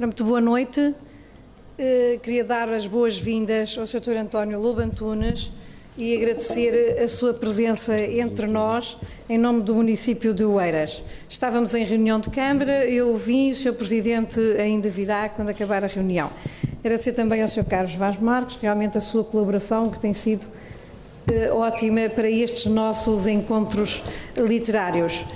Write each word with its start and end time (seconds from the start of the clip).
Muito 0.00 0.24
boa 0.24 0.40
noite. 0.40 0.80
Uh, 0.80 2.18
queria 2.20 2.42
dar 2.42 2.70
as 2.70 2.86
boas-vindas 2.86 3.76
ao 3.76 3.86
Sr. 3.86 4.16
António 4.18 4.58
Lobantunes 4.58 5.52
e 5.94 6.16
agradecer 6.16 6.98
a 6.98 7.06
sua 7.06 7.34
presença 7.34 8.00
entre 8.00 8.46
nós 8.46 8.96
em 9.28 9.36
nome 9.36 9.60
do 9.60 9.74
município 9.74 10.32
de 10.32 10.42
Oeiras. 10.42 11.04
Estávamos 11.28 11.74
em 11.74 11.84
reunião 11.84 12.18
de 12.18 12.30
Câmara, 12.30 12.86
eu 12.86 13.14
vim 13.14 13.50
o 13.50 13.54
Sr. 13.54 13.74
Presidente 13.74 14.40
ainda 14.58 14.88
virá 14.88 15.28
quando 15.28 15.50
acabar 15.50 15.84
a 15.84 15.86
reunião. 15.86 16.30
Agradecer 16.78 17.12
também 17.12 17.42
ao 17.42 17.48
Sr. 17.48 17.66
Carlos 17.66 17.94
Vaz 17.94 18.18
Marques, 18.18 18.56
realmente 18.56 18.96
a 18.96 19.02
sua 19.02 19.22
colaboração, 19.22 19.90
que 19.90 20.00
tem 20.00 20.14
sido 20.14 20.44
uh, 20.44 21.56
ótima 21.56 22.08
para 22.08 22.30
estes 22.30 22.64
nossos 22.64 23.26
encontros 23.26 24.02
literários. 24.34 25.26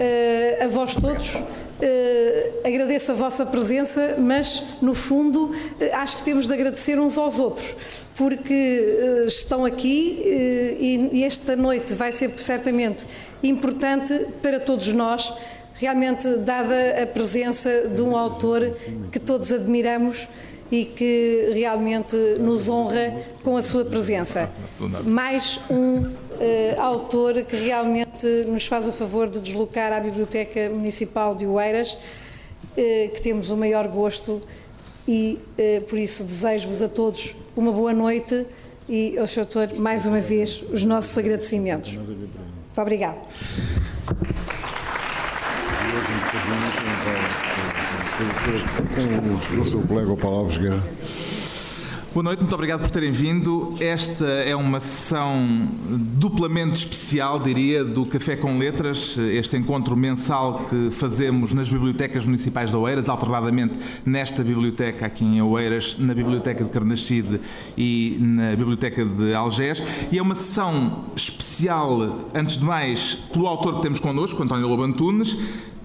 Uh, 0.00 0.64
a 0.64 0.66
vós 0.66 0.94
todos, 0.94 1.42
Uh, 1.84 2.66
agradeço 2.66 3.12
a 3.12 3.14
vossa 3.14 3.44
presença, 3.44 4.16
mas 4.18 4.64
no 4.80 4.94
fundo 4.94 5.48
uh, 5.48 5.54
acho 5.92 6.16
que 6.16 6.22
temos 6.22 6.46
de 6.46 6.54
agradecer 6.54 6.98
uns 6.98 7.18
aos 7.18 7.38
outros, 7.38 7.76
porque 8.14 8.98
uh, 9.22 9.26
estão 9.26 9.66
aqui 9.66 10.18
e, 10.24 11.10
e, 11.12 11.24
esta 11.24 11.54
noite 11.54 11.92
vai 11.92 12.10
ser 12.10 12.30
certamente 12.38 13.04
importante 13.42 14.28
para 14.40 14.58
todos 14.58 14.90
nós, 14.94 15.30
realmente 15.74 16.26
dada 16.38 17.02
a 17.02 17.06
presença 17.06 17.88
de 17.88 18.00
um 18.00 18.16
autor 18.16 18.74
que 19.12 19.18
todos 19.18 19.52
admiramos 19.52 20.26
e 20.70 20.84
que 20.84 21.50
realmente 21.52 22.16
nos 22.38 22.68
honra 22.68 23.14
com 23.42 23.56
a 23.56 23.62
sua 23.62 23.84
presença. 23.84 24.50
Mais 25.04 25.60
um 25.70 25.98
uh, 25.98 26.80
autor 26.80 27.42
que 27.44 27.56
realmente 27.56 28.26
nos 28.48 28.66
faz 28.66 28.86
o 28.86 28.92
favor 28.92 29.28
de 29.28 29.40
deslocar 29.40 29.92
à 29.92 30.00
Biblioteca 30.00 30.70
Municipal 30.70 31.34
de 31.34 31.46
Oeiras, 31.46 31.92
uh, 31.92 31.98
que 32.76 33.20
temos 33.22 33.50
o 33.50 33.56
maior 33.56 33.88
gosto 33.88 34.40
e 35.06 35.38
uh, 35.58 35.82
por 35.82 35.98
isso 35.98 36.24
desejo-vos 36.24 36.82
a 36.82 36.88
todos 36.88 37.36
uma 37.56 37.70
boa 37.70 37.92
noite 37.92 38.46
e 38.88 39.16
ao 39.18 39.26
Sr. 39.26 39.40
Autor, 39.40 39.74
mais 39.78 40.04
uma 40.06 40.20
vez, 40.20 40.62
os 40.70 40.84
nossos 40.84 41.16
agradecimentos. 41.16 41.94
Muito 41.94 42.80
obrigado. 42.80 43.20
Com 48.94 49.60
o 49.60 49.64
seu 49.64 49.80
colega 49.82 50.16
Paulo 50.16 50.38
Alves 50.38 50.56
Guerra. 50.56 50.82
Boa 52.14 52.22
noite, 52.22 52.42
muito 52.42 52.54
obrigado 52.54 52.80
por 52.80 52.92
terem 52.92 53.10
vindo. 53.10 53.74
Esta 53.80 54.24
é 54.24 54.54
uma 54.54 54.78
sessão 54.78 55.66
duplamente 56.16 56.74
especial, 56.78 57.40
diria, 57.40 57.82
do 57.84 58.06
Café 58.06 58.36
com 58.36 58.56
Letras, 58.56 59.18
este 59.18 59.56
encontro 59.56 59.96
mensal 59.96 60.64
que 60.70 60.92
fazemos 60.92 61.52
nas 61.52 61.68
bibliotecas 61.68 62.24
municipais 62.24 62.70
de 62.70 62.76
Oeiras, 62.76 63.08
alternadamente 63.08 63.74
nesta 64.06 64.44
biblioteca 64.44 65.06
aqui 65.06 65.24
em 65.24 65.42
Oeiras, 65.42 65.96
na 65.98 66.14
Biblioteca 66.14 66.62
de 66.62 66.70
Carnachide 66.70 67.40
e 67.76 68.16
na 68.20 68.54
Biblioteca 68.54 69.04
de 69.04 69.34
Algés. 69.34 69.82
E 70.12 70.16
é 70.16 70.22
uma 70.22 70.36
sessão 70.36 71.06
especial, 71.16 72.30
antes 72.32 72.56
de 72.56 72.64
mais, 72.64 73.16
pelo 73.32 73.48
autor 73.48 73.74
que 73.74 73.82
temos 73.82 73.98
connosco, 73.98 74.40
António 74.40 74.68
Lobantunes, 74.68 75.36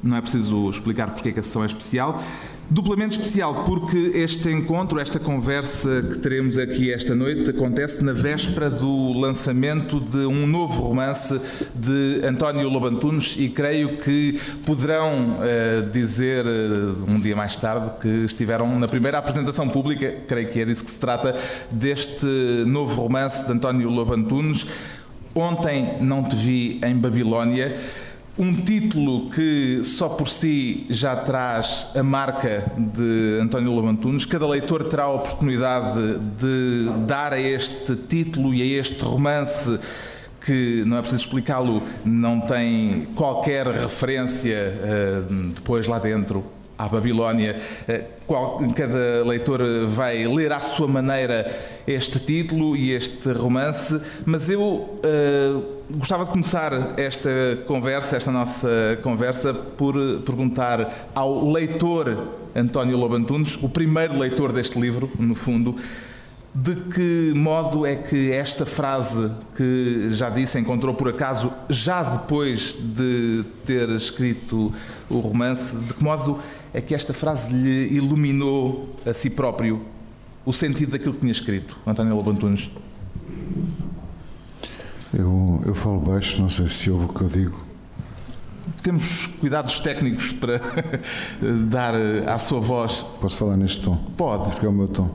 não 0.04 0.16
é 0.16 0.22
preciso 0.22 0.70
explicar 0.70 1.10
porque 1.10 1.30
é 1.30 1.32
que 1.32 1.40
a 1.40 1.44
sessão 1.44 1.64
é 1.64 1.66
especial. 1.66 2.22
Duplamente 2.72 3.18
especial 3.18 3.64
porque 3.64 4.12
este 4.14 4.52
encontro, 4.52 5.00
esta 5.00 5.20
conversa 5.20 6.04
que 6.04 6.20
teremos 6.20 6.56
aqui 6.60 6.94
esta 6.94 7.16
noite, 7.16 7.50
acontece 7.50 8.04
na 8.04 8.14
véspera 8.14 8.70
do 8.70 9.12
lançamento 9.14 10.00
de 10.00 10.20
um 10.28 10.46
novo 10.46 10.84
romance 10.84 11.42
de 11.74 12.22
António 12.24 12.70
Lobantunes 12.70 13.36
e 13.40 13.50
creio 13.50 13.98
que 13.98 14.40
poderão 14.68 15.40
uh, 15.40 15.90
dizer 15.90 16.46
uh, 16.46 17.12
um 17.12 17.20
dia 17.20 17.36
mais 17.36 17.56
tarde 17.56 17.90
que 18.00 18.26
estiveram 18.26 18.78
na 18.78 18.88
primeira 18.88 19.18
apresentação 19.18 19.68
pública, 19.68 20.18
creio 20.28 20.50
que 20.50 20.62
é 20.62 20.66
disso 20.66 20.86
que 20.86 20.92
se 20.92 21.00
trata, 21.00 21.34
deste 21.72 22.28
novo 22.68 23.02
romance 23.02 23.48
de 23.48 23.52
António 23.52 23.90
Lobantunes. 23.90 24.68
Ontem 25.34 25.98
não 26.02 26.24
te 26.24 26.36
vi 26.36 26.80
em 26.86 26.96
Babilónia. 26.96 27.76
Um 28.42 28.56
título 28.56 29.30
que 29.30 29.84
só 29.84 30.08
por 30.08 30.30
si 30.30 30.86
já 30.90 31.14
traz 31.14 31.88
a 31.94 32.02
marca 32.02 32.72
de 32.78 33.38
António 33.42 33.76
Lamantunes. 33.76 34.24
Cada 34.24 34.48
leitor 34.48 34.86
terá 34.86 35.04
a 35.04 35.12
oportunidade 35.12 36.18
de 36.40 36.90
dar 37.06 37.34
a 37.34 37.40
este 37.42 37.98
título 37.98 38.54
e 38.54 38.62
a 38.62 38.80
este 38.80 39.04
romance 39.04 39.78
que 40.46 40.86
não 40.88 40.96
é 40.96 41.02
preciso 41.02 41.24
explicá-lo, 41.24 41.84
não 42.06 42.40
tem 42.40 43.10
qualquer 43.14 43.68
referência 43.68 44.74
uh, 44.74 45.34
depois 45.54 45.86
lá 45.86 46.00
dentro 46.00 46.46
à 46.80 46.88
Babilónia. 46.88 47.58
Eh, 47.90 48.06
cada 48.74 49.24
leitor 49.26 49.62
vai 49.88 50.26
ler 50.26 50.54
à 50.54 50.62
sua 50.62 50.88
maneira 50.88 51.54
este 51.86 52.20
título 52.20 52.78
e 52.78 52.92
este 52.92 53.34
romance, 53.34 54.00
mas 54.26 54.50
eu 54.50 54.62
uh, 54.64 55.64
gostava 55.98 56.24
de 56.24 56.32
começar 56.32 56.94
esta 56.98 57.30
conversa, 57.68 58.16
esta 58.16 58.32
nossa 58.32 59.00
conversa, 59.02 59.54
por 59.54 59.96
perguntar 60.24 61.10
ao 61.14 61.52
leitor 61.52 62.30
António 62.56 62.98
Lobantunes, 62.98 63.58
o 63.62 63.68
primeiro 63.68 64.18
leitor 64.18 64.52
deste 64.52 64.80
livro, 64.80 65.12
no 65.20 65.36
fundo, 65.36 65.76
de 66.54 66.76
que 66.76 67.34
modo 67.36 67.86
é 67.86 67.96
que 67.96 68.32
esta 68.32 68.66
frase 68.66 69.32
que 69.56 70.10
já 70.12 70.30
disse 70.30 70.60
encontrou 70.60 70.94
por 70.94 71.10
acaso 71.10 71.52
já 71.70 72.04
depois 72.04 72.76
de 72.80 73.44
ter 73.66 73.90
escrito 73.90 74.74
o 75.10 75.20
romance, 75.20 75.76
de 75.76 75.94
que 75.94 76.04
modo 76.04 76.40
é 76.74 76.82
que 76.82 76.94
esta 76.94 77.14
frase 77.14 77.52
lhe 77.52 77.94
iluminou 77.96 78.96
a 79.06 79.14
si 79.14 79.30
próprio 79.30 79.82
o 80.46 80.54
sentido 80.54 80.92
daquilo 80.92 81.14
que 81.14 81.20
tinha 81.20 81.32
escrito, 81.32 81.78
António 81.86 82.16
Lobantunes? 82.16 82.70
Eu, 85.14 85.62
eu 85.66 85.74
falo 85.74 86.00
baixo, 86.00 86.42
não 86.42 86.50
sei 86.50 86.68
se 86.68 86.92
ouve 86.92 87.06
o 87.06 87.08
que 87.10 87.22
eu 87.22 87.28
digo. 87.28 87.66
Temos 88.84 89.26
cuidados 89.26 89.80
técnicos 89.80 90.32
para 90.34 90.62
dar 91.68 91.94
à 92.28 92.38
sua 92.38 92.60
voz. 92.60 93.06
Posso 93.20 93.38
falar 93.38 93.58
neste 93.58 93.82
tom? 93.82 93.96
Pode. 94.16 94.50
Este 94.52 94.66
é 94.66 94.70
o 94.70 94.72
meu 94.72 94.88
tom. 94.88 95.10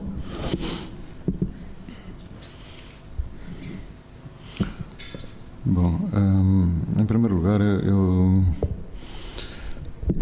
Bom, 5.63 5.99
hum, 6.13 6.81
em 6.97 7.05
primeiro 7.05 7.35
lugar, 7.35 7.59
eu 7.59 8.43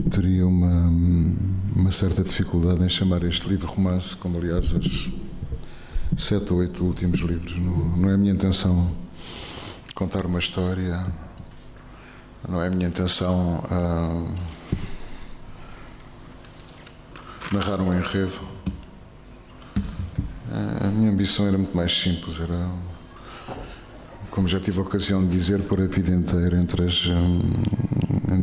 teria 0.09 0.45
uma, 0.47 0.89
uma 1.75 1.91
certa 1.91 2.23
dificuldade 2.23 2.83
em 2.83 2.89
chamar 2.89 3.23
este 3.23 3.47
livro 3.47 3.67
romance, 3.67 4.15
como 4.15 4.37
aliás 4.37 4.71
os 4.71 5.11
sete 6.17 6.53
ou 6.53 6.59
oito 6.59 6.83
últimos 6.83 7.19
livros. 7.19 7.55
Não, 7.57 7.97
não 7.97 8.09
é 8.09 8.13
a 8.13 8.17
minha 8.17 8.33
intenção 8.33 8.91
contar 9.95 10.25
uma 10.25 10.39
história, 10.39 11.05
não 12.47 12.61
é 12.61 12.67
a 12.67 12.69
minha 12.69 12.87
intenção 12.87 13.63
uh, 13.65 14.33
narrar 17.53 17.79
um 17.81 17.93
enredo. 17.93 18.53
A 20.81 20.87
minha 20.87 21.11
ambição 21.11 21.47
era 21.47 21.57
muito 21.57 21.75
mais 21.75 21.99
simples, 21.99 22.39
era 22.39 22.69
como 24.29 24.47
já 24.47 24.59
tive 24.59 24.79
a 24.79 24.81
ocasião 24.81 25.25
de 25.25 25.35
dizer, 25.37 25.61
por 25.61 25.79
a 25.79 25.85
vida 25.85 26.11
inteira 26.11 26.57
entre 26.57 26.83
as, 26.83 27.05
hum, 27.05 27.39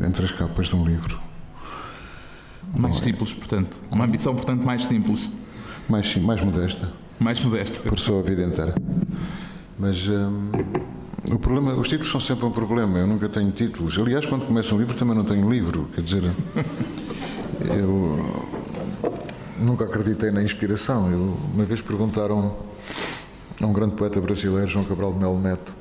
entre 0.06 0.24
as 0.24 0.30
capas 0.30 0.68
de 0.68 0.76
um 0.76 0.84
livro. 0.84 1.29
Mais 2.74 3.00
simples, 3.00 3.32
portanto. 3.32 3.80
Uma 3.90 4.04
ambição, 4.04 4.34
portanto, 4.34 4.62
mais 4.62 4.86
simples. 4.86 5.30
Mais, 5.88 6.16
mais 6.16 6.40
modesta. 6.42 6.92
Mais 7.18 7.40
modesta. 7.40 7.80
Por 7.88 7.98
sua 7.98 8.22
vida 8.22 8.42
inteira. 8.42 8.74
Mas 9.78 10.06
hum, 10.06 10.50
o 11.32 11.38
problema, 11.38 11.74
os 11.74 11.88
títulos 11.88 12.10
são 12.10 12.20
sempre 12.20 12.44
um 12.46 12.50
problema. 12.50 12.98
Eu 12.98 13.06
nunca 13.06 13.28
tenho 13.28 13.50
títulos. 13.50 13.98
Aliás, 13.98 14.24
quando 14.26 14.46
começo 14.46 14.74
um 14.74 14.78
livro 14.78 14.94
também 14.94 15.16
não 15.16 15.24
tenho 15.24 15.50
livro. 15.50 15.88
Quer 15.94 16.02
dizer, 16.02 16.22
eu 17.76 18.18
nunca 19.58 19.84
acreditei 19.84 20.30
na 20.30 20.42
inspiração. 20.42 21.10
Eu, 21.10 21.36
uma 21.54 21.64
vez 21.64 21.80
perguntaram 21.80 22.54
a 23.60 23.66
um 23.66 23.72
grande 23.72 23.94
poeta 23.94 24.20
brasileiro, 24.20 24.68
João 24.68 24.84
Cabral 24.84 25.12
de 25.12 25.18
Melo 25.18 25.40
Neto, 25.40 25.74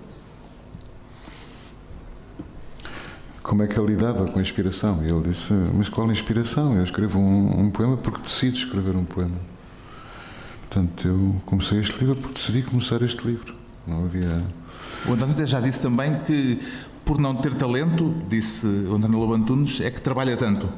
como 3.49 3.63
é 3.63 3.67
que 3.67 3.79
ele 3.79 3.87
lidava 3.87 4.27
com 4.27 4.37
a 4.37 4.41
inspiração. 4.43 5.03
E 5.03 5.09
ele 5.09 5.27
disse: 5.27 5.51
Mas 5.73 5.89
qual 5.89 6.07
a 6.07 6.11
inspiração? 6.11 6.75
Eu 6.77 6.83
escrevo 6.83 7.17
um, 7.17 7.61
um, 7.61 7.71
poema 7.71 7.97
porque 7.97 8.21
decido 8.21 8.55
escrever 8.55 8.95
um 8.95 9.03
poema. 9.03 9.35
Portanto, 10.59 11.07
eu 11.07 11.35
comecei 11.47 11.79
este 11.79 11.97
livro 11.97 12.15
porque 12.15 12.35
decidi 12.35 12.61
começar 12.61 13.01
este 13.01 13.25
livro. 13.25 13.55
Não 13.87 14.05
havia. 14.05 14.43
O 15.07 15.13
António 15.13 15.47
já 15.47 15.59
disse 15.59 15.81
também 15.81 16.19
que, 16.19 16.59
por 17.03 17.17
não 17.17 17.37
ter 17.37 17.55
talento, 17.55 18.13
disse 18.29 18.67
o 18.67 18.93
António 18.93 19.17
Lobo 19.17 19.33
Antunes, 19.33 19.81
é 19.81 19.89
que 19.89 19.99
trabalha 19.99 20.37
tanto. 20.37 20.69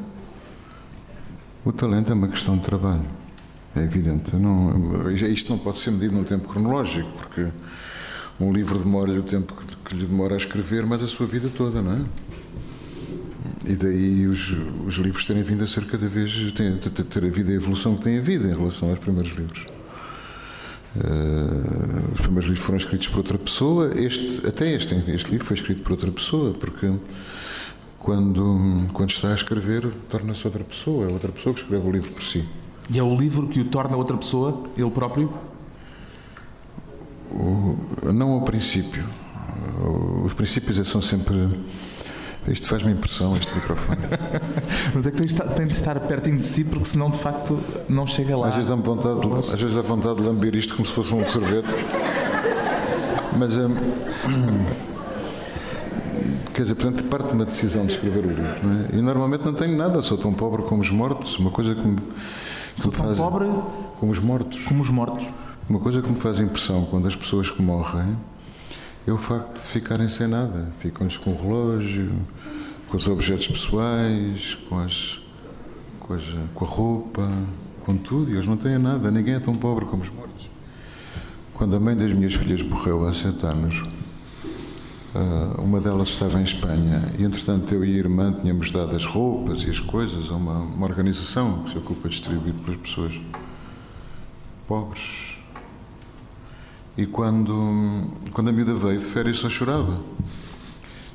O 1.66 1.74
talento 1.74 2.14
é 2.14 2.16
uma 2.16 2.30
questão 2.30 2.56
de 2.56 2.64
trabalho. 2.64 3.06
É 3.76 3.82
evidente. 3.82 4.34
Não, 4.38 5.12
isto 5.12 5.52
não 5.52 5.60
pode 5.60 5.78
ser 5.80 5.92
medido 5.92 6.14
num 6.14 6.24
tempo 6.24 6.48
cronológico, 6.48 7.10
porque 7.18 7.50
um 8.40 8.54
livro 8.54 8.80
demora-lhe 8.80 9.20
o 9.20 9.24
tempo 9.24 9.54
que, 9.56 9.76
que 9.76 9.94
lhe 9.94 10.06
demora 10.06 10.36
a 10.36 10.38
escrever, 10.38 10.86
mas 10.86 11.04
a 11.04 11.08
sua 11.08 11.26
vida 11.26 11.50
toda, 11.54 11.82
não 11.82 11.92
é? 11.92 12.31
E 13.66 13.76
daí 13.76 14.28
os, 14.28 14.56
os, 14.86 14.96
livros 14.96 15.26
terem 15.26 15.44
vindo 15.44 15.64
a 15.64 15.68
ser 15.68 15.86
cada 15.86 16.08
vez. 16.08 16.52
Ter, 16.54 16.78
ter, 16.78 17.26
a 17.26 17.30
vida 17.30 17.52
a 17.52 17.56
evolução 17.56 17.96
que 17.96 18.04
tem 18.04 18.18
a 18.18 18.22
vida 18.22 18.48
em 18.48 18.56
relação 18.56 18.90
aos 18.90 19.00
primeiros 19.00 19.32
livros. 19.38 19.66
Uh, 20.96 22.12
os 22.14 22.20
primeiros 22.20 22.50
livros 22.50 22.66
foram 22.66 22.78
escritos 22.78 23.08
por 23.08 23.20
outra 23.20 23.38
pessoa, 23.38 23.92
este, 23.96 24.46
até 24.46 24.74
este, 24.74 24.94
este 25.08 25.32
livro 25.32 25.46
foi 25.46 25.56
escrito 25.56 25.82
por 25.84 25.94
outra 25.94 26.12
pessoa, 26.12 26.54
porque 26.54 26.92
quando, 27.98 28.90
quando 28.92 29.10
está 29.10 29.32
a 29.32 29.36
escrever, 29.36 29.90
torna-se 30.10 30.46
outra 30.46 30.64
pessoa, 30.64 31.08
é 31.08 31.14
outra 31.14 31.32
pessoa 31.32 31.56
que 31.56 31.62
escreve 31.62 31.88
o 31.88 31.92
livro 31.92 32.12
por 32.12 32.24
si. 32.24 32.44
E 32.90 33.00
é 33.00 33.04
o 33.04 33.16
livro 33.16 33.48
que 33.48 33.62
o 33.62 33.66
torna 33.66 33.96
outra 33.96 34.18
pessoa, 34.18 34.64
ele 34.76 34.92
próprio? 34.92 35.32
O, 37.32 37.78
não 38.12 38.32
ao 38.32 38.42
princípio. 38.42 39.06
Os 40.26 40.34
princípios 40.34 40.78
é 40.78 40.84
são 40.84 41.02
sempre. 41.02 41.36
Isto 42.48 42.68
faz-me 42.68 42.92
impressão, 42.92 43.38
este 43.38 43.54
microfone. 43.54 44.00
Mas 44.96 45.06
é 45.06 45.12
que 45.12 45.18
tem 45.18 45.26
de, 45.28 45.34
estar, 45.34 45.46
tem 45.50 45.68
de 45.68 45.74
estar 45.74 46.00
pertinho 46.00 46.38
de 46.38 46.46
si, 46.46 46.64
porque 46.64 46.86
senão 46.86 47.12
de 47.12 47.20
facto 47.20 47.60
não 47.88 48.08
chega 48.08 48.36
lá. 48.36 48.48
Às 48.48 48.56
vezes 48.56 48.70
dá-me 48.70 48.82
vontade, 48.82 49.20
de, 49.20 49.54
às 49.54 49.62
vezes 49.62 49.76
dá 49.76 49.82
vontade 49.82 50.16
de 50.16 50.24
lamber 50.24 50.56
isto 50.56 50.76
como 50.76 50.86
se 50.86 50.92
fosse 50.92 51.14
um 51.14 51.28
sorvete. 51.28 51.70
Mas. 53.38 53.58
Hum, 53.58 54.66
quer 56.54 56.64
dizer, 56.64 56.76
portanto, 56.76 57.04
parte 57.06 57.28
de 57.28 57.34
uma 57.34 57.46
decisão 57.46 57.86
de 57.86 57.94
escrever 57.94 58.26
o 58.26 58.30
livro. 58.30 58.44
É? 58.92 58.98
E 58.98 59.02
normalmente 59.02 59.46
não 59.46 59.54
tenho 59.54 59.78
nada, 59.78 60.02
sou 60.02 60.18
tão 60.18 60.34
pobre 60.34 60.64
como 60.64 60.82
os 60.82 60.90
mortos. 60.90 61.38
Uma 61.38 61.52
coisa 61.52 61.76
que 61.76 61.88
me. 61.88 61.96
Que 61.96 62.82
sou 62.82 62.92
tão 62.92 63.06
faz, 63.06 63.18
pobre 63.20 63.50
como 64.00 64.12
os 64.12 64.20
mortos. 64.20 64.64
Como 64.64 64.82
os 64.82 64.90
mortos. 64.90 65.28
Uma 65.70 65.80
coisa 65.80 66.02
que 66.02 66.10
me 66.10 66.18
faz 66.18 66.40
impressão 66.40 66.86
quando 66.86 67.08
as 67.08 67.16
pessoas 67.16 67.52
que 67.52 67.62
morrem 67.62 68.18
é 69.08 69.12
o 69.12 69.18
facto 69.18 69.62
de 69.62 69.68
ficarem 69.68 70.10
sem 70.10 70.28
nada. 70.28 70.72
Ficam-lhes 70.80 71.18
com 71.18 71.32
o 71.32 71.42
relógio, 71.42 72.12
com 72.88 72.98
os 72.98 73.08
objetos 73.08 73.48
pessoais, 73.48 74.56
com, 74.70 74.80
as, 74.80 75.22
com, 76.00 76.14
as, 76.14 76.24
com 76.54 76.66
a 76.66 76.68
roupa, 76.68 77.32
com 77.86 77.98
tudo. 77.98 78.30
E 78.32 78.34
eles 78.34 78.46
não 78.46 78.58
têm 78.58 78.78
nada. 78.78 79.10
Ninguém 79.10 79.36
é 79.36 79.40
tão 79.40 79.56
pobre 79.56 79.86
como 79.86 80.04
os 80.04 80.10
mortos. 80.10 80.50
Quando 81.54 81.76
a 81.76 81.80
mãe 81.80 81.96
das 81.96 82.14
minhas 82.14 82.34
filhas 82.34 82.62
morreu 82.62 83.06
há 83.06 83.14
sete 83.14 83.46
anos, 83.46 83.84
ah, 85.14 85.56
uma 85.60 85.82
delas 85.82 86.10
estava 86.10 86.40
em 86.40 86.44
Espanha 86.44 87.12
e, 87.20 87.24
entretanto, 87.24 87.74
eu 87.74 87.84
e 87.84 87.96
a 87.96 87.98
irmã 87.98 88.32
tínhamos 88.32 88.72
dado 88.72 88.96
as 88.96 89.06
roupas 89.06 89.64
e 89.64 89.70
as 89.70 89.80
coisas 89.80 90.30
a 90.32 90.36
uma, 90.36 90.60
uma 90.60 90.88
organização 90.88 91.64
que 91.64 91.72
se 91.72 91.78
ocupa 91.78 92.08
de 92.08 92.16
distribuir 92.16 92.54
para 92.54 92.74
as 92.74 92.80
pessoas 92.80 93.22
pobres 94.66 95.31
e 96.98 97.06
quando, 97.06 98.04
quando 98.34 98.50
a 98.50 98.52
miúda 98.52 98.74
veio 98.74 99.00
de 99.00 99.06
férias 99.06 99.38
só 99.38 99.50
chorava. 99.50 100.00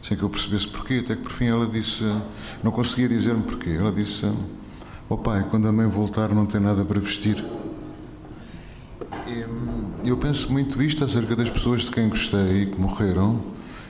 Sem 0.03 0.17
que 0.17 0.23
eu 0.23 0.31
percebesse 0.31 0.69
porquê. 0.69 1.03
Até 1.05 1.17
que 1.17 1.23
por 1.23 1.33
fim 1.33 1.47
ela 1.47 1.67
disse, 1.67 2.05
não 2.63 2.71
conseguia 2.71 3.09
dizer-me 3.09 3.43
porquê. 3.43 3.71
Ela 3.71 3.93
disse, 3.93 4.25
oh 5.09 5.17
pai, 5.17 5.47
quando 5.51 5.69
a 5.69 5.73
mãe 5.73 5.87
voltar 5.89 6.29
não 6.31 6.47
tem 6.47 6.61
nada 6.61 6.85
para 6.85 6.99
vestir. 7.01 7.45
E 10.05 10.09
eu 10.09 10.17
penso 10.17 10.53
muito 10.53 10.81
isto 10.83 11.05
acerca 11.05 11.35
das 11.35 11.51
pessoas 11.51 11.83
de 11.83 11.91
quem 11.91 12.09
gostei 12.09 12.63
e 12.63 12.67
que 12.67 12.81
morreram 12.81 13.43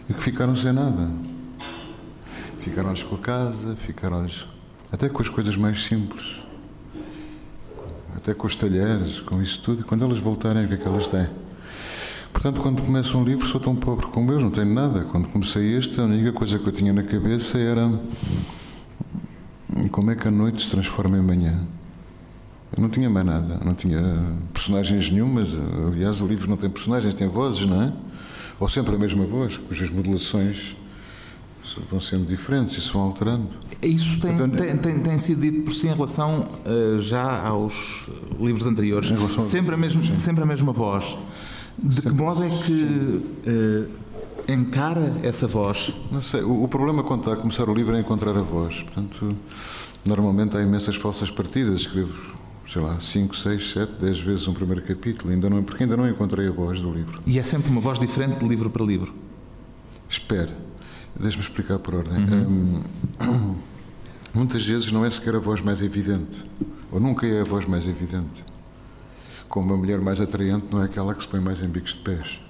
e 0.09 0.15
que 0.15 0.23
ficaram 0.23 0.57
sem 0.57 0.73
nada. 0.73 1.11
Ficaram-lhes 2.61 3.03
com 3.03 3.15
a 3.15 3.19
casa, 3.19 3.77
ficaram-lhes 3.77 4.47
até 4.91 5.09
com 5.09 5.21
as 5.21 5.29
coisas 5.29 5.57
mais 5.57 5.85
simples. 5.85 6.43
Até 8.17 8.35
com 8.35 8.47
os 8.47 8.57
talheres, 8.57 9.21
com 9.21 9.41
isso 9.43 9.63
tudo. 9.63 9.83
E 9.83 9.85
quando 9.85 10.05
elas 10.05 10.19
voltarem, 10.19 10.65
o 10.65 10.69
que 10.69 10.75
é 10.75 10.77
que 10.79 10.89
elas 10.89 11.07
têm? 11.07 11.29
Portanto, 12.37 12.61
quando 12.61 12.83
começo 12.83 13.17
um 13.17 13.25
livro, 13.25 13.47
sou 13.47 13.59
tão 13.59 13.75
pobre 13.75 14.07
como 14.09 14.31
eu, 14.31 14.39
não 14.39 14.51
tenho 14.51 14.67
nada. 14.67 15.01
Quando 15.05 15.27
comecei 15.29 15.75
este, 15.75 15.99
a 15.99 16.05
única 16.05 16.35
coisa 16.35 16.59
que 16.59 16.67
eu 16.67 16.73
tinha 16.73 16.93
na 16.93 17.03
cabeça 17.03 17.57
era 17.57 17.91
como 19.91 20.11
é 20.11 20.15
que 20.15 20.29
a 20.29 20.31
noite 20.31 20.63
se 20.63 20.69
transforma 20.69 21.17
em 21.17 21.23
manhã. 21.23 21.59
Eu 22.77 22.83
não 22.83 22.91
tinha 22.91 23.09
mais 23.09 23.25
nada, 23.25 23.59
não 23.65 23.75
tinha 23.75 24.23
personagens 24.53 25.11
nenhumas. 25.11 25.49
Aliás, 25.87 26.21
o 26.21 26.27
livro 26.27 26.47
não 26.49 26.59
tem 26.59 26.69
personagens, 26.69 27.15
tem 27.15 27.27
vozes, 27.27 27.65
não 27.65 27.83
é? 27.83 27.93
Ou 28.61 28.69
sempre 28.69 28.95
a 28.95 28.99
mesma 28.99 29.25
voz, 29.25 29.57
cujas 29.57 29.89
modulações 29.89 30.77
vão 31.91 32.01
sendo 32.01 32.27
diferentes 32.27 32.77
e 32.77 32.81
se 32.83 32.93
vão 32.93 33.03
alterando. 33.03 33.49
Isso 33.81 34.21
tem, 34.21 34.35
então, 34.35 34.51
tem, 34.51 34.77
tem, 34.77 34.99
tem, 34.99 35.19
sido 35.19 35.41
dito 35.41 35.63
por 35.63 35.73
si 35.73 35.89
em 35.89 35.95
relação 35.95 36.49
uh, 36.67 37.01
já 37.01 37.47
aos 37.47 38.07
livros 38.39 38.67
anteriores. 38.67 39.09
Sempre 39.43 39.75
a, 39.75 39.79
mesma, 39.79 40.03
sempre 40.21 40.43
a 40.43 40.47
mesma 40.47 40.73
voz. 40.73 41.17
De 41.79 42.01
que 42.01 42.11
modo 42.11 42.43
é 42.43 42.49
que 42.49 42.85
uh, 42.85 43.89
encara 44.49 45.13
essa 45.23 45.47
voz? 45.47 45.93
Não 46.11 46.23
sei. 46.23 46.43
O, 46.43 46.65
o, 46.65 46.69
problema 46.69 47.03
quando 47.03 47.21
está 47.21 47.35
a 47.35 47.37
começar 47.37 47.69
o 47.69 47.75
livro 47.75 47.95
é 47.95 48.01
encontrar 48.01 48.37
a 48.37 48.43
voz. 48.43 48.83
Portanto, 48.83 49.37
normalmente 50.05 50.57
há 50.57 50.63
imensas 50.63 50.97
falsas 50.97 51.31
partidas. 51.31 51.81
Escrevo, 51.81 52.35
sei 52.65 52.81
lá, 52.81 52.99
5, 52.99 53.37
6, 53.37 53.71
7, 53.71 53.93
10 54.01 54.21
vezes 54.21 54.49
um 54.49 54.55
primeiro 54.55 54.83
capítulo, 54.83 55.33
ainda 55.33 55.51
não, 55.51 55.63
porque 55.63 55.83
ainda 55.83 55.97
não 55.97 56.09
encontrei 56.09 56.49
a 56.49 56.53
voz 56.53 56.81
do 56.81 56.91
livro. 56.91 57.21
E 57.27 57.39
é 57.39 57.43
sempre 57.43 57.71
uma 57.71 57.81
voz 57.81 57.99
diferente 57.99 58.39
de 58.39 58.49
livro 58.49 58.71
para 58.71 58.85
livro? 58.85 59.15
Espero. 60.09 60.53
Deixe-me 61.19 61.43
explicar 61.43 61.79
por 61.79 61.95
ordem. 61.95 62.25
Uhum. 62.25 62.83
Um, 63.21 63.55
muitas 64.35 64.65
vezes 64.65 64.91
não 64.93 65.05
é 65.05 65.11
sequer 65.11 65.35
a 65.35 65.39
voz 65.39 65.61
mais 65.61 65.83
evidente, 65.83 66.43
ou 66.91 66.99
nunca 66.99 67.27
é 67.27 67.43
a 67.43 67.45
voz 67.45 67.67
mais 67.67 67.87
evidente 67.87 68.45
como 69.49 69.67
uma 69.67 69.77
mulher 69.77 70.01
mais 70.01 70.21
atraente 70.21 70.67
não 70.71 70.83
é 70.83 70.87
aquela 70.87 71.15
que 71.15 71.23
se 71.23 71.29
põe 71.29 71.41
mais 71.41 71.63
em 71.63 71.69
bicos 71.69 71.93
de 71.93 71.99
pés. 71.99 72.41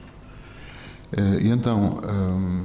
Eh, 1.13 1.43
e 1.43 1.49
então, 1.51 2.01
hum, 2.05 2.65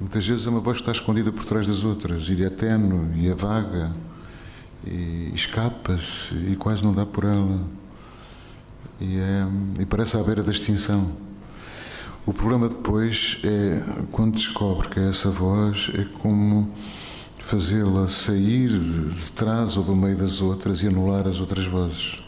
muitas 0.00 0.26
vezes 0.26 0.46
é 0.46 0.50
uma 0.50 0.60
voz 0.60 0.78
que 0.78 0.82
está 0.82 0.92
escondida 0.92 1.30
por 1.30 1.44
trás 1.44 1.66
das 1.66 1.84
outras, 1.84 2.28
e 2.28 2.44
é 2.44 2.50
tenue, 2.50 3.16
e 3.16 3.28
é 3.28 3.34
vaga, 3.34 3.94
e 4.86 5.30
escapa-se, 5.34 6.34
e 6.34 6.56
quase 6.56 6.84
não 6.84 6.92
dá 6.92 7.06
por 7.06 7.24
ela. 7.24 7.60
E, 9.00 9.18
é, 9.18 9.46
e 9.80 9.86
parece 9.86 10.16
à 10.16 10.22
beira 10.22 10.42
da 10.42 10.50
extinção. 10.50 11.10
O 12.26 12.34
problema 12.34 12.68
depois 12.68 13.40
é, 13.44 13.82
quando 14.12 14.34
descobre 14.34 14.88
que 14.88 15.00
é 15.00 15.08
essa 15.08 15.30
voz, 15.30 15.90
é 15.94 16.04
como 16.18 16.70
fazê-la 17.38 18.06
sair 18.06 18.68
de, 18.68 19.08
de 19.08 19.32
trás 19.32 19.76
ou 19.76 19.82
do 19.82 19.96
meio 19.96 20.16
das 20.16 20.40
outras 20.40 20.82
e 20.82 20.88
anular 20.88 21.26
as 21.26 21.40
outras 21.40 21.66
vozes. 21.66 22.22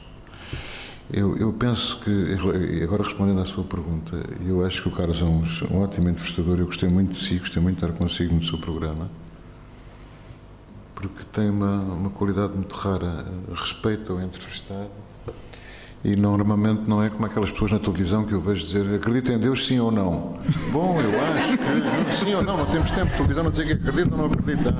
Eu, 1.12 1.36
eu, 1.36 1.52
penso 1.52 2.00
que, 2.00 2.82
agora 2.82 3.02
respondendo 3.02 3.38
à 3.42 3.44
sua 3.44 3.62
pergunta, 3.64 4.16
eu 4.46 4.64
acho 4.64 4.80
que 4.80 4.88
o 4.88 4.90
Carlos 4.90 5.20
é 5.20 5.24
um, 5.26 5.44
um 5.70 5.82
ótimo 5.82 6.08
entrevistador. 6.08 6.58
Eu 6.58 6.64
gostei 6.64 6.88
muito 6.88 7.10
de 7.10 7.16
si, 7.16 7.38
gostei 7.38 7.60
muito 7.62 7.76
de 7.76 7.84
estar 7.84 7.98
consigo 7.98 8.34
no 8.34 8.42
seu 8.42 8.56
programa, 8.56 9.10
porque 10.94 11.22
tem 11.30 11.50
uma, 11.50 11.82
uma 11.82 12.08
qualidade 12.08 12.54
muito 12.54 12.74
rara. 12.74 13.26
Respeita 13.54 14.14
o 14.14 14.22
entrevistado 14.22 14.90
e 16.02 16.16
normalmente 16.16 16.84
não 16.88 17.02
é 17.02 17.10
como 17.10 17.26
aquelas 17.26 17.50
pessoas 17.50 17.72
na 17.72 17.78
televisão 17.78 18.24
que 18.24 18.32
eu 18.32 18.40
vejo 18.40 18.64
dizer 18.64 18.94
acredita 18.94 19.34
em 19.34 19.38
Deus 19.38 19.66
sim 19.66 19.78
ou 19.78 19.90
não. 19.90 20.38
Bom, 20.72 20.98
eu 20.98 21.10
acho 21.20 21.58
que 21.58 22.16
sim 22.16 22.34
ou 22.34 22.42
não, 22.42 22.56
não 22.56 22.66
temos 22.66 22.90
tempo. 22.90 23.14
televisão 23.14 23.44
não 23.44 23.50
dizer 23.50 23.66
que 23.66 23.72
acredita 23.74 24.14
ou 24.14 24.18
não 24.18 24.26
acredita. 24.26 24.74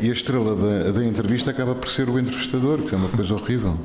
E 0.00 0.08
a 0.08 0.12
estrela 0.12 0.54
da, 0.54 0.92
da 0.92 1.04
entrevista 1.04 1.50
acaba 1.50 1.74
por 1.74 1.88
ser 1.88 2.08
o 2.08 2.16
entrevistador, 2.16 2.78
que 2.82 2.94
é 2.94 2.98
uma 2.98 3.08
coisa 3.08 3.34
horrível 3.34 3.76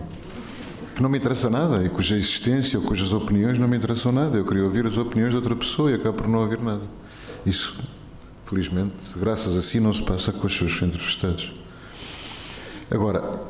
que 1.01 1.03
não 1.03 1.10
me 1.10 1.17
interessa 1.17 1.50
nada 1.50 1.84
e 1.84 1.89
cuja 1.89 2.15
existência 2.15 2.77
ou 2.77 2.86
cujas 2.86 3.12
opiniões 3.12 3.58
não 3.58 3.67
me 3.67 3.75
interessam 3.75 4.12
nada. 4.12 4.38
Eu 4.38 4.46
queria 4.46 4.63
ouvir 4.63 4.86
as 4.86 4.98
opiniões 4.98 5.31
de 5.31 5.36
outra 5.36 5.55
pessoa 5.55 5.89
e 5.89 5.96
acabo 5.96 6.17
por 6.17 6.27
não 6.27 6.39
ouvir 6.39 6.62
nada. 6.62 6.84
Isso, 7.43 7.79
felizmente, 8.46 8.96
graças 9.15 9.58
a 9.58 9.63
si, 9.63 9.79
não 9.79 9.91
se 9.91 10.03
passa 10.03 10.31
com 10.31 10.46
os 10.46 10.55
seus 10.55 10.79
entrevistados. 10.79 11.51
Agora, 12.91 13.41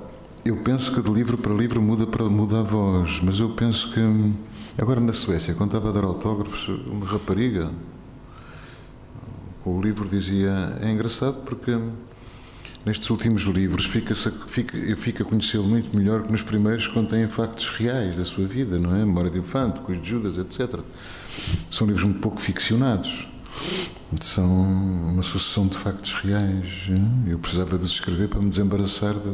eu 0.46 0.63
penso 0.63 0.93
que 0.93 1.01
de 1.01 1.12
livro 1.12 1.38
para 1.38 1.53
livro 1.53 1.81
muda, 1.81 2.08
para, 2.08 2.24
muda 2.29 2.62
a 2.62 2.63
voz, 2.63 3.20
mas 3.22 3.39
eu 3.39 3.50
penso 3.50 3.91
que. 3.93 4.00
Agora 4.81 5.01
na 5.01 5.12
Suécia, 5.12 5.53
quando 5.53 5.75
estava 5.75 5.89
a 5.89 5.91
dar 5.91 6.05
autógrafos, 6.05 6.70
uma 6.88 7.05
rapariga 7.05 7.70
com 9.62 9.77
o 9.77 9.81
livro 9.81 10.08
dizia: 10.08 10.77
É 10.79 10.89
engraçado 10.89 11.43
porque 11.43 11.77
nestes 12.85 13.09
últimos 13.09 13.43
livros 13.43 13.85
fica, 13.85 14.15
fica, 14.15 14.95
fica 14.95 15.23
conhecê-lo 15.23 15.65
muito 15.65 15.95
melhor 15.95 16.23
que 16.23 16.31
nos 16.31 16.41
primeiros 16.41 16.88
contém 16.88 17.27
factos 17.29 17.69
reais 17.69 18.17
da 18.17 18.25
sua 18.25 18.45
vida, 18.45 18.79
não 18.79 18.95
é? 18.95 19.00
Memória 19.00 19.29
de 19.29 19.39
Infante, 19.39 19.81
Coisa 19.81 20.01
de 20.01 20.09
Judas, 20.09 20.38
etc. 20.38 20.79
São 21.69 21.88
livros 21.88 22.05
um 22.05 22.13
pouco 22.13 22.41
ficcionados. 22.41 23.27
São 24.19 24.50
uma 24.50 25.21
sucessão 25.21 25.67
de 25.67 25.77
factos 25.77 26.13
reais. 26.15 26.89
Eu 27.27 27.39
precisava 27.39 27.77
de 27.77 27.85
os 27.85 27.91
escrever 27.91 28.27
para 28.27 28.41
me 28.41 28.50
desembaraçar 28.50 29.13
de 29.13 29.31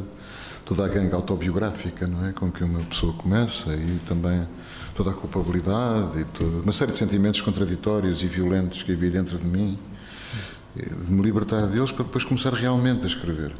toda 0.66 0.86
a 0.86 0.88
gangue 0.88 1.16
autobiográfica, 1.16 2.06
não 2.06 2.26
é? 2.26 2.34
Com 2.34 2.52
que 2.52 2.64
uma 2.64 2.84
pessoa 2.84 3.14
começa 3.14 3.74
e 3.74 4.00
também 4.06 4.46
toda 4.94 5.12
a 5.12 5.14
culpabilidade 5.14 6.20
e 6.20 6.26
toda 6.26 6.62
uma 6.62 6.74
série 6.74 6.92
de 6.92 6.98
sentimentos 6.98 7.40
contraditórios 7.42 8.22
e 8.22 8.28
violentos 8.28 8.84
que 8.84 8.92
havia 8.92 9.10
dentro 9.10 9.38
de 9.38 9.46
mim 9.46 9.80
de 10.78 11.12
me 11.12 11.22
libertar 11.22 11.68
deles 11.68 11.92
para 11.92 12.06
depois 12.06 12.24
começar 12.24 12.54
realmente 12.54 13.04
a 13.04 13.08
escrever. 13.08 13.52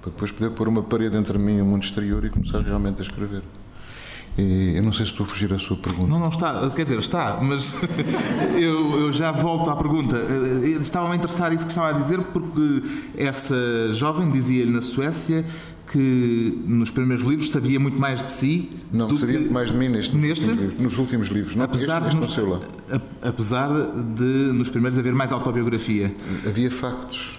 Para 0.00 0.10
depois 0.10 0.30
poder 0.30 0.50
pôr 0.50 0.68
uma 0.68 0.82
parede 0.82 1.16
entre 1.16 1.38
mim 1.38 1.58
e 1.58 1.62
o 1.62 1.64
mundo 1.64 1.82
exterior 1.82 2.24
e 2.24 2.30
começar 2.30 2.60
realmente 2.60 3.00
a 3.00 3.02
escrever. 3.02 3.42
E 4.38 4.74
eu 4.76 4.82
não 4.82 4.92
sei 4.92 5.06
se 5.06 5.12
estou 5.12 5.24
a 5.24 5.28
fugir 5.28 5.52
à 5.52 5.58
sua 5.58 5.76
pergunta. 5.76 6.08
Não, 6.08 6.18
não 6.18 6.28
está. 6.28 6.68
Quer 6.70 6.84
dizer, 6.84 6.98
está, 6.98 7.38
mas 7.40 7.80
eu, 8.54 9.00
eu, 9.00 9.12
já 9.12 9.32
volto 9.32 9.70
à 9.70 9.76
pergunta. 9.76 10.16
Estava-me 10.78 11.14
a 11.14 11.16
interessar 11.16 11.52
isso 11.52 11.64
que 11.64 11.72
estava 11.72 11.88
a 11.88 11.92
dizer, 11.92 12.20
porque 12.20 12.82
essa 13.16 13.56
jovem 13.92 14.30
dizia-lhe 14.30 14.70
na 14.70 14.82
Suécia 14.82 15.44
que 15.90 16.62
nos 16.66 16.90
primeiros 16.90 17.24
livros 17.24 17.50
sabia 17.50 17.78
muito 17.78 17.98
mais 17.98 18.22
de 18.22 18.28
si. 18.28 18.70
Não, 18.92 19.08
do 19.08 19.16
sabia 19.16 19.38
que... 19.38 19.48
mais 19.48 19.70
de 19.70 19.76
mim 19.76 19.88
neste, 19.88 20.16
neste? 20.16 20.44
Nos, 20.46 20.58
últimos 20.58 20.60
livros, 20.60 20.82
nos 20.82 20.98
últimos 20.98 21.28
livros. 21.28 21.56
Não, 21.56 21.64
apesar, 21.64 22.06
este, 22.06 22.24
este 22.24 22.40
nos, 22.40 22.60
apesar 23.22 23.68
de 24.14 24.24
nos 24.52 24.68
primeiros 24.68 24.98
haver 24.98 25.14
mais 25.14 25.32
autobiografia. 25.32 26.14
Havia 26.46 26.70
factos. 26.70 27.38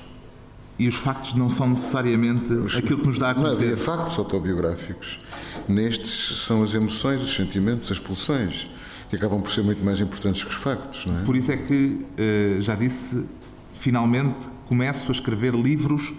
E 0.80 0.88
os 0.88 0.96
factos 0.96 1.34
não 1.34 1.50
são 1.50 1.70
necessariamente 1.70 2.54
os, 2.54 2.78
aquilo 2.78 3.00
que 3.00 3.08
nos 3.08 3.18
dá 3.18 3.32
a 3.32 3.36
conhecer. 3.36 3.66
Não 3.66 3.72
havia 3.72 3.78
factos 3.78 4.18
autobiográficos. 4.18 5.20
Nestes 5.68 6.40
são 6.40 6.62
as 6.62 6.74
emoções, 6.74 7.22
os 7.22 7.34
sentimentos, 7.34 7.92
as 7.92 8.00
pulsões, 8.00 8.70
que 9.10 9.16
acabam 9.16 9.42
por 9.42 9.52
ser 9.52 9.64
muito 9.64 9.84
mais 9.84 10.00
importantes 10.00 10.44
que 10.44 10.50
os 10.50 10.56
factos. 10.56 11.06
Não 11.06 11.20
é? 11.20 11.24
Por 11.24 11.36
isso 11.36 11.52
é 11.52 11.58
que, 11.58 12.06
eh, 12.18 12.58
já 12.60 12.76
disse, 12.76 13.26
finalmente 13.74 14.38
começo 14.66 15.12
a 15.12 15.14
escrever 15.14 15.56
livros 15.56 16.14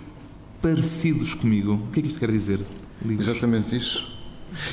parecidos 0.60 1.34
comigo. 1.34 1.74
O 1.74 1.92
que 1.92 2.00
é 2.00 2.02
que 2.02 2.08
isto 2.08 2.20
quer 2.20 2.30
dizer? 2.30 2.60
Livros? 3.04 3.28
Exatamente 3.28 3.76
isso. 3.76 4.18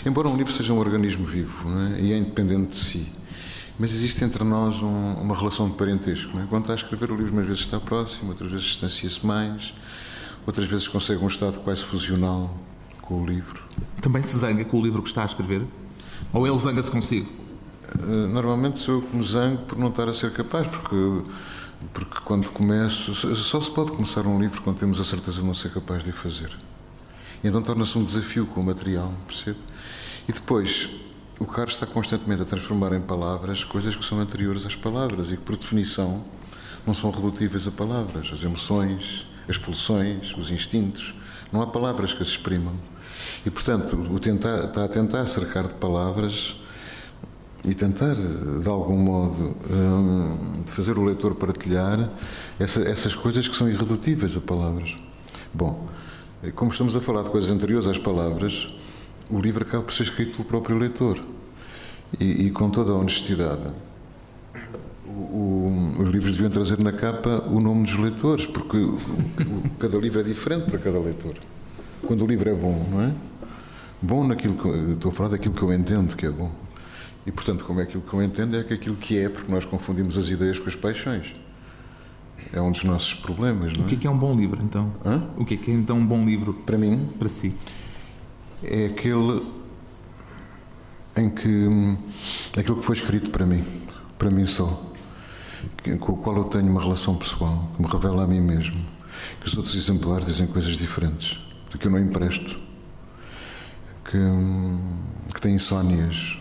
Embora 0.06 0.27
um 0.27 0.38
livro 0.38 0.51
seja 0.51 0.74
um 0.74 0.80
organismo 0.80 1.25
vivo 1.25 1.68
é? 1.70 2.01
e 2.01 2.13
é 2.13 2.18
independente 2.18 2.70
de 2.70 2.80
si, 2.80 3.08
mas 3.77 3.94
existe 3.94 4.24
entre 4.24 4.44
nós 4.44 4.82
um, 4.82 5.13
uma 5.15 5.36
relação 5.36 5.70
de 5.70 5.75
parentesco. 5.75 6.38
É? 6.39 6.46
Quando 6.50 6.63
está 6.63 6.74
a 6.74 6.75
escrever 6.75 7.12
o 7.12 7.15
livro, 7.15 7.34
umas 7.34 7.46
vezes 7.46 7.62
está 7.62 7.80
próximo, 7.80 8.30
outras 8.30 8.50
vezes 8.50 8.65
distancia-se 8.65 9.25
mais, 9.25 9.74
outras 10.48 10.68
vezes 10.68 10.88
consegue 10.88 11.24
um 11.24 11.27
estado 11.27 11.60
quase 11.60 11.84
fusional 11.84 12.58
com 13.01 13.22
o 13.22 13.25
livro. 13.25 13.62
Também 14.01 14.24
se 14.24 14.38
zanga 14.38 14.63
com 14.65 14.80
o 14.80 14.84
livro 14.84 15.01
que 15.01 15.10
está 15.10 15.24
a 15.24 15.25
escrever? 15.25 15.62
Ou 16.34 16.48
ele 16.48 16.58
zanga-se 16.58 16.89
consigo? 16.89 17.30
Eh, 18.00 18.27
normalmente 18.27 18.80
sou 18.80 18.96
eu 18.96 19.01
que 19.01 19.15
me 19.15 19.24
zango 19.24 19.62
por 19.63 19.77
não 19.77 19.89
estar 19.89 20.08
a 20.10 20.13
ser 20.13 20.32
capaz, 20.32 20.68
porque 20.68 20.96
porque 21.94 22.20
quando 22.24 22.50
começo, 22.50 23.13
só 23.15 23.62
se 23.62 23.72
pode 23.72 23.91
começar 23.91 24.25
um 24.25 24.39
livro 24.39 24.62
quando 24.62 24.77
temos 24.77 25.00
a 25.00 25.03
certeza 25.03 25.39
de 25.39 25.46
não 25.46 25.53
ser 25.53 25.72
capaz 25.72 26.03
de 26.03 26.10
o 26.10 26.13
fazer. 26.13 26.55
E 27.44 27.48
então 27.48 27.62
torna-se 27.62 27.98
um 27.98 28.03
desafio 28.03 28.46
com 28.46 28.62
o 28.62 28.63
material, 28.63 29.13
percebe? 29.27 29.60
E 30.27 30.32
depois, 30.32 30.89
o 31.39 31.46
Carlos 31.46 31.75
está 31.75 31.86
constantemente 31.86 32.41
a 32.41 32.46
transformar 32.46 32.94
em 32.94 33.01
palavras 33.01 33.63
coisas 33.63 33.96
que 33.96 34.03
são 34.03 34.20
anteriores 34.20 34.65
às 34.65 34.75
palavras 34.75 35.32
e 35.32 35.38
que, 35.38 35.44
por 35.44 35.58
definição, 35.58 36.24
não 36.86 36.94
são 36.94 37.12
redutíveis 37.12 37.67
a 37.67 37.72
palavras. 37.72 38.29
As 38.32 38.44
emoções, 38.44 39.27
as 39.48 39.58
pulsões, 39.58 40.36
os 40.38 40.50
instintos. 40.50 41.13
Não 41.51 41.62
há 41.62 41.67
palavras 41.67 42.13
que 42.13 42.24
as 42.24 42.29
exprimam. 42.29 42.74
E, 43.46 43.51
portanto, 43.51 43.96
o 44.10 44.20
tentar, 44.20 44.65
está 44.65 44.86
a 44.86 44.88
tentar 44.88 45.25
cercar 45.27 45.67
de 45.67 45.74
palavras 45.75 46.55
e 47.67 47.74
tentar, 47.74 48.15
de 48.15 48.69
algum 48.69 48.98
modo, 48.98 49.55
de 50.65 50.72
fazer 50.72 50.98
o 50.98 51.03
leitor 51.03 51.36
partilhar 51.36 52.12
essa, 52.60 52.81
essas 52.81 53.15
coisas 53.15 53.48
que 53.48 53.55
são 53.55 53.69
irredutíveis 53.69 54.36
a 54.36 54.39
palavras. 54.39 54.98
Bom, 55.53 55.88
como 56.53 56.72
estamos 56.72 56.95
a 56.95 57.01
falar 57.01 57.24
de 57.24 57.29
coisas 57.29 57.50
anteriores 57.50 57.88
às 57.88 57.98
palavras, 57.98 58.67
o 59.29 59.39
livro 59.39 59.63
acaba 59.63 59.84
por 59.84 59.93
ser 59.93 60.03
escrito 60.03 60.34
pelo 60.34 60.45
próprio 60.45 60.77
leitor. 60.77 61.19
E, 62.19 62.45
e 62.45 62.51
com 62.51 62.69
toda 62.69 62.91
a 62.91 62.95
honestidade, 62.95 63.67
o, 65.07 65.10
o, 65.10 65.95
os 66.03 66.10
livros 66.10 66.34
deviam 66.34 66.51
trazer 66.51 66.79
na 66.79 66.91
capa 66.91 67.43
o 67.48 67.60
nome 67.60 67.86
dos 67.86 67.98
leitores, 67.98 68.45
porque 68.45 68.77
o, 68.77 69.00
cada 69.79 69.98
livro 69.98 70.19
é 70.19 70.24
diferente 70.24 70.65
para 70.69 70.77
cada 70.77 71.00
leitor. 71.00 71.34
Quando 72.05 72.24
o 72.24 72.27
livro 72.27 72.48
é 72.48 72.53
bom, 72.53 72.88
não 72.91 73.01
é? 73.01 73.12
Bom 74.01 74.27
naquilo 74.27 74.55
que. 74.55 74.91
Estou 74.93 75.10
a 75.10 75.13
falar 75.13 75.29
daquilo 75.29 75.55
que 75.55 75.63
eu 75.63 75.74
entendo 75.74 76.15
que 76.15 76.27
é 76.27 76.29
bom. 76.29 76.51
E, 77.25 77.32
portanto, 77.32 77.65
como 77.65 77.79
é 77.79 77.84
aquilo 77.84 78.03
que 78.03 78.13
eu 78.13 78.22
entendo, 78.22 78.55
é 78.55 78.63
que 78.63 78.74
aquilo 78.74 78.96
que 78.96 79.17
é, 79.17 79.29
porque 79.29 79.51
nós 79.51 79.65
confundimos 79.65 80.17
as 80.17 80.27
ideias 80.27 80.60
com 80.60 80.70
as 80.70 80.75
paixões. 80.75 81.34
É 82.53 82.62
um 82.62 82.72
dos 82.72 82.84
nossos 82.84 83.15
problemas, 83.15 83.74
não 83.74 83.84
é? 83.84 83.86
O 83.86 83.89
que 83.89 83.96
é, 83.96 83.98
que 83.98 84.08
é 84.08 84.10
um 84.10 84.17
bom 84.17 84.34
livro, 84.36 84.63
então? 84.63 84.94
Hã? 85.03 85.24
O 85.36 85.44
que 85.44 85.55
é, 85.55 85.58
que 85.58 85.72
é, 85.72 85.74
então, 85.74 85.98
um 85.98 86.05
bom 86.05 86.24
livro? 86.24 86.53
Para 86.53 86.77
mim? 86.77 87.10
Para 87.17 87.27
si? 87.27 87.53
É 88.63 88.86
aquele 88.86 89.44
em 91.17 91.29
que. 91.29 91.67
aquilo 92.58 92.77
que 92.77 92.86
foi 92.86 92.96
escrito 92.96 93.32
para 93.32 93.46
mim. 93.46 93.63
Para 94.17 94.29
mim 94.29 94.46
só. 94.46 94.91
Com 96.00 96.13
o 96.13 96.17
qual 96.17 96.38
eu 96.38 96.44
tenho 96.44 96.67
uma 96.67 96.82
relação 96.82 97.15
pessoal, 97.15 97.72
que 97.75 97.82
me 97.82 97.88
revela 97.88 98.24
a 98.24 98.27
mim 98.27 98.39
mesmo. 98.39 98.79
Que 99.39 99.48
os 99.48 99.58
outros 99.58 99.75
exemplares 99.75 100.27
dizem 100.27 100.46
coisas 100.46 100.77
diferentes. 100.77 101.39
Que 101.79 101.88
eu 101.88 101.91
não 101.91 102.00
empresto. 102.00 102.60
Que, 104.05 104.17
que 105.34 105.41
tem 105.41 105.55
insónias 105.55 106.38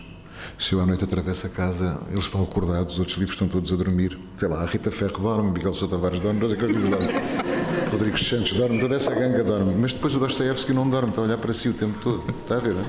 eu 0.71 0.81
à 0.81 0.85
noite 0.85 1.03
atravesso 1.03 1.47
a 1.47 1.49
casa, 1.49 2.01
eles 2.09 2.25
estão 2.25 2.41
acordados, 2.41 2.93
os 2.93 2.99
outros 2.99 3.17
livros 3.17 3.35
estão 3.35 3.47
todos 3.47 3.71
a 3.71 3.75
dormir. 3.75 4.17
Sei 4.37 4.47
lá, 4.47 4.61
a 4.61 4.65
Rita 4.65 4.89
Ferro 4.89 5.19
dorme, 5.19 5.51
Miguel 5.51 5.73
Sousa 5.73 5.95
Tavares 5.95 6.19
dorme, 6.21 6.39
todos 6.39 6.55
aqueles 6.55 6.81
dormem. 6.81 7.09
Rodrigo 7.91 8.17
Santos 8.17 8.53
dorme, 8.53 8.79
toda 8.79 8.95
essa 8.95 9.13
ganga 9.13 9.43
dorme. 9.43 9.75
Mas 9.79 9.93
depois 9.93 10.15
o 10.15 10.19
Dostoevsky 10.19 10.73
não 10.73 10.89
dorme, 10.89 11.09
está 11.09 11.21
a 11.21 11.25
olhar 11.25 11.37
para 11.37 11.53
si 11.53 11.69
o 11.69 11.73
tempo 11.73 11.99
todo. 12.01 12.23
Está 12.41 12.55
a 12.55 12.59
ver? 12.59 12.73
Não, 12.73 12.85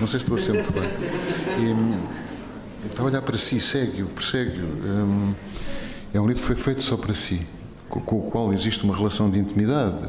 não 0.00 0.06
sei 0.06 0.20
se 0.20 0.24
estou 0.24 0.36
a 0.36 0.40
ser 0.40 0.52
muito 0.52 0.72
bem. 0.72 0.88
E, 1.58 1.72
hum, 1.72 2.00
está 2.86 3.02
a 3.02 3.06
olhar 3.06 3.22
para 3.22 3.38
si, 3.38 3.60
segue-o, 3.60 4.06
persegue-o. 4.06 4.64
Um, 4.64 5.34
é 6.12 6.20
um 6.20 6.26
livro 6.26 6.42
que 6.42 6.46
foi 6.46 6.56
feito 6.56 6.82
só 6.82 6.96
para 6.96 7.14
si, 7.14 7.40
com 7.88 8.00
o 8.00 8.30
qual 8.30 8.52
existe 8.52 8.84
uma 8.84 8.96
relação 8.96 9.30
de 9.30 9.38
intimidade 9.38 10.08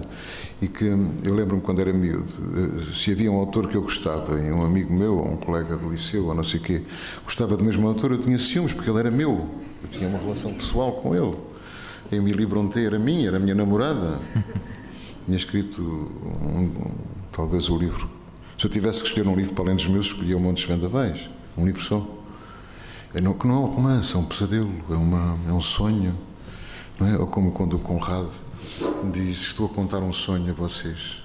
e 0.62 0.68
que 0.68 0.86
eu 1.24 1.34
lembro-me 1.34 1.62
quando 1.62 1.82
era 1.82 1.91
miúdo, 1.91 2.32
eh, 2.56 2.94
se 2.94 3.12
havia 3.12 3.32
um 3.32 3.38
autor 3.38 3.68
que 3.68 3.75
eu 3.75 3.82
gostava, 3.82 4.39
e 4.39 4.51
um 4.51 4.63
amigo 4.63 4.94
meu, 4.94 5.18
ou 5.18 5.32
um 5.32 5.36
colega 5.36 5.75
do 5.75 5.89
liceu, 5.89 6.27
ou 6.27 6.36
não 6.36 6.44
sei 6.44 6.60
o 6.60 6.63
quê, 6.63 6.84
gostava 7.24 7.58
do 7.58 7.63
mesmo 7.63 7.88
autor, 7.88 8.12
eu 8.12 8.20
tinha 8.20 8.38
ciúmes, 8.38 8.72
porque 8.72 8.88
ele 8.88 9.00
era 9.00 9.10
meu, 9.10 9.50
eu 9.82 9.89
tinha 9.89 10.08
uma 10.08 10.20
relação 10.20 10.53
pessoal 10.53 10.91
com 10.91 11.15
ele. 11.15 11.36
A 12.12 12.15
Emília 12.15 12.48
Brontë 12.48 12.86
era 12.86 13.00
minha, 13.00 13.27
era 13.27 13.39
minha 13.39 13.56
namorada. 13.56 14.20
Tinha 15.25 15.38
escrito, 15.38 15.82
um, 15.82 16.60
um, 16.60 16.91
talvez, 17.32 17.70
o 17.70 17.77
livro. 17.77 18.10
Se 18.58 18.65
eu 18.65 18.70
tivesse 18.70 19.01
que 19.01 19.10
escolher 19.10 19.30
um 19.30 19.36
livro 19.36 19.53
para 19.53 19.65
além 19.65 19.75
dos 19.75 19.88
meus, 19.88 20.08
escolhia 20.08 20.36
O 20.36 20.39
Montes 20.39 20.65
Vendavais, 20.65 21.30
um 21.58 21.63
livro 21.63 21.82
só. 21.82 22.06
É 23.13 23.22
não, 23.22 23.34
que 23.34 23.48
não 23.48 23.56
é 23.56 23.58
um 23.60 23.65
romance, 23.65 24.15
é 24.15 24.18
um 24.18 24.25
pesadelo, 24.25 24.74
é, 24.89 24.94
uma, 24.94 25.38
é 25.48 25.53
um 25.53 25.62
sonho. 25.62 26.18
Não 27.00 27.08
é? 27.08 27.18
Ou 27.18 27.27
como 27.27 27.51
quando 27.51 27.75
o 27.75 27.80
Conrado 27.80 28.32
diz: 29.12 29.41
Estou 29.41 29.65
a 29.65 29.70
contar 29.70 30.00
um 30.00 30.13
sonho 30.13 30.51
a 30.51 30.53
vocês. 30.53 31.22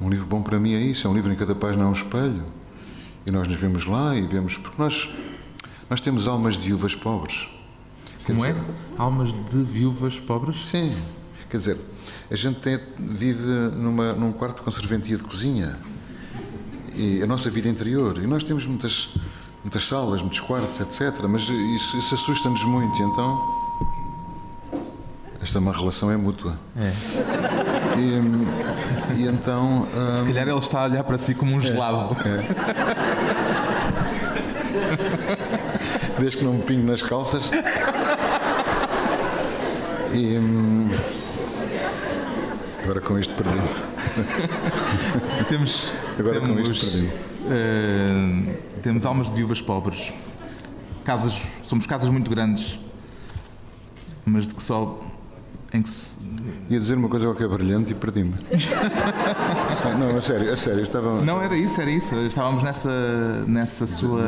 Um 0.00 0.10
livro 0.10 0.26
bom 0.26 0.42
para 0.42 0.58
mim 0.58 0.74
é 0.74 0.80
isso, 0.80 1.06
é 1.06 1.10
um 1.10 1.14
livro 1.14 1.32
em 1.32 1.36
cada 1.36 1.54
página 1.54 1.84
é 1.84 1.86
um 1.86 1.92
espelho. 1.92 2.44
E 3.24 3.30
nós 3.30 3.48
nos 3.48 3.56
vemos 3.56 3.86
lá 3.86 4.14
e 4.14 4.22
vemos. 4.22 4.58
Porque 4.58 4.80
nós, 4.80 5.08
nós 5.88 6.00
temos 6.00 6.28
almas 6.28 6.56
de 6.56 6.66
viúvas 6.66 6.94
pobres. 6.94 7.48
Como 8.24 8.44
é? 8.44 8.54
Almas 8.98 9.32
de 9.32 9.62
viúvas 9.62 10.18
pobres? 10.18 10.66
Sim. 10.66 10.94
Quer 11.48 11.58
dizer, 11.58 11.78
a 12.30 12.36
gente 12.36 12.60
tem, 12.60 12.78
vive 12.98 13.42
numa, 13.76 14.12
num 14.12 14.32
quarto 14.32 14.62
com 14.62 14.70
serventia 14.70 15.16
de 15.16 15.24
cozinha. 15.24 15.78
E 16.94 17.22
a 17.22 17.26
nossa 17.26 17.48
vida 17.50 17.68
interior. 17.68 18.18
E 18.22 18.26
nós 18.26 18.44
temos 18.44 18.66
muitas, 18.66 19.14
muitas 19.62 19.84
salas, 19.84 20.20
muitos 20.20 20.40
quartos, 20.40 20.80
etc. 20.80 21.24
Mas 21.28 21.42
isso, 21.42 21.96
isso 21.98 22.14
assusta-nos 22.14 22.64
muito. 22.64 23.00
Então 23.02 23.55
esta 25.46 25.60
má 25.60 25.70
relação 25.70 26.10
é 26.10 26.16
mútua. 26.16 26.58
É. 26.76 26.90
E, 27.96 28.20
e 29.20 29.28
então. 29.28 29.86
Se 30.18 30.24
calhar 30.24 30.48
ele 30.48 30.58
está 30.58 30.80
a 30.80 30.84
olhar 30.86 31.04
para 31.04 31.16
si 31.16 31.36
como 31.36 31.54
um 31.54 31.60
gelado. 31.60 32.16
É. 32.26 32.42
Desde 36.18 36.38
que 36.38 36.44
não 36.44 36.54
me 36.54 36.62
pingo 36.62 36.84
nas 36.84 37.00
calças. 37.00 37.52
E. 40.12 40.36
Hum, 40.36 40.90
agora 42.82 43.00
com 43.00 43.16
isto 43.16 43.32
perdi. 43.34 43.56
temos. 45.48 45.92
Agora 46.18 46.40
temos, 46.40 46.66
com 46.66 46.72
isto 46.72 46.86
perdi. 46.90 47.06
Uh, 47.06 48.56
temos 48.82 49.06
almas 49.06 49.28
de 49.28 49.34
viúvas 49.34 49.62
pobres. 49.62 50.12
Casas, 51.04 51.40
somos 51.62 51.86
casas 51.86 52.10
muito 52.10 52.28
grandes, 52.28 52.80
mas 54.24 54.48
de 54.48 54.54
que 54.56 54.62
só 54.62 55.06
em 55.72 55.82
que 55.82 55.90
se... 55.90 56.18
Ia 56.70 56.80
dizer 56.80 56.96
uma 56.96 57.08
coisa 57.08 57.26
qualquer 57.26 57.48
brilhante 57.48 57.92
e 57.92 57.94
perdi-me. 57.94 58.34
não, 59.98 60.16
a 60.16 60.20
sério, 60.20 60.52
a 60.52 60.56
sério. 60.56 60.82
Estava... 60.82 61.22
Não, 61.22 61.40
era 61.40 61.56
isso, 61.56 61.80
era 61.80 61.90
isso. 61.90 62.16
Estávamos 62.16 62.62
nessa, 62.62 63.44
nessa 63.46 63.86
sua 63.86 64.24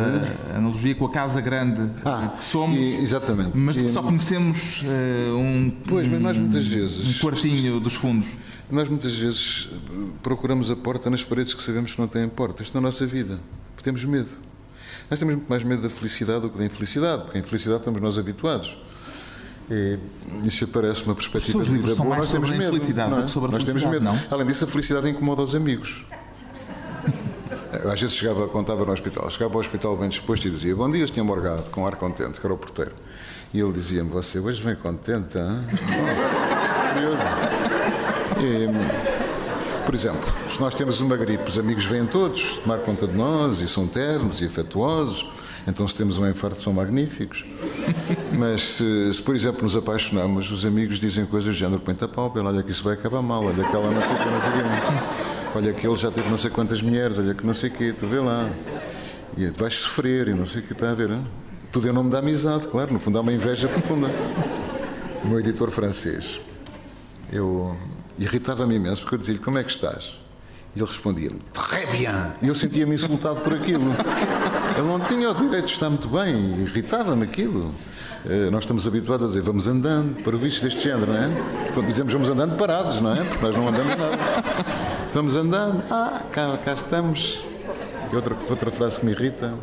analogia 0.54 0.94
com 0.94 1.06
a 1.06 1.10
casa 1.10 1.40
grande 1.40 1.90
ah, 2.04 2.34
que 2.36 2.44
somos, 2.44 2.78
e, 2.78 3.02
exatamente. 3.02 3.56
mas 3.56 3.76
que 3.76 3.84
e, 3.84 3.88
só 3.88 4.02
conhecemos 4.02 4.82
uh, 4.82 5.36
um, 5.36 5.72
pois, 5.86 6.06
mas 6.08 6.20
nós 6.20 6.38
muitas 6.38 6.66
vezes, 6.66 7.16
um 7.16 7.24
quartinho 7.24 7.80
dos 7.80 7.94
fundos. 7.94 8.28
Nós 8.70 8.88
muitas 8.88 9.16
vezes 9.16 9.68
procuramos 10.22 10.70
a 10.70 10.76
porta 10.76 11.08
nas 11.08 11.24
paredes 11.24 11.54
que 11.54 11.62
sabemos 11.62 11.94
que 11.94 12.00
não 12.00 12.06
têm 12.06 12.28
porta. 12.28 12.62
Isto 12.62 12.76
é 12.76 12.78
a 12.78 12.82
nossa 12.82 13.06
vida. 13.06 13.38
Porque 13.74 13.82
temos 13.82 14.04
medo. 14.04 14.36
Nós 15.10 15.18
temos 15.18 15.36
muito 15.36 15.48
mais 15.48 15.62
medo 15.62 15.80
da 15.80 15.88
felicidade 15.88 16.42
do 16.42 16.50
que 16.50 16.58
da 16.58 16.64
infelicidade, 16.64 17.22
porque 17.22 17.38
a 17.38 17.40
infelicidade 17.40 17.80
estamos 17.80 18.00
nós 18.00 18.18
habituados. 18.18 18.76
E 19.70 19.98
isso 20.44 20.66
parece 20.68 21.04
uma 21.04 21.14
perspectiva 21.14 21.62
de 21.62 21.70
vida 21.70 21.94
boa. 21.94 22.16
Nós 22.16 22.30
temos 22.30 22.50
medo. 22.50 22.78
Não 22.94 23.18
é? 23.18 23.50
Nós 23.50 23.64
temos 23.64 23.84
medo. 23.84 24.04
Não? 24.04 24.18
Além 24.30 24.46
disso, 24.46 24.64
a 24.64 24.66
felicidade 24.66 25.08
incomoda 25.10 25.42
os 25.42 25.54
amigos. 25.54 26.04
Às 27.70 28.00
vezes 28.00 28.16
chegava, 28.16 28.48
contava 28.48 28.84
no 28.84 28.92
hospital, 28.92 29.30
chegava 29.30 29.54
ao 29.54 29.60
hospital 29.60 29.94
bem 29.96 30.08
disposto 30.08 30.46
e 30.46 30.50
dizia 30.50 30.74
Bom 30.74 30.90
dia, 30.90 31.06
Sr. 31.06 31.22
Morgado, 31.22 31.64
com 31.64 31.86
ar 31.86 31.96
contente, 31.96 32.40
que 32.40 32.46
era 32.46 32.54
o 32.54 32.56
porteiro. 32.56 32.92
E 33.52 33.60
ele 33.60 33.72
dizia-me 33.72 34.08
Você 34.10 34.38
hoje 34.38 34.62
vem 34.62 34.74
contente, 34.74 35.36
hein? 35.36 35.64
Curioso. 36.94 37.22
E, 38.40 39.84
por 39.84 39.94
exemplo, 39.94 40.32
se 40.48 40.58
nós 40.60 40.74
temos 40.74 41.00
uma 41.00 41.16
gripe, 41.16 41.44
os 41.46 41.58
amigos 41.58 41.84
vêm 41.84 42.06
todos 42.06 42.54
tomar 42.56 42.78
conta 42.78 43.06
de 43.06 43.14
nós 43.14 43.60
e 43.60 43.68
são 43.68 43.86
ternos 43.86 44.40
e 44.40 44.46
afetuosos. 44.46 45.26
Então, 45.68 45.86
se 45.86 45.94
temos 45.94 46.16
um 46.16 46.26
infarto, 46.26 46.62
são 46.62 46.72
magníficos. 46.72 47.44
Mas 48.32 48.76
se, 48.76 49.12
se, 49.12 49.20
por 49.20 49.36
exemplo, 49.36 49.62
nos 49.62 49.76
apaixonamos, 49.76 50.50
os 50.50 50.64
amigos 50.64 50.98
dizem 50.98 51.26
coisas 51.26 51.54
do 51.54 51.58
género: 51.58 51.80
pau, 52.08 52.32
olha 52.34 52.62
que 52.62 52.70
isso 52.70 52.82
vai 52.82 52.94
acabar 52.94 53.20
mal, 53.20 53.44
olha 53.44 53.62
que 53.62 53.76
ela 53.76 53.90
não 53.90 54.00
sei 54.00 54.12
o 54.12 54.18
que, 54.18 54.24
não 54.24 54.40
sei 54.40 54.50
o 54.50 54.52
que. 54.52 55.28
Olha 55.54 55.72
que 55.72 55.86
ele 55.86 55.96
já 55.96 56.10
teve 56.10 56.28
não 56.28 56.36
sei 56.36 56.50
quantas 56.50 56.82
mulheres, 56.82 57.16
olha 57.16 57.34
que 57.34 57.44
não 57.44 57.54
sei 57.54 57.70
o 57.70 57.72
que, 57.72 57.92
tu 57.94 58.06
vê 58.06 58.20
lá. 58.20 58.50
E 59.34 59.46
vais 59.46 59.74
sofrer 59.74 60.28
e 60.28 60.34
não 60.34 60.44
sei 60.44 60.60
o 60.60 60.64
que 60.64 60.74
está 60.74 60.90
a 60.90 60.94
ver. 60.94 61.10
Hein? 61.10 61.24
Tudo 61.72 61.88
em 61.88 61.92
nome 61.92 62.10
da 62.10 62.18
amizade, 62.18 62.68
claro, 62.68 62.92
no 62.92 63.00
fundo 63.00 63.16
há 63.16 63.22
uma 63.22 63.32
inveja 63.32 63.66
profunda. 63.66 64.08
O 65.24 65.26
meu 65.26 65.40
editor 65.40 65.70
francês, 65.70 66.38
eu 67.32 67.74
irritava-me 68.18 68.74
imenso 68.74 69.00
porque 69.00 69.14
eu 69.14 69.18
dizia-lhe: 69.18 69.40
Como 69.40 69.56
é 69.56 69.64
que 69.64 69.70
estás? 69.70 70.18
E 70.76 70.78
ele 70.80 70.86
respondia-me, 70.86 71.38
très 71.52 71.90
bien. 71.90 72.14
E 72.42 72.48
eu 72.48 72.54
sentia-me 72.54 72.94
insultado 72.94 73.40
por 73.40 73.54
aquilo. 73.54 73.90
Ele 74.76 74.86
não 74.86 75.00
tinha 75.00 75.30
o 75.30 75.34
direito 75.34 75.66
de 75.66 75.72
estar 75.72 75.88
muito 75.90 76.08
bem, 76.08 76.62
irritava-me 76.62 77.24
aquilo. 77.24 77.74
Uh, 78.24 78.50
nós 78.50 78.64
estamos 78.64 78.86
habituados 78.86 79.24
a 79.24 79.28
dizer 79.28 79.42
vamos 79.42 79.66
andando, 79.66 80.22
para 80.22 80.36
vícios 80.36 80.60
deste 80.60 80.82
género, 80.82 81.12
não 81.12 81.18
é? 81.18 81.30
Quando 81.72 81.86
dizemos 81.86 82.12
vamos 82.12 82.28
andando 82.28 82.56
parados, 82.56 83.00
não 83.00 83.14
é? 83.14 83.24
Porque 83.24 83.46
nós 83.46 83.54
não 83.54 83.68
andamos 83.68 83.96
nada. 83.96 84.18
Vamos 85.14 85.36
andando, 85.36 85.82
ah, 85.90 86.22
cá, 86.32 86.58
cá 86.64 86.74
estamos. 86.74 87.44
E 88.12 88.16
outra, 88.16 88.36
outra 88.48 88.70
frase 88.70 88.98
que 88.98 89.06
me 89.06 89.12
irrita, 89.12 89.54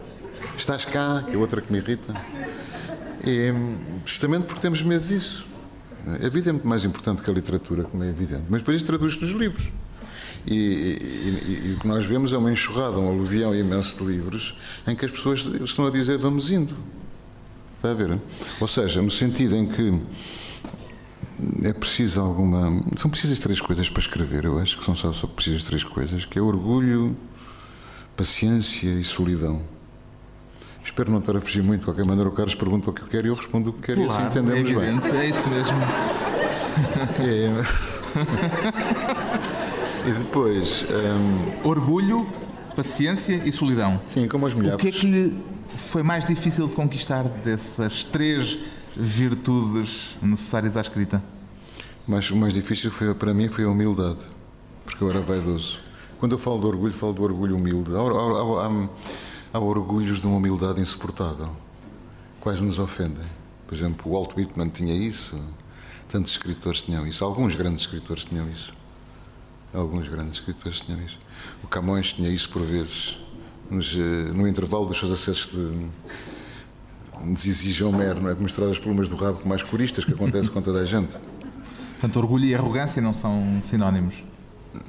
estás 0.58 0.86
cá, 0.86 1.24
que 1.28 1.36
é 1.36 1.38
outra 1.38 1.62
que 1.62 1.72
me 1.72 1.80
irrita. 1.80 2.14
E 3.26 3.52
justamente 4.06 4.46
porque 4.46 4.62
temos 4.62 4.82
medo 4.82 5.06
disso. 5.06 5.46
A 6.24 6.30
vida 6.30 6.50
é 6.50 6.54
muito 6.54 6.68
mais 6.68 6.84
importante 6.86 7.22
que 7.22 7.30
a 7.30 7.34
literatura, 7.34 7.84
como 7.84 8.04
é 8.04 8.10
evidente. 8.10 8.44
Mas 8.50 8.62
depois 8.62 8.78
isto 8.78 8.86
traduz 8.86 9.20
nos 9.20 9.32
livros. 9.32 9.66
E, 10.48 10.54
e, 10.54 11.68
e, 11.70 11.74
o 11.74 11.80
que 11.80 11.88
nós 11.88 12.06
vemos 12.06 12.32
é 12.32 12.38
uma 12.38 12.52
enxurrada, 12.52 12.98
um 13.00 13.10
aluvião 13.10 13.56
imenso 13.56 13.98
de 13.98 14.12
livros 14.12 14.56
em 14.86 14.96
que 14.96 15.06
as 15.06 15.12
pessoas 15.12 15.40
estão 15.40 15.88
a 15.88 15.90
dizer 15.90 16.20
vamos 16.20 16.52
indo. 16.52 16.76
Está 17.78 17.92
a 17.92 17.94
ver? 17.94 18.20
Ou 18.60 18.68
seja, 18.68 19.02
no 19.02 19.10
sentido 19.12 19.56
em 19.56 19.66
que 19.66 20.02
é 21.64 21.74
preciso 21.74 22.22
alguma. 22.22 22.82
São 22.96 23.10
precisas 23.10 23.40
três 23.40 23.60
coisas 23.60 23.90
para 23.90 24.02
escrever, 24.02 24.46
eu 24.46 24.60
acho 24.60 24.78
que 24.78 24.86
são 24.86 24.96
só, 24.96 25.12
só 25.12 25.28
precisas 25.28 25.64
três 25.64 25.84
coisas, 25.84 26.26
que 26.26 26.40
é 26.40 26.42
orgulho, 26.42 27.16
paciência 28.16 28.90
e 28.90 29.04
solidão. 29.04 29.62
Espero 30.84 31.12
não 31.12 31.20
estar 31.20 31.36
a 31.36 31.42
fugir 31.42 31.64
muito, 31.64 31.80
de 31.80 31.86
qualquer 31.86 32.06
maneira 32.06 32.30
o 32.30 32.32
Carlos 32.32 32.54
pergunta 32.56 32.90
o 32.92 32.94
que 32.94 33.02
eu 33.02 33.08
quero 33.08 33.28
e 33.28 33.30
eu 33.30 33.36
respondo 33.36 33.72
o 33.72 33.74
que 33.74 33.82
quero 33.82 34.06
claro, 34.06 34.24
e 34.24 34.28
assim 34.28 34.40
entendemos 34.40 34.70
é 34.70 34.74
evidente, 34.74 35.12
bem. 35.12 35.20
É 35.20 35.30
isso 35.30 35.50
mesmo. 35.50 35.78
É. 37.20 37.96
E 40.08 40.12
depois. 40.12 40.84
Um... 40.84 41.68
Orgulho, 41.68 42.28
paciência 42.76 43.42
e 43.44 43.52
solidão. 43.52 44.00
Sim, 44.06 44.28
como 44.28 44.46
as 44.46 44.54
mulheres. 44.54 44.76
O 44.76 44.78
que 44.78 44.90
é 44.90 44.92
que 44.92 45.08
lhe 45.08 45.36
foi 45.76 46.04
mais 46.04 46.26
difícil 46.26 46.68
de 46.68 46.76
conquistar 46.76 47.24
dessas 47.24 48.04
três 48.04 48.60
virtudes 48.96 50.16
necessárias 50.22 50.78
à 50.78 50.82
escrita? 50.82 51.24
Mas 52.08 52.30
o 52.30 52.36
mais 52.36 52.54
difícil 52.54 52.92
foi, 52.92 53.14
para 53.16 53.34
mim 53.34 53.50
foi 53.50 53.64
a 53.64 53.70
humildade, 53.70 54.20
porque 54.84 55.04
eu 55.04 55.10
era 55.10 55.22
vaidoso. 55.22 55.80
Quando 56.20 56.34
eu 56.34 56.38
falo 56.38 56.60
do 56.60 56.68
orgulho, 56.68 56.94
falo 56.94 57.14
do 57.14 57.24
orgulho 57.24 57.56
humilde. 57.56 57.92
Há, 57.96 58.00
há, 58.00 58.68
há, 58.68 58.90
há 59.54 59.60
orgulhos 59.60 60.22
de 60.22 60.28
uma 60.28 60.38
humildade 60.38 60.80
insuportável, 60.80 61.50
quase 62.40 62.64
nos 62.64 62.78
ofendem. 62.78 63.26
Por 63.66 63.74
exemplo, 63.74 64.12
o 64.12 64.14
Walt 64.14 64.38
Whitman 64.38 64.70
tinha 64.70 64.94
isso, 64.94 65.42
tantos 66.08 66.34
escritores 66.34 66.84
tinham 66.84 67.08
isso, 67.08 67.26
alguns 67.26 67.56
grandes 67.56 67.82
escritores 67.82 68.24
tinham 68.26 68.48
isso. 68.50 68.72
Alguns 69.76 70.08
grandes 70.08 70.36
escritores 70.36 70.80
tinham 70.80 71.02
isso. 71.02 71.20
O 71.64 71.68
Camões 71.68 72.14
tinha 72.14 72.30
isso 72.30 72.50
por 72.50 72.62
vezes, 72.62 73.20
nos, 73.70 73.96
eh, 73.96 74.32
no 74.34 74.48
intervalo 74.48 74.86
dos 74.86 74.98
seus 74.98 75.12
acessos 75.12 75.54
de, 75.54 77.34
de 77.34 77.40
Zizi 77.40 77.84
Homero, 77.84 78.22
não 78.22 78.30
é? 78.30 78.34
De 78.34 78.42
mostrar 78.42 78.68
as 78.68 78.80
plumas 78.80 79.10
do 79.10 79.16
rabo 79.16 79.42
mais 79.46 79.62
coristas, 79.62 80.06
que 80.06 80.14
acontece 80.14 80.50
com 80.50 80.62
toda 80.62 80.80
a 80.80 80.86
gente. 80.86 81.16
Portanto, 81.92 82.16
orgulho 82.18 82.46
e 82.46 82.56
arrogância 82.56 83.02
não 83.02 83.14
são 83.14 83.60
sinónimos? 83.64 84.24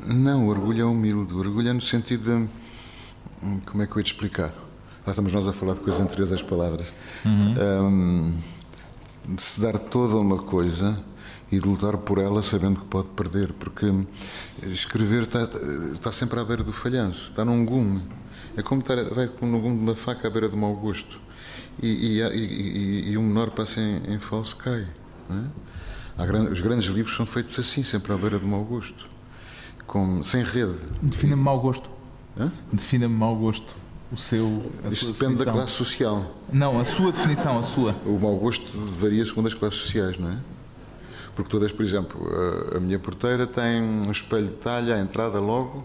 Não, 0.06 0.46
orgulho 0.46 0.82
é 0.82 0.84
humilde. 0.84 1.34
Orgulho 1.34 1.68
é 1.68 1.72
no 1.72 1.80
sentido 1.80 2.22
de. 2.22 2.48
Como 3.66 3.82
é 3.82 3.86
que 3.86 3.92
eu 3.92 3.98
ia 3.98 4.04
te 4.04 4.12
explicar? 4.12 4.52
Lá 5.06 5.12
estamos 5.12 5.32
nós 5.32 5.46
a 5.46 5.52
falar 5.52 5.74
de 5.74 5.80
coisas 5.80 6.00
anteriores 6.00 6.32
às 6.32 6.42
palavras. 6.42 6.92
Uhum. 7.24 7.54
Um, 7.84 8.34
de 9.28 9.42
se 9.42 9.60
dar 9.60 9.78
toda 9.78 10.16
uma 10.16 10.38
coisa 10.38 11.02
e 11.50 11.60
de 11.60 11.66
lutar 11.66 11.96
por 11.98 12.18
ela 12.18 12.42
sabendo 12.42 12.80
que 12.80 12.86
pode 12.86 13.08
perder, 13.10 13.52
porque 13.52 13.86
escrever 14.62 15.22
está, 15.22 15.48
está 15.92 16.10
sempre 16.10 16.40
à 16.40 16.44
beira 16.44 16.64
do 16.64 16.72
falhanço, 16.72 17.28
está 17.28 17.44
num 17.44 17.64
gume. 17.64 18.02
É 18.56 18.62
como 18.62 18.80
estar 18.80 18.96
vai 19.14 19.26
no 19.42 19.60
gume 19.60 19.76
de 19.76 19.82
uma 19.82 19.94
faca 19.94 20.26
à 20.26 20.30
beira 20.30 20.48
do 20.48 20.56
mau 20.56 20.74
gosto. 20.74 21.20
E, 21.80 21.88
e, 21.88 22.22
e, 22.22 23.10
e 23.10 23.16
o 23.16 23.22
menor 23.22 23.50
passa 23.50 23.80
em, 23.80 24.14
em 24.14 24.18
falso 24.18 24.56
cai. 24.56 24.86
É? 25.30 25.66
os 26.50 26.60
grandes 26.60 26.88
livros 26.88 27.14
são 27.14 27.26
feitos 27.26 27.58
assim, 27.58 27.84
sempre 27.84 28.12
à 28.12 28.16
beira 28.16 28.38
do 28.38 28.46
mau 28.46 28.64
gosto, 28.64 29.08
com, 29.86 30.22
sem 30.22 30.42
rede. 30.42 30.76
Defina-me 31.02 31.42
mau 31.42 31.60
gosto. 31.60 31.88
Defina-me 32.72 33.14
mau 33.14 33.36
gosto. 33.36 33.66
O 34.10 34.16
seu. 34.16 34.70
Isto 34.88 35.12
depende 35.12 35.32
definição. 35.32 35.44
da 35.46 35.52
classe 35.52 35.72
social. 35.72 36.34
Não, 36.52 36.78
a 36.78 36.84
sua 36.84 37.10
definição, 37.10 37.58
a 37.58 37.62
sua. 37.62 37.94
O 38.06 38.18
mau 38.18 38.36
gosto 38.36 38.64
varia 39.00 39.24
segundo 39.24 39.48
as 39.48 39.54
classes 39.54 39.80
sociais, 39.80 40.16
não 40.16 40.30
é? 40.30 40.38
Porque 41.36 41.50
todas, 41.50 41.70
por 41.70 41.84
exemplo, 41.84 42.28
a, 42.74 42.80
minha 42.80 42.98
porteira 42.98 43.46
tem 43.46 43.82
um 43.82 44.10
espelho 44.10 44.48
de 44.48 44.54
talha 44.54 44.96
à 44.96 45.00
entrada 45.00 45.38
logo 45.38 45.84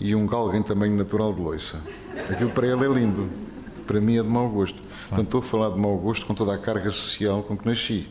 e 0.00 0.16
um 0.16 0.26
galgo 0.26 0.54
em 0.56 0.62
tamanho 0.62 0.96
natural 0.96 1.32
de 1.32 1.40
loiça. 1.40 1.80
Aquilo 2.28 2.50
para 2.50 2.66
ele 2.66 2.84
é 2.84 2.88
lindo, 2.88 3.30
para 3.86 4.00
mim 4.00 4.18
é 4.18 4.22
de 4.22 4.28
mau 4.28 4.48
gosto. 4.48 4.82
Portanto, 5.08 5.26
estou 5.26 5.40
a 5.40 5.42
falar 5.44 5.70
de 5.70 5.80
mau 5.80 5.96
gosto 5.96 6.26
com 6.26 6.34
toda 6.34 6.52
a 6.52 6.58
carga 6.58 6.90
social 6.90 7.44
com 7.44 7.56
que 7.56 7.64
nasci. 7.64 8.08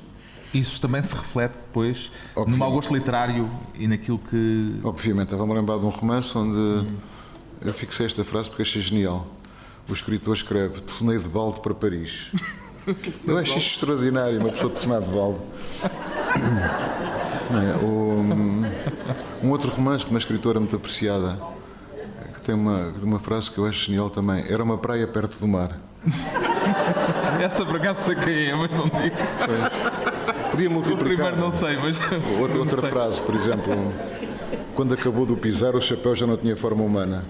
Isso 0.53 0.79
também 0.79 1.01
se 1.01 1.13
reflete 1.13 1.55
depois 1.55 2.11
Obviamente. 2.31 2.51
no 2.51 2.57
mau 2.57 2.71
gosto 2.71 2.95
literário 2.95 3.51
e 3.75 3.85
naquilo 3.85 4.19
que. 4.19 4.79
Obviamente, 4.83 5.25
estava-me 5.25 5.51
a 5.51 5.55
lembrar 5.55 5.79
de 5.79 5.85
um 5.85 5.89
romance 5.89 6.37
onde 6.37 6.57
hum. 6.57 6.95
eu 7.61 7.73
fixei 7.73 8.05
esta 8.05 8.23
frase 8.23 8.47
porque 8.47 8.61
achei 8.61 8.81
genial. 8.81 9.27
O 9.89 9.91
escritor 9.91 10.33
escreve: 10.33 10.79
Telefonei 10.79 11.17
de 11.17 11.27
balde 11.27 11.59
para 11.59 11.73
Paris. 11.73 12.31
eu 13.27 13.37
acho 13.37 13.57
isto 13.57 13.79
extraordinário, 13.79 14.39
uma 14.39 14.51
pessoa 14.51 14.71
telefonar 14.71 15.01
de 15.01 15.09
balde. 15.09 15.39
É, 16.35 17.85
um, 17.85 18.63
um 19.43 19.51
outro 19.51 19.69
romance 19.69 20.05
de 20.05 20.11
uma 20.11 20.17
escritora 20.17 20.59
muito 20.59 20.75
apreciada 20.75 21.37
que 22.33 22.41
tem 22.41 22.55
uma, 22.55 22.93
uma 23.01 23.19
frase 23.19 23.51
que 23.51 23.57
eu 23.57 23.65
acho 23.65 23.85
genial 23.85 24.09
também. 24.09 24.43
Era 24.49 24.63
uma 24.63 24.77
praia 24.77 25.07
perto 25.07 25.37
do 25.39 25.47
mar. 25.47 25.77
Essa 27.41 27.65
por 27.65 27.77
acaso 27.77 28.03
sei 28.03 28.15
quem 28.15 28.49
é, 28.49 28.55
mas 28.55 28.71
não 28.71 28.89
digo. 28.89 29.15
Pois. 29.45 29.93
Podia 30.51 30.69
multiplicar. 30.69 31.05
O 31.05 31.15
primeiro 31.15 31.37
não 31.37 31.51
sei, 31.51 31.77
mas. 31.77 31.99
Outra, 32.39 32.59
outra 32.59 32.81
sei. 32.83 32.89
frase, 32.89 33.21
por 33.21 33.35
exemplo. 33.35 33.93
Quando 34.75 34.93
acabou 34.93 35.25
do 35.25 35.35
pisar, 35.35 35.75
o 35.75 35.81
chapéu 35.81 36.15
já 36.15 36.27
não 36.27 36.37
tinha 36.37 36.55
forma 36.57 36.83
humana. 36.83 37.23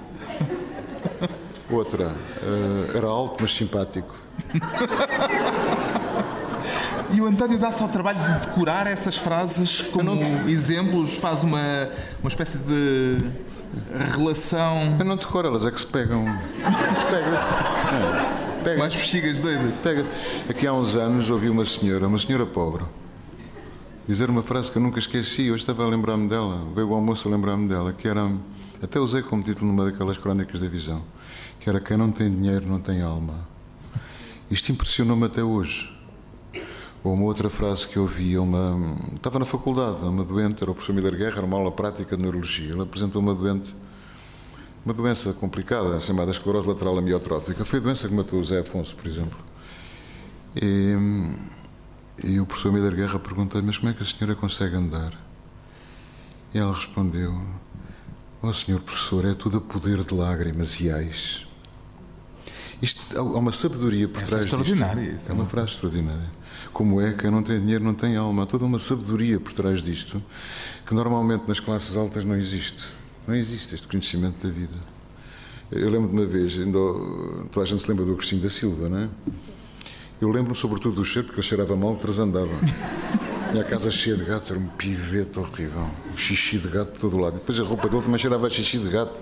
Outra. 1.69 2.07
Uh, 2.07 2.97
era 2.97 3.07
alto, 3.07 3.37
mas 3.41 3.53
simpático. 3.53 4.13
E 7.13 7.21
o 7.21 7.28
António 7.28 7.60
dá-se 7.60 7.82
ao 7.84 7.89
trabalho 7.89 8.17
de 8.19 8.47
decorar 8.47 8.88
essas 8.88 9.15
frases 9.15 9.82
como 9.82 10.15
não... 10.15 10.49
exemplos, 10.49 11.13
faz 11.13 11.43
uma, 11.43 11.88
uma 12.19 12.28
espécie 12.28 12.58
de 12.58 13.17
relação. 14.12 14.95
Eu 14.97 15.06
não 15.06 15.15
decoro, 15.15 15.47
elas 15.47 15.63
é 15.63 15.69
que 15.69 15.80
se 15.80 15.86
pegam. 15.86 16.26
Pega-se. 17.12 18.63
Pega. 18.63 18.80
Mais 18.80 18.95
bexigas 18.95 19.39
doidas. 19.39 19.76
Pega. 19.78 20.06
Aqui 20.49 20.65
há 20.65 20.73
uns 20.73 20.95
anos 20.95 21.30
ouvi 21.30 21.49
uma 21.49 21.65
senhora, 21.65 22.08
uma 22.08 22.17
senhora 22.17 22.47
pobre, 22.47 22.84
dizer 24.08 24.28
uma 24.30 24.41
frase 24.41 24.71
que 24.71 24.78
eu 24.80 24.82
nunca 24.82 24.97
esqueci. 24.97 25.52
Hoje 25.52 25.62
estava 25.62 25.84
a 25.84 25.88
lembrar-me 25.88 26.28
dela, 26.28 26.65
veio 26.73 26.89
o 26.89 26.95
almoço 26.95 27.28
a 27.28 27.32
lembrar-me 27.32 27.67
dela, 27.67 27.93
que 27.93 28.08
era. 28.08 28.32
Até 28.82 28.99
usei 28.99 29.21
como 29.21 29.43
título 29.43 29.71
numa 29.71 29.86
daquelas 29.86 30.17
crónicas 30.17 30.60
da 30.60 30.67
visão, 30.67 31.04
que 31.60 31.69
era 31.69 31.80
Quem 31.80 31.95
não 31.95 32.12
tem 32.12 32.30
dinheiro 32.30 32.65
não 32.67 32.80
tem 32.80 33.02
alma. 33.02 33.47
Isto 34.49 34.71
impressionou-me 34.71 35.26
até 35.26 35.43
hoje. 35.43 35.93
Ou 37.03 37.13
uma 37.13 37.25
outra 37.25 37.49
frase 37.49 37.87
que 37.87 37.97
eu 37.97 38.03
ouvi, 38.03 38.37
uma, 38.37 38.95
estava 39.13 39.37
na 39.37 39.45
faculdade, 39.45 40.05
uma 40.05 40.23
doente, 40.23 40.63
era 40.63 40.71
o 40.71 40.73
professor 40.73 40.93
Miller 40.93 41.17
Guerra, 41.17 41.37
era 41.37 41.45
uma 41.45 41.57
aula 41.57 41.71
prática 41.71 42.15
de 42.15 42.21
neurologia. 42.21 42.71
Ele 42.71 42.81
apresentou 42.81 43.21
uma 43.21 43.35
doente, 43.35 43.75
uma 44.85 44.93
doença 44.93 45.33
complicada, 45.33 45.99
chamada 45.99 46.31
esclerose 46.31 46.67
lateral 46.67 46.97
amiotrófica. 46.97 47.65
Foi 47.65 47.79
a 47.79 47.81
doença 47.81 48.07
que 48.07 48.13
matou 48.13 48.39
o 48.39 48.43
Zé 48.43 48.61
Afonso, 48.61 48.95
por 48.95 49.05
exemplo. 49.05 49.37
E, 50.55 50.93
e 52.23 52.39
o 52.39 52.45
professor 52.45 52.71
Miller 52.71 52.95
Guerra 52.95 53.19
perguntou-lhe, 53.19 53.67
mas 53.67 53.77
como 53.77 53.91
é 53.91 53.93
que 53.93 54.01
a 54.01 54.05
senhora 54.05 54.35
consegue 54.35 54.75
andar? 54.75 55.11
E 56.53 56.59
ela 56.59 56.73
respondeu, 56.73 57.33
Ó 58.43 58.49
oh, 58.49 58.53
senhor 58.53 58.81
professor, 58.81 59.23
é 59.23 59.33
tudo 59.33 59.57
a 59.57 59.61
poder 59.61 60.03
de 60.03 60.13
lágrimas 60.13 60.77
e 60.81 60.91
ais. 60.91 61.47
Isto, 62.81 63.17
há 63.17 63.21
uma 63.21 63.53
sabedoria 63.53 64.05
por 64.09 64.21
Essa 64.21 64.31
trás 64.31 64.41
é 64.41 64.45
extraordinária. 64.47 65.13
disto. 65.13 65.29
É 65.29 65.33
uma 65.33 65.45
frase 65.45 65.71
extraordinária. 65.71 66.29
Como 66.73 66.99
é 66.99 67.13
que 67.13 67.29
não 67.29 67.43
tem 67.43 67.59
dinheiro, 67.59 67.83
não 67.83 67.93
tem 67.93 68.17
alma. 68.17 68.43
Há 68.43 68.45
toda 68.47 68.65
uma 68.65 68.79
sabedoria 68.79 69.39
por 69.39 69.53
trás 69.53 69.83
disto 69.83 70.21
que 70.86 70.93
normalmente 70.93 71.47
nas 71.47 71.59
classes 71.59 71.95
altas 71.95 72.25
não 72.25 72.36
existe. 72.36 72.89
Não 73.27 73.36
existe 73.36 73.75
este 73.75 73.88
conhecimento 73.88 74.45
da 74.45 74.51
vida. 74.51 74.75
Eu 75.71 75.89
lembro 75.89 76.09
de 76.09 76.13
uma 76.15 76.25
vez, 76.25 76.57
ainda, 76.57 76.79
toda 77.51 77.63
a 77.63 77.65
gente 77.65 77.81
se 77.81 77.88
lembra 77.88 78.03
do 78.03 78.13
Agostinho 78.13 78.41
da 78.41 78.49
Silva, 78.49 78.89
não 78.89 78.97
é? 78.97 79.09
Eu 80.19 80.29
lembro-me 80.29 80.55
sobretudo 80.55 80.95
do 80.95 81.05
cheiro, 81.05 81.27
porque 81.27 81.39
ele 81.39 81.47
cheirava 81.47 81.75
mal, 81.75 81.95
transandava. 81.95 82.51
Tinha 83.51 83.62
a 83.62 83.65
casa 83.65 83.91
cheia 83.91 84.15
de 84.15 84.25
gatos, 84.25 84.49
era 84.49 84.59
um 84.59 84.67
pivete 84.67 85.39
horrível. 85.39 85.89
Um 86.12 86.17
xixi 86.17 86.57
de 86.57 86.67
gato 86.69 86.93
de 86.93 86.99
todo 86.99 87.17
lado. 87.17 87.36
E 87.36 87.39
depois 87.39 87.59
a 87.59 87.63
roupa 87.63 87.88
dele 87.88 88.01
também 88.01 88.17
cheirava 88.17 88.47
a 88.47 88.49
xixi 88.49 88.79
de 88.79 88.89
gato. 88.89 89.19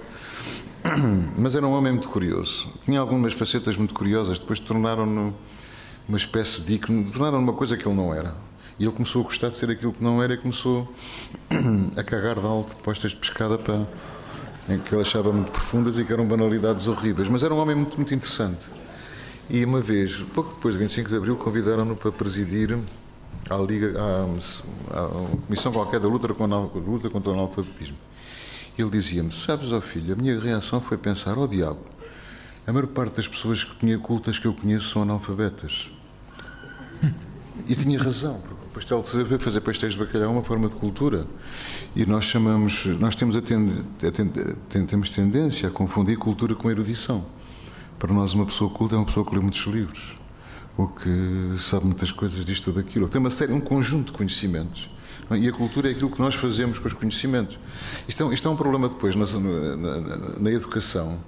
Mas 1.38 1.56
era 1.56 1.68
um 1.68 1.74
homem 1.74 1.92
muito 1.92 2.08
curioso. 2.08 2.70
Tinha 2.86 3.00
algumas 3.00 3.34
facetas 3.34 3.76
muito 3.76 3.94
curiosas, 3.94 4.40
depois 4.40 4.60
tornaram-no 4.60 5.34
uma 6.08 6.18
espécie 6.18 6.62
de 6.62 6.76
ícone, 6.76 7.06
tornaram 7.12 7.40
uma 7.40 7.54
coisa 7.54 7.78
que 7.78 7.88
ele 7.88 7.96
não 7.96 8.14
era. 8.14 8.36
E 8.80 8.84
ele 8.84 8.92
começou 8.92 9.22
a 9.22 9.26
gostar 9.26 9.50
de 9.50 9.58
ser 9.58 9.70
aquilo 9.70 9.94
que 9.94 10.04
não 10.04 10.24
era 10.24 10.34
e 10.34 10.38
começou 10.38 10.92
a 11.96 12.04
cagar 12.04 12.40
de 12.40 12.46
alto 12.46 12.76
postas 12.78 13.12
de 13.12 13.18
pescada 13.18 13.58
para, 13.58 13.88
em 14.70 14.80
que 14.80 14.94
ele 14.94 15.02
achava 15.02 15.32
muito 15.32 15.52
profundas 15.52 16.00
e 16.00 16.04
que 16.04 16.12
eram 16.12 16.26
banalidades 16.26 16.88
horríveis. 16.88 17.30
Mas 17.30 17.44
era 17.44 17.54
um 17.54 17.60
homem 17.60 17.76
muito, 17.76 17.96
muito 17.96 18.14
interessante. 18.14 18.66
E 19.50 19.64
uma 19.66 19.82
vez, 19.82 20.26
pouco 20.34 20.54
depois 20.54 20.76
de 20.76 20.80
25 20.80 21.10
de 21.10 21.16
Abril, 21.16 21.36
convidaram-no 21.36 21.96
para 21.96 22.12
presidir 22.12 22.78
à, 23.50 23.58
Liga, 23.58 23.94
à, 24.00 24.24
à 24.98 25.08
Comissão 25.46 25.72
qualquer 25.72 26.00
da 26.00 26.08
luta, 26.08 26.28
com, 26.34 26.48
da 26.48 26.58
luta 26.58 27.10
contra 27.10 27.32
o 27.32 27.34
analfabetismo. 27.34 27.98
Ele 28.78 28.90
dizia-me: 28.90 29.32
Sabes, 29.32 29.72
ó 29.72 29.78
oh 29.78 29.82
filho, 29.82 30.14
a 30.14 30.16
minha 30.16 30.40
reação 30.40 30.80
foi 30.80 30.98
pensar: 30.98 31.38
ó 31.38 31.44
oh, 31.44 31.48
diabo, 31.48 31.80
a 32.66 32.72
maior 32.72 32.88
parte 32.88 33.16
das 33.16 33.28
pessoas 33.28 33.64
que 33.64 33.98
cultas 33.98 34.38
que 34.38 34.46
eu 34.46 34.54
conheço 34.54 34.90
são 34.90 35.02
analfabetas. 35.02 35.90
E 37.68 37.76
tinha 37.76 38.02
razão, 38.02 38.40
porque 38.42 38.66
o 38.66 38.70
pastel 38.70 39.02
de 39.02 39.38
fazer 39.38 39.62
pastéis 39.62 39.94
de 39.94 40.00
bacalhau 40.00 40.30
é 40.30 40.32
uma 40.32 40.44
forma 40.44 40.68
de 40.68 40.76
cultura. 40.76 41.26
E 41.96 42.06
nós 42.06 42.26
chamamos, 42.26 42.86
nós 42.86 43.16
temos, 43.16 43.36
a 43.36 43.42
tend, 43.42 43.72
a 44.06 44.12
tend, 44.12 44.86
temos 44.88 45.10
tendência 45.10 45.70
a 45.70 45.72
confundir 45.72 46.18
cultura 46.18 46.56
com 46.56 46.70
erudição. 46.70 47.26
Para 48.00 48.14
nós, 48.14 48.34
uma 48.34 48.46
pessoa 48.46 48.70
culta 48.70 48.96
é 48.96 48.98
uma 48.98 49.06
pessoa 49.06 49.26
que 49.26 49.36
lê 49.36 49.42
muitos 49.42 49.62
livros, 49.66 50.18
ou 50.78 50.88
que 50.88 51.56
sabe 51.60 51.86
muitas 51.86 52.12
coisas 52.12 52.44
disto 52.46 52.70
ou 52.70 52.74
daquilo, 52.74 53.08
tem 53.08 53.20
uma 53.20 53.30
série, 53.30 53.54
um 53.54 53.62
conjunto 53.62 54.12
de 54.12 54.18
conhecimentos. 54.18 54.90
E 55.40 55.48
a 55.48 55.52
cultura 55.52 55.88
é 55.88 55.92
aquilo 55.92 56.10
que 56.10 56.20
nós 56.20 56.36
fazemos 56.36 56.78
com 56.78 56.88
os 56.88 56.94
conhecimentos. 56.94 57.58
Isto 58.08 58.30
é, 58.30 58.34
isto 58.34 58.48
é 58.48 58.52
um 58.52 58.56
problema 58.56 58.90
depois 58.90 59.16
na, 59.16 59.26
na, 59.26 60.02
na, 60.02 60.40
na 60.40 60.52
educação 60.52 61.20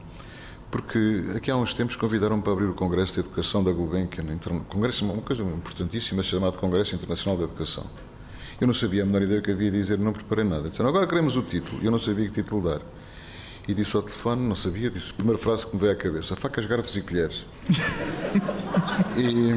porque 0.74 1.24
aqui 1.36 1.52
há 1.52 1.56
uns 1.56 1.72
tempos 1.72 1.96
convidaram-me 1.96 2.42
para 2.42 2.52
abrir 2.52 2.66
o 2.66 2.74
Congresso 2.74 3.14
de 3.14 3.20
Educação 3.20 3.64
da 3.64 3.72
Gulbenkian, 3.72 4.26
Congresso, 4.68 5.06
uma 5.06 5.22
coisa 5.22 5.44
importantíssima 5.44 6.24
chamado 6.24 6.58
Congresso 6.58 6.96
Internacional 6.96 7.38
de 7.38 7.44
Educação. 7.44 7.86
Eu 8.60 8.66
não 8.66 8.74
sabia 8.74 9.04
a 9.04 9.06
menor 9.06 9.22
ideia 9.22 9.40
que 9.40 9.52
havia 9.52 9.70
de 9.70 9.80
dizer, 9.80 10.00
não 10.00 10.12
preparei 10.12 10.44
nada. 10.44 10.68
Disseram, 10.68 10.90
agora 10.90 11.06
queremos 11.06 11.38
o 11.38 11.44
título. 11.44 11.80
Eu 11.84 11.92
não 11.92 12.00
sabia 12.00 12.26
que 12.26 12.32
título 12.32 12.68
dar. 12.68 12.82
E 13.68 13.74
disse 13.76 13.96
ao 13.96 14.02
telefone, 14.02 14.48
não 14.48 14.56
sabia, 14.56 14.90
disse, 14.90 15.12
a 15.12 15.14
primeira 15.14 15.38
frase 15.38 15.68
que 15.68 15.76
me 15.76 15.80
veio 15.80 15.94
à 15.94 15.96
cabeça, 15.96 16.36
facas, 16.36 16.66
garfos 16.66 16.96
e 16.96 17.02
colheres. 17.04 17.46
e, 19.16 19.54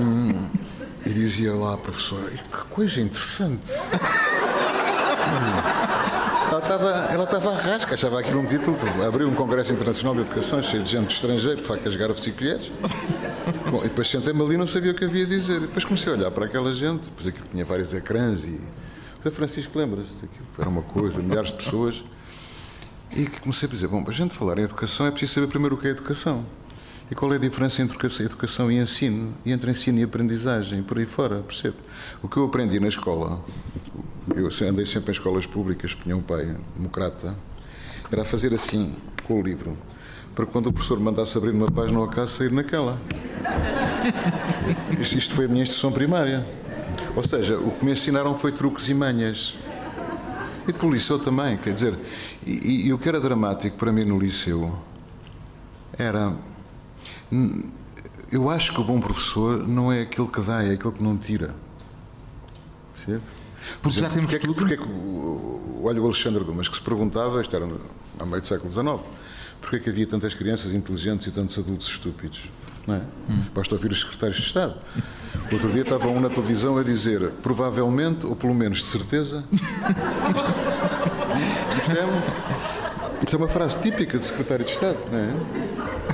e 1.09 1.15
dizia 1.15 1.55
lá, 1.55 1.79
professor, 1.79 2.31
que 2.31 2.65
coisa 2.69 3.01
interessante. 3.01 3.73
Ela 6.67 6.75
estava, 6.75 6.91
ela 7.13 7.25
estava 7.25 7.51
a 7.53 7.57
rasca, 7.57 7.95
achava 7.95 8.19
aquilo 8.19 8.41
um 8.41 8.45
título, 8.45 8.77
abriu 9.07 9.29
um 9.29 9.35
Congresso 9.37 9.73
Internacional 9.73 10.17
de 10.17 10.23
Educação 10.23 10.61
cheio 10.61 10.83
de 10.83 10.91
gente 10.91 11.15
estrangeira, 11.15 11.63
facas, 11.63 11.95
garfos 11.95 12.27
e 12.27 12.33
colheres. 12.33 12.73
Bom, 13.71 13.79
e 13.79 13.83
depois 13.85 14.09
sentei-me 14.09 14.43
ali 14.43 14.57
e 14.57 14.59
não 14.59 14.67
sabia 14.67 14.91
o 14.91 14.95
que 14.95 15.05
havia 15.05 15.23
a 15.23 15.29
dizer. 15.29 15.59
E 15.59 15.61
depois 15.61 15.85
comecei 15.85 16.13
a 16.13 16.17
olhar 16.17 16.31
para 16.33 16.47
aquela 16.47 16.75
gente, 16.75 17.05
depois 17.05 17.29
aquilo 17.29 17.47
tinha 17.53 17.65
vários 17.65 17.95
ecrãs 17.95 18.43
e. 18.43 18.61
O 19.25 19.31
Francisco 19.31 19.79
lembra-se 19.79 20.13
daquilo, 20.15 20.47
era 20.59 20.69
uma 20.69 20.83
coisa, 20.83 21.19
milhares 21.21 21.51
de 21.53 21.57
pessoas. 21.57 22.05
E 23.13 23.27
comecei 23.27 23.69
a 23.69 23.71
dizer: 23.71 23.87
bom, 23.87 24.03
para 24.03 24.13
a 24.13 24.17
gente 24.17 24.35
falar 24.35 24.59
em 24.59 24.63
educação 24.63 25.07
é 25.07 25.13
preciso 25.13 25.35
saber 25.35 25.47
primeiro 25.47 25.77
o 25.77 25.79
que 25.79 25.87
é 25.87 25.91
educação. 25.91 26.45
E 27.09 27.15
qual 27.15 27.33
é 27.33 27.37
a 27.37 27.39
diferença 27.39 27.81
entre 27.81 27.97
educação 28.25 28.73
e 28.73 28.79
ensino? 28.79 29.33
E 29.45 29.53
entre 29.53 29.71
ensino 29.71 30.01
e 30.01 30.03
aprendizagem, 30.03 30.83
por 30.83 30.99
aí 30.99 31.07
fora, 31.07 31.43
percebe? 31.43 31.77
O 32.21 32.29
que 32.29 32.37
eu 32.37 32.45
aprendi 32.45 32.81
na 32.81 32.89
escola, 32.89 33.41
eu 34.35 34.69
andei 34.69 34.87
sempre 34.87 35.11
em 35.11 35.13
escolas 35.13 35.47
públicas, 35.47 35.97
um 36.07 36.21
pai 36.21 36.57
democrata, 36.75 37.37
era 38.11 38.25
fazer 38.25 38.53
assim, 38.55 38.97
com 39.25 39.41
o 39.41 39.43
livro, 39.43 39.77
para 40.35 40.47
quando 40.47 40.67
o 40.67 40.73
professor 40.73 40.99
mandasse 40.99 41.37
abrir 41.37 41.51
uma 41.51 41.71
página 41.71 41.99
ao 41.99 42.05
acaso, 42.05 42.33
sair 42.33 42.53
naquela. 42.53 42.99
Isto 45.01 45.35
foi 45.35 45.47
a 45.47 45.49
minha 45.49 45.63
instrução 45.63 45.93
primária. 45.93 46.47
Ou 47.15 47.25
seja, 47.25 47.59
o 47.59 47.71
que 47.71 47.85
me 47.85 47.93
ensinaram 47.93 48.37
foi 48.37 48.53
truques 48.53 48.89
e 48.89 48.95
manhas. 48.95 49.55
E 50.65 50.73
depois 50.73 50.93
o 50.93 50.95
liceu 50.95 51.19
também, 51.19 51.57
quer 51.57 51.73
dizer, 51.73 51.95
e, 52.45 52.87
e 52.87 52.93
o 52.93 52.99
que 52.99 53.09
era 53.09 53.21
dramático 53.21 53.77
para 53.77 53.93
mim 53.93 54.05
no 54.05 54.19
liceu 54.19 54.77
era 55.97 56.35
eu 58.31 58.51
acho 58.51 58.73
que 58.73 58.81
o 58.81 58.85
bom 58.85 59.01
professor 59.01 59.67
não 59.67 59.93
é 59.93 60.03
aquele 60.03 60.29
que 60.29 60.41
dá, 60.41 60.63
é 60.63 60.73
aquele 60.73 60.95
que 60.95 61.03
não 61.03 61.17
tira. 61.17 61.55
Percebe? 62.95 63.23
Porque 63.83 64.01
já 64.01 64.09
temos 64.09 64.31
porque, 64.31 64.47
tudo. 64.47 64.55
Porque, 64.55 64.77
porque, 64.77 65.87
olha 65.87 66.03
o 66.03 66.07
Alexandre 66.07 66.45
Dumas 66.45 66.69
que 66.69 66.77
se 66.77 66.83
perguntava, 66.83 67.41
isto 67.41 67.55
era 67.55 67.67
a 68.19 68.27
meio 68.27 68.41
do 68.41 68.47
século 68.47 68.71
XIX, 68.71 69.01
porque 69.61 69.77
é 69.77 69.79
que 69.79 69.91
havia 69.91 70.07
tantas 70.07 70.35
crianças 70.35 70.73
inteligentes 70.73 71.27
e 71.27 71.31
tantos 71.31 71.59
adultos 71.59 71.87
estúpidos? 71.89 72.49
É? 72.89 73.01
Hum. 73.29 73.43
Basta 73.53 73.75
ouvir 73.75 73.91
os 73.91 74.01
secretários 74.01 74.37
de 74.37 74.45
Estado. 74.45 74.75
Outro 75.53 75.71
dia 75.71 75.83
estava 75.83 76.07
um 76.07 76.21
na 76.21 76.29
televisão 76.29 76.79
a 76.79 76.85
dizer, 76.85 77.31
provavelmente, 77.43 78.25
ou 78.25 78.37
pelo 78.37 78.55
menos 78.55 78.79
de 78.79 78.87
certeza. 78.87 79.45
Isto 81.81 81.93
é, 81.93 83.23
isto 83.23 83.35
é 83.35 83.39
uma 83.39 83.49
frase 83.49 83.79
típica 83.81 84.19
de 84.19 84.25
secretário 84.25 84.65
de 84.65 84.71
Estado, 84.71 84.99
não 85.11 85.19
é? 85.19 85.35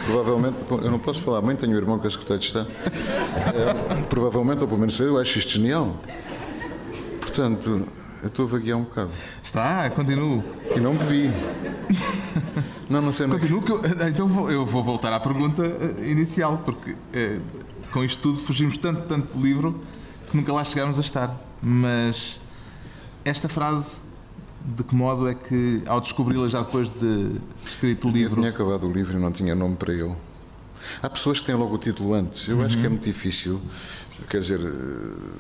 Provavelmente, 0.06 0.64
eu 0.70 0.90
não 0.90 0.98
posso 0.98 1.20
falar 1.20 1.42
muito, 1.42 1.60
tenho 1.60 1.74
um 1.74 1.76
irmão 1.76 1.98
que 1.98 2.06
é 2.06 2.10
secretário 2.10 2.40
de 2.40 2.46
Estado. 2.46 2.68
É, 2.80 4.02
provavelmente, 4.04 4.62
ou 4.62 4.68
pelo 4.68 4.80
menos 4.80 4.98
eu 4.98 5.18
acho 5.18 5.38
isto 5.38 5.52
genial. 5.52 5.94
Portanto, 7.22 7.86
eu 8.20 8.28
estou 8.28 8.46
a 8.46 8.48
vaguear 8.48 8.76
um 8.76 8.82
bocado. 8.82 9.10
Está, 9.42 9.88
continuo. 9.90 10.42
E 10.74 10.80
não 10.80 10.94
bebi. 10.96 11.30
Não, 12.90 13.00
não 13.00 13.12
sei. 13.12 13.26
Não. 13.26 13.38
Continuo, 13.38 13.62
que 13.62 13.70
eu, 13.70 13.80
então 14.08 14.28
vou, 14.28 14.50
eu 14.50 14.66
vou 14.66 14.82
voltar 14.82 15.12
à 15.12 15.20
pergunta 15.20 15.64
eh, 15.64 16.10
inicial, 16.10 16.60
porque 16.64 16.94
eh, 17.12 17.38
com 17.90 18.04
isto 18.04 18.20
tudo 18.20 18.38
fugimos 18.38 18.76
tanto, 18.76 19.02
tanto 19.08 19.38
do 19.38 19.42
livro 19.42 19.80
que 20.30 20.36
nunca 20.36 20.52
lá 20.52 20.62
chegámos 20.62 20.98
a 20.98 21.00
estar. 21.00 21.40
Mas 21.62 22.38
esta 23.24 23.48
frase 23.48 23.98
de 24.64 24.84
que 24.84 24.94
modo 24.94 25.28
é 25.28 25.34
que, 25.34 25.82
ao 25.86 26.00
descobri-la 26.00 26.48
já 26.48 26.60
depois 26.60 26.90
de 26.90 27.40
escrito 27.64 28.08
o 28.08 28.10
livro. 28.10 28.34
Eu 28.34 28.42
tinha 28.42 28.50
acabado 28.50 28.86
o 28.86 28.92
livro 28.92 29.16
e 29.16 29.20
não 29.20 29.32
tinha 29.32 29.54
nome 29.54 29.76
para 29.76 29.92
ele. 29.92 30.14
Há 31.02 31.08
pessoas 31.08 31.40
que 31.40 31.46
têm 31.46 31.54
logo 31.54 31.74
o 31.74 31.78
título 31.78 32.14
antes. 32.14 32.48
Eu 32.48 32.58
uhum. 32.58 32.66
acho 32.66 32.78
que 32.78 32.86
é 32.86 32.88
muito 32.88 33.04
difícil. 33.04 33.60
Quer 34.28 34.40
dizer, 34.40 34.60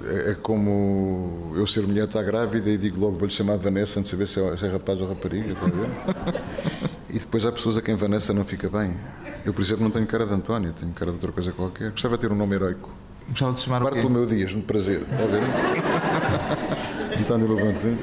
é, 0.06 0.30
é, 0.30 0.34
como 0.34 1.52
eu 1.56 1.66
ser 1.66 1.86
mulher 1.86 2.04
está 2.04 2.22
grávida 2.22 2.68
e 2.68 2.76
digo 2.76 2.98
logo 2.98 3.16
vou-lhe 3.16 3.32
chamar 3.32 3.56
Vanessa 3.56 4.00
antes 4.00 4.10
de 4.10 4.16
saber 4.16 4.28
se 4.28 4.40
é, 4.40 4.56
se 4.56 4.66
é 4.66 4.72
rapaz 4.72 5.00
ou 5.00 5.08
rapariga, 5.08 5.52
está 5.52 5.66
a 5.66 5.68
ver? 5.68 6.42
E 7.08 7.18
depois 7.18 7.44
há 7.44 7.52
pessoas 7.52 7.76
a 7.76 7.82
quem 7.82 7.94
Vanessa 7.94 8.32
não 8.32 8.44
fica 8.44 8.68
bem. 8.68 8.96
Eu, 9.44 9.52
por 9.52 9.62
exemplo, 9.62 9.84
não 9.84 9.90
tenho 9.90 10.06
cara 10.06 10.26
de 10.26 10.32
António, 10.32 10.72
tenho 10.72 10.92
cara 10.92 11.10
de 11.10 11.16
outra 11.16 11.30
coisa 11.30 11.52
qualquer. 11.52 11.90
Gostava 11.90 12.16
de 12.16 12.22
ter 12.22 12.32
um 12.32 12.36
nome 12.36 12.54
heroico. 12.54 12.90
Gostava 13.28 13.52
de 13.52 13.60
chamar 13.60 13.82
Bartolomeu 13.82 14.26
Dias, 14.26 14.52
muito 14.52 14.66
prazer, 14.66 15.02
está 15.02 15.22
a 15.22 15.26
ver? 15.26 15.42
António 17.20 17.54
Levante. 17.54 17.98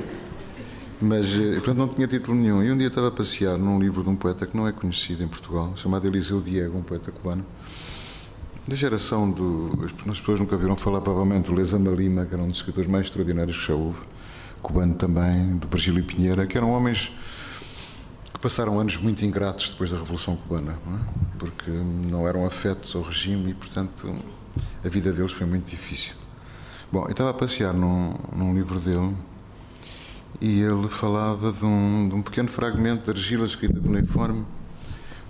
Mas, 1.01 1.33
eh, 1.33 1.53
portanto, 1.53 1.77
não 1.77 1.87
tinha 1.87 2.07
título 2.07 2.37
nenhum. 2.37 2.61
E 2.61 2.71
um 2.71 2.77
dia 2.77 2.87
estava 2.87 3.07
a 3.07 3.11
passear 3.11 3.57
num 3.57 3.79
livro 3.79 4.03
de 4.03 4.09
um 4.09 4.15
poeta 4.15 4.45
que 4.45 4.55
não 4.55 4.67
é 4.67 4.71
conhecido 4.71 5.23
em 5.23 5.27
Portugal, 5.27 5.71
chamado 5.75 6.05
Eliseu 6.05 6.41
Diego, 6.41 6.77
um 6.77 6.83
poeta 6.83 7.11
cubano, 7.11 7.45
da 8.67 8.75
geração 8.75 9.29
do. 9.31 9.87
As 10.09 10.19
pessoas 10.19 10.39
nunca 10.39 10.57
viram 10.57 10.75
falar, 10.75 10.99
provavelmente, 11.01 11.47
do 11.47 11.53
Lezama 11.53 11.89
Lima, 11.91 12.25
que 12.25 12.33
era 12.33 12.43
um 12.43 12.49
dos 12.49 12.57
escritores 12.57 12.89
mais 12.89 13.05
extraordinários 13.05 13.57
que 13.57 13.67
já 13.67 13.73
houve, 13.73 13.99
cubano 14.61 14.93
também, 14.95 15.57
do 15.57 15.67
Virgílio 15.69 16.03
Pinheira, 16.03 16.45
que 16.45 16.57
eram 16.57 16.71
homens 16.71 17.11
que 18.33 18.39
passaram 18.39 18.79
anos 18.79 18.97
muito 18.97 19.23
ingratos 19.23 19.69
depois 19.69 19.91
da 19.91 19.97
Revolução 19.97 20.35
Cubana, 20.35 20.77
não 20.85 20.95
é? 20.95 20.99
porque 21.37 21.71
não 21.71 22.27
eram 22.27 22.45
afetos 22.45 22.95
ao 22.95 23.01
regime 23.01 23.51
e, 23.51 23.53
portanto, 23.53 24.13
a 24.83 24.89
vida 24.89 25.11
deles 25.11 25.31
foi 25.31 25.47
muito 25.47 25.69
difícil. 25.69 26.13
Bom, 26.91 27.03
eu 27.05 27.11
estava 27.11 27.29
a 27.29 27.33
passear 27.33 27.73
num, 27.73 28.13
num 28.35 28.53
livro 28.53 28.79
dele 28.79 29.15
e 30.41 30.61
ele 30.61 30.87
falava 30.87 31.51
de 31.51 31.65
um, 31.65 32.07
de 32.09 32.15
um 32.15 32.21
pequeno 32.21 32.49
fragmento 32.49 33.03
de 33.03 33.17
argila 33.17 33.45
escrita 33.45 33.79
cuneiforme, 33.79 34.45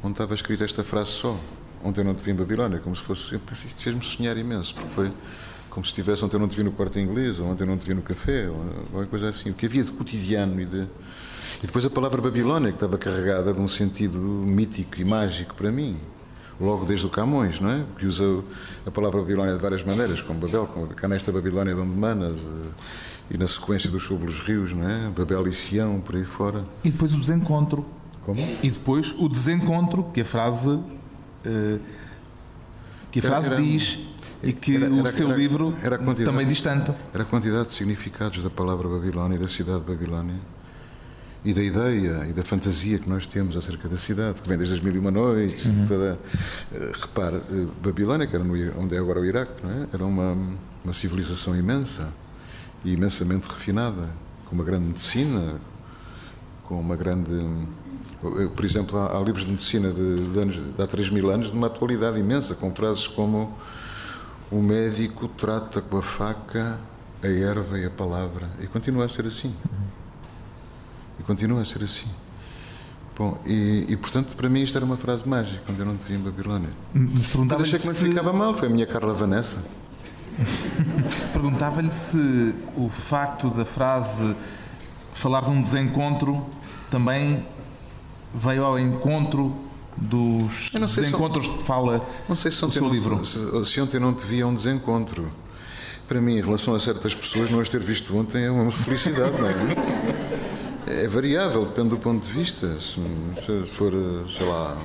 onde 0.03 0.13
estava 0.13 0.33
escrita 0.33 0.63
esta 0.63 0.83
frase 0.83 1.11
só: 1.11 1.37
Ontem 1.83 2.03
não 2.03 2.13
te 2.13 2.23
vi 2.23 2.31
em 2.31 2.35
Babilónia, 2.35 2.79
como 2.79 2.95
se 2.95 3.01
fosse. 3.01 3.33
Eu 3.33 3.39
pensei, 3.39 3.67
isto 3.67 3.81
fez-me 3.81 4.03
sonhar 4.03 4.37
imenso, 4.37 4.75
porque 4.75 4.89
foi 4.89 5.11
como 5.69 5.85
se 5.85 5.91
estivesse 5.91 6.23
ontem 6.25 6.37
não 6.37 6.47
te 6.47 6.57
vi 6.57 6.63
no 6.63 6.71
quarto 6.71 6.99
inglês, 6.99 7.39
ou 7.39 7.47
ontem 7.47 7.65
não 7.65 7.77
te 7.77 7.87
vi 7.87 7.93
no 7.93 8.01
café, 8.01 8.49
ou 8.49 8.63
qualquer 8.91 9.09
coisa 9.09 9.29
assim. 9.29 9.51
O 9.51 9.53
que 9.53 9.65
havia 9.65 9.83
de 9.83 9.91
cotidiano 9.91 10.59
e 10.59 10.65
de. 10.65 10.87
E 11.63 11.65
depois 11.65 11.85
a 11.85 11.89
palavra 11.89 12.21
Babilónia, 12.21 12.69
que 12.69 12.75
estava 12.75 12.97
carregada 12.97 13.53
de 13.53 13.59
um 13.59 13.67
sentido 13.67 14.19
mítico 14.19 14.99
e 14.99 15.05
mágico 15.05 15.55
para 15.55 15.71
mim. 15.71 15.97
Logo 16.59 16.85
desde 16.85 17.05
o 17.05 17.09
Camões, 17.09 17.61
não 17.61 17.69
é? 17.69 17.85
Que 17.97 18.05
usa 18.05 18.43
a 18.85 18.91
palavra 18.91 19.21
Babilónia 19.21 19.53
de 19.53 19.59
várias 19.59 19.81
maneiras, 19.83 20.21
como 20.21 20.41
Babel, 20.41 20.67
como 20.67 20.87
cá 20.87 21.07
nesta 21.07 21.31
Babilónia 21.31 21.73
de 21.73 21.79
onde 21.79 21.95
manas, 21.95 22.35
e 23.31 23.37
na 23.37 23.47
sequência 23.47 23.89
dos 23.89 24.03
sobre 24.03 24.29
os 24.29 24.39
rios, 24.39 24.73
não 24.73 24.87
é? 24.89 25.09
Babel 25.09 25.47
e 25.47 25.53
Sião, 25.53 25.99
por 26.01 26.15
aí 26.15 26.25
fora. 26.25 26.65
E 26.83 26.89
depois 26.89 27.13
o 27.13 27.19
desencontro. 27.19 27.85
Como? 28.25 28.41
E 28.63 28.69
depois 28.69 29.13
o 29.17 29.27
desencontro, 29.29 30.03
que 30.13 30.21
a 30.21 30.25
frase. 30.25 30.79
eh, 31.45 31.77
que 33.11 33.19
a 33.19 33.23
Era- 33.23 33.29
frase 33.31 33.47
era- 33.53 33.61
diz 33.61 33.99
e 34.43 34.53
que 34.53 34.75
era- 34.75 34.89
o 34.93 34.99
era- 34.99 35.11
seu 35.11 35.27
era- 35.29 35.37
livro 35.37 35.73
era 35.81 35.97
também 35.97 36.45
diz 36.45 36.61
tanto. 36.61 36.93
Era 37.13 37.23
a 37.23 37.25
quantidade 37.25 37.69
de 37.69 37.75
significados 37.75 38.43
da 38.43 38.49
palavra 38.49 38.87
Babilónia 38.87 39.35
e 39.35 39.39
da 39.39 39.47
cidade 39.47 39.79
de 39.79 39.85
Babilónia 39.85 40.35
e 41.43 41.53
da 41.53 41.63
ideia 41.63 42.27
e 42.29 42.33
da 42.33 42.43
fantasia 42.43 42.99
que 42.99 43.09
nós 43.09 43.25
temos 43.25 43.55
acerca 43.57 43.87
da 43.87 43.97
cidade, 43.97 44.41
que 44.41 44.47
vem 44.49 44.57
desde 44.57 44.75
as 44.75 44.81
mil 44.81 44.93
e 44.93 44.99
uma 44.99 45.09
noites, 45.11 45.63
de 45.63 45.87
toda. 45.87 46.19
eh, 46.73 46.91
repare, 46.93 47.37
eh, 47.37 47.65
Babilónia, 47.83 48.27
que 48.27 48.35
era 48.35 48.43
no, 48.43 48.53
onde 48.79 48.95
é 48.95 48.99
agora 48.99 49.19
o 49.21 49.25
Iraque, 49.25 49.63
não 49.65 49.71
é? 49.71 49.87
era 49.93 50.05
uma, 50.05 50.37
uma 50.83 50.93
civilização 50.93 51.55
imensa 51.55 52.09
e 52.83 52.93
imensamente 52.93 53.47
refinada, 53.47 54.09
com 54.45 54.55
uma 54.55 54.63
grande 54.63 54.85
medicina, 54.85 55.59
com 56.63 56.79
uma 56.79 56.95
grande. 56.95 57.31
Por 58.55 58.65
exemplo, 58.65 58.97
há, 58.97 59.17
há 59.17 59.21
livros 59.21 59.45
de 59.45 59.51
medicina 59.51 59.91
de, 59.91 60.15
de, 60.15 60.39
anos, 60.39 60.55
de 60.75 60.81
há 60.81 60.87
3 60.87 61.09
mil 61.09 61.29
anos 61.29 61.51
de 61.51 61.57
uma 61.57 61.67
atualidade 61.67 62.19
imensa, 62.19 62.55
com 62.55 62.73
frases 62.73 63.07
como 63.07 63.57
o 64.51 64.61
médico 64.61 65.27
trata 65.27 65.81
com 65.81 65.97
a 65.97 66.03
faca 66.03 66.79
a 67.21 67.27
erva 67.27 67.77
e 67.77 67.85
a 67.85 67.89
palavra. 67.89 68.49
E 68.59 68.67
continua 68.67 69.05
a 69.05 69.09
ser 69.09 69.25
assim. 69.25 69.53
E 71.19 71.23
continua 71.23 71.61
a 71.61 71.65
ser 71.65 71.83
assim. 71.83 72.07
Bom, 73.17 73.37
e, 73.45 73.85
e, 73.89 73.97
portanto, 73.97 74.33
para 74.35 74.47
mim 74.47 74.61
isto 74.61 74.77
era 74.77 74.85
uma 74.85 74.95
frase 74.95 75.27
mágica, 75.27 75.61
quando 75.65 75.79
eu 75.79 75.85
não 75.85 75.97
te 75.97 76.05
vi 76.05 76.13
em 76.13 76.19
Babilónia. 76.19 76.69
Mas 76.93 77.13
Mas 77.13 77.27
perguntava-lhe 77.27 77.67
achei 77.67 77.79
que 77.79 77.87
não 77.87 77.93
se, 77.93 78.07
ficava 78.07 78.31
mal, 78.31 78.55
foi 78.55 78.69
a 78.69 78.71
minha 78.71 78.87
Carla 78.87 79.13
Vanessa. 79.13 79.57
perguntava-lhe 81.33 81.89
se 81.89 82.53
o 82.77 82.89
facto 82.89 83.49
da 83.49 83.65
frase 83.65 84.35
falar 85.13 85.41
de 85.41 85.51
um 85.51 85.61
desencontro 85.61 86.45
também 86.89 87.45
veio 88.33 88.63
ao 88.63 88.79
encontro 88.79 89.55
dos 89.97 90.69
sei 90.71 90.87
se- 90.87 91.01
desencontros 91.01 91.47
de 91.47 91.53
que 91.55 91.63
fala 91.63 92.05
Não 92.27 92.35
sei 92.35 92.51
se 92.51 92.63
o 92.63 92.71
seu 92.71 92.83
não, 92.83 92.89
livro. 92.93 93.25
se, 93.25 93.39
se 93.65 93.81
ontem 93.81 93.99
não 93.99 94.13
te 94.13 94.25
vi 94.25 94.41
a 94.41 94.47
um 94.47 94.53
desencontro. 94.53 95.29
Para 96.07 96.19
mim, 96.21 96.37
em 96.37 96.41
relação 96.41 96.73
a 96.73 96.79
certas 96.79 97.13
pessoas, 97.13 97.51
não 97.51 97.59
as 97.59 97.69
ter 97.69 97.81
visto 97.81 98.15
ontem 98.17 98.43
é 98.45 98.49
uma 98.49 98.71
felicidade, 98.71 99.39
não 99.39 99.47
é? 99.47 101.03
É 101.03 101.07
variável, 101.07 101.65
depende 101.65 101.89
do 101.89 101.97
ponto 101.97 102.25
de 102.25 102.33
vista. 102.33 102.79
Se, 102.81 102.99
se 103.45 103.65
for, 103.67 103.93
sei 104.27 104.45
lá, 104.47 104.75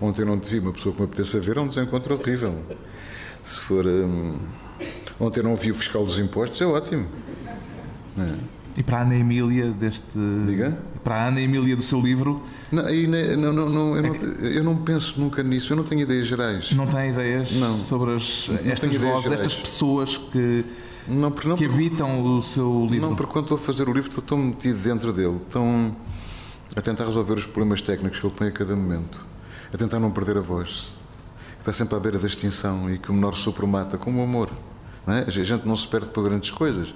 ontem 0.00 0.24
não 0.24 0.38
te 0.38 0.48
vi 0.48 0.60
uma 0.60 0.72
pessoa 0.72 0.94
que 0.94 1.00
me 1.00 1.06
apeteça 1.08 1.40
ver, 1.40 1.56
é 1.56 1.60
um 1.60 1.66
desencontro 1.66 2.14
horrível. 2.14 2.54
Se 3.42 3.58
for. 3.58 3.84
hum, 3.86 4.38
ontem 5.18 5.42
não 5.42 5.54
vi 5.56 5.70
o 5.70 5.74
fiscal 5.74 6.04
dos 6.04 6.18
impostos, 6.18 6.60
é 6.60 6.66
ótimo. 6.66 7.06
E 8.76 8.82
para 8.82 8.98
a 8.98 9.00
Ana 9.02 9.16
Emília 9.16 9.70
deste. 9.70 10.02
Diga? 10.46 10.76
Para 11.02 11.16
a 11.16 11.26
Ana 11.28 11.40
Emília 11.40 11.76
do 11.76 11.82
seu 11.82 12.00
livro, 12.00 12.42
Não, 12.70 12.82
não, 12.82 13.52
não, 13.52 13.68
não, 13.68 13.96
eu, 13.96 14.02
não, 14.02 14.14
eu 14.40 14.64
não 14.64 14.76
penso 14.76 15.20
nunca 15.20 15.42
nisso, 15.42 15.72
eu 15.72 15.76
não 15.76 15.84
tenho 15.84 16.00
ideias 16.00 16.26
gerais. 16.26 16.72
não 16.72 16.86
tem 16.86 17.10
ideias 17.10 17.52
Não. 17.52 17.78
sobre 17.78 18.14
as, 18.14 18.50
estas 18.64 18.94
vozes, 18.96 19.30
estas 19.30 19.56
pessoas 19.56 20.16
que, 20.18 20.64
Não, 21.06 21.30
porque 21.30 21.48
não, 21.48 21.56
que 21.56 21.64
habitam 21.64 22.36
o 22.36 22.42
seu 22.42 22.88
livro? 22.90 23.08
Não, 23.08 23.16
porque 23.16 23.32
quando 23.32 23.44
estou 23.44 23.56
a 23.56 23.60
fazer 23.60 23.88
o 23.88 23.92
livro 23.92 24.08
estou 24.08 24.22
tão 24.24 24.36
metido 24.36 24.82
dentro 24.82 25.12
dele, 25.12 25.40
tão 25.48 25.94
a 26.74 26.80
tentar 26.82 27.04
resolver 27.06 27.34
os 27.34 27.46
problemas 27.46 27.80
técnicos 27.80 28.18
que 28.20 28.26
ele 28.26 28.34
põe 28.36 28.48
a 28.48 28.52
cada 28.52 28.74
momento, 28.76 29.24
a 29.72 29.76
tentar 29.78 29.98
não 30.00 30.10
perder 30.10 30.36
a 30.38 30.42
voz, 30.42 30.88
que 31.54 31.60
está 31.60 31.72
sempre 31.72 31.96
à 31.96 32.00
beira 32.00 32.18
da 32.18 32.26
extinção 32.26 32.90
e 32.90 32.98
que 32.98 33.10
o 33.10 33.14
menor 33.14 33.34
sopro 33.36 33.66
mata, 33.66 33.96
como 33.96 34.20
o 34.20 34.24
amor. 34.24 34.50
É? 35.06 35.24
A 35.26 35.30
gente 35.30 35.66
não 35.66 35.76
se 35.76 35.86
perde 35.86 36.10
por 36.10 36.24
grandes 36.24 36.50
coisas, 36.50 36.92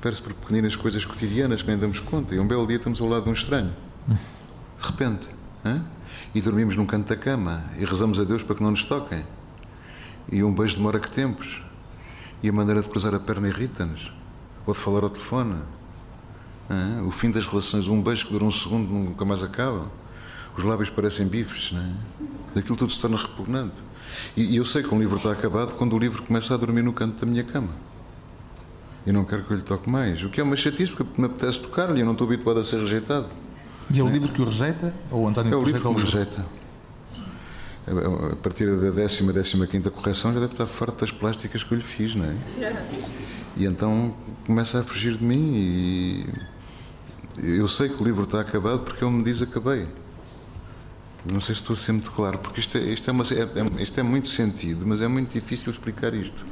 perde-se 0.00 0.22
por 0.22 0.34
pequeninas 0.34 0.76
coisas 0.76 1.04
cotidianas 1.04 1.62
que 1.62 1.68
nem 1.68 1.78
damos 1.78 2.00
conta. 2.00 2.34
E 2.34 2.38
um 2.38 2.46
belo 2.46 2.66
dia 2.66 2.76
estamos 2.76 3.00
ao 3.00 3.08
lado 3.08 3.24
de 3.24 3.30
um 3.30 3.32
estranho, 3.32 3.72
de 4.06 4.84
repente, 4.84 5.28
é? 5.64 5.80
e 6.34 6.40
dormimos 6.40 6.76
num 6.76 6.84
canto 6.84 7.08
da 7.08 7.16
cama 7.16 7.64
e 7.78 7.84
rezamos 7.84 8.18
a 8.20 8.24
Deus 8.24 8.42
para 8.42 8.56
que 8.56 8.62
não 8.62 8.70
nos 8.70 8.84
toquem. 8.84 9.24
E 10.30 10.42
um 10.42 10.52
beijo 10.52 10.76
demora 10.76 10.98
que 10.98 11.10
tempos. 11.10 11.62
E 12.42 12.48
a 12.48 12.52
maneira 12.52 12.82
de 12.82 12.88
cruzar 12.88 13.14
a 13.14 13.20
perna 13.20 13.48
irrita-nos. 13.48 14.12
Ou 14.66 14.74
de 14.74 14.80
falar 14.80 15.04
ao 15.04 15.10
telefone. 15.10 15.56
Hã? 16.68 17.02
O 17.04 17.10
fim 17.10 17.30
das 17.30 17.46
relações, 17.46 17.86
um 17.86 18.02
beijo 18.02 18.26
que 18.26 18.32
dura 18.32 18.44
um 18.44 18.50
segundo 18.50 18.90
nunca 18.90 19.24
mais 19.24 19.42
acaba. 19.42 19.90
Os 20.56 20.64
lábios 20.64 20.90
parecem 20.90 21.26
bifes, 21.26 21.72
não 21.72 21.94
é? 22.56 22.62
Tudo 22.62 22.90
se 22.90 23.00
torna 23.00 23.16
repugnante. 23.16 23.82
E, 24.36 24.54
e 24.54 24.56
eu 24.56 24.64
sei 24.64 24.82
que 24.82 24.94
um 24.94 24.98
livro 24.98 25.16
está 25.16 25.32
acabado 25.32 25.74
quando 25.74 25.94
o 25.94 25.98
livro 25.98 26.22
começa 26.22 26.54
a 26.54 26.56
dormir 26.56 26.82
no 26.82 26.92
canto 26.92 27.24
da 27.24 27.30
minha 27.30 27.44
cama. 27.44 27.70
E 29.06 29.12
não 29.12 29.24
quero 29.24 29.44
que 29.44 29.52
eu 29.52 29.56
lhe 29.56 29.62
toque 29.62 29.88
mais. 29.88 30.22
O 30.24 30.28
que 30.28 30.40
é 30.40 30.44
uma 30.44 30.56
chatice, 30.56 30.90
porque 30.92 31.20
me 31.20 31.26
apetece 31.26 31.60
tocar-lhe 31.60 31.98
e 31.98 32.00
eu 32.00 32.06
não 32.06 32.12
estou 32.12 32.26
habituado 32.26 32.58
a 32.58 32.64
ser 32.64 32.80
rejeitado. 32.80 33.26
E 33.90 34.00
é 34.00 34.02
o 34.02 34.08
livro 34.08 34.32
que 34.32 34.42
o 34.42 34.44
rejeita? 34.46 34.92
Ou 35.10 35.22
o 35.22 35.28
António 35.28 35.52
É 35.52 35.56
o 35.56 35.62
livro 35.62 35.80
que 35.80 35.88
me 35.88 36.00
rejeita. 36.00 36.44
É, 37.86 38.32
A 38.32 38.36
partir 38.36 38.66
da 38.66 38.90
décima, 38.90 39.32
décima 39.32 39.64
quinta 39.66 39.90
correção 39.90 40.32
já 40.34 40.40
deve 40.40 40.52
estar 40.52 40.66
farto 40.66 41.00
das 41.02 41.12
plásticas 41.12 41.62
que 41.62 41.72
eu 41.72 41.78
lhe 41.78 41.84
fiz, 41.84 42.16
não 42.16 42.24
é? 42.24 42.34
E 43.56 43.64
então 43.64 44.12
começa 44.44 44.80
a 44.80 44.82
fugir 44.82 45.16
de 45.16 45.24
mim 45.24 45.52
e 45.54 46.26
eu 47.38 47.68
sei 47.68 47.88
que 47.88 48.02
o 48.02 48.04
livro 48.04 48.24
está 48.24 48.40
acabado 48.40 48.80
porque 48.80 49.04
ele 49.04 49.12
me 49.14 49.22
diz 49.22 49.40
acabei. 49.40 49.86
Não 51.32 51.40
sei 51.40 51.54
se 51.54 51.60
estou 51.62 51.74
a 51.74 51.76
ser 51.76 51.92
muito 51.92 52.10
claro, 52.10 52.38
porque 52.38 52.60
isto 52.60 52.76
é, 52.78 52.82
isto 52.82 53.08
é, 53.08 53.12
uma, 53.12 53.24
é- 53.24 53.78
é- 53.78 53.82
isto 53.82 53.98
é 53.98 54.02
muito 54.02 54.28
sentido, 54.28 54.86
mas 54.86 55.02
é 55.02 55.08
muito 55.08 55.32
difícil 55.32 55.72
explicar 55.72 56.14
isto. 56.14 56.46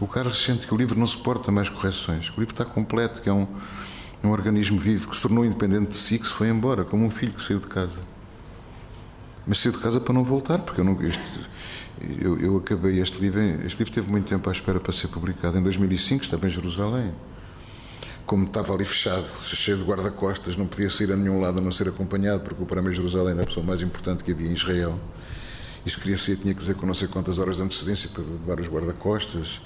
O 0.00 0.06
Carlos 0.08 0.42
sente 0.42 0.66
que 0.66 0.74
o 0.74 0.76
livro 0.76 0.98
não 0.98 1.06
suporta 1.06 1.52
mais 1.52 1.68
correções, 1.68 2.28
que 2.28 2.36
o 2.36 2.40
livro 2.40 2.52
está 2.54 2.64
completo, 2.64 3.20
que 3.22 3.28
é 3.28 3.32
um, 3.32 3.46
é 4.22 4.26
um 4.26 4.30
organismo 4.30 4.78
vivo, 4.78 5.08
que 5.08 5.14
se 5.16 5.22
tornou 5.22 5.44
independente 5.44 5.90
de 5.90 5.96
si, 5.96 6.18
que 6.18 6.26
se 6.26 6.32
foi 6.32 6.48
embora, 6.48 6.84
como 6.84 7.04
um 7.04 7.10
filho 7.10 7.32
que 7.32 7.42
saiu 7.42 7.60
de 7.60 7.66
casa. 7.68 7.98
Mas 9.46 9.58
saiu 9.60 9.72
de 9.72 9.78
casa 9.78 10.00
para 10.00 10.12
não 10.12 10.24
voltar, 10.24 10.58
porque 10.58 10.80
eu 10.80 10.84
não. 10.84 11.00
Este, 11.02 11.40
eu, 12.20 12.38
eu 12.38 12.56
acabei 12.58 13.00
este 13.00 13.18
livro. 13.18 13.40
Este 13.64 13.78
livro 13.78 13.92
teve 13.94 14.10
muito 14.10 14.26
tempo 14.28 14.48
à 14.48 14.52
espera 14.52 14.78
para 14.78 14.92
ser 14.92 15.08
publicado. 15.08 15.56
Em 15.58 15.62
2005, 15.62 16.22
estava 16.24 16.46
em 16.46 16.50
Jerusalém. 16.50 17.12
Como 18.28 18.44
estava 18.44 18.74
ali 18.74 18.84
fechado, 18.84 19.24
cheio 19.40 19.78
de 19.78 19.84
guarda-costas, 19.84 20.54
não 20.54 20.66
podia 20.66 20.90
sair 20.90 21.10
a 21.10 21.16
nenhum 21.16 21.40
lado 21.40 21.60
a 21.60 21.60
não 21.62 21.72
ser 21.72 21.88
acompanhado, 21.88 22.40
porque 22.40 22.62
o 22.62 22.66
Prémio 22.66 22.92
Jerusalém 22.92 23.32
era 23.32 23.42
a 23.42 23.46
pessoa 23.46 23.64
mais 23.64 23.80
importante 23.80 24.22
que 24.22 24.32
havia 24.32 24.46
em 24.46 24.52
Israel. 24.52 25.00
E 25.86 25.88
se 25.88 25.98
queria 25.98 26.18
sair, 26.18 26.36
tinha 26.36 26.52
que 26.52 26.60
dizer 26.60 26.74
com 26.74 26.84
não 26.84 26.92
sei 26.92 27.08
quantas 27.08 27.38
horas 27.38 27.56
de 27.56 27.62
antecedência 27.62 28.10
para 28.10 28.22
levar 28.22 28.60
os 28.60 28.68
guarda-costas. 28.68 29.62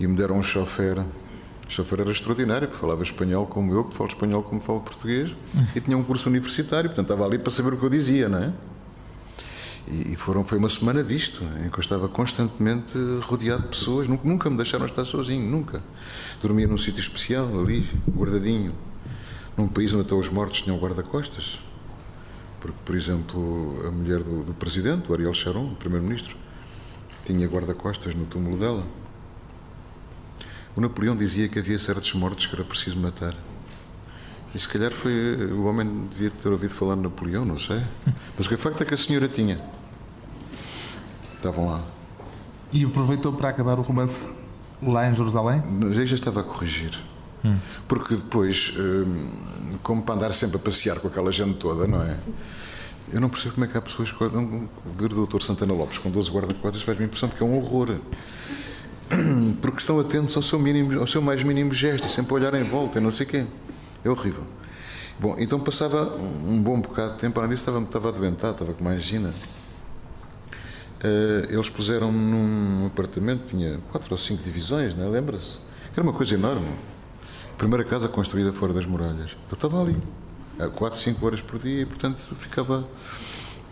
E 0.00 0.06
me 0.06 0.16
deram 0.16 0.38
um 0.38 0.42
chofer. 0.42 0.98
O 0.98 1.04
chofer 1.70 2.00
era 2.00 2.10
extraordinário, 2.10 2.66
porque 2.66 2.80
falava 2.80 3.02
espanhol 3.02 3.46
como 3.46 3.74
eu, 3.74 3.84
que 3.84 3.92
falo 3.92 4.08
espanhol 4.08 4.42
como 4.42 4.58
falo 4.58 4.80
português, 4.80 5.36
e 5.76 5.80
tinha 5.82 5.94
um 5.94 6.02
curso 6.02 6.30
universitário, 6.30 6.88
portanto 6.88 7.10
estava 7.10 7.26
ali 7.26 7.38
para 7.38 7.50
saber 7.50 7.74
o 7.74 7.76
que 7.76 7.84
eu 7.84 7.90
dizia, 7.90 8.26
não 8.26 8.38
é? 8.38 8.50
E 9.90 10.14
foram, 10.16 10.44
foi 10.44 10.58
uma 10.58 10.68
semana 10.68 11.02
disto, 11.02 11.42
em 11.64 11.70
que 11.70 11.78
eu 11.78 11.80
estava 11.80 12.08
constantemente 12.10 12.98
rodeado 13.22 13.62
de 13.62 13.68
pessoas, 13.68 14.06
nunca, 14.06 14.28
nunca 14.28 14.50
me 14.50 14.56
deixaram 14.56 14.84
estar 14.84 15.06
sozinho, 15.06 15.48
nunca. 15.50 15.82
Dormia 16.42 16.66
num 16.66 16.76
sítio 16.76 17.00
especial, 17.00 17.58
ali, 17.58 17.88
guardadinho, 18.10 18.74
num 19.56 19.66
país 19.66 19.94
onde 19.94 20.02
até 20.02 20.14
os 20.14 20.28
mortos 20.28 20.60
tinham 20.60 20.78
guarda-costas. 20.78 21.60
Porque, 22.60 22.76
por 22.84 22.94
exemplo, 22.94 23.82
a 23.86 23.90
mulher 23.90 24.22
do, 24.22 24.44
do 24.44 24.52
presidente, 24.52 25.10
o 25.10 25.14
Ariel 25.14 25.32
Sharon, 25.32 25.74
primeiro-ministro, 25.74 26.36
tinha 27.24 27.46
guarda-costas 27.48 28.14
no 28.14 28.26
túmulo 28.26 28.58
dela. 28.58 28.86
O 30.76 30.82
Napoleão 30.82 31.16
dizia 31.16 31.48
que 31.48 31.58
havia 31.58 31.78
certos 31.78 32.12
mortos 32.12 32.44
que 32.46 32.54
era 32.54 32.64
preciso 32.64 32.98
matar. 32.98 33.34
E 34.54 34.58
se 34.58 34.68
calhar 34.68 34.92
foi. 34.92 35.12
O 35.52 35.64
homem 35.64 36.06
devia 36.10 36.30
ter 36.30 36.48
ouvido 36.50 36.74
falar 36.74 36.94
de 36.94 37.02
Napoleão, 37.02 37.44
não 37.44 37.58
sei. 37.58 37.82
Mas 38.36 38.46
o 38.46 38.48
que 38.48 38.54
é 38.54 38.58
facto 38.58 38.82
é 38.82 38.84
que 38.84 38.94
a 38.94 38.96
senhora 38.96 39.28
tinha. 39.28 39.58
Estavam 41.38 41.66
lá. 41.66 41.80
E 42.72 42.84
aproveitou 42.84 43.32
para 43.32 43.48
acabar 43.48 43.78
o 43.78 43.82
romance 43.82 44.28
lá 44.82 45.08
em 45.08 45.14
Jerusalém? 45.14 45.62
Já 45.92 46.04
já 46.04 46.14
estava 46.14 46.40
a 46.40 46.42
corrigir. 46.42 46.92
Porque 47.86 48.16
depois, 48.16 48.74
hum, 48.76 49.78
como 49.82 50.02
para 50.02 50.16
andar 50.16 50.32
sempre 50.32 50.56
a 50.56 50.60
passear 50.60 50.98
com 51.00 51.08
aquela 51.08 51.32
gente 51.32 51.54
toda, 51.54 51.86
não 51.86 52.02
é? 52.02 52.16
Eu 53.12 53.20
não 53.20 53.28
percebo 53.28 53.54
como 53.54 53.64
é 53.64 53.68
que 53.68 53.78
há 53.78 53.80
pessoas 53.80 54.10
que 54.10 54.18
guardam. 54.18 54.68
Ver 54.98 55.12
o 55.12 55.26
Dr. 55.26 55.40
Santana 55.40 55.72
Lopes 55.72 55.98
com 55.98 56.10
12 56.10 56.30
guarda-costas 56.30 56.82
faz-me 56.82 57.06
impressão 57.06 57.28
porque 57.28 57.42
é 57.42 57.46
um 57.46 57.56
horror. 57.56 57.96
Porque 59.62 59.78
estão 59.78 59.98
atentos 59.98 60.36
ao 60.36 60.42
seu, 60.42 60.58
mínimo, 60.58 61.00
ao 61.00 61.06
seu 61.06 61.22
mais 61.22 61.42
mínimo 61.42 61.72
gesto, 61.72 62.06
e 62.06 62.10
sempre 62.10 62.32
a 62.32 62.34
olhar 62.34 62.54
em 62.54 62.64
volta 62.64 62.98
e 62.98 63.00
não 63.02 63.10
sei 63.10 63.24
o 63.24 63.28
quê. 63.28 63.46
É 64.04 64.10
horrível. 64.10 64.44
Bom, 65.18 65.34
então 65.38 65.58
passava 65.58 66.14
um 66.14 66.62
bom 66.62 66.78
bocado 66.80 67.14
de 67.14 67.18
tempo, 67.18 67.40
além 67.40 67.50
disso 67.50 67.62
estava, 67.62 67.82
estava 67.82 68.08
adoentado, 68.10 68.52
estava 68.52 68.74
com 68.74 68.82
uma 68.82 68.90
angina. 68.90 69.32
Eh, 71.02 71.48
eles 71.50 71.70
puseram-me 71.70 72.18
num 72.18 72.86
apartamento, 72.86 73.46
tinha 73.46 73.78
quatro 73.90 74.08
ou 74.10 74.18
cinco 74.18 74.42
divisões, 74.42 74.94
não 74.94 75.06
é? 75.06 75.08
lembra-se? 75.08 75.58
Era 75.92 76.02
uma 76.02 76.12
coisa 76.12 76.34
enorme. 76.34 76.66
Primeira 77.56 77.84
casa 77.84 78.08
construída 78.08 78.52
fora 78.52 78.72
das 78.72 78.86
muralhas. 78.86 79.36
Eu 79.48 79.54
estava 79.54 79.80
ali. 79.82 79.96
4, 80.66 80.98
5 80.98 81.24
horas 81.24 81.40
por 81.40 81.58
dia 81.58 81.82
e, 81.82 81.86
portanto, 81.86 82.18
ficava, 82.34 82.88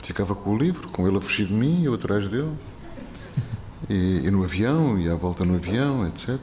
ficava 0.03 0.37
com 0.37 0.51
o 0.51 0.57
livro, 0.57 0.89
com 0.89 1.07
ele 1.09 1.17
a 1.17 1.21
fugir 1.21 1.47
de 1.47 1.53
mim, 1.53 1.83
eu 1.83 1.95
atrás 1.95 2.29
dele. 2.29 2.53
E, 3.91 4.23
e 4.25 4.31
no 4.31 4.45
avião, 4.45 4.99
e 4.99 5.11
à 5.11 5.15
volta 5.17 5.45
no 5.45 5.57
avião, 5.57 6.07
etc. 6.07 6.39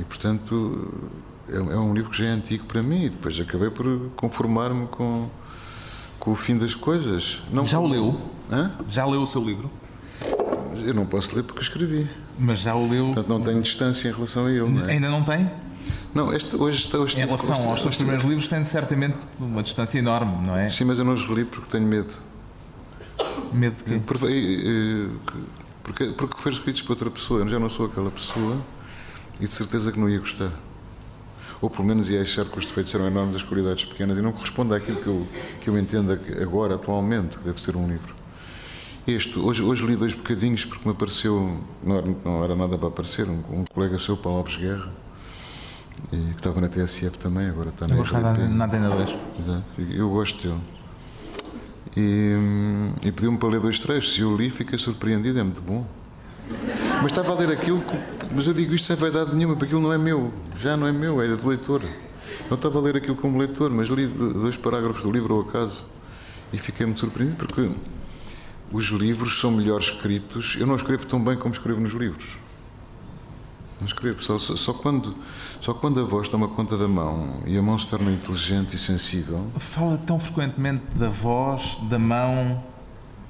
E, 0.00 0.04
portanto, 0.04 1.12
é, 1.48 1.56
é, 1.56 1.78
um 1.78 1.94
livro 1.94 2.10
que 2.10 2.18
já 2.18 2.26
é 2.26 2.30
antigo 2.30 2.64
para 2.64 2.82
mim 2.82 3.04
e 3.04 3.08
depois 3.08 3.38
acabei 3.38 3.70
por 3.70 4.10
conformar-me 4.16 4.88
com, 4.88 5.30
com 6.26 6.32
o 6.32 6.34
fim 6.34 6.58
das 6.58 6.74
coisas. 6.74 7.40
Não 7.52 7.64
já 7.64 7.78
o 7.78 7.86
leu? 7.86 8.20
Hã? 8.50 8.72
Já 8.88 9.06
leu 9.06 9.22
o 9.22 9.26
seu 9.28 9.40
livro? 9.40 9.70
Eu 10.84 10.92
não 10.92 11.06
posso 11.06 11.36
ler 11.36 11.44
porque 11.44 11.62
escrevi. 11.62 12.04
Mas 12.36 12.58
já 12.58 12.74
o 12.74 12.90
leu. 12.90 13.06
Portanto, 13.06 13.28
não 13.28 13.40
tenho 13.40 13.62
distância 13.62 14.08
em 14.08 14.12
relação 14.12 14.46
a 14.46 14.50
ele. 14.50 14.68
Não 14.68 14.86
é? 14.86 14.92
Ainda 14.94 15.08
não 15.08 15.22
tem? 15.22 15.48
Não, 16.12 16.32
este, 16.32 16.56
hoje 16.56 16.84
está 16.84 16.98
Em 16.98 17.26
relação 17.26 17.70
aos 17.70 17.80
seus 17.80 17.94
primeiros 17.94 18.24
livros, 18.24 18.48
tem 18.48 18.64
certamente 18.64 19.16
uma 19.38 19.62
distância 19.62 20.00
enorme, 20.00 20.44
não 20.44 20.56
é? 20.56 20.68
Sim, 20.68 20.86
mas 20.86 20.98
eu 20.98 21.04
não 21.04 21.12
os 21.12 21.22
reli 21.22 21.44
porque 21.44 21.70
tenho 21.70 21.86
medo. 21.86 22.12
Medo 23.52 23.76
de 23.76 23.84
quê? 23.84 24.00
Porque, 24.04 25.08
porque, 25.84 26.06
porque 26.06 26.42
foram 26.42 26.56
escritos 26.56 26.82
para 26.82 26.92
outra 26.92 27.08
pessoa. 27.08 27.42
Eu 27.42 27.48
já 27.48 27.60
não 27.60 27.68
sou 27.68 27.86
aquela 27.86 28.10
pessoa 28.10 28.56
e 29.40 29.46
de 29.46 29.54
certeza 29.54 29.92
que 29.92 30.00
não 30.00 30.10
ia 30.10 30.18
gostar. 30.18 30.50
Ou 31.60 31.70
pelo 31.70 31.84
menos 31.84 32.10
ia 32.10 32.20
achar 32.20 32.44
que 32.44 32.58
os 32.58 32.66
defeitos 32.66 32.94
eram 32.94 33.06
enormes, 33.06 33.36
as 33.36 33.42
qualidades 33.42 33.84
pequenas 33.84 34.18
e 34.18 34.22
não 34.22 34.32
corresponde 34.32 34.74
àquilo 34.74 35.00
que 35.00 35.06
eu, 35.06 35.26
que 35.60 35.70
eu 35.70 35.78
entendo 35.78 36.18
agora, 36.40 36.74
atualmente, 36.74 37.38
que 37.38 37.44
deve 37.44 37.60
ser 37.60 37.76
um 37.76 37.88
livro. 37.88 38.14
Este, 39.06 39.38
hoje, 39.38 39.62
hoje 39.62 39.86
li 39.86 39.94
dois 39.94 40.12
bocadinhos 40.12 40.64
porque 40.64 40.86
me 40.86 40.92
apareceu, 40.92 41.60
não 41.82 41.96
era, 41.96 42.16
não 42.24 42.44
era 42.44 42.56
nada 42.56 42.76
para 42.76 42.88
aparecer, 42.88 43.28
um, 43.28 43.38
um 43.50 43.64
colega 43.72 43.98
seu, 43.98 44.16
Paulo 44.16 44.38
Alves 44.38 44.56
Guerra, 44.56 44.88
e 46.12 46.16
que 46.16 46.36
estava 46.36 46.60
na 46.60 46.68
TSF 46.68 47.16
também, 47.16 47.48
agora 47.48 47.68
está 47.68 47.86
na 47.86 47.94
eu 47.94 48.02
RTP. 48.02 48.48
na 48.50 48.64
Antena 48.64 48.90
2. 48.90 49.16
Exato, 49.38 49.80
eu 49.92 50.10
gosto 50.10 50.48
dele. 50.48 50.60
E, 51.96 52.34
e 53.06 53.12
pediu-me 53.12 53.38
para 53.38 53.48
ler 53.48 53.60
dois 53.60 53.78
trechos, 53.78 54.18
e 54.18 54.22
eu 54.22 54.36
li 54.36 54.50
fiquei 54.50 54.76
surpreendido, 54.76 55.38
é 55.38 55.42
muito 55.42 55.62
bom. 55.62 55.86
Mas 57.02 57.12
estava 57.12 57.32
a 57.32 57.36
ler 57.36 57.50
aquilo, 57.50 57.82
mas 58.34 58.46
eu 58.46 58.54
digo 58.54 58.74
isto 58.74 58.86
sem 58.86 58.96
vaidade 58.96 59.34
nenhuma, 59.34 59.54
porque 59.54 59.66
aquilo 59.66 59.80
não 59.80 59.92
é 59.92 59.98
meu, 59.98 60.32
já 60.58 60.76
não 60.76 60.86
é 60.86 60.92
meu, 60.92 61.20
é 61.20 61.28
do 61.28 61.48
leitor. 61.48 61.82
Não 62.48 62.56
estava 62.56 62.78
a 62.78 62.82
ler 62.82 62.96
aquilo 62.96 63.16
como 63.16 63.38
leitor, 63.38 63.70
mas 63.70 63.88
li 63.88 64.06
dois 64.06 64.56
parágrafos 64.56 65.02
do 65.02 65.10
livro 65.10 65.34
ao 65.34 65.40
acaso 65.42 65.84
e 66.52 66.58
fiquei 66.58 66.86
muito 66.86 67.00
surpreendido 67.00 67.36
porque 67.36 67.68
os 68.72 68.86
livros 68.86 69.40
são 69.40 69.50
melhor 69.50 69.80
escritos. 69.80 70.56
Eu 70.58 70.66
não 70.66 70.76
escrevo 70.76 71.06
tão 71.06 71.22
bem 71.22 71.36
como 71.36 71.52
escrevo 71.54 71.80
nos 71.80 71.92
livros. 71.92 72.26
Não 73.78 73.86
escrevo, 73.86 74.22
só, 74.22 74.38
só, 74.38 74.72
quando, 74.72 75.14
só 75.60 75.74
quando 75.74 76.00
a 76.00 76.04
voz 76.04 76.28
toma 76.28 76.48
conta 76.48 76.78
da 76.78 76.88
mão 76.88 77.42
e 77.44 77.58
a 77.58 77.62
mão 77.62 77.78
se 77.78 77.86
torna 77.86 78.10
inteligente 78.10 78.74
e 78.74 78.78
sensível. 78.78 79.46
Fala 79.58 79.98
tão 79.98 80.18
frequentemente 80.18 80.82
da 80.94 81.08
voz, 81.08 81.76
da 81.82 81.98
mão 81.98 82.64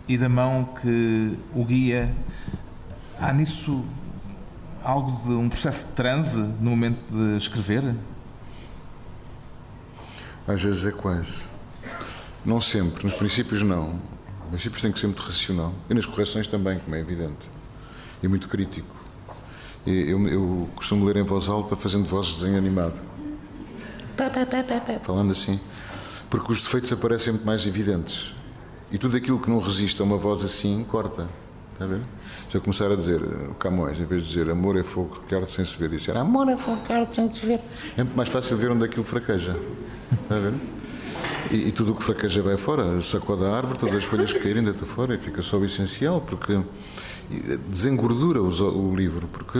e 0.06 0.16
da 0.16 0.28
mão 0.28 0.68
que 0.80 1.32
o 1.52 1.64
guia. 1.64 2.14
Há 3.20 3.32
nisso 3.32 3.84
algo 4.84 5.24
de 5.24 5.32
um 5.32 5.48
processo 5.48 5.84
de 5.84 5.92
transe 5.92 6.40
no 6.40 6.70
momento 6.70 7.00
de 7.10 7.36
escrever? 7.38 7.94
Às 10.46 10.62
vezes 10.62 10.84
é 10.84 10.92
quase. 10.92 11.44
Não 12.44 12.60
sempre, 12.60 13.04
nos 13.04 13.14
princípios 13.14 13.62
não. 13.62 13.98
Mas 14.52 14.62
sempre 14.62 14.80
tem 14.80 14.92
que 14.92 15.00
ser 15.00 15.06
muito 15.06 15.22
racional. 15.22 15.72
E 15.90 15.94
nas 15.94 16.06
correções 16.06 16.46
também, 16.46 16.78
como 16.78 16.94
é 16.94 17.00
evidente. 17.00 17.48
E 18.22 18.28
muito 18.28 18.48
crítico. 18.48 18.94
Eu, 19.84 20.28
eu 20.28 20.68
costumo 20.74 21.04
ler 21.04 21.16
em 21.16 21.24
voz 21.24 21.48
alta, 21.48 21.74
fazendo 21.74 22.06
voz 22.06 22.28
de 22.28 22.34
desenho 22.34 22.58
animado. 22.58 23.00
Falando 25.02 25.32
assim. 25.32 25.58
Porque 26.30 26.52
os 26.52 26.62
defeitos 26.62 26.92
aparecem 26.92 27.32
muito 27.32 27.46
mais 27.46 27.66
evidentes. 27.66 28.32
E 28.90 28.98
tudo 28.98 29.16
aquilo 29.16 29.40
que 29.40 29.50
não 29.50 29.58
resiste 29.58 30.00
a 30.00 30.04
uma 30.04 30.16
voz 30.16 30.44
assim, 30.44 30.84
corta. 30.84 31.28
Está? 31.78 32.00
Se 32.50 32.56
eu 32.56 32.60
começar 32.62 32.90
a 32.90 32.96
dizer, 32.96 33.20
o 33.22 33.54
Camões, 33.54 34.00
em 34.00 34.06
vez 34.06 34.22
de 34.22 34.28
dizer 34.28 34.50
amor 34.50 34.78
é 34.78 34.82
fogo 34.82 35.22
que 35.28 35.34
arde 35.34 35.50
sem 35.50 35.64
se 35.64 35.76
ver, 35.76 35.90
dizer 35.90 36.16
amor 36.16 36.48
é 36.48 36.56
fogo 36.56 36.80
que 36.82 36.92
arde 36.92 37.14
sem 37.14 37.30
se 37.30 37.44
ver, 37.44 37.60
é 37.96 38.02
muito 38.02 38.16
mais 38.16 38.30
fácil 38.30 38.56
ver 38.56 38.70
onde 38.70 38.84
aquilo 38.84 39.04
fraqueja. 39.04 39.54
Está? 40.22 40.36
E, 41.50 41.68
e 41.68 41.72
tudo 41.72 41.92
o 41.92 41.94
que 41.94 42.02
fraqueja 42.02 42.42
vai 42.42 42.56
fora, 42.56 43.00
sacode 43.02 43.44
a 43.44 43.54
árvore, 43.54 43.78
todas 43.78 43.94
as 43.94 44.04
folhas 44.04 44.32
que 44.32 44.40
caírem 44.40 44.64
deita 44.64 44.86
fora 44.86 45.14
e 45.14 45.18
fica 45.18 45.42
só 45.42 45.58
o 45.58 45.64
essencial, 45.64 46.20
porque 46.20 46.58
desengordura 47.68 48.42
o, 48.42 48.48
o 48.48 48.96
livro, 48.96 49.28
porque 49.28 49.58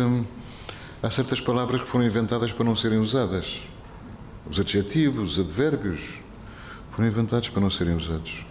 há 1.03 1.11
certas 1.11 1.41
palavras 1.41 1.83
que 1.83 1.89
foram 1.89 2.07
inventadas 2.07 2.51
para 2.53 2.65
não 2.65 2.75
serem 2.75 2.99
usadas. 2.99 3.63
Os 4.51 4.59
adjetivos, 4.59 5.39
os 5.39 5.45
advérbios, 5.45 6.01
foram 6.93 7.09
inventados 7.09 7.51
para 7.51 7.61
não 7.61 7.71
serem 7.71 7.95
usados. 7.95 8.47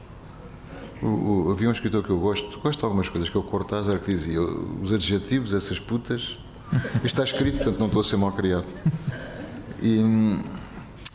O, 1.05 1.49
o, 1.49 1.51
havia 1.51 1.69
um 1.69 1.71
escritor 1.71 2.03
que 2.03 2.09
eu 2.09 2.17
gosto, 2.17 2.59
gosto 2.59 2.79
de 2.79 2.85
algumas 2.85 3.07
coisas, 3.07 3.29
que 3.29 3.37
é 3.37 3.39
o 3.39 3.43
Cortázar, 3.43 3.99
que 3.99 4.11
dizia 4.11 4.41
os 4.41 4.91
adjetivos, 4.91 5.53
essas 5.53 5.79
putas. 5.79 6.39
Isto 6.95 7.05
está 7.05 7.23
escrito, 7.23 7.57
portanto 7.57 7.79
não 7.79 7.85
estou 7.85 8.01
a 8.01 8.03
ser 8.03 8.17
mal 8.17 8.31
criado. 8.31 8.65
E, 9.83 9.99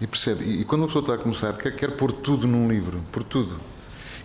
e 0.00 0.06
percebe? 0.06 0.44
E, 0.44 0.64
quando 0.64 0.82
uma 0.82 0.86
pessoa 0.86 1.02
está 1.02 1.14
a 1.14 1.18
começar, 1.18 1.52
quer, 1.54 1.74
quer 1.74 1.96
pôr 1.96 2.12
tudo 2.12 2.46
num 2.46 2.68
livro, 2.68 3.00
por 3.10 3.24
tudo. 3.24 3.56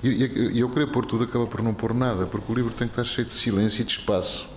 E, 0.03 0.09
e, 0.53 0.59
eu 0.59 0.69
querer 0.69 0.87
pôr 0.91 1.03
tudo 1.03 1.23
acaba 1.23 1.47
por 1.47 1.63
não 1.63 1.73
pôr 1.73 1.95
nada, 1.95 2.27
porque 2.27 2.51
o 2.51 2.55
livro 2.55 2.71
tem 2.71 2.87
que 2.87 2.93
estar 2.93 3.05
cheio 3.05 3.25
de 3.25 3.33
silêncio 3.33 3.81
e 3.81 3.85
de 3.85 3.91
espaço. 3.91 4.47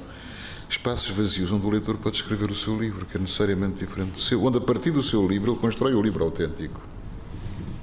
Espaços 0.69 1.09
vazios 1.09 1.51
onde 1.51 1.65
o 1.65 1.71
leitor 1.71 1.97
pode 1.97 2.17
escrever 2.17 2.51
o 2.51 2.55
seu 2.55 2.79
livro, 2.79 3.07
que 3.07 3.17
é 3.17 3.21
necessariamente 3.21 3.79
diferente 3.79 4.13
do 4.13 4.21
seu, 4.21 4.45
onde 4.45 4.59
a 4.59 4.61
partir 4.61 4.91
do 4.91 5.03
seu 5.03 5.27
livro 5.27 5.53
ele 5.53 5.59
constrói 5.59 5.95
o 5.95 6.03
livro 6.03 6.23
autêntico. 6.23 6.79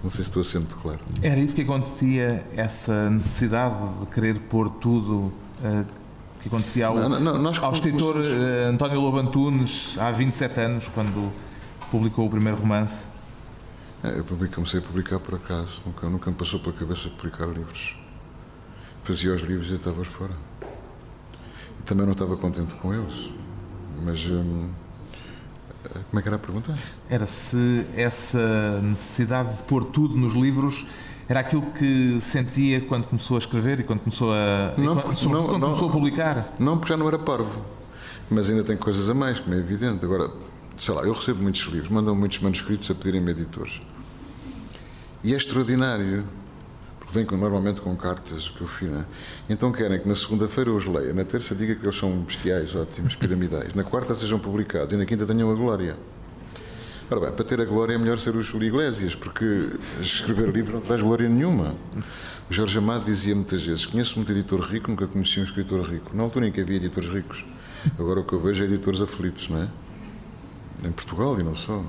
Não 0.05 0.11
sei 0.11 0.23
se 0.23 0.39
estou 0.39 0.61
muito 0.61 0.75
claro. 0.75 0.99
Era 1.23 1.39
isso 1.39 1.55
que 1.55 1.63
acontecia, 1.63 2.45
essa 2.55 3.09
necessidade 3.09 3.75
de 4.01 4.05
querer 4.05 4.39
pôr 4.41 4.69
tudo. 4.69 5.33
Uh, 5.63 5.83
que 6.39 6.47
acontecia 6.47 6.85
ao, 6.85 6.95
não, 6.95 7.19
não, 7.39 7.51
ao 7.59 7.71
escritor 7.71 8.17
uh, 8.17 8.69
António 8.69 9.01
Lobo 9.01 9.17
Antunes 9.17 9.97
há 9.97 10.11
27 10.11 10.59
anos, 10.59 10.89
quando 10.89 11.33
publicou 11.89 12.27
o 12.27 12.29
primeiro 12.29 12.55
romance. 12.55 13.07
É, 14.03 14.09
eu 14.19 14.23
comecei 14.23 14.79
a 14.79 14.83
publicar 14.83 15.19
por 15.19 15.33
acaso, 15.33 15.81
nunca, 15.83 16.07
nunca 16.07 16.29
me 16.29 16.37
passou 16.37 16.59
pela 16.59 16.75
cabeça 16.75 17.09
publicar 17.09 17.47
livros. 17.47 17.95
Fazia 19.03 19.33
os 19.33 19.41
livros 19.41 19.71
e 19.71 19.73
estava 19.73 20.03
fora. 20.03 20.33
E 21.79 21.83
também 21.83 22.05
não 22.05 22.13
estava 22.13 22.37
contente 22.37 22.75
com 22.75 22.93
eles. 22.93 23.33
Mas. 24.03 24.23
Hum, 24.27 24.69
como 25.89 26.19
é 26.19 26.21
que 26.21 26.27
era 26.27 26.35
a 26.35 26.39
pergunta? 26.39 26.77
Era 27.09 27.25
se 27.25 27.85
essa 27.95 28.79
necessidade 28.81 29.57
de 29.57 29.63
pôr 29.63 29.85
tudo 29.85 30.15
nos 30.15 30.33
livros 30.33 30.85
era 31.27 31.39
aquilo 31.39 31.63
que 31.63 32.19
sentia 32.21 32.81
quando 32.81 33.07
começou 33.07 33.35
a 33.35 33.39
escrever 33.39 33.79
e 33.79 33.83
quando 33.83 34.01
começou 34.01 34.31
a, 34.31 34.73
não, 34.77 34.95
quando, 34.95 35.23
não, 35.23 35.43
quando 35.43 35.51
não, 35.53 35.59
começou 35.59 35.89
a 35.89 35.91
publicar? 35.91 36.53
Não, 36.59 36.77
porque 36.77 36.93
já 36.93 36.97
não 36.97 37.07
era 37.07 37.17
parvo. 37.17 37.61
Mas 38.29 38.49
ainda 38.49 38.63
tem 38.63 38.77
coisas 38.77 39.09
a 39.09 39.13
mais, 39.13 39.39
como 39.39 39.55
é 39.55 39.57
evidente. 39.57 40.05
Agora, 40.05 40.29
sei 40.77 40.93
lá, 40.93 41.03
eu 41.03 41.13
recebo 41.13 41.41
muitos 41.41 41.61
livros, 41.63 41.89
mandam 41.89 42.15
muitos 42.15 42.39
manuscritos 42.39 42.89
a 42.91 42.95
pedirem-me 42.95 43.31
editores. 43.31 43.81
E 45.23 45.33
é 45.33 45.37
extraordinário, 45.37 46.23
com, 47.23 47.37
normalmente 47.37 47.79
com 47.79 47.95
cartas 47.95 48.49
que 48.49 48.61
eu 48.61 48.67
fiz. 48.67 48.89
Né? 48.89 49.05
Então 49.49 49.71
querem 49.71 49.99
que 49.99 50.07
na 50.07 50.15
segunda-feira 50.15 50.71
os 50.71 50.85
leia, 50.85 51.13
na 51.13 51.23
terça 51.23 51.55
diga 51.55 51.75
que 51.75 51.85
eles 51.85 51.95
são 51.95 52.11
bestiais, 52.21 52.75
ótimos, 52.75 53.15
piramidais, 53.15 53.73
na 53.73 53.83
quarta 53.83 54.15
sejam 54.15 54.39
publicados 54.39 54.93
e 54.93 54.97
na 54.97 55.05
quinta 55.05 55.25
tenham 55.25 55.51
a 55.51 55.55
glória. 55.55 55.95
Ora 57.09 57.21
bem, 57.21 57.31
para 57.31 57.45
ter 57.45 57.61
a 57.61 57.65
glória 57.65 57.93
é 57.93 57.97
melhor 57.99 58.19
ser 58.19 58.35
o 58.35 58.41
Júlio 58.41 58.67
Iglesias, 58.67 59.13
porque 59.13 59.69
escrever 60.01 60.49
livro 60.49 60.73
não 60.73 60.81
traz 60.81 61.03
glória 61.03 61.29
nenhuma. 61.29 61.75
O 62.49 62.53
Jorge 62.53 62.79
Amado 62.79 63.05
dizia 63.05 63.35
muitas 63.35 63.63
vezes: 63.63 63.85
Conheço 63.85 64.15
muito 64.15 64.31
editor 64.31 64.61
rico, 64.61 64.89
nunca 64.89 65.05
conheci 65.05 65.39
um 65.39 65.43
escritor 65.43 65.87
rico. 65.87 66.15
Na 66.15 66.23
altura 66.23 66.47
em 66.47 66.51
que 66.51 66.61
havia 66.61 66.77
editores 66.77 67.09
ricos. 67.09 67.45
Agora 67.99 68.21
o 68.21 68.23
que 68.23 68.33
eu 68.33 68.39
vejo 68.39 68.63
é 68.63 68.65
editores 68.65 69.01
aflitos, 69.01 69.49
não 69.49 69.61
é? 69.61 69.67
Em 70.83 70.91
Portugal 70.91 71.39
e 71.39 71.43
não 71.43 71.55
só. 71.55 71.83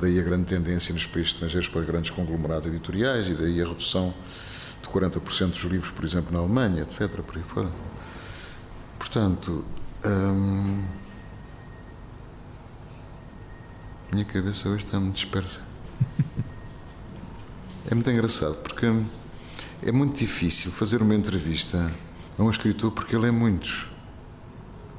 Daí 0.00 0.18
a 0.18 0.22
grande 0.22 0.44
tendência 0.44 0.92
nos 0.92 1.06
países 1.06 1.32
estrangeiros 1.32 1.68
para 1.68 1.82
grandes 1.82 2.10
conglomerados 2.10 2.66
editoriais 2.66 3.28
e 3.28 3.34
daí 3.34 3.62
a 3.62 3.66
redução 3.66 4.12
de 4.82 4.88
40% 4.88 5.50
dos 5.50 5.62
livros, 5.62 5.92
por 5.92 6.04
exemplo, 6.04 6.32
na 6.32 6.40
Alemanha, 6.40 6.82
etc. 6.82 7.08
Por 7.20 7.36
aí 7.36 7.42
fora. 7.42 7.70
Portanto, 8.98 9.64
hum, 10.04 10.84
minha 14.12 14.24
cabeça 14.24 14.68
hoje 14.68 14.84
está 14.84 14.98
muito 14.98 15.14
dispersa. 15.14 15.60
É 17.90 17.94
muito 17.94 18.10
engraçado 18.10 18.54
porque 18.62 18.86
é 19.82 19.92
muito 19.92 20.18
difícil 20.18 20.70
fazer 20.70 21.02
uma 21.02 21.14
entrevista 21.14 21.92
a 22.38 22.42
um 22.42 22.48
escritor 22.48 22.90
porque 22.90 23.14
ele 23.14 23.26
é 23.26 23.30
muitos. 23.30 23.91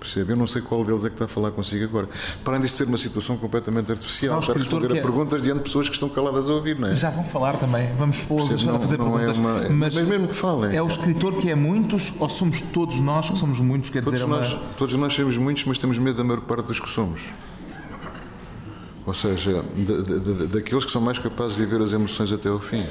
Percebe? 0.04 0.34
Eu 0.34 0.36
não 0.36 0.46
sei 0.46 0.62
qual 0.62 0.84
deles 0.84 1.06
é 1.06 1.08
que 1.08 1.16
está 1.16 1.24
a 1.24 1.28
falar 1.30 1.52
consigo 1.52 1.86
agora. 1.86 2.10
Para 2.44 2.58
além 2.58 2.66
de 2.66 2.74
ser 2.74 2.86
uma 2.88 2.98
situação 2.98 3.38
completamente 3.38 3.90
artificial, 3.90 4.42
para 4.42 4.56
responder 4.56 4.92
a 4.92 4.98
é... 4.98 5.02
perguntas 5.02 5.42
diante 5.42 5.60
de 5.60 5.64
pessoas 5.64 5.88
que 5.88 5.96
estão 5.96 6.10
caladas 6.10 6.50
a 6.50 6.54
ouvir, 6.54 6.78
não 6.78 6.90
é? 6.90 6.96
Já 6.98 7.10
vão 7.10 7.24
falar 7.24 7.56
também, 7.56 7.90
vamos 7.98 8.22
pô-los 8.22 8.52
a 8.52 8.80
fazer 8.80 8.96
é 8.96 8.98
perguntas. 8.98 9.38
É 9.38 9.40
uma... 9.40 9.54
mas, 9.70 9.96
mas, 9.96 10.04
mesmo 10.06 10.28
que 10.28 10.36
falem. 10.36 10.76
É 10.76 10.82
o 10.82 10.88
escritor 10.88 11.38
que 11.38 11.50
é 11.50 11.56
muitos 11.56 12.14
ou 12.20 12.28
somos 12.28 12.60
todos 12.60 13.00
nós 13.00 13.30
que 13.30 13.38
somos 13.38 13.62
muitos? 13.62 13.90
Quer 13.90 14.04
todos 14.04 14.20
dizer, 14.20 14.30
nós, 14.30 14.52
uma... 14.52 14.62
todos 14.78 14.94
nós 14.96 15.14
somos 15.14 15.38
muitos, 15.38 15.64
mas 15.64 15.78
temos 15.78 15.98
medo 15.98 16.18
da 16.18 16.24
maior 16.26 16.42
parte 16.42 16.66
dos 16.66 16.82
que 16.82 16.90
somos. 16.90 17.22
Ou 19.06 19.14
seja, 19.14 19.64
daqueles 20.52 20.84
que 20.84 20.92
são 20.92 21.02
mais 21.02 21.18
capazes 21.18 21.56
de 21.56 21.66
ver 21.66 21.82
as 21.82 21.94
emoções 21.94 22.30
até 22.30 22.50
ao 22.50 22.60
fim. 22.60 22.86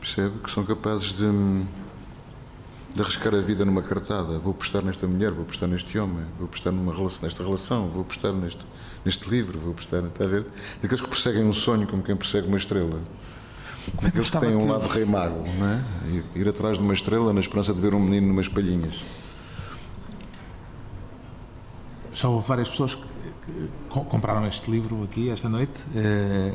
Percebe? 0.00 0.38
Que 0.44 0.50
são 0.50 0.64
capazes 0.64 1.12
de, 1.12 1.26
de 2.96 3.02
arriscar 3.02 3.34
a 3.34 3.40
vida 3.42 3.64
numa 3.64 3.82
cartada. 3.82 4.38
Vou 4.38 4.52
apostar 4.52 4.82
nesta 4.82 5.06
mulher, 5.06 5.30
vou 5.30 5.42
apostar 5.42 5.68
neste 5.68 5.98
homem, 5.98 6.24
vou 6.38 6.46
apostar 6.46 6.72
numa 6.72 6.94
relação, 6.94 7.22
nesta 7.22 7.42
relação, 7.42 7.86
vou 7.88 8.02
apostar 8.02 8.32
neste, 8.32 8.66
neste 9.04 9.28
livro, 9.28 9.58
vou 9.58 9.72
apostar. 9.72 10.02
Está 10.04 10.24
a 10.24 10.28
ver? 10.28 10.46
Daqueles 10.80 11.02
que 11.02 11.08
perseguem 11.08 11.44
um 11.44 11.52
sonho 11.52 11.86
como 11.86 12.02
quem 12.02 12.16
persegue 12.16 12.48
uma 12.48 12.56
estrela. 12.56 12.98
Como 13.94 14.08
é 14.08 14.10
que 14.10 14.16
eles 14.16 14.30
têm 14.30 14.56
um 14.56 14.66
lado 14.66 14.88
rei 14.88 15.04
mago, 15.04 15.44
não 15.58 15.66
é? 15.66 15.84
Ir 16.34 16.48
atrás 16.48 16.78
de 16.78 16.82
uma 16.82 16.94
estrela 16.94 17.32
na 17.32 17.40
esperança 17.40 17.72
de 17.74 17.80
ver 17.80 17.94
um 17.94 18.00
menino 18.00 18.28
numas 18.28 18.48
palhinhas. 18.48 19.04
Já 22.14 22.28
houve 22.28 22.48
várias 22.48 22.70
pessoas 22.70 22.94
que, 22.94 23.04
compraram 24.08 24.46
este 24.46 24.70
livro 24.70 25.04
aqui 25.04 25.28
esta 25.28 25.50
noite. 25.50 25.80
Eh, 25.94 26.54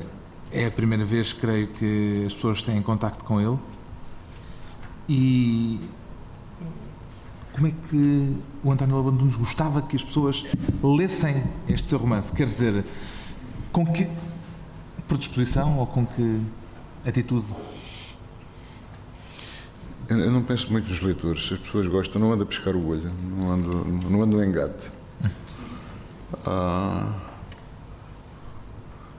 é 0.52 0.66
a 0.66 0.72
primeira 0.72 1.06
vez, 1.06 1.32
creio, 1.32 1.68
que 1.68 2.24
as 2.26 2.34
pessoas 2.34 2.62
têm 2.64 2.82
contacto 2.82 3.24
com 3.24 3.40
ele. 3.40 3.58
E 5.08 5.80
como 7.54 7.68
é 7.68 7.72
que 7.90 8.38
o 8.64 8.72
António 8.72 8.96
Lobo 8.96 9.12
nos 9.12 9.36
gostava 9.36 9.82
que 9.82 9.96
as 9.96 10.04
pessoas 10.04 10.46
lessem 10.82 11.44
este 11.68 11.90
seu 11.90 11.98
romance? 11.98 12.32
Quer 12.32 12.50
dizer, 12.50 12.86
com 13.72 13.86
que 13.86 14.08
predisposição 15.08 15.78
ou 15.78 15.88
com 15.88 16.06
que 16.06 16.42
atitude? 17.06 17.48
Eu 20.08 20.32
não 20.32 20.44
penso 20.44 20.72
muito 20.72 20.90
nos 20.90 21.02
leitores. 21.02 21.48
Se 21.48 21.54
as 21.54 21.60
pessoas 21.60 21.88
gostam, 21.88 22.22
não 22.22 22.34
ando 22.34 22.44
a 22.44 22.46
pescar 22.46 22.76
o 22.76 22.88
olho, 22.88 23.12
não 23.38 23.52
ando, 23.52 23.86
não 24.10 24.22
ando 24.22 24.44
em 24.44 24.48
engate. 24.48 24.90
Ah, 26.46 27.14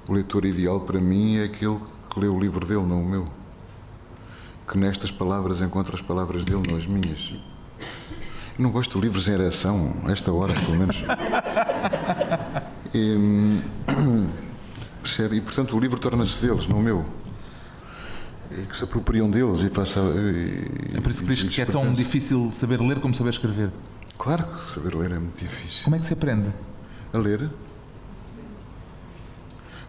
o 0.08 0.12
leitor 0.12 0.44
ideal 0.44 0.80
para 0.80 1.00
mim 1.00 1.36
é 1.36 1.44
aquele 1.44 1.78
que 2.10 2.20
lê 2.20 2.26
o 2.26 2.38
livro 2.38 2.66
dele, 2.66 2.82
não 2.82 3.02
o 3.02 3.08
meu. 3.08 3.26
Que 4.68 4.76
nestas 4.76 5.10
palavras 5.10 5.60
encontra 5.60 5.94
as 5.94 6.02
palavras 6.02 6.44
dele, 6.44 6.62
não 6.68 6.76
as 6.76 6.86
minhas. 6.86 7.34
Não 8.58 8.70
gosto 8.70 8.98
de 8.98 9.04
livros 9.04 9.28
em 9.28 9.32
ereção, 9.32 9.96
a 10.04 10.12
esta 10.12 10.32
hora, 10.32 10.52
pelo 10.54 10.76
menos. 10.76 11.04
E, 12.94 13.60
percebe? 15.02 15.36
E, 15.36 15.40
portanto, 15.40 15.76
o 15.76 15.80
livro 15.80 15.98
torna-se 15.98 16.46
deles, 16.46 16.66
não 16.66 16.78
o 16.78 16.82
meu 16.82 17.04
que 18.68 18.76
se 18.76 18.84
apropriam 18.84 19.30
deles 19.30 19.62
e 19.62 19.70
façam. 19.70 20.12
É 20.94 21.00
por 21.00 21.10
isso 21.10 21.22
que 21.24 21.34
diz 21.34 21.42
que 21.42 21.60
é 21.60 21.64
tão 21.64 21.92
difícil 21.92 22.50
saber 22.52 22.80
ler 22.80 23.00
como 23.00 23.14
saber 23.14 23.30
escrever. 23.30 23.70
Claro 24.18 24.44
que 24.44 24.70
saber 24.70 24.94
ler 24.94 25.12
é 25.12 25.18
muito 25.18 25.42
difícil. 25.42 25.84
Como 25.84 25.96
é 25.96 25.98
que 25.98 26.06
se 26.06 26.12
aprende? 26.12 26.52
A 27.12 27.18
ler? 27.18 27.48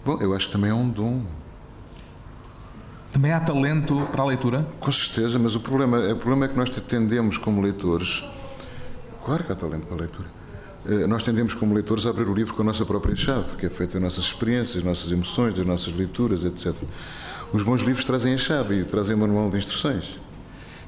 Bom, 0.06 0.18
eu 0.20 0.34
acho 0.36 0.48
que 0.48 0.52
também 0.52 0.70
é 0.70 0.74
um 0.74 0.90
dom. 0.90 1.22
Também 3.12 3.32
há 3.32 3.40
talento 3.40 4.08
para 4.12 4.24
a 4.24 4.26
leitura? 4.26 4.68
Com 4.80 4.92
certeza, 4.92 5.38
mas 5.38 5.56
o 5.56 5.60
problema, 5.60 6.00
o 6.00 6.16
problema 6.16 6.46
é 6.46 6.48
que 6.48 6.58
nós 6.58 6.76
tendemos 6.82 7.38
como 7.38 7.62
leitores. 7.62 8.24
Claro 9.24 9.44
que 9.44 9.52
há 9.52 9.56
talento 9.56 9.86
para 9.86 9.96
a 9.96 10.00
leitura. 10.00 10.28
Eh, 10.86 11.08
nós 11.08 11.24
tendemos 11.24 11.54
como 11.54 11.74
leitores 11.74 12.06
a 12.06 12.10
abrir 12.10 12.28
o 12.28 12.34
livro 12.34 12.54
com 12.54 12.62
a 12.62 12.66
nossa 12.66 12.86
própria 12.86 13.16
chave, 13.16 13.56
que 13.56 13.66
é 13.66 13.70
feita 13.70 13.94
das 13.94 14.04
nossas 14.04 14.26
experiências, 14.26 14.76
das 14.76 14.84
nossas 14.84 15.12
emoções, 15.12 15.54
das 15.54 15.66
nossas 15.66 15.96
leituras, 15.96 16.44
etc. 16.44 16.76
Os 17.54 17.64
bons 17.64 17.82
livros 17.82 18.04
trazem 18.04 18.34
a 18.34 18.38
chave 18.38 18.82
e 18.82 18.86
trazem 18.86 19.16
o 19.16 19.18
manual 19.18 19.50
de 19.50 19.58
instruções. 19.58 20.20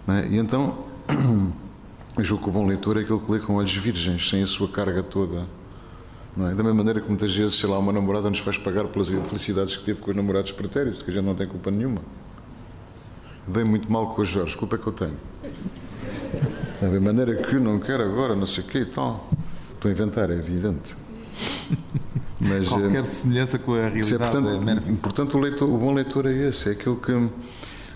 É? 0.08 0.28
E 0.28 0.38
então, 0.38 0.86
eu 2.18 2.24
julgo 2.24 2.44
que 2.44 2.50
o 2.50 2.52
bom 2.52 2.68
leitor 2.68 2.98
é 2.98 3.02
aquele 3.02 3.20
que 3.20 3.32
lê 3.32 3.40
com 3.40 3.56
olhos 3.56 3.76
virgens, 3.76 4.30
sem 4.30 4.44
a 4.44 4.48
sua 4.48 4.68
carga 4.68 5.02
toda. 5.02 5.46
É? 6.38 6.54
Da 6.54 6.64
mesma 6.64 6.74
maneira 6.74 7.00
que 7.00 7.08
muitas 7.08 7.34
vezes, 7.34 7.56
sei 7.56 7.70
lá, 7.70 7.80
uma 7.80 7.94
namorada 7.94 8.30
nos 8.30 8.40
faz 8.40 8.58
pagar 8.58 8.86
pelas 8.86 9.08
felicidades 9.08 9.78
que 9.78 9.86
teve 9.86 10.02
com 10.02 10.12
os 10.12 10.16
namorados 10.18 10.52
pretéritos, 10.52 11.02
que 11.02 11.10
a 11.10 11.14
gente 11.14 11.24
não 11.24 11.36
tem 11.36 11.48
culpa 11.48 11.72
nenhuma. 11.72 12.02
Dei 13.48 13.64
muito 13.64 13.90
mal 13.90 14.14
com 14.14 14.22
o 14.22 14.26
Jorge, 14.26 14.58
culpa 14.58 14.76
é 14.76 14.80
que 14.80 14.88
eu 14.88 14.94
tenho. 14.94 15.18
Mesma 16.82 17.00
maneira 17.00 17.36
que 17.36 17.56
não 17.56 17.80
quero 17.80 18.04
agora, 18.04 18.36
não 18.36 18.46
sei 18.46 18.64
o 18.64 18.68
quê 18.68 18.80
e 18.80 18.86
tal. 18.86 19.30
Estou 19.74 19.90
a 19.90 19.92
inventar, 19.94 20.30
é 20.30 20.36
evidente. 20.36 20.96
Mas, 22.40 22.70
Qualquer 22.70 23.00
eh, 23.00 23.04
semelhança 23.04 23.58
com 23.58 23.74
a 23.74 23.80
é, 23.80 23.90
realidade. 23.90 24.16
É, 24.16 24.18
portanto, 24.18 24.70
é 24.70 24.96
portanto 25.02 25.38
o, 25.38 25.40
leitor, 25.40 25.70
o 25.70 25.78
bom 25.78 25.94
leitor 25.94 26.26
é 26.26 26.34
esse, 26.34 26.70
é 26.70 26.72
aquele 26.74 26.98
que, 26.98 27.30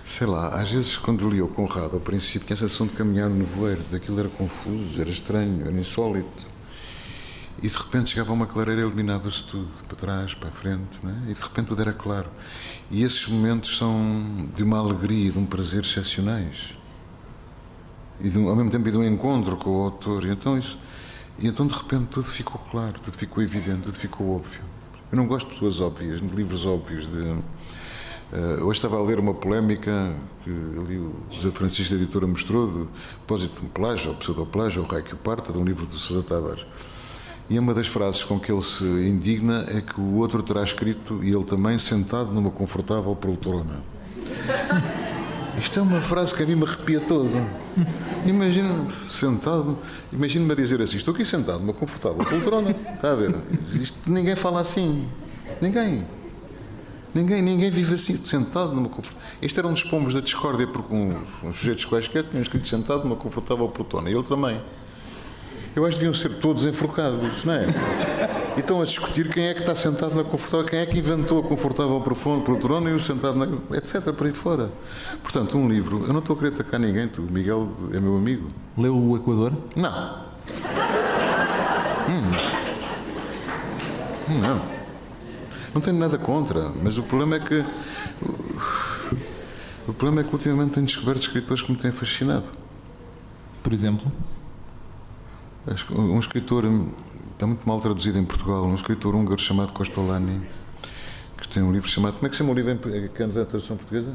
sei 0.03 0.25
lá, 0.25 0.59
às 0.59 0.71
vezes 0.71 0.97
quando 0.97 1.29
li 1.29 1.41
o 1.41 1.47
Conrado 1.47 1.95
ao 1.95 1.99
princípio 1.99 2.47
tinha 2.47 2.55
a 2.55 2.57
sensação 2.57 2.87
de 2.87 2.93
caminhar 2.93 3.29
no 3.29 3.35
nevoeiro, 3.35 3.81
daquilo 3.91 4.19
era 4.19 4.29
confuso, 4.29 4.99
era 4.99 5.09
estranho, 5.09 5.61
era 5.67 5.77
insólito. 5.77 6.47
E 7.61 7.67
de 7.67 7.77
repente 7.77 8.11
chegava 8.11 8.31
uma 8.31 8.47
clareira 8.47 8.79
e 8.79 8.83
iluminava-se 8.85 9.43
tudo, 9.43 9.67
para 9.85 9.97
trás, 9.97 10.33
para 10.33 10.47
a 10.47 10.51
frente, 10.51 10.97
é? 11.03 11.31
e 11.31 11.33
de 11.33 11.41
repente 11.41 11.67
tudo 11.67 11.81
era 11.81 11.91
claro. 11.91 12.29
E 12.89 13.03
esses 13.03 13.27
momentos 13.27 13.77
são 13.77 14.49
de 14.55 14.63
uma 14.63 14.79
alegria, 14.79 15.29
de 15.31 15.37
um 15.37 15.45
prazer 15.45 15.81
excepcionais. 15.81 16.78
E 18.21 18.37
um, 18.37 18.49
ao 18.49 18.55
mesmo 18.55 18.71
tempo 18.71 18.89
de 18.89 18.97
um 18.97 19.03
encontro 19.03 19.55
com 19.57 19.69
o 19.69 19.83
autor. 19.83 20.25
E 20.25 20.29
então 20.29 20.57
isso 20.57 20.77
e 21.41 21.47
então 21.47 21.65
de 21.65 21.73
repente 21.73 22.07
tudo 22.07 22.25
ficou 22.25 22.59
claro, 22.69 22.99
tudo 23.01 23.15
ficou 23.15 23.41
evidente, 23.41 23.83
tudo 23.83 23.95
ficou 23.95 24.35
óbvio. 24.35 24.61
Eu 25.09 25.15
não 25.15 25.25
gosto 25.25 25.47
de 25.47 25.53
pessoas 25.53 25.79
óbvias, 25.79 26.19
de 26.19 26.27
livros 26.27 26.65
óbvios. 26.65 27.07
De, 27.09 27.17
uh, 27.17 28.63
hoje 28.63 28.77
estava 28.77 28.97
a 28.97 29.01
ler 29.01 29.19
uma 29.19 29.33
polémica 29.33 30.13
que 30.43 30.49
ali 30.49 30.97
o 30.97 31.15
José 31.31 31.49
Francisco, 31.51 31.95
da 31.95 32.01
editora, 32.01 32.27
mostrou, 32.27 32.67
de 32.67 32.85
depósito 33.21 33.61
de 33.61 33.65
um 33.65 33.69
plágio, 33.69 34.09
ou 34.09 34.17
pseudoplágio, 34.17 34.81
ou 34.81 34.87
raio 34.87 35.03
que 35.03 35.13
o 35.13 35.17
parta, 35.17 35.53
de 35.53 35.57
um 35.57 35.63
livro 35.63 35.85
do 35.85 35.97
Sousa 35.97 36.21
Tavares. 36.23 36.65
E 37.49 37.57
uma 37.57 37.73
das 37.73 37.87
frases 37.87 38.23
com 38.23 38.37
que 38.37 38.51
ele 38.51 38.61
se 38.61 38.83
indigna 38.83 39.65
é 39.69 39.81
que 39.81 39.99
o 39.99 40.17
outro 40.17 40.43
terá 40.43 40.61
escrito, 40.61 41.23
e 41.23 41.31
ele 41.31 41.45
também, 41.45 41.79
sentado 41.79 42.33
numa 42.33 42.51
confortável 42.51 43.15
poltrona. 43.15 43.81
Isto 45.57 45.79
é 45.79 45.81
uma 45.81 46.01
frase 46.01 46.33
que 46.33 46.43
a 46.43 46.45
mim 46.45 46.55
me 46.55 46.63
arrepia 46.63 46.99
todo. 46.99 47.29
Imagina 48.25 48.87
sentado, 49.09 49.77
imagina-me 50.11 50.51
a 50.51 50.55
dizer 50.55 50.81
assim: 50.81 50.97
estou 50.97 51.13
aqui 51.13 51.25
sentado 51.25 51.59
numa 51.59 51.73
confortável 51.73 52.23
poltrona, 52.23 52.71
está 52.71 53.11
a 53.11 53.15
ver? 53.15 53.35
Isto, 53.73 53.97
ninguém 54.07 54.35
fala 54.35 54.61
assim. 54.61 55.07
Ninguém. 55.61 56.05
Ninguém, 57.13 57.41
ninguém 57.41 57.71
vive 57.71 57.95
assim, 57.95 58.23
sentado 58.23 58.73
numa 58.73 58.89
confortável. 58.89 59.27
Este 59.41 59.57
era 59.57 59.67
um 59.67 59.73
dos 59.73 59.83
pombos 59.83 60.13
da 60.13 60.21
discórdia, 60.21 60.67
porque 60.67 60.93
uns, 60.93 61.15
uns 61.43 61.57
sujeitos 61.57 61.85
quaisquer 61.85 62.23
tinham 62.23 62.41
escrito 62.41 62.67
sentado 62.67 63.03
numa 63.03 63.15
confortável 63.15 63.67
poltrona. 63.67 64.09
E 64.09 64.13
ele 64.13 64.23
também. 64.23 64.61
Eu 65.75 65.85
acho 65.85 65.93
que 65.93 65.99
deviam 65.99 66.13
ser 66.13 66.35
todos 66.39 66.65
enforcados, 66.65 67.45
não 67.45 67.53
é? 67.53 67.65
E 68.59 68.61
estão 68.61 68.81
a 68.81 68.83
discutir 68.83 69.29
quem 69.29 69.45
é 69.45 69.53
que 69.53 69.61
está 69.61 69.73
sentado 69.73 70.13
na 70.15 70.21
confortável, 70.21 70.65
quem 70.65 70.79
é 70.79 70.85
que 70.85 70.99
inventou 70.99 71.39
a 71.39 71.43
confortável 71.43 72.01
poltrona 72.01 72.89
e 72.89 72.93
o 72.93 72.99
sentado 72.99 73.37
na. 73.37 73.77
etc. 73.77 74.11
por 74.11 74.27
aí 74.27 74.33
fora. 74.33 74.69
Portanto, 75.23 75.57
um 75.57 75.69
livro. 75.69 76.03
Eu 76.05 76.11
não 76.11 76.19
estou 76.19 76.35
a 76.35 76.39
querer 76.39 76.55
atacar 76.55 76.77
ninguém, 76.77 77.07
tu. 77.07 77.21
Miguel 77.21 77.71
é 77.93 78.01
meu 78.01 78.17
amigo. 78.17 78.49
Leu 78.77 78.93
o 78.93 79.15
Equador? 79.15 79.53
Não. 79.77 80.25
Hum, 82.09 82.21
não. 84.27 84.41
Não. 84.41 84.61
Não 85.73 85.79
tenho 85.79 85.97
nada 85.97 86.17
contra, 86.17 86.67
mas 86.83 86.97
o 86.97 87.03
problema 87.03 87.37
é 87.37 87.39
que. 87.39 87.63
O 89.87 89.93
problema 89.93 90.19
é 90.19 90.23
que 90.25 90.33
ultimamente 90.33 90.73
tenho 90.73 90.85
descoberto 90.85 91.21
escritores 91.21 91.63
que 91.63 91.71
me 91.71 91.77
têm 91.77 91.93
fascinado. 91.93 92.49
Por 93.63 93.71
exemplo? 93.71 94.11
Um 95.91 96.19
escritor, 96.19 96.65
está 97.39 97.47
muito 97.47 97.65
mal 97.65 97.79
traduzido 97.79 98.19
em 98.19 98.25
Portugal, 98.25 98.65
um 98.65 98.75
escritor 98.75 99.15
húngaro 99.15 99.39
chamado 99.39 99.71
Costolani, 99.71 100.41
que 101.37 101.47
tem 101.47 101.63
um 101.63 101.71
livro 101.71 101.87
chamado. 101.87 102.15
Como 102.15 102.27
é 102.27 102.29
que 102.29 102.35
chama 102.35 102.51
o 102.51 102.53
livro 102.53 102.73
em 102.73 103.07
que 103.07 103.23
é 103.23 103.25
a 103.25 103.45
tradução 103.45 103.77
portuguesa? 103.77 104.13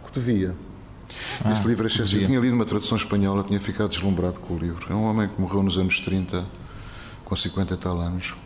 Cotovia. 0.00 0.54
Ah, 1.44 1.50
Este 1.50 1.66
livro 1.66 1.82
é 1.82 1.88
excepcional. 1.88 2.22
Eu 2.22 2.26
tinha 2.28 2.38
lido 2.38 2.54
uma 2.54 2.64
tradução 2.64 2.96
espanhola, 2.96 3.42
tinha 3.42 3.60
ficado 3.60 3.90
deslumbrado 3.90 4.38
com 4.38 4.54
o 4.54 4.56
livro. 4.56 4.86
É 4.88 4.94
um 4.94 5.02
homem 5.02 5.26
que 5.26 5.40
morreu 5.40 5.64
nos 5.64 5.76
anos 5.76 5.98
30, 5.98 6.44
com 7.24 7.34
50 7.34 7.74
e 7.74 7.76
tal 7.76 8.00
anos. 8.00 8.36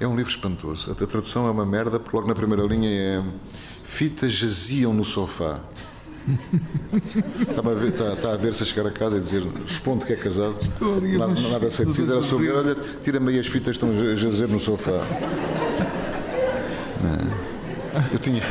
É 0.00 0.08
um 0.08 0.16
livro 0.16 0.32
espantoso. 0.32 0.90
A 0.90 0.94
tradução 0.96 1.46
é 1.46 1.50
uma 1.52 1.64
merda, 1.64 2.00
porque 2.00 2.16
logo 2.16 2.26
na 2.26 2.34
primeira 2.34 2.64
linha 2.64 2.90
é 2.90 3.22
fitas 3.84 4.32
jaziam 4.32 4.92
no 4.92 5.04
sofá. 5.04 5.60
Está 7.40 7.60
a, 7.60 7.74
ver, 7.74 7.88
está, 7.88 8.12
está 8.12 8.32
a 8.32 8.36
ver-se 8.36 8.62
a 8.62 8.66
chegar 8.66 8.86
a 8.86 8.92
casa 8.92 9.16
e 9.16 9.20
dizer, 9.20 9.42
supondo 9.66 10.06
que 10.06 10.12
é 10.12 10.16
casado, 10.16 10.56
nada, 11.18 11.34
nada 11.50 11.66
a 11.66 11.70
ser 11.70 11.86
decidido. 11.86 12.12
Era 12.12 12.22
sobre, 12.22 12.50
olha, 12.50 12.76
tira-me 13.02 13.32
aí 13.32 13.40
as 13.40 13.46
fitas 13.46 13.76
que 13.76 13.84
estão 13.84 13.90
a 13.90 14.14
jazer 14.14 14.48
no 14.48 14.58
sofá. 14.58 15.04
É. 17.04 18.14
Eu 18.14 18.18
tinha, 18.18 18.42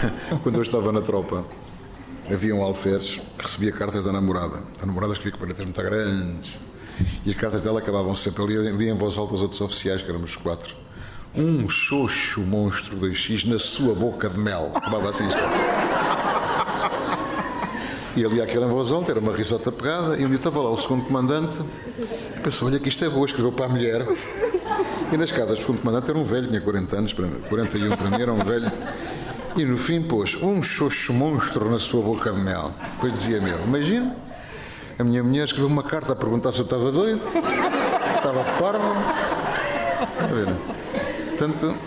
quando 0.43 0.55
eu 0.55 0.61
estava 0.61 0.91
na 0.91 1.01
tropa, 1.01 1.45
havia 2.29 2.53
um 2.53 2.61
alferes 2.61 3.21
que 3.37 3.41
recebia 3.41 3.71
cartas 3.71 4.05
da 4.05 4.11
namorada. 4.11 4.63
A 4.81 4.85
namorada 4.85 5.13
escrevia 5.13 5.39
com 5.39 5.45
letras 5.45 5.65
muito 5.65 5.81
grandes. 5.81 6.59
E 7.25 7.29
as 7.29 7.35
cartas 7.35 7.61
dela 7.61 7.79
acabavam 7.79 8.13
sempre 8.13 8.43
ali, 8.43 8.67
ali 8.67 8.89
em 8.89 8.97
voz 8.97 9.17
alta 9.17 9.33
os 9.33 9.41
outros 9.41 9.61
oficiais, 9.61 10.01
que 10.01 10.09
éramos 10.09 10.35
quatro. 10.35 10.75
Um 11.33 11.67
xoxo 11.69 12.41
monstro 12.41 12.97
2x 12.97 13.45
na 13.47 13.57
sua 13.57 13.95
boca 13.95 14.29
de 14.29 14.37
mel. 14.37 14.71
Acabava 14.75 15.09
assim. 15.09 15.23
E 18.15 18.25
ali 18.25 18.41
aquela 18.41 18.65
em 18.65 18.69
voz 18.69 18.91
alta, 18.91 19.11
era 19.11 19.19
uma 19.19 19.35
risota 19.35 19.71
pegada, 19.71 20.17
e 20.17 20.25
um 20.25 20.27
dia 20.27 20.37
estava 20.37 20.61
lá 20.61 20.69
o 20.69 20.77
segundo 20.77 21.05
comandante 21.05 21.57
e 21.97 22.39
pensou, 22.41 22.67
olha 22.67 22.79
que 22.79 22.89
isto 22.89 23.05
é 23.05 23.09
boa, 23.09 23.25
escreveu 23.25 23.51
para 23.51 23.65
a 23.65 23.69
mulher. 23.69 24.05
E 25.11 25.17
nas 25.17 25.29
escadas 25.29 25.55
do 25.55 25.61
segundo 25.61 25.79
comandante 25.79 26.09
era 26.09 26.19
um 26.19 26.23
velho, 26.23 26.47
tinha 26.47 26.59
40 26.59 26.97
anos, 26.97 27.13
para 27.13 27.27
mim, 27.27 27.39
41 27.47 27.95
para 27.95 28.09
mim, 28.09 28.21
era 28.21 28.33
um 28.33 28.43
velho. 28.43 28.71
E 29.55 29.65
no 29.65 29.77
fim 29.77 30.01
pôs 30.01 30.35
um 30.41 30.61
xoxo 30.61 31.13
monstro 31.13 31.69
na 31.69 31.79
sua 31.79 32.01
boca 32.01 32.31
de 32.31 32.41
mel. 32.41 32.71
Depois 32.93 33.13
dizia-me 33.13 33.49
ele, 33.49 33.63
imagina, 33.63 34.15
a 34.99 35.03
minha 35.03 35.23
mulher 35.23 35.45
escreveu 35.45 35.67
uma 35.67 35.83
carta 35.83 36.13
a 36.13 36.15
perguntar 36.15 36.51
se 36.51 36.59
eu 36.59 36.63
estava 36.63 36.91
doido, 36.91 37.21
estava 38.15 38.43
parvo. 38.59 38.93
A 40.19 40.27
ver? 40.27 40.47
Portanto, 41.29 41.77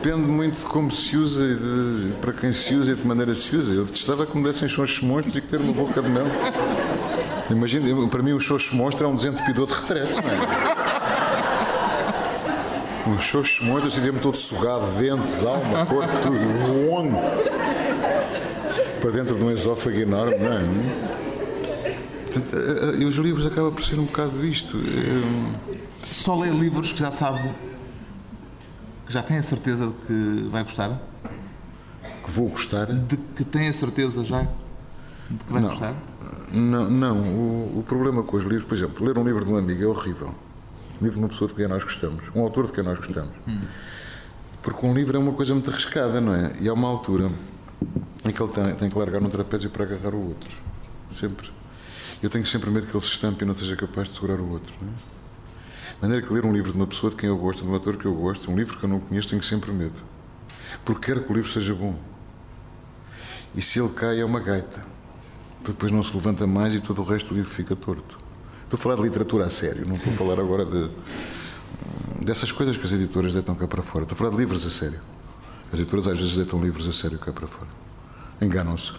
depende 0.00 0.28
muito 0.28 0.58
de 0.58 0.64
como 0.64 0.92
se 0.92 1.16
usa 1.16 1.44
e 1.44 1.56
de, 1.56 2.12
para 2.20 2.32
quem 2.32 2.52
se 2.52 2.74
usa 2.74 2.92
e 2.92 2.94
de 2.94 3.02
que 3.02 3.06
maneira 3.06 3.34
se 3.34 3.54
usa. 3.54 3.74
Eu 3.74 3.84
detestava 3.84 4.24
que 4.24 4.36
me 4.36 4.44
dessem 4.44 4.68
xoxos 4.68 5.00
monstros 5.00 5.34
e 5.36 5.40
que 5.40 5.48
ter 5.48 5.60
uma 5.60 5.72
boca 5.72 6.00
de 6.00 6.08
mel. 6.08 6.26
Imagina, 7.50 8.08
para 8.08 8.22
mim 8.22 8.32
o 8.32 8.40
xoxo 8.40 8.76
monstro 8.76 9.06
é 9.06 9.08
um 9.08 9.16
desentupidor 9.16 9.66
de 9.66 9.72
retretes, 9.72 10.20
não 10.20 10.30
é? 10.30 10.38
Um 13.08 13.18
xoxo 13.18 13.64
monstro, 13.64 13.88
assim, 13.88 14.12
me 14.12 14.20
todo 14.20 14.36
sugado, 14.36 14.86
dentes, 14.98 15.44
alma, 15.44 15.84
corpo, 15.86 16.12
tudo. 16.22 16.38
Uong! 16.86 17.10
Para 19.00 19.10
dentro 19.10 19.34
de 19.34 19.44
um 19.44 19.50
esófago 19.50 19.96
enorme, 19.96 20.36
não 20.36 20.52
é? 20.52 20.62
Portanto, 22.24 22.56
eh, 22.56 22.94
eh, 22.94 23.00
e 23.00 23.04
os 23.04 23.16
livros 23.16 23.46
acabam 23.46 23.72
por 23.72 23.82
ser 23.82 23.98
um 23.98 24.04
bocado 24.04 24.46
isto. 24.46 24.76
Só 26.10 26.38
lê 26.38 26.50
livros 26.50 26.92
que 26.92 27.00
já 27.00 27.10
sabe, 27.10 27.50
que 29.08 29.14
já 29.14 29.22
tem 29.22 29.38
a 29.38 29.42
certeza 29.42 29.86
de 29.86 29.92
que 30.06 30.48
vai 30.50 30.62
gostar? 30.62 31.00
Que 32.24 32.30
vou 32.30 32.50
gostar? 32.50 32.84
De 32.92 33.16
que 33.16 33.42
tem 33.42 33.66
a 33.66 33.72
certeza 33.72 34.22
já 34.22 34.42
de 34.42 35.44
que 35.44 35.50
vai 35.50 35.62
não, 35.62 35.70
gostar? 35.70 35.94
Não, 36.52 36.90
não. 36.90 37.16
O, 37.16 37.78
o, 37.78 37.84
problema 37.88 38.22
com 38.22 38.36
os 38.36 38.44
livros, 38.44 38.68
por 38.68 38.74
exemplo, 38.74 39.06
ler 39.06 39.16
um 39.16 39.24
livro 39.24 39.46
de 39.46 39.50
um 39.50 39.56
amigo 39.56 39.82
é 39.82 39.86
horrível. 39.86 40.28
Um 40.28 41.04
livro 41.04 41.12
de 41.12 41.18
uma 41.20 41.28
pessoa 41.28 41.48
de 41.48 41.54
quem 41.54 41.66
nós 41.66 41.82
gostamos, 41.82 42.22
um 42.34 42.42
autor 42.42 42.66
de 42.66 42.72
quem 42.72 42.84
nós 42.84 42.98
gostamos. 42.98 43.32
Hum. 43.46 43.60
Porque 44.62 44.84
um 44.84 44.92
livro 44.92 45.16
é 45.16 45.20
uma 45.20 45.32
coisa 45.32 45.54
muito 45.54 45.70
arriscada, 45.70 46.20
não 46.20 46.34
é? 46.34 46.52
E 46.60 46.68
há 46.68 46.74
uma 46.74 46.88
altura 46.88 47.30
em 48.26 48.30
que 48.30 48.42
ele 48.42 48.52
tem, 48.52 48.74
tem 48.74 48.90
que 48.90 48.98
largar 48.98 49.22
um 49.22 49.30
trapézio 49.30 49.70
para 49.70 49.84
agarrar 49.84 50.14
o 50.14 50.28
outro. 50.28 50.54
Sempre. 51.18 51.50
Eu 52.22 52.28
tenho 52.28 52.44
sempre 52.44 52.68
medo 52.68 52.86
que 52.86 52.94
ele 52.94 53.02
se 53.02 53.10
estampe 53.10 53.42
e 53.42 53.46
não 53.46 53.54
seja 53.54 53.74
capaz 53.74 54.08
de 54.08 54.14
segurar 54.16 54.38
o 54.38 54.52
outro. 54.52 54.74
Não 54.82 54.88
é? 54.88 55.17
Maneira 56.00 56.24
que 56.24 56.32
ler 56.32 56.44
um 56.44 56.52
livro 56.52 56.70
de 56.70 56.76
uma 56.76 56.86
pessoa 56.86 57.10
de 57.10 57.16
quem 57.16 57.28
eu 57.28 57.36
gosto, 57.36 57.62
de 57.62 57.68
um 57.68 57.74
autor 57.74 57.96
que 57.96 58.06
eu 58.06 58.14
gosto, 58.14 58.50
um 58.50 58.56
livro 58.56 58.78
que 58.78 58.84
eu 58.84 58.88
não 58.88 59.00
conheço, 59.00 59.30
tenho 59.30 59.42
sempre 59.42 59.72
medo. 59.72 60.00
Porque 60.84 61.06
quero 61.06 61.24
que 61.24 61.32
o 61.32 61.34
livro 61.34 61.50
seja 61.50 61.74
bom. 61.74 61.98
E 63.54 63.60
se 63.60 63.80
ele 63.80 63.88
cai, 63.88 64.20
é 64.20 64.24
uma 64.24 64.38
gaita. 64.38 64.84
Depois 65.66 65.90
não 65.90 66.02
se 66.04 66.14
levanta 66.14 66.46
mais 66.46 66.72
e 66.72 66.80
todo 66.80 67.02
o 67.02 67.04
resto 67.04 67.30
do 67.30 67.34
livro 67.34 67.50
fica 67.50 67.74
torto. 67.74 68.16
Estou 68.62 68.78
a 68.78 68.80
falar 68.80 68.96
de 68.96 69.02
literatura 69.02 69.46
a 69.46 69.50
sério, 69.50 69.86
não 69.86 69.96
estou 69.96 70.12
a 70.12 70.16
falar 70.16 70.38
agora 70.38 70.64
de, 70.64 70.90
dessas 72.24 72.52
coisas 72.52 72.76
que 72.76 72.84
as 72.84 72.92
editoras 72.92 73.34
deitam 73.34 73.54
cá 73.56 73.66
para 73.66 73.82
fora. 73.82 74.04
Estou 74.04 74.14
a 74.14 74.18
falar 74.18 74.30
de 74.30 74.36
livros 74.36 74.64
a 74.64 74.70
sério. 74.70 75.00
As 75.72 75.80
editoras 75.80 76.06
às 76.06 76.18
vezes 76.18 76.36
deitam 76.36 76.62
livros 76.62 76.86
a 76.86 76.92
sério 76.92 77.18
cá 77.18 77.32
para 77.32 77.48
fora. 77.48 77.70
Enganam-se. 78.40 78.92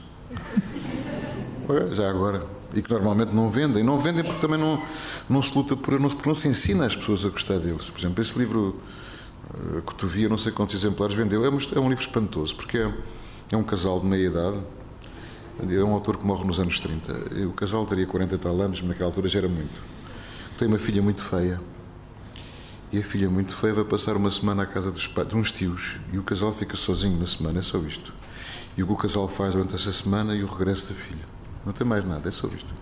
Já 1.94 2.10
agora. 2.10 2.59
E 2.74 2.82
que 2.82 2.92
normalmente 2.92 3.34
não 3.34 3.50
vendem. 3.50 3.84
Não 3.84 4.00
vendem 4.00 4.24
porque 4.24 4.40
também 4.40 4.60
não, 4.60 4.82
não 5.28 5.42
se 5.42 5.56
luta 5.56 5.76
por. 5.76 6.00
Não, 6.00 6.10
porque 6.10 6.28
não 6.28 6.36
se 6.36 6.48
ensina 6.48 6.86
as 6.86 6.96
pessoas 6.96 7.26
a 7.26 7.30
gostar 7.30 7.58
deles. 7.58 7.90
Por 7.90 8.00
exemplo, 8.00 8.22
esse 8.22 8.38
livro 8.38 8.80
uh, 9.54 9.82
que 9.82 9.96
tu 9.96 10.08
via, 10.08 10.30
não 10.30 10.38
sei 10.38 10.52
quantos 10.52 10.76
exemplares 10.76 11.16
vendeu, 11.16 11.44
é 11.44 11.50
um, 11.50 11.58
é 11.58 11.80
um 11.80 11.90
livro 11.90 12.04
espantoso, 12.04 12.56
porque 12.56 12.78
é, 12.78 12.94
é 13.52 13.58
um 13.58 13.64
casal 13.64 14.00
de 14.00 14.06
meia 14.06 14.28
idade 14.28 14.60
é 15.62 15.84
um 15.84 15.94
autor 15.94 16.18
que 16.18 16.26
morre 16.26 16.46
nos 16.46 16.60
anos 16.60 16.80
30. 16.80 17.46
O 17.46 17.54
casal 17.54 17.86
teria 17.86 18.06
40 18.06 18.36
e 18.36 18.38
tal 18.38 18.62
anos, 18.62 18.80
mas 18.80 18.90
naquela 18.90 19.10
altura 19.10 19.28
já 19.28 19.40
era 19.40 19.50
muito. 19.50 19.82
Tem 20.58 20.68
uma 20.68 20.80
filha 20.80 21.02
muito 21.02 21.22
feia. 21.22 21.60
E 22.92 23.00
a 23.00 23.04
filha 23.04 23.30
muito 23.30 23.54
feia 23.56 23.74
vai 23.74 23.84
passar 23.84 24.16
uma 24.16 24.32
semana 24.32 24.64
à 24.64 24.66
casa 24.66 24.90
dos, 24.90 25.10
de 25.28 25.36
uns 25.36 25.52
tios. 25.52 25.98
E 26.14 26.18
o 26.18 26.24
casal 26.24 26.54
fica 26.54 26.78
sozinho 26.78 27.20
na 27.20 27.28
semana, 27.28 27.60
é 27.60 27.62
só 27.62 27.78
isto. 27.80 28.14
E 28.78 28.84
o 28.84 28.88
que 28.88 28.94
o 28.94 28.96
casal 28.96 29.28
faz 29.28 29.54
durante 29.54 29.76
essa 29.76 29.92
semana 29.92 30.34
e 30.34 30.44
o 30.44 30.48
regresso 30.48 30.88
da 30.88 30.96
filha. 30.96 31.39
Não 31.66 31.74
tem 31.74 31.86
mais 31.86 32.06
nada, 32.06 32.28
é 32.30 32.32
só 32.32 32.48
isto. 32.48 32.74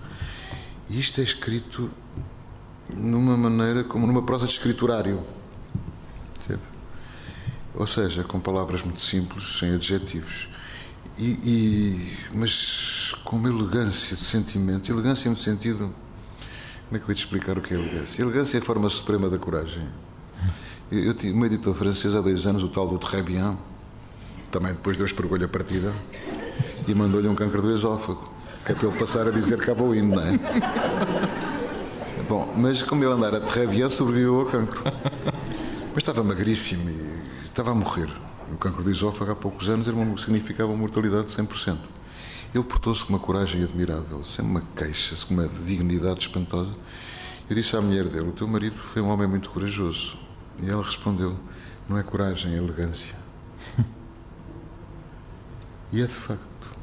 E 0.90 1.00
isto 1.00 1.20
é 1.20 1.24
escrito 1.24 1.90
numa 2.94 3.36
maneira, 3.36 3.84
como 3.84 4.08
numa 4.08 4.24
prosa 4.24 4.46
de 4.46 4.54
escriturário. 4.54 5.22
Ou 7.78 7.86
seja, 7.86 8.24
com 8.24 8.40
palavras 8.40 8.82
muito 8.82 9.00
simples, 9.00 9.60
sem 9.60 9.76
adjetivos. 9.76 10.48
E, 11.16 11.38
e, 11.44 12.18
mas 12.34 13.14
com 13.24 13.36
uma 13.36 13.50
elegância 13.50 14.18
de 14.18 14.24
sentimento. 14.24 14.92
Elegância 14.92 15.30
no 15.30 15.38
sentido. 15.38 15.94
Como 16.88 16.98
é 16.98 17.00
que 17.00 17.06
eu 17.06 17.10
ia 17.10 17.16
te 17.16 17.20
explicar 17.20 17.56
o 17.56 17.62
que 17.62 17.76
é 17.76 17.78
elegância? 17.78 18.22
Elegância 18.22 18.58
é 18.58 18.62
a 18.62 18.64
forma 18.64 18.90
suprema 18.90 19.30
da 19.30 19.38
coragem. 19.38 19.88
Eu, 20.92 21.04
eu 21.04 21.14
tive 21.14 21.38
um 21.38 21.46
editor 21.46 21.76
francês 21.76 22.16
há 22.16 22.22
dois 22.22 22.48
anos, 22.48 22.64
o 22.64 22.68
tal 22.68 22.88
do 22.88 22.98
Très 22.98 23.24
Bien, 23.24 23.56
também 24.50 24.72
depois 24.72 24.98
deu 24.98 25.06
espargolho 25.06 25.46
a 25.46 25.50
partida, 25.50 25.94
e 26.88 26.96
mandou-lhe 26.96 27.28
um 27.28 27.36
câncer 27.36 27.62
do 27.62 27.72
esófago, 27.72 28.34
que 28.68 28.74
é 28.74 28.76
para 28.76 28.90
ele 28.90 29.00
passar 29.00 29.26
a 29.26 29.32
dizer 29.32 29.58
que 29.62 29.72
vou 29.72 29.96
indo, 29.96 30.14
não 30.18 30.22
é? 30.22 30.38
Bom, 32.28 32.54
mas 32.58 32.82
como 32.82 33.02
ele 33.02 33.14
andara 33.14 33.40
Très 33.40 33.70
Bien, 33.70 33.90
sobreviveu 33.90 34.42
ao 34.42 34.46
cancro. 34.46 34.84
Mas 34.84 35.98
estava 36.00 36.22
magríssimo 36.22 36.90
e 36.90 37.46
estava 37.46 37.72
a 37.72 37.74
morrer. 37.74 38.10
O 38.52 38.58
cancro 38.58 38.84
do 38.84 38.92
esófago 38.92 39.32
há 39.32 39.36
poucos 39.38 39.70
anos 39.70 39.88
era 39.88 39.96
uma, 39.96 40.18
significava 40.18 40.70
uma 40.70 40.80
mortalidade 40.80 41.28
de 41.28 41.42
100%. 41.42 41.78
Ele 42.54 42.64
portou-se 42.66 43.06
com 43.06 43.14
uma 43.14 43.20
coragem 43.20 43.64
admirável, 43.64 44.22
sem 44.26 44.44
uma 44.44 44.62
queixa, 44.76 45.16
com 45.26 45.34
uma 45.36 45.48
dignidade 45.48 46.20
espantosa. 46.20 46.74
Eu 47.50 47.56
disse 47.56 47.74
à 47.78 47.82
mulher 47.82 48.10
dele: 48.10 48.28
O 48.28 48.34
teu 48.34 48.50
marido 48.50 48.76
foi 48.76 49.02
um 49.02 49.08
homem 49.08 49.30
muito 49.30 49.50
corajoso. 49.50 50.18
E 50.62 50.70
ela 50.70 50.84
respondeu: 50.84 51.40
Não 51.88 51.98
é 51.98 52.04
coragem, 52.04 52.54
é 52.54 52.58
elegância. 52.58 53.16
e 55.90 56.02
é 56.02 56.06
de 56.06 56.12
facto. 56.12 56.76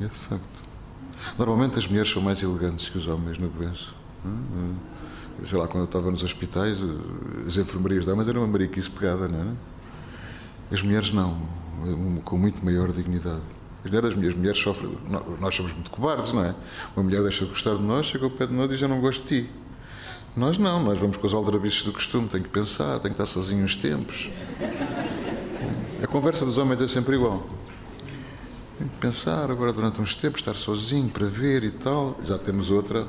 É 0.00 0.06
de 0.06 0.18
facto. 0.18 0.57
Normalmente 1.38 1.78
as 1.78 1.86
mulheres 1.86 2.10
são 2.10 2.22
mais 2.22 2.42
elegantes 2.42 2.88
que 2.88 2.98
os 2.98 3.06
homens 3.06 3.38
na 3.38 3.46
doença. 3.46 3.90
Sei 5.46 5.56
lá, 5.56 5.68
quando 5.68 5.82
eu 5.82 5.84
estava 5.84 6.10
nos 6.10 6.22
hospitais, 6.22 6.78
as 7.46 7.56
enfermarias 7.56 8.04
da 8.04 8.14
mas 8.14 8.28
era 8.28 8.38
uma 8.38 8.46
mariquice 8.46 8.90
pegada, 8.90 9.28
não 9.28 9.38
é? 9.38 10.74
As 10.74 10.82
mulheres 10.82 11.12
não, 11.12 11.48
com 12.24 12.36
muito 12.36 12.64
maior 12.64 12.92
dignidade. 12.92 13.42
As 13.84 13.90
mulheres, 13.90 14.10
as 14.10 14.34
mulheres 14.34 14.58
sofrem, 14.58 14.98
nós 15.40 15.54
somos 15.54 15.72
muito 15.72 15.90
cobardes, 15.90 16.32
não 16.32 16.44
é? 16.44 16.54
Uma 16.96 17.04
mulher 17.04 17.22
deixa 17.22 17.44
de 17.44 17.50
gostar 17.50 17.76
de 17.76 17.82
nós, 17.82 18.06
chega 18.06 18.24
ao 18.24 18.30
pé 18.30 18.46
de 18.46 18.52
nós 18.52 18.66
e 18.66 18.70
diz: 18.70 18.80
Já 18.80 18.88
não 18.88 19.00
gosto 19.00 19.22
de 19.22 19.42
ti. 19.42 19.50
Nós 20.36 20.58
não, 20.58 20.82
nós 20.82 20.98
vamos 20.98 21.16
com 21.16 21.26
os 21.26 21.32
aldrabices 21.32 21.84
do 21.84 21.92
costume, 21.92 22.28
tem 22.28 22.42
que 22.42 22.48
pensar, 22.48 22.98
tem 22.98 23.10
que 23.10 23.14
estar 23.14 23.26
sozinho 23.26 23.64
uns 23.64 23.76
tempos. 23.76 24.28
A 26.02 26.06
conversa 26.06 26.44
dos 26.44 26.58
homens 26.58 26.82
é 26.82 26.88
sempre 26.88 27.16
igual. 27.16 27.46
Tem 28.78 28.86
que 28.86 28.96
pensar 28.98 29.50
agora 29.50 29.72
durante 29.72 30.00
uns 30.00 30.14
tempos, 30.14 30.40
estar 30.40 30.54
sozinho 30.54 31.08
para 31.08 31.26
ver 31.26 31.64
e 31.64 31.70
tal. 31.70 32.16
Já 32.24 32.38
temos 32.38 32.70
outra. 32.70 33.04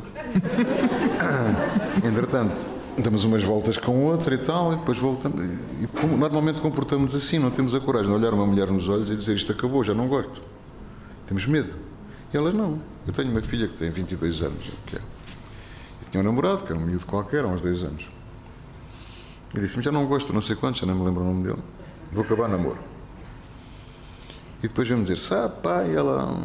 Entretanto, 2.04 2.68
damos 2.98 3.24
umas 3.24 3.44
voltas 3.44 3.78
com 3.78 4.04
outra 4.04 4.34
e 4.34 4.38
tal, 4.40 4.74
e 4.74 4.78
depois 4.78 4.98
voltamos. 4.98 5.40
E 5.44 5.88
normalmente 6.18 6.60
comportamos 6.60 7.14
assim, 7.14 7.38
não 7.38 7.52
temos 7.52 7.76
a 7.76 7.80
coragem 7.80 8.10
de 8.10 8.16
olhar 8.18 8.34
uma 8.34 8.48
mulher 8.48 8.72
nos 8.72 8.90
olhos 8.90 9.12
e 9.12 9.16
dizer 9.16 9.36
isto 9.36 9.52
acabou, 9.52 9.84
já 9.84 9.94
não 9.94 10.08
gosto. 10.08 10.42
Temos 11.28 11.46
medo. 11.46 11.76
E 12.34 12.38
elas 12.38 12.56
não. 12.56 12.82
Eu 13.06 13.14
tenho 13.14 13.30
uma 13.30 13.44
filha 13.44 13.68
que 13.68 13.76
tem 13.76 13.92
22 13.92 14.42
anos, 14.42 14.72
que 14.88 14.96
é. 14.96 15.00
E 15.00 16.10
tinha 16.10 16.22
um 16.22 16.26
namorado, 16.26 16.64
que 16.64 16.72
era 16.72 16.82
um 16.82 16.84
miúdo 16.84 17.06
qualquer, 17.06 17.44
há 17.44 17.48
uns 17.48 17.62
10 17.62 17.84
anos. 17.84 18.10
E 19.54 19.60
disse-me, 19.60 19.84
já 19.84 19.92
não 19.92 20.08
gosto, 20.08 20.34
não 20.34 20.42
sei 20.42 20.56
quantos, 20.56 20.82
já 20.82 20.88
não 20.88 20.96
me 20.96 21.06
lembro 21.06 21.22
o 21.22 21.26
nome 21.26 21.44
dele. 21.44 21.62
Vou 22.12 22.24
acabar 22.24 22.48
namoro. 22.48 22.99
E 24.64 24.68
depois 24.68 24.88
vem-me 24.88 25.04
dizer, 25.04 25.18
sabe, 25.18 25.62
pai, 25.62 25.96
ela 25.96 26.38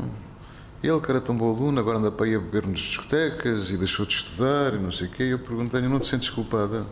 ele, 0.87 1.01
que 1.01 1.11
era 1.11 1.21
tão 1.21 1.35
bom 1.35 1.51
aluno, 1.51 1.81
agora 1.81 1.99
anda 1.99 2.11
para 2.11 2.29
ir 2.29 2.37
a 2.37 2.41
beber 2.41 2.67
nas 2.67 2.79
discotecas 2.79 3.71
e 3.71 3.77
deixou 3.79 4.05
de 4.05 4.13
estudar 4.13 4.75
e 4.75 4.79
não 4.79 4.93
sei 4.93 5.07
o 5.07 5.11
quê. 5.11 5.25
E 5.25 5.31
eu 5.31 5.39
perguntei-lhe, 5.39 5.89
não 5.89 5.99
te 5.99 6.07
sentes 6.07 6.29
culpada? 6.29 6.85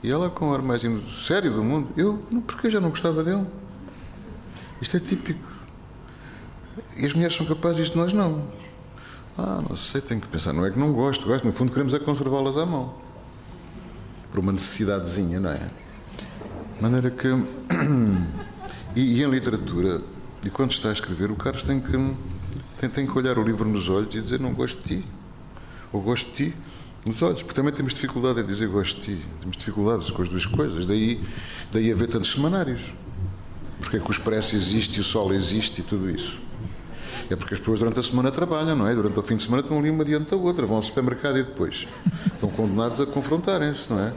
E 0.00 0.10
ela, 0.10 0.30
com 0.30 0.50
o 0.50 0.54
ar 0.54 0.62
mais 0.62 0.82
sério 1.12 1.52
do 1.52 1.64
mundo, 1.64 1.90
eu, 1.96 2.18
porque 2.46 2.70
já 2.70 2.80
não 2.80 2.90
gostava 2.90 3.24
dele? 3.24 3.44
Isto 4.80 4.98
é 4.98 5.00
típico. 5.00 5.50
E 6.96 7.04
as 7.04 7.12
mulheres 7.14 7.34
são 7.34 7.44
capazes 7.44 7.90
de 7.90 7.96
nós 7.96 8.12
não. 8.12 8.44
Ah, 9.36 9.60
não 9.68 9.74
sei, 9.74 10.00
tenho 10.00 10.20
que 10.20 10.28
pensar. 10.28 10.52
Não 10.52 10.64
é 10.64 10.70
que 10.70 10.78
não 10.78 10.92
gosto, 10.92 11.26
gosto. 11.26 11.44
No 11.44 11.52
fundo, 11.52 11.72
queremos 11.72 11.94
é 11.94 11.98
conservá-las 11.98 12.56
à 12.56 12.64
mão. 12.64 12.94
Por 14.30 14.38
uma 14.38 14.52
necessidadezinha, 14.52 15.40
não 15.40 15.50
é? 15.50 15.68
De 16.76 16.82
maneira 16.82 17.10
que. 17.10 17.28
E, 18.94 19.18
e 19.18 19.22
em 19.22 19.28
literatura, 19.28 20.00
e 20.46 20.50
quando 20.50 20.70
está 20.70 20.90
a 20.90 20.92
escrever, 20.92 21.30
o 21.30 21.36
Carlos 21.36 21.64
tem 21.64 21.80
que 21.80 21.90
tem, 22.78 22.88
tem 22.88 23.06
que 23.06 23.18
olhar 23.18 23.36
o 23.38 23.42
livro 23.42 23.68
nos 23.68 23.88
olhos 23.88 24.14
e 24.14 24.20
dizer 24.20 24.38
não 24.38 24.54
gosto 24.54 24.80
de 24.82 24.98
ti. 24.98 25.04
Ou 25.92 26.00
gosto 26.00 26.30
de 26.30 26.50
ti 26.50 26.56
nos 27.04 27.20
olhos, 27.22 27.42
porque 27.42 27.54
também 27.54 27.72
temos 27.72 27.94
dificuldade 27.94 28.40
em 28.40 28.44
dizer 28.44 28.68
gosto 28.68 29.00
de 29.00 29.16
ti. 29.16 29.26
Temos 29.40 29.56
dificuldades 29.56 30.10
com 30.10 30.22
as 30.22 30.28
duas 30.28 30.46
coisas. 30.46 30.86
Daí, 30.86 31.20
daí 31.72 31.90
haver 31.90 32.08
tantos 32.08 32.30
semanários. 32.30 32.82
Porque 33.80 33.96
é 33.96 34.00
que 34.00 34.08
o 34.08 34.12
Expresso 34.12 34.54
existe 34.54 34.98
e 34.98 35.00
o 35.00 35.04
Sol 35.04 35.32
existe 35.34 35.80
e 35.80 35.84
tudo 35.84 36.08
isso. 36.08 36.38
É 37.28 37.34
porque 37.34 37.54
as 37.54 37.60
pessoas 37.60 37.80
durante 37.80 37.98
a 37.98 38.02
semana 38.02 38.30
trabalham, 38.30 38.76
não 38.76 38.86
é? 38.86 38.94
Durante 38.94 39.18
o 39.18 39.22
fim 39.22 39.36
de 39.36 39.42
semana 39.42 39.62
estão 39.62 39.78
ali 39.78 39.90
uma 39.90 40.04
diante 40.04 40.30
da 40.30 40.36
outra, 40.36 40.64
vão 40.64 40.76
ao 40.76 40.82
supermercado 40.82 41.38
e 41.38 41.42
depois 41.42 41.88
estão 42.32 42.48
condenados 42.50 43.00
a 43.00 43.06
confrontarem-se, 43.06 43.90
não 43.90 43.98
é? 43.98 44.14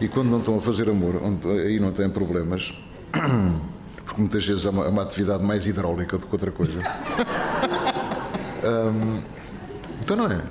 E 0.00 0.06
quando 0.06 0.28
não 0.28 0.38
estão 0.38 0.56
a 0.56 0.62
fazer 0.62 0.88
amor, 0.88 1.20
aí 1.64 1.80
não 1.80 1.90
têm 1.90 2.08
problemas, 2.08 2.72
porque 4.04 4.20
muitas 4.20 4.46
vezes 4.46 4.66
é 4.66 4.70
uma, 4.70 4.84
é 4.84 4.88
uma 4.88 5.02
atividade 5.02 5.42
mais 5.42 5.66
hidráulica 5.66 6.18
do 6.18 6.26
que 6.26 6.32
outra 6.32 6.50
coisa. 6.50 6.78
Hum, 8.64 9.20
então 10.00 10.16
não 10.16 10.24
é? 10.24 10.42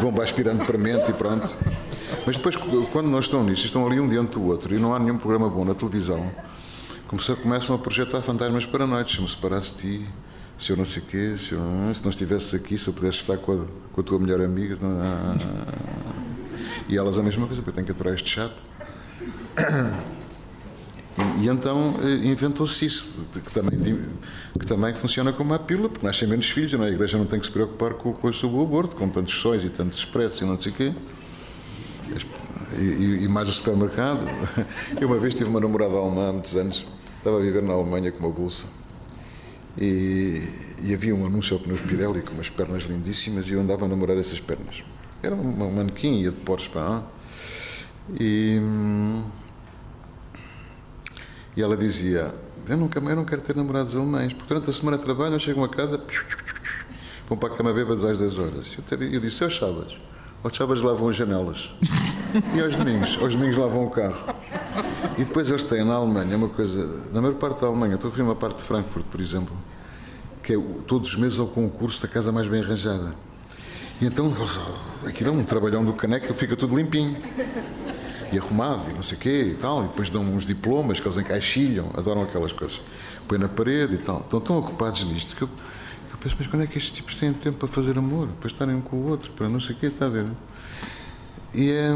Vão 0.00 0.22
aspirando 0.22 0.64
para 0.64 0.78
mente 0.78 1.10
e 1.10 1.12
pronto. 1.12 1.52
Mas 2.24 2.36
depois, 2.36 2.54
quando 2.92 3.08
não 3.08 3.18
estão 3.18 3.42
nisto, 3.42 3.64
estão 3.64 3.86
ali 3.86 3.98
um 3.98 4.06
diante 4.06 4.38
do 4.38 4.44
outro 4.46 4.74
e 4.74 4.78
não 4.78 4.94
há 4.94 4.98
nenhum 5.00 5.18
programa 5.18 5.48
bom 5.48 5.64
na 5.64 5.74
televisão, 5.74 6.30
começam 7.42 7.74
a 7.74 7.78
projetar 7.78 8.22
fantasmas 8.22 8.64
paranoides. 8.64 9.14
Se 9.14 9.20
me 9.20 9.28
separasse 9.28 9.72
de 9.72 9.78
ti, 9.78 10.08
se 10.58 10.70
eu 10.70 10.76
não 10.76 10.84
sei 10.84 11.02
o 11.02 11.06
quê, 11.06 11.36
se, 11.38 11.52
eu, 11.52 11.60
se 11.94 12.02
não 12.02 12.10
estivesse 12.10 12.54
aqui, 12.54 12.78
se 12.78 12.86
eu 12.86 12.94
pudesse 12.94 13.18
estar 13.18 13.36
com 13.38 13.52
a, 13.52 13.64
com 13.92 14.00
a 14.00 14.04
tua 14.04 14.18
melhor 14.18 14.40
amiga. 14.40 14.78
E 16.88 16.96
elas 16.96 17.18
a 17.18 17.22
mesma 17.22 17.46
coisa, 17.46 17.62
porque 17.62 17.70
eu 17.70 17.74
tenho 17.74 17.86
que 17.86 17.92
aturar 17.92 18.14
este 18.14 18.30
chato. 18.30 18.62
E, 21.18 21.44
e 21.44 21.48
então 21.48 21.96
eh, 22.02 22.26
inventou-se 22.26 22.84
isso, 22.84 23.26
que 23.32 23.52
também, 23.52 23.98
que 24.58 24.66
também 24.66 24.94
funciona 24.94 25.32
como 25.32 25.50
uma 25.50 25.58
pílula, 25.58 25.88
porque 25.88 26.06
nascem 26.06 26.28
menos 26.28 26.48
filhos, 26.48 26.72
não 26.74 26.84
é? 26.84 26.88
a 26.88 26.90
igreja 26.90 27.18
não 27.18 27.26
tem 27.26 27.40
que 27.40 27.46
se 27.46 27.52
preocupar 27.52 27.94
com, 27.94 28.12
com 28.12 28.28
o 28.28 28.62
aborto, 28.62 28.96
com 28.96 29.08
tantos 29.08 29.34
sóis 29.34 29.64
e 29.64 29.70
tantos 29.70 29.98
expressos 29.98 30.40
e 30.40 30.44
não 30.44 30.58
sei 30.60 30.72
o 30.72 30.74
quê. 30.74 30.92
E, 32.78 33.24
e, 33.24 33.28
mais 33.28 33.48
o 33.48 33.52
supermercado. 33.52 34.20
Eu 35.00 35.08
uma 35.08 35.18
vez 35.18 35.34
tive 35.34 35.50
uma 35.50 35.60
namorada 35.60 35.94
alemã 35.94 36.28
há 36.28 36.32
muitos 36.32 36.56
anos, 36.56 36.86
estava 37.18 37.38
a 37.38 37.40
viver 37.40 37.62
na 37.62 37.72
Alemanha 37.72 38.12
com 38.12 38.20
uma 38.20 38.32
bolsa. 38.32 38.66
E, 39.78 40.42
e 40.82 40.94
havia 40.94 41.14
um 41.14 41.26
anúncio 41.26 41.56
ao 41.56 41.62
pneus 41.62 41.80
Pirelli 41.80 42.22
com 42.22 42.32
umas 42.32 42.48
pernas 42.48 42.84
lindíssimas 42.84 43.46
e 43.48 43.52
eu 43.52 43.60
andava 43.60 43.84
a 43.84 43.88
namorar 43.88 44.16
essas 44.16 44.40
pernas. 44.40 44.84
Era 45.22 45.34
uma 45.34 45.68
manequim, 45.68 46.20
ia 46.20 46.30
de 46.30 46.36
Porsche 46.38 46.68
para 46.68 46.82
lá. 46.82 47.06
E, 48.18 48.60
e 51.56 51.62
ela 51.62 51.76
dizia: 51.76 52.34
eu, 52.68 52.76
nunca, 52.76 53.00
eu 53.00 53.16
não 53.16 53.24
quero 53.24 53.42
ter 53.42 53.56
namorados 53.56 53.94
alemães, 53.96 54.32
porque 54.32 54.48
durante 54.48 54.70
a 54.70 54.72
semana 54.72 54.98
trabalham, 54.98 55.38
chegam 55.38 55.64
a 55.64 55.68
casa, 55.68 56.00
vão 57.28 57.36
para 57.36 57.52
a 57.52 57.56
cama 57.56 57.72
bêbados 57.72 58.04
às 58.04 58.18
10 58.18 58.38
horas. 58.38 58.76
Eu, 58.90 59.02
eu 59.02 59.20
disse: 59.20 59.42
aos 59.42 59.56
sábados. 59.56 59.98
Aos 60.42 60.56
sábados 60.56 60.82
lavam 60.82 61.08
as 61.08 61.16
janelas. 61.16 61.70
E 62.54 62.60
aos 62.60 62.74
domingos? 62.74 63.18
Aos 63.20 63.34
domingos 63.34 63.58
lavam 63.58 63.86
o 63.86 63.90
carro. 63.90 64.34
E 65.18 65.24
depois 65.24 65.50
eles 65.50 65.64
têm 65.64 65.84
na 65.84 65.94
Alemanha 65.94 66.36
uma 66.36 66.48
coisa. 66.48 66.86
Na 67.12 67.20
maior 67.20 67.34
parte 67.34 67.60
da 67.60 67.66
Alemanha, 67.66 67.96
estou 67.96 68.10
a 68.10 68.14
ver 68.14 68.22
uma 68.22 68.34
parte 68.36 68.58
de 68.58 68.64
Frankfurt, 68.64 69.04
por 69.06 69.20
exemplo, 69.20 69.54
que 70.42 70.54
é 70.54 70.56
todos 70.86 71.10
os 71.10 71.16
meses 71.16 71.38
ao 71.38 71.46
concurso 71.46 72.00
da 72.00 72.08
casa 72.08 72.32
mais 72.32 72.48
bem 72.48 72.62
arranjada. 72.62 73.14
E 74.00 74.06
então, 74.06 74.32
aquilo 75.06 75.28
é 75.28 75.32
um 75.32 75.44
trabalhão 75.44 75.84
do 75.84 75.92
caneco, 75.92 76.32
fica 76.32 76.56
tudo 76.56 76.74
limpinho 76.74 77.18
e 78.32 78.38
arrumado 78.38 78.90
e 78.90 78.92
não 78.92 79.02
sei 79.02 79.16
o 79.16 79.20
quê 79.20 79.42
e 79.50 79.54
tal, 79.54 79.84
e 79.84 79.88
depois 79.88 80.10
dão 80.10 80.22
uns 80.22 80.46
diplomas 80.46 81.00
que 81.00 81.06
eles 81.06 81.18
encaixilham, 81.18 81.90
adoram 81.96 82.22
aquelas 82.22 82.52
coisas. 82.52 82.80
Põe 83.26 83.38
na 83.38 83.48
parede 83.48 83.94
e 83.94 83.98
tal. 83.98 84.20
Estão 84.20 84.40
tão 84.40 84.58
ocupados 84.58 85.04
nisto 85.04 85.36
que 85.36 85.42
eu, 85.42 85.48
eu 86.12 86.18
penso, 86.18 86.36
mas 86.38 86.46
quando 86.46 86.62
é 86.62 86.66
que 86.66 86.78
estes 86.78 86.92
tipos 86.92 87.14
têm 87.16 87.32
tempo 87.32 87.58
para 87.58 87.68
fazer 87.68 87.98
amor, 87.98 88.28
para 88.40 88.48
estarem 88.48 88.74
um 88.74 88.80
com 88.80 88.96
o 88.96 89.08
outro, 89.08 89.30
para 89.32 89.48
não 89.48 89.60
sei 89.60 89.74
o 89.74 89.78
quê, 89.78 89.86
está 89.86 90.06
a 90.06 90.08
ver? 90.08 90.26
E 91.54 91.70
é. 91.70 91.90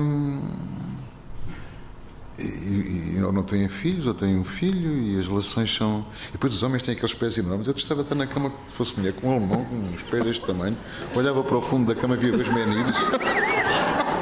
E, 2.37 3.15
e, 3.17 3.23
ou 3.23 3.33
não 3.33 3.45
têm 3.45 3.69
filhos, 3.69 4.07
ou 4.07 4.15
têm 4.15 4.37
um 4.37 4.43
filho, 4.43 4.99
e 5.01 5.17
as 5.21 5.29
relações 5.29 5.73
são. 5.73 6.05
E 6.31 6.33
depois 6.33 6.53
os 6.53 6.65
homens 6.65 6.83
têm 6.83 6.95
aqueles 6.95 7.15
pés 7.15 7.39
enormes. 7.39 7.69
Eu 7.69 7.75
estava 7.75 8.03
estar 8.03 8.17
na 8.17 8.27
cama 8.27 8.51
que 8.51 8.73
fosse 8.73 8.97
mulher, 8.99 9.13
com 9.13 9.29
um 9.29 9.33
alemão, 9.37 9.65
com 9.65 9.77
uns 9.77 10.03
pés 10.03 10.25
deste 10.25 10.45
tamanho, 10.45 10.77
olhava 11.15 11.45
para 11.45 11.57
o 11.57 11.63
fundo 11.63 11.95
da 11.95 12.01
cama, 12.01 12.17
via 12.17 12.33
dois 12.33 12.49
meninos. 12.49 12.97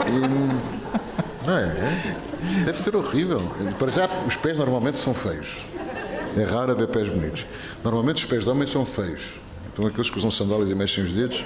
E, 0.08 1.01
não 1.46 1.58
é? 1.58 1.72
Deve 2.64 2.80
ser 2.80 2.96
horrível. 2.96 3.42
Para 3.78 3.90
já, 3.92 4.08
os 4.26 4.36
pés 4.36 4.56
normalmente 4.56 4.98
são 4.98 5.14
feios. 5.14 5.64
É 6.36 6.44
raro 6.44 6.74
ver 6.74 6.88
pés 6.88 7.08
bonitos. 7.08 7.44
Normalmente 7.84 8.16
os 8.16 8.24
pés 8.24 8.44
de 8.44 8.50
homens 8.50 8.70
são 8.70 8.86
feios. 8.86 9.20
Então 9.72 9.86
aqueles 9.86 10.10
que 10.10 10.18
usam 10.18 10.30
sandálias 10.30 10.70
e 10.70 10.74
mexem 10.74 11.04
os 11.04 11.12
dedos. 11.12 11.44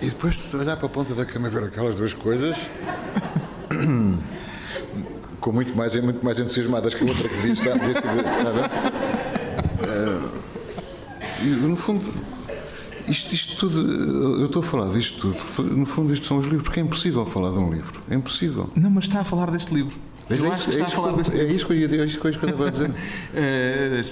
E 0.00 0.06
depois 0.06 0.50
de 0.50 0.56
olhar 0.56 0.76
para 0.76 0.86
a 0.86 0.88
ponta 0.88 1.14
da 1.14 1.24
cama 1.24 1.48
e 1.48 1.50
ver 1.50 1.64
aquelas 1.64 1.96
duas 1.96 2.14
coisas. 2.14 2.66
com 5.40 5.52
muito 5.52 5.76
mais, 5.76 5.96
muito 5.96 6.24
mais 6.24 6.38
entusiasmadas 6.38 6.94
que 6.94 7.02
a 7.02 7.06
outra 7.06 7.28
que 7.28 7.34
devia 7.34 7.52
estar, 7.52 7.72
devia 7.72 7.92
estar, 7.92 8.16
estar, 8.16 8.70
e 11.42 11.46
no 11.46 11.76
fundo 11.76 12.12
isto, 13.10 13.34
isto 13.34 13.56
tudo, 13.56 14.40
eu 14.40 14.46
estou 14.46 14.60
a 14.60 14.64
falar 14.64 14.92
disto 14.92 15.34
tudo, 15.54 15.76
no 15.76 15.86
fundo 15.86 16.12
isto 16.14 16.26
são 16.26 16.38
os 16.38 16.46
livros, 16.46 16.62
porque 16.62 16.80
é 16.80 16.82
impossível 16.82 17.26
falar 17.26 17.50
de 17.50 17.58
um 17.58 17.72
livro. 17.72 18.00
É 18.08 18.14
impossível. 18.14 18.70
Não, 18.74 18.90
mas 18.90 19.04
está 19.04 19.20
a 19.20 19.24
falar 19.24 19.50
deste 19.50 19.74
livro. 19.74 19.96
É 20.30 20.34
eu 20.34 20.46
é 20.46 20.54
está 20.54 20.78
é 20.78 20.82
a 20.82 20.88
falar 20.88 21.16
deste 21.16 21.32
livro. 21.32 21.48
É 21.48 21.52
isso 21.52 21.66
que 21.66 21.72
eu 21.72 21.76
ia 21.76 21.88
dizer, 21.88 22.00
é 22.00 22.04
isso 22.04 22.20
que 22.20 22.26
eu 22.26 22.30
ia 22.30 22.70
dizer. 22.70 22.92
Eh, 23.34 24.02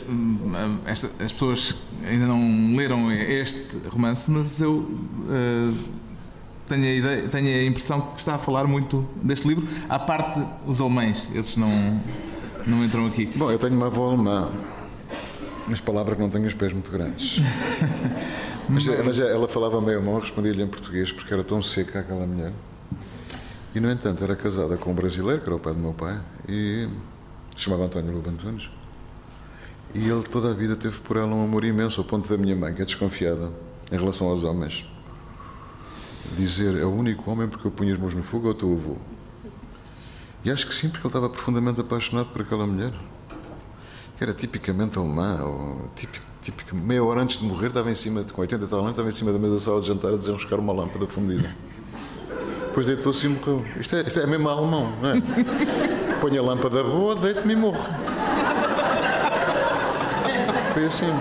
as 1.25 1.33
pessoas 1.33 1.77
ainda 2.05 2.27
não 2.27 2.75
leram 2.77 3.11
este 3.13 3.77
romance, 3.89 4.31
mas 4.31 4.61
eu 4.61 4.79
uh, 4.79 5.75
tenho, 6.69 6.85
a 6.85 6.89
ideia, 6.89 7.29
tenho 7.29 7.49
a 7.49 7.65
impressão 7.65 8.01
que 8.01 8.19
está 8.19 8.35
a 8.35 8.39
falar 8.39 8.67
muito 8.67 9.07
deste 9.23 9.47
livro, 9.47 9.67
à 9.89 9.99
parte 9.99 10.41
os 10.67 10.81
alemães, 10.81 11.29
esses 11.35 11.57
não, 11.57 12.01
não 12.67 12.85
entram 12.85 13.07
aqui. 13.07 13.27
Bom, 13.37 13.51
eu 13.51 13.59
tenho 13.59 13.75
uma 13.75 13.87
avó 13.87 14.09
alemã, 14.09 14.51
mas 15.67 15.81
palavra 15.81 16.17
que 16.17 16.21
não 16.21 16.31
tenho 16.31 16.47
os 16.47 16.55
pés 16.55 16.73
muito 16.73 16.91
grandes. 16.91 17.41
Mas, 18.69 18.87
mas 19.05 19.19
ela 19.19 19.49
falava 19.49 19.81
meio 19.81 20.03
mal, 20.03 20.21
respondia-lhe 20.21 20.63
em 20.63 20.67
português 20.67 21.11
porque 21.11 21.33
era 21.33 21.43
tão 21.43 21.63
seca 21.63 22.01
aquela 22.01 22.27
mulher. 22.27 22.53
E, 23.75 23.81
no 23.81 23.91
entanto, 23.91 24.23
era 24.23 24.37
casada 24.37 24.77
com 24.77 24.91
um 24.91 24.95
brasileiro, 24.95 25.41
que 25.41 25.47
era 25.47 25.57
o 25.57 25.59
pai 25.59 25.73
do 25.73 25.81
meu 25.81 25.95
pai, 25.95 26.21
e 26.49 26.89
chamava 27.57 27.85
António 27.85 28.13
Lobo 28.13 28.29
Antunes. 28.29 28.69
E 29.95 30.07
ele 30.09 30.23
toda 30.23 30.51
a 30.51 30.55
vida 30.55 30.77
teve 30.77 31.01
por 31.01 31.17
ela 31.17 31.29
um 31.29 31.45
amor 31.45 31.65
imenso, 31.65 32.01
ao 32.01 32.07
ponto 32.07 32.29
da 32.29 32.37
minha 32.37 32.55
mãe, 32.55 32.75
que 32.75 32.83
é 32.83 32.85
desconfiada 32.85 33.51
em 33.91 33.97
relação 33.97 34.29
aos 34.29 34.43
homens, 34.45 34.85
dizer: 36.37 36.77
é 36.77 36.85
o 36.85 36.91
único 36.91 37.31
homem 37.31 37.49
porque 37.49 37.67
eu 37.67 37.71
punho 37.71 37.95
as 37.95 38.01
mãos 38.01 38.15
no 38.15 38.23
fogo, 38.23 38.49
é 38.49 38.51
o 38.51 38.55
teu 38.55 38.73
avô. 38.73 38.97
E 40.45 40.51
acho 40.51 40.67
que 40.67 40.75
sim, 40.75 40.89
porque 40.89 41.07
ele 41.07 41.09
estava 41.09 41.29
profundamente 41.29 41.81
apaixonado 41.81 42.29
por 42.31 42.43
aquela 42.43 42.67
mulher, 42.67 42.93
que 44.17 44.25
era 44.25 44.35
tipicamente 44.35 44.99
alemã, 44.99 45.43
ou 45.43 45.91
típico, 45.97 46.27
típico, 46.51 46.75
meia 46.75 47.05
hora 47.05 47.21
antes 47.21 47.41
de 47.41 47.45
morrer, 47.45 47.67
estava 47.67 47.91
em 47.91 47.95
cima, 47.95 48.25
com 48.33 48.41
80 48.41 48.65
e 48.65 48.69
tal 48.69 48.79
anos, 48.79 48.93
estava 48.93 49.09
em 49.09 49.13
cima 49.13 49.33
da 49.33 49.39
mesa 49.39 49.55
da 49.57 49.61
sala 49.61 49.81
de 49.83 49.87
jantar 49.87 50.15
a 50.15 50.17
desenroscar 50.17 50.59
uma 50.59 50.73
lâmpada 50.73 51.07
fundida. 51.07 51.55
Depois 52.69 52.87
deitou-se 52.87 53.27
e 53.27 53.29
morreu. 53.29 53.63
Isto 53.79 53.97
é, 53.97 54.01
isto 54.03 54.21
é 54.21 54.27
mesmo 54.27 54.49
alemão, 54.49 54.91
não 55.03 55.11
é? 55.11 55.23
Põe 56.21 56.39
a 56.39 56.43
lâmpada 56.43 56.83
boa, 56.83 57.15
deito-me 57.15 57.53
e 57.53 57.57
morro. 57.57 57.85
Foi 60.73 60.87
assim. 60.87 61.13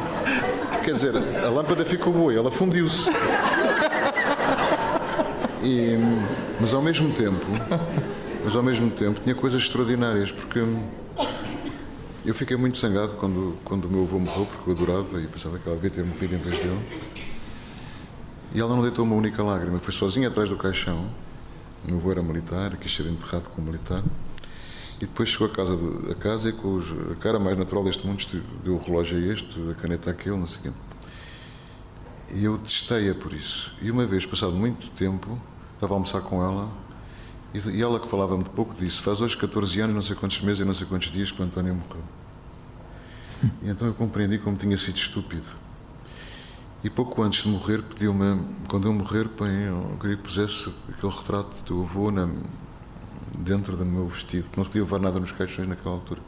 Quer 0.86 0.94
dizer, 0.94 1.14
a 1.44 1.50
lâmpada 1.50 1.84
ficou 1.84 2.14
boa 2.14 2.34
ela 2.34 2.50
fundiu-se. 2.50 3.10
Mas 6.62 6.74
ao 6.74 6.82
mesmo 6.82 7.12
tempo, 7.12 7.46
mas 8.44 8.56
ao 8.56 8.64
mesmo 8.64 8.90
tempo 8.90 9.20
tinha 9.20 9.36
coisas 9.36 9.62
extraordinárias, 9.62 10.32
porque 10.32 10.64
eu 12.28 12.36
fiquei 12.36 12.58
muito 12.58 12.78
zangado 12.78 13.14
quando, 13.14 13.58
quando 13.64 13.86
o 13.86 13.90
meu 13.90 14.04
avô 14.04 14.20
morreu, 14.20 14.46
porque 14.46 14.70
eu 14.70 14.74
adorava 14.74 15.22
e 15.22 15.28
pensava 15.28 15.58
que 15.58 15.66
ela 15.66 15.78
devia 15.78 15.90
ter 15.90 16.04
morrido 16.04 16.36
em 16.36 16.38
vez 16.38 16.58
dele. 16.58 16.80
E 18.54 18.60
ela 18.60 18.76
não 18.76 18.82
deitou 18.82 19.06
uma 19.06 19.16
única 19.16 19.42
lágrima, 19.42 19.80
foi 19.80 19.94
sozinha 19.94 20.28
atrás 20.28 20.50
do 20.50 20.58
caixão. 20.58 21.10
O 21.86 21.88
meu 21.88 21.98
avô 21.98 22.12
era 22.12 22.22
militar, 22.22 22.76
quis 22.76 22.94
ser 22.94 23.06
enterrado 23.06 23.48
como 23.50 23.68
militar. 23.68 24.04
E 24.98 25.06
depois 25.06 25.30
chegou 25.30 25.48
a 25.48 25.52
casa, 25.52 25.78
de, 25.78 26.12
a 26.12 26.16
casa 26.16 26.50
e 26.50 26.52
com 26.52 26.76
os, 26.76 26.92
a 27.14 27.16
cara 27.16 27.40
mais 27.40 27.58
natural 27.58 27.86
deste 27.86 28.06
mundo 28.06 28.22
deu 28.62 28.76
o 28.76 28.78
relógio 28.78 29.18
a 29.18 29.34
este, 29.34 29.58
a 29.72 29.74
caneta 29.76 30.12
àquele, 30.12 30.36
não 30.36 30.48
sei 30.48 30.60
o 30.60 30.64
quê. 30.64 30.80
E 32.34 32.44
eu 32.44 32.58
testei-a 32.58 33.16
por 33.16 33.32
isso. 33.32 33.72
E 33.82 33.90
uma 33.90 34.06
vez, 34.06 34.26
passado 34.26 34.54
muito 34.54 34.90
tempo, 34.92 35.40
estava 35.76 35.94
a 35.94 35.96
almoçar 35.96 36.20
com 36.20 36.44
ela 36.44 36.70
e 37.54 37.82
ela 37.82 38.00
que 38.00 38.08
falava 38.08 38.36
muito 38.36 38.52
pouco 38.52 38.76
disse: 38.76 39.02
Faz 39.02 39.22
hoje 39.22 39.36
14 39.38 39.80
anos, 39.80 39.96
não 39.96 40.02
sei 40.02 40.16
quantos 40.16 40.42
meses 40.42 40.62
e 40.62 40.66
não 40.66 40.74
sei 40.74 40.86
quantos 40.86 41.12
dias 41.12 41.32
que 41.32 41.42
o 41.42 41.46
António 41.46 41.76
morreu. 41.76 42.04
E 43.62 43.70
então 43.70 43.88
eu 43.88 43.94
compreendi 43.94 44.38
como 44.38 44.58
tinha 44.58 44.78
sido 44.78 44.98
estúpido. 44.98 45.48
E 46.84 46.90
pouco 46.90 47.22
antes 47.24 47.44
de 47.44 47.50
morrer, 47.50 47.82
pediu-me, 47.82 48.40
quando 48.68 48.88
eu 48.88 48.94
morrer, 48.94 49.28
eu 49.40 49.98
queria 50.00 50.16
que 50.16 50.24
pusesse 50.24 50.72
aquele 50.90 51.12
retrato 51.12 51.56
do 51.58 51.64
teu 51.64 51.82
avô 51.82 52.12
na, 52.12 52.30
dentro 53.38 53.76
do 53.76 53.86
meu 53.86 54.08
vestido, 54.08 54.50
que 54.50 54.58
não 54.58 54.66
podia 54.66 54.84
levar 54.84 55.00
nada 55.00 55.20
nos 55.20 55.32
caixões 55.32 55.68
naquela 55.68 55.96
altura. 55.96 56.22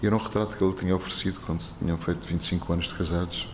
E 0.00 0.06
era 0.06 0.14
um 0.14 0.18
retrato 0.18 0.56
que 0.56 0.62
ele 0.62 0.74
tinha 0.74 0.94
oferecido 0.94 1.40
quando 1.44 1.62
tinham 1.78 1.96
feito 1.96 2.26
25 2.26 2.72
anos 2.72 2.86
de 2.86 2.94
casados. 2.94 3.48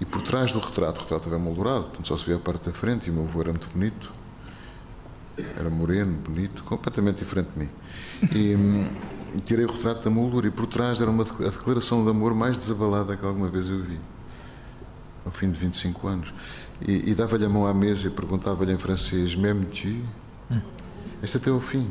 E 0.00 0.04
por 0.04 0.22
trás 0.22 0.52
do 0.52 0.60
retrato, 0.60 0.98
o 0.98 1.02
retrato 1.02 1.28
era 1.28 1.38
moldurado, 1.38 1.84
portanto 1.84 2.08
só 2.08 2.16
se 2.16 2.24
via 2.24 2.36
a 2.36 2.40
parte 2.40 2.68
da 2.68 2.72
frente, 2.72 3.08
e 3.08 3.10
o 3.10 3.14
meu 3.14 3.24
avô 3.24 3.40
era 3.40 3.50
muito 3.50 3.68
bonito. 3.70 4.12
Era 5.58 5.70
moreno, 5.70 6.18
bonito, 6.24 6.62
completamente 6.64 7.18
diferente 7.18 7.48
de 7.54 7.60
mim. 7.60 7.68
E, 8.34 8.56
tirei 9.40 9.64
o 9.64 9.70
retrato 9.70 10.04
da 10.04 10.10
moldura 10.10 10.46
e 10.46 10.50
por 10.50 10.66
trás 10.66 11.00
era 11.00 11.10
uma 11.10 11.22
a 11.24 11.48
declaração 11.48 12.04
de 12.04 12.10
amor 12.10 12.34
mais 12.34 12.56
desabalada 12.56 13.16
que 13.16 13.24
alguma 13.24 13.48
vez 13.48 13.68
eu 13.68 13.80
vi, 13.80 13.98
ao 15.24 15.32
fim 15.32 15.50
de 15.50 15.58
25 15.58 16.06
anos. 16.06 16.34
E, 16.86 17.10
e 17.10 17.14
dava-lhe 17.14 17.44
a 17.44 17.48
mão 17.48 17.66
à 17.66 17.72
mesa 17.72 18.08
e 18.08 18.10
perguntava-lhe 18.10 18.72
em 18.72 18.78
francês: 18.78 19.34
Même 19.34 19.64
tu? 19.66 19.88
Hum. 20.50 20.60
Este 21.22 21.36
até 21.36 21.50
ao 21.50 21.60
fim, 21.60 21.88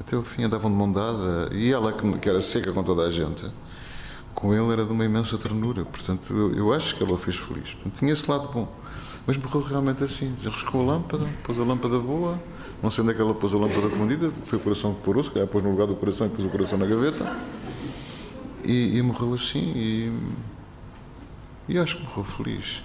até 0.00 0.16
ao 0.16 0.22
fim, 0.22 0.44
andavam 0.44 0.70
de 0.70 0.76
mão 0.76 0.90
dada. 0.90 1.50
E 1.52 1.72
ela, 1.72 1.92
que 1.92 2.28
era 2.28 2.40
seca 2.40 2.72
com 2.72 2.82
toda 2.82 3.02
a 3.02 3.10
gente, 3.10 3.46
com 4.34 4.52
ele 4.52 4.72
era 4.72 4.84
de 4.84 4.92
uma 4.92 5.04
imensa 5.04 5.38
ternura. 5.38 5.84
Portanto, 5.84 6.32
eu, 6.32 6.54
eu 6.54 6.72
acho 6.72 6.96
que 6.96 7.02
ela 7.02 7.12
o 7.12 7.18
fez 7.18 7.36
feliz. 7.36 7.74
Portanto, 7.74 7.98
tinha 7.98 8.12
esse 8.12 8.28
lado 8.28 8.48
bom. 8.52 8.68
Mas 9.26 9.36
morreu 9.36 9.62
realmente 9.62 10.02
assim: 10.02 10.32
desenroscou 10.34 10.82
a 10.82 10.94
lâmpada, 10.94 11.26
pôs 11.44 11.58
a 11.58 11.62
lâmpada 11.62 11.98
boa 11.98 12.38
não 12.84 12.90
sei 12.90 13.02
onde 13.02 13.12
é 13.12 13.16
que 13.16 13.22
ela 13.22 13.34
pôs 13.34 13.54
a 13.54 13.56
lâmpada 13.56 13.88
fundida, 13.88 14.30
foi 14.44 14.58
o 14.58 14.60
coração 14.60 14.92
que 14.92 15.00
porou, 15.00 15.22
se 15.22 15.30
calhar 15.30 15.48
pôs 15.48 15.64
no 15.64 15.70
lugar 15.70 15.86
do 15.86 15.96
coração 15.96 16.26
e 16.26 16.30
pôs 16.30 16.44
o 16.44 16.50
coração 16.50 16.78
na 16.78 16.84
gaveta. 16.84 17.34
E, 18.62 18.98
e 18.98 19.02
morreu 19.02 19.32
assim 19.32 19.72
e, 19.74 20.12
e 21.66 21.78
acho 21.78 21.96
que 21.96 22.02
morreu 22.02 22.24
feliz. 22.24 22.82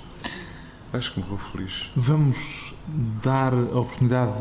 Acho 0.93 1.11
que 1.11 1.19
morreu 1.19 1.37
feliz. 1.37 1.91
Vamos 1.97 2.73
dar 3.21 3.53
a 3.53 3.79
oportunidade 3.79 4.31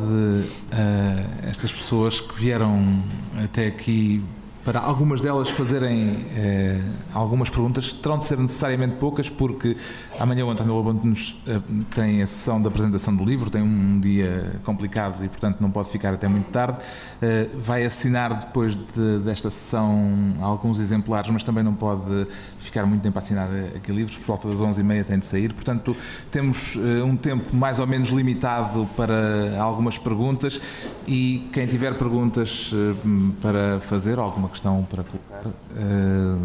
a 0.71 1.49
estas 1.49 1.73
pessoas 1.73 2.21
que 2.21 2.33
vieram 2.37 3.03
até 3.43 3.67
aqui 3.67 4.23
para 4.69 4.81
algumas 4.81 5.23
delas 5.23 5.49
fazerem 5.49 6.27
eh, 6.37 6.79
algumas 7.15 7.49
perguntas. 7.49 7.91
Terão 7.91 8.19
de 8.19 8.27
ser 8.27 8.37
necessariamente 8.37 8.97
poucas, 8.97 9.31
porque 9.31 9.75
amanhã 10.21 10.45
o 10.45 10.51
António 10.51 10.75
Lobo 10.75 10.93
nos 10.93 11.41
eh, 11.47 11.59
tem 11.95 12.21
a 12.21 12.27
sessão 12.27 12.61
da 12.61 12.69
apresentação 12.69 13.17
do 13.17 13.25
livro, 13.25 13.49
tem 13.49 13.63
um 13.63 13.99
dia 13.99 14.61
complicado 14.65 15.25
e, 15.25 15.29
portanto, 15.31 15.57
não 15.61 15.71
pode 15.71 15.89
ficar 15.89 16.13
até 16.13 16.29
muito 16.29 16.51
tarde. 16.51 16.81
Eh, 17.21 17.49
vai 17.55 17.85
assinar 17.85 18.33
depois 18.35 18.75
de, 18.75 19.19
desta 19.25 19.51
sessão 19.51 20.35
alguns 20.41 20.79
exemplares, 20.79 21.31
mas 21.31 21.43
também 21.43 21.65
não 21.65 21.75
pode 21.75 22.29
ficar 22.61 22.87
muito 22.87 23.03
tempo 23.03 23.19
a 23.19 23.21
assinar 23.21 23.49
aqui 23.75 23.91
livros, 23.91 24.19
por 24.19 24.27
volta 24.27 24.49
das 24.49 24.61
11h30 24.61 25.05
tem 25.05 25.19
de 25.19 25.27
sair. 25.27 25.53
Portanto, 25.53 25.97
temos 26.31 26.77
eh, 26.77 27.03
um 27.03 27.17
tempo 27.17 27.57
mais 27.57 27.79
ou 27.79 27.87
menos 27.87 28.11
limitado 28.11 28.89
para 28.97 29.59
algumas 29.59 29.99
perguntas 29.99 30.61
e 31.09 31.49
quem 31.53 31.67
tiver 31.67 31.99
perguntas 31.99 32.71
eh, 32.73 32.95
para 33.41 33.81
fazer, 33.81 34.19
alguma 34.19 34.49
questão 34.49 34.58
para 34.61 35.05
colocar, 35.05 35.51
eh, 35.77 36.39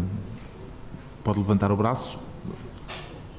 pode 1.22 1.38
levantar 1.38 1.70
o 1.72 1.76
braço. 1.76 2.18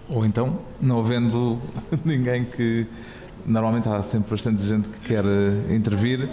Ou 0.09 0.25
então, 0.25 0.59
não 0.81 0.99
havendo 0.99 1.59
ninguém 2.05 2.45
que. 2.45 2.87
Normalmente 3.45 3.87
há 3.87 4.01
sempre 4.01 4.31
bastante 4.31 4.63
gente 4.63 4.89
que 4.89 4.99
quer 5.01 5.23
intervir. 5.69 6.27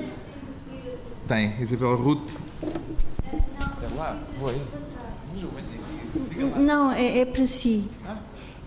Tem, 1.28 1.60
Isabel 1.60 1.96
Ruth. 1.96 2.30
É 2.62 3.96
lá, 3.96 4.18
aí. 4.48 4.60
Não, 6.58 6.90
é, 6.92 7.18
é 7.18 7.24
para 7.24 7.46
si. 7.46 7.84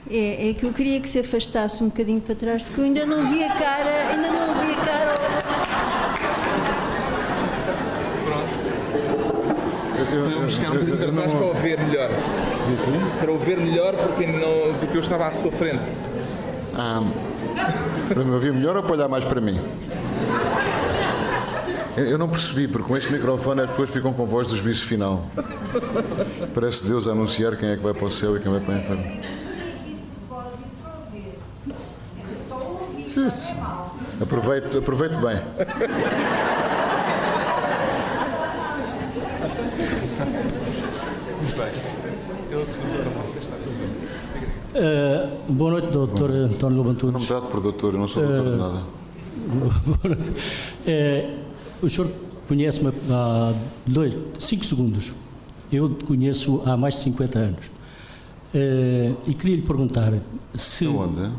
É, 0.10 0.50
é, 0.50 0.54
que 0.54 0.64
eu 0.64 0.72
queria 0.72 1.00
que 1.02 1.10
se 1.10 1.20
afastasse 1.20 1.84
um 1.84 1.88
bocadinho 1.88 2.22
para 2.22 2.36
trás, 2.36 2.62
porque 2.62 2.80
eu 2.80 2.86
ainda 2.86 3.06
não 3.06 3.28
vi 3.28 3.44
a 3.44 3.50
cara, 3.56 3.90
ainda 4.12 4.32
não 4.32 4.54
vi 4.62 4.74
a 4.74 4.86
cara. 4.86 5.95
Vamos 10.12 10.54
chegar 10.54 10.72
um 10.72 10.74
bocadinho 10.74 10.98
para 10.98 11.12
trás 11.12 11.34
para 11.34 11.46
o 11.46 11.54
ver 11.54 11.80
melhor. 11.80 12.10
Para 13.20 13.32
o 13.32 13.38
ver 13.40 13.58
melhor, 13.58 13.96
porque, 13.96 14.26
não, 14.28 14.74
porque 14.80 14.98
eu 14.98 15.02
estava 15.02 15.28
à 15.28 15.34
sua 15.34 15.52
frente. 15.52 15.82
Ah, 16.78 17.02
para 18.08 18.24
me 18.24 18.32
ouvir 18.32 18.54
melhor 18.54 18.76
ou 18.76 18.84
para 18.84 18.94
olhar 18.94 19.08
mais 19.08 19.24
para 19.26 19.40
mim? 19.42 19.60
Eu 21.98 22.18
não 22.18 22.28
percebi, 22.28 22.68
porque 22.68 22.88
com 22.88 22.98
este 22.98 23.14
microfone 23.14 23.62
as 23.62 23.70
pessoas 23.70 23.90
ficam 23.90 24.12
com 24.12 24.26
voz 24.26 24.48
do 24.48 24.56
juízo 24.56 24.84
final. 24.84 25.24
Parece 26.54 26.86
Deus 26.86 27.08
a 27.08 27.12
anunciar 27.12 27.56
quem 27.56 27.70
é 27.70 27.78
que 27.78 27.84
vai 27.84 27.94
para 27.94 28.06
o 28.06 28.12
céu 28.12 28.36
e 28.36 28.40
quem 28.42 28.52
vai 28.52 28.60
para 28.60 28.74
o 28.74 28.78
inferno. 28.78 29.04
Aproveite, 34.22 34.78
aproveite 34.78 35.16
bem. 35.18 35.40
Uh, 44.76 45.54
boa 45.54 45.72
noite, 45.72 45.88
doutor 45.88 46.30
António 46.32 46.78
Lobantunes. 46.80 47.14
Não 47.14 47.22
me 47.22 47.28
trate 47.28 47.48
por 47.48 47.62
doutor, 47.62 47.94
eu 47.94 48.00
não 48.00 48.10
sou 48.10 48.28
doutor 48.28 48.46
uh, 48.46 48.52
de 48.52 48.58
nada. 48.58 48.82
Boa 49.86 50.16
noite. 50.16 50.32
Uh, 51.82 51.86
o 51.86 51.90
senhor 51.90 52.12
conhece-me 52.46 52.92
há 53.10 53.54
dois, 53.86 54.18
cinco 54.38 54.66
segundos. 54.66 55.14
Eu 55.72 55.98
conheço 56.06 56.62
há 56.66 56.76
mais 56.76 56.96
de 56.96 57.02
50 57.02 57.40
anos. 57.40 57.68
Uh, 58.54 59.16
e 59.26 59.34
queria 59.34 59.56
lhe 59.56 59.62
perguntar 59.62 60.12
se. 60.54 60.86
Onde? 60.88 61.32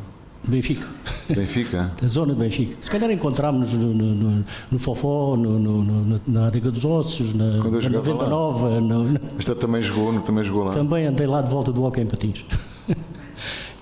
Benfica. 0.42 0.86
Benfica? 1.28 1.92
da 2.00 2.08
zona 2.08 2.32
de 2.32 2.40
Benfica. 2.40 2.76
Se 2.80 2.90
calhar 2.90 3.10
encontrámos 3.10 3.74
no, 3.74 3.92
no, 3.92 4.14
no, 4.14 4.44
no 4.70 4.78
Fofó, 4.78 5.36
no, 5.36 5.58
no, 5.58 6.20
na 6.26 6.46
Adega 6.46 6.70
dos 6.70 6.86
Ossos, 6.86 7.34
na, 7.34 7.48
na 7.48 8.00
Venda 8.00 8.22
lá. 8.22 8.28
Nova. 8.30 8.80
No, 8.80 9.20
Esta 9.38 9.54
também 9.54 9.82
jogou, 9.82 10.18
também 10.20 10.42
jogou 10.42 10.64
lá. 10.64 10.72
Também 10.72 11.06
andei 11.06 11.26
lá 11.26 11.42
de 11.42 11.50
volta 11.50 11.70
do 11.70 11.84
Hockey 11.84 12.00
em 12.00 12.06
Patins. 12.06 12.42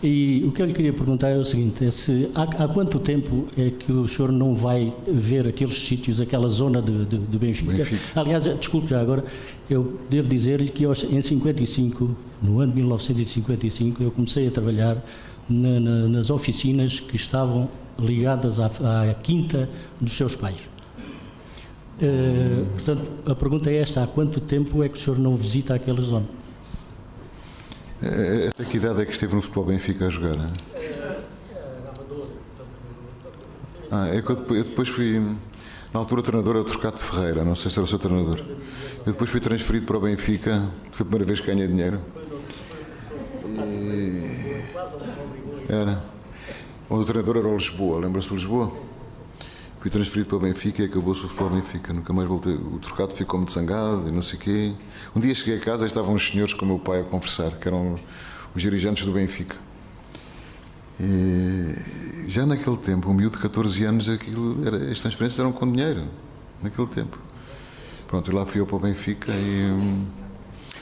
E 0.03 0.45
o 0.47 0.53
que 0.53 0.61
eu 0.61 0.66
lhe 0.66 0.72
queria 0.72 0.92
perguntar 0.92 1.28
é 1.30 1.36
o 1.38 1.45
seguinte: 1.45 1.84
é 1.84 1.90
se, 1.90 2.30
há, 2.34 2.42
há, 2.42 2.68
quanto 2.68 2.99
tempo 2.99 3.47
é 3.57 3.70
que 3.70 3.90
o 3.90 4.07
senhor 4.07 4.30
não 4.30 4.55
vai 4.55 4.92
ver 5.07 5.47
aqueles 5.49 5.80
sítios, 5.80 6.20
aquela 6.20 6.49
zona 6.49 6.82
de, 6.82 7.05
de, 7.05 7.18
de 7.18 7.38
Benfica? 7.38 7.72
Benfica? 7.72 8.20
Aliás, 8.20 8.45
desculpe 8.45 8.88
já 8.88 9.01
agora, 9.01 9.24
eu 9.68 9.99
devo 10.11 10.28
dizer-lhe 10.28 10.68
que 10.68 10.84
em 10.84 11.20
55, 11.20 12.16
no 12.42 12.61
ano 12.61 12.72
de 12.72 12.78
1955, 12.78 14.03
eu 14.03 14.11
comecei 14.11 14.47
a 14.47 14.51
trabalhar 14.51 15.03
na, 15.49 15.80
na, 15.80 16.09
nas 16.09 16.30
oficinas 16.30 17.01
que 17.01 17.16
estavam 17.16 17.68
ligadas 17.99 18.59
à, 18.59 18.66
à 19.11 19.14
quinta 19.14 19.68
dos 20.01 20.12
seus 20.12 20.34
pais. 20.34 20.59
Uh, 21.97 22.66
portanto, 22.72 23.03
a 23.24 23.34
pergunta 23.34 23.70
é 23.70 23.76
esta: 23.76 24.03
há 24.03 24.07
quanto 24.07 24.40
tempo 24.40 24.82
é 24.82 24.88
que 24.88 24.99
o 24.99 25.01
senhor 25.01 25.18
não 25.18 25.36
visita 25.36 25.74
aquela 25.74 26.03
zona? 26.03 26.26
É, 28.03 28.49
até 28.49 28.64
que 28.64 28.76
idade 28.76 29.01
é 29.03 29.05
que 29.05 29.12
esteve 29.12 29.34
no 29.34 29.40
futebol 29.40 29.64
Benfica 29.64 30.07
a 30.07 30.11
jogar? 30.11 30.34
Hein? 30.34 30.53
Ah, 33.90 34.09
é 34.09 34.20
que 34.20 34.30
eu 34.30 34.64
depois 34.64 34.88
fui, 34.88 35.20
na 35.92 36.01
altura, 36.01 36.20
treinador 36.20 36.57
era 36.57 36.64
Trocado 36.64 36.97
de 36.97 37.05
Ferreira, 37.05 37.45
não 37.45 37.55
sei 37.55 37.70
se 37.70 37.78
era 37.78 37.84
o 37.84 37.88
seu 37.88 37.99
treinador. 37.99 38.40
Eu 39.07 39.12
depois 39.12 39.30
fui 39.30 39.40
transferido 39.40 39.86
para 39.86 39.97
o 39.97 40.01
Benfica, 40.01 40.68
foi 40.90 41.05
a 41.05 41.09
primeira 41.09 41.24
vez 41.24 41.40
que 41.40 41.47
ganhei 41.47 41.68
dinheiro. 41.68 42.01
E... 43.47 44.62
Era. 45.68 46.03
O 46.90 47.05
treinador 47.05 47.36
era 47.36 47.49
o 47.49 47.57
Lisboa, 47.57 48.01
lembra-se 48.01 48.28
de 48.28 48.34
Lisboa? 48.34 48.72
Fui 49.85 49.91
transferido 49.91 50.30
para 50.30 50.37
o 50.39 50.41
Benfica 50.41 50.80
e 50.80 50.87
acabou-se 50.87 51.26
o 51.26 51.28
futebol 51.28 51.51
Benfica. 51.51 51.93
Nunca 51.93 52.11
mais 52.11 52.26
voltei. 52.26 52.55
O 52.55 52.78
trocado 52.78 53.12
ficou-me 53.12 53.45
desangado 53.45 54.09
e 54.09 54.12
não 54.12 54.22
sei 54.22 54.39
o 54.39 54.41
quê. 54.41 54.72
Um 55.14 55.20
dia 55.20 55.35
cheguei 55.35 55.59
a 55.59 55.61
casa 55.61 55.85
e 55.85 55.87
estavam 55.87 56.14
uns 56.14 56.26
senhores 56.26 56.55
com 56.55 56.64
o 56.64 56.68
meu 56.68 56.78
pai 56.78 57.01
a 57.01 57.05
conversar, 57.05 57.51
que 57.59 57.68
eram 57.68 58.01
os 58.55 58.62
dirigentes 58.62 59.05
do 59.05 59.12
Benfica. 59.12 59.55
E 60.99 61.76
já 62.26 62.47
naquele 62.47 62.78
tempo, 62.78 63.11
um 63.11 63.12
miúdo 63.12 63.37
de 63.37 63.43
14 63.43 63.85
anos, 63.85 64.09
aquilo 64.09 64.66
era, 64.66 64.91
as 64.91 65.03
transferências 65.03 65.39
eram 65.39 65.53
com 65.53 65.70
dinheiro. 65.70 66.05
Naquele 66.62 66.89
tempo. 66.89 67.18
Pronto, 68.07 68.30
e 68.30 68.35
lá 68.35 68.47
fui 68.47 68.62
eu 68.62 68.66
para 68.66 68.76
o 68.76 68.80
Benfica 68.80 69.32
e. 69.32 70.07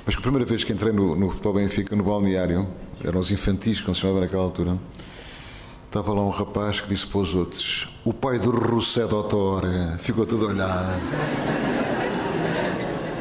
Mas 0.06 0.14
a 0.14 0.20
primeira 0.20 0.46
vez 0.46 0.62
que 0.62 0.72
entrei 0.72 0.92
no, 0.92 1.16
no 1.16 1.28
futebol 1.28 1.54
Benfica, 1.54 1.96
no 1.96 2.04
balneário, 2.04 2.68
eram 3.02 3.18
os 3.18 3.32
infantis, 3.32 3.80
como 3.80 3.96
se 3.96 4.02
chamava 4.02 4.20
naquela 4.20 4.44
altura 4.44 4.78
Estava 5.92 6.14
lá 6.14 6.22
um 6.22 6.30
rapaz 6.30 6.80
que 6.80 6.88
disse 6.88 7.06
para 7.06 7.18
os 7.18 7.34
outros: 7.34 7.86
O 8.02 8.14
pai 8.14 8.38
do 8.38 8.50
Rossé 8.50 9.06
Doutor. 9.06 9.64
Ficou 9.98 10.24
todo 10.24 10.46
a 10.46 10.48
olhar. 10.48 11.00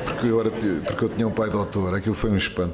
Porque 0.05 0.27
eu, 0.27 0.39
era, 0.39 0.49
porque 0.49 1.03
eu 1.03 1.09
tinha 1.09 1.27
um 1.27 1.31
pai 1.31 1.49
doutor. 1.49 1.93
Aquilo 1.93 2.15
foi 2.15 2.31
um 2.31 2.37
espanto. 2.37 2.73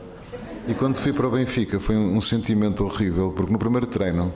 E 0.68 0.76
quando 0.76 0.98
fui 0.98 1.12
para 1.12 1.26
o 1.26 1.32
Benfica 1.32 1.80
foi 1.80 1.98
um, 1.98 2.22
sentimento 2.22 2.86
horrível, 2.86 3.34
porque 3.36 3.52
no 3.52 3.58
primeiro 3.58 3.88
treino, 3.88 4.32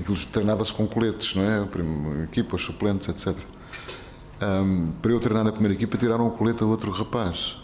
aquilo 0.00 0.16
treinava-se 0.32 0.72
com 0.72 0.86
coletes, 0.86 1.36
não 1.36 1.42
é? 1.42 1.60
Os 2.50 2.64
suplentes, 2.64 3.06
etc. 3.10 3.36
Um, 4.40 4.92
para 4.92 5.12
eu 5.12 5.20
treinar 5.20 5.44
na 5.44 5.52
primeira 5.52 5.74
equipa, 5.74 5.98
tiraram 5.98 6.26
um 6.26 6.30
colete 6.30 6.62
a 6.62 6.66
outro 6.66 6.90
rapaz. 6.90 7.58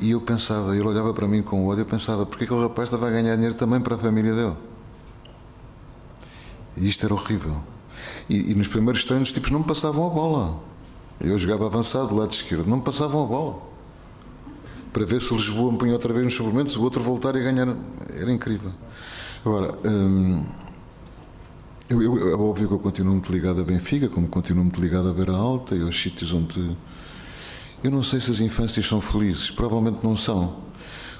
E 0.00 0.12
eu 0.12 0.20
pensava, 0.22 0.74
ele 0.74 0.88
olhava 0.88 1.12
para 1.12 1.28
mim 1.28 1.42
com 1.42 1.66
ódio, 1.66 1.82
eu 1.82 1.86
pensava, 1.86 2.24
porque 2.24 2.44
aquele 2.44 2.62
rapaz 2.62 2.88
estava 2.88 3.06
a 3.06 3.10
ganhar 3.10 3.34
dinheiro 3.34 3.54
também 3.54 3.82
para 3.82 3.96
a 3.96 3.98
família 3.98 4.34
dele. 4.34 4.77
E 6.80 6.88
isto 6.88 7.04
era 7.04 7.14
horrível. 7.14 7.62
E, 8.28 8.52
e 8.52 8.54
nos 8.54 8.68
primeiros 8.68 9.04
treinos, 9.04 9.32
tipos 9.32 9.50
não 9.50 9.60
me 9.60 9.64
passavam 9.64 10.06
a 10.06 10.10
bola. 10.10 10.60
Eu 11.20 11.36
jogava 11.36 11.66
avançado 11.66 12.08
do 12.08 12.16
lado 12.16 12.30
esquerdo, 12.30 12.66
não 12.66 12.76
me 12.76 12.82
passavam 12.82 13.24
a 13.24 13.26
bola. 13.26 13.62
Para 14.92 15.04
ver 15.04 15.20
se 15.20 15.32
o 15.32 15.36
Lisboa 15.36 15.72
me 15.72 15.78
punha 15.78 15.92
outra 15.92 16.12
vez 16.12 16.24
nos 16.24 16.34
suplementos, 16.34 16.76
o 16.76 16.82
outro 16.82 17.02
voltar 17.02 17.34
e 17.36 17.42
ganhar. 17.42 17.74
Era 18.14 18.32
incrível. 18.32 18.70
Agora, 19.44 19.78
hum, 19.84 20.44
eu, 21.88 22.02
eu, 22.02 22.30
é 22.30 22.34
óbvio 22.34 22.68
que 22.68 22.74
eu 22.74 22.78
continuo 22.78 23.12
muito 23.12 23.32
ligado 23.32 23.60
a 23.60 23.64
Benfica, 23.64 24.08
como 24.08 24.28
continuo 24.28 24.62
muito 24.62 24.80
ligado 24.80 25.08
a 25.08 25.12
Beira 25.12 25.32
Alta 25.32 25.74
e 25.74 25.82
aos 25.82 26.00
sítios 26.00 26.32
onde. 26.32 26.76
Eu 27.82 27.90
não 27.90 28.02
sei 28.02 28.20
se 28.20 28.30
as 28.30 28.40
infâncias 28.40 28.86
são 28.86 29.00
felizes, 29.00 29.50
provavelmente 29.50 29.98
não 30.02 30.14
são, 30.16 30.56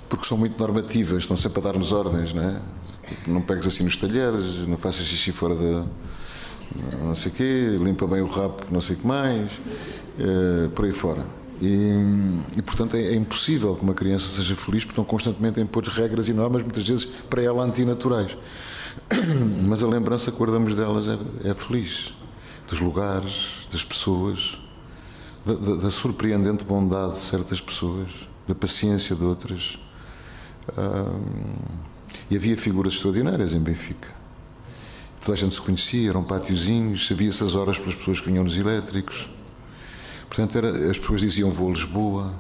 porque 0.09 0.27
são 0.27 0.37
muito 0.37 0.59
normativas, 0.59 1.23
estão 1.23 1.37
sempre 1.37 1.61
a 1.61 1.63
dar-nos 1.63 1.93
ordens, 1.93 2.35
não 2.35 2.43
é? 2.43 2.61
Tipo, 3.09 3.31
não 3.31 3.41
pegues 3.41 3.67
assim 3.67 3.85
nos 3.85 3.97
talheres, 3.97 4.67
não 4.67 4.77
faças 4.77 5.07
xixi 5.07 5.33
fora 5.33 5.55
da. 5.55 5.87
não 7.03 7.15
sei 7.15 7.33
o 7.33 7.35
quê, 7.35 7.77
limpa 7.81 8.07
bem 8.07 8.21
o 8.21 8.27
rabo, 8.27 8.57
não 8.71 8.81
sei 8.81 8.97
o 8.97 8.99
que 8.99 9.07
mais, 9.07 9.53
uh, 10.19 10.69
por 10.71 10.85
aí 10.85 10.93
fora. 10.93 11.25
E, 11.61 11.91
e 12.57 12.63
portanto, 12.63 12.95
é, 12.95 13.03
é, 13.03 13.15
impossível 13.15 13.75
que 13.75 13.83
uma 13.83 13.95
criança 13.95 14.29
seja 14.29 14.55
feliz 14.55 14.85
porque 14.85 14.93
estão 14.93 15.05
constantemente 15.05 15.59
a 15.59 15.63
impor 15.63 15.83
regras 15.85 16.29
e 16.29 16.33
normas, 16.33 16.63
muitas 16.63 16.87
vezes 16.87 17.05
para 17.05 17.43
ela 17.43 17.65
antinaturais. 17.65 18.37
Mas 19.67 19.83
a 19.83 19.89
lembrança 19.89 20.31
que 20.31 20.39
guardamos 20.39 20.77
delas 20.77 21.07
é, 21.09 21.51
é 21.51 21.55
feliz. 21.55 22.15
Dos 22.69 22.81
lugares, 22.81 23.67
das 23.73 23.83
pessoas, 23.83 24.61
da, 25.45 25.55
da, 25.55 25.75
da, 25.77 25.91
surpreendente 25.91 26.65
bondade 26.65 27.13
de 27.13 27.19
certas 27.19 27.61
pessoas, 27.61 28.29
da 28.47 28.55
paciência 28.55 29.17
de 29.17 29.25
outras. 29.25 29.79
E 32.31 32.37
havia 32.37 32.57
figuras 32.57 32.95
extraordinárias 32.95 33.55
em 33.55 33.61
Benfica. 33.61 34.09
Toda 35.21 35.33
a 35.33 35.37
gente 35.37 35.55
se 35.55 35.61
conhecia, 35.61 36.11
eram 36.11 36.23
pátiozinhos, 36.23 37.07
sabia-se 37.07 37.43
as 37.43 37.55
horas 37.55 37.79
pelas 37.79 37.95
pessoas 37.95 38.21
que 38.21 38.31
vinham 38.31 38.45
nos 38.45 38.57
elétricos. 38.57 39.29
Portanto, 40.29 40.57
era, 40.57 40.91
as 40.91 40.99
pessoas 40.99 41.21
diziam 41.21 41.51
vou 41.51 41.69
a 41.69 41.73
Lisboa. 41.73 42.35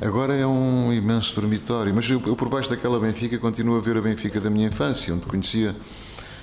Agora 0.00 0.34
é 0.34 0.46
um 0.46 0.92
imenso 0.92 1.38
dormitório, 1.40 1.94
mas 1.94 2.08
eu, 2.08 2.20
eu, 2.26 2.34
por 2.34 2.48
baixo 2.48 2.70
daquela 2.70 2.98
Benfica 2.98 3.38
continuo 3.38 3.76
a 3.76 3.80
ver 3.80 3.96
a 3.96 4.00
Benfica 4.00 4.40
da 4.40 4.50
minha 4.50 4.66
infância, 4.66 5.14
onde 5.14 5.26
conhecia, 5.26 5.76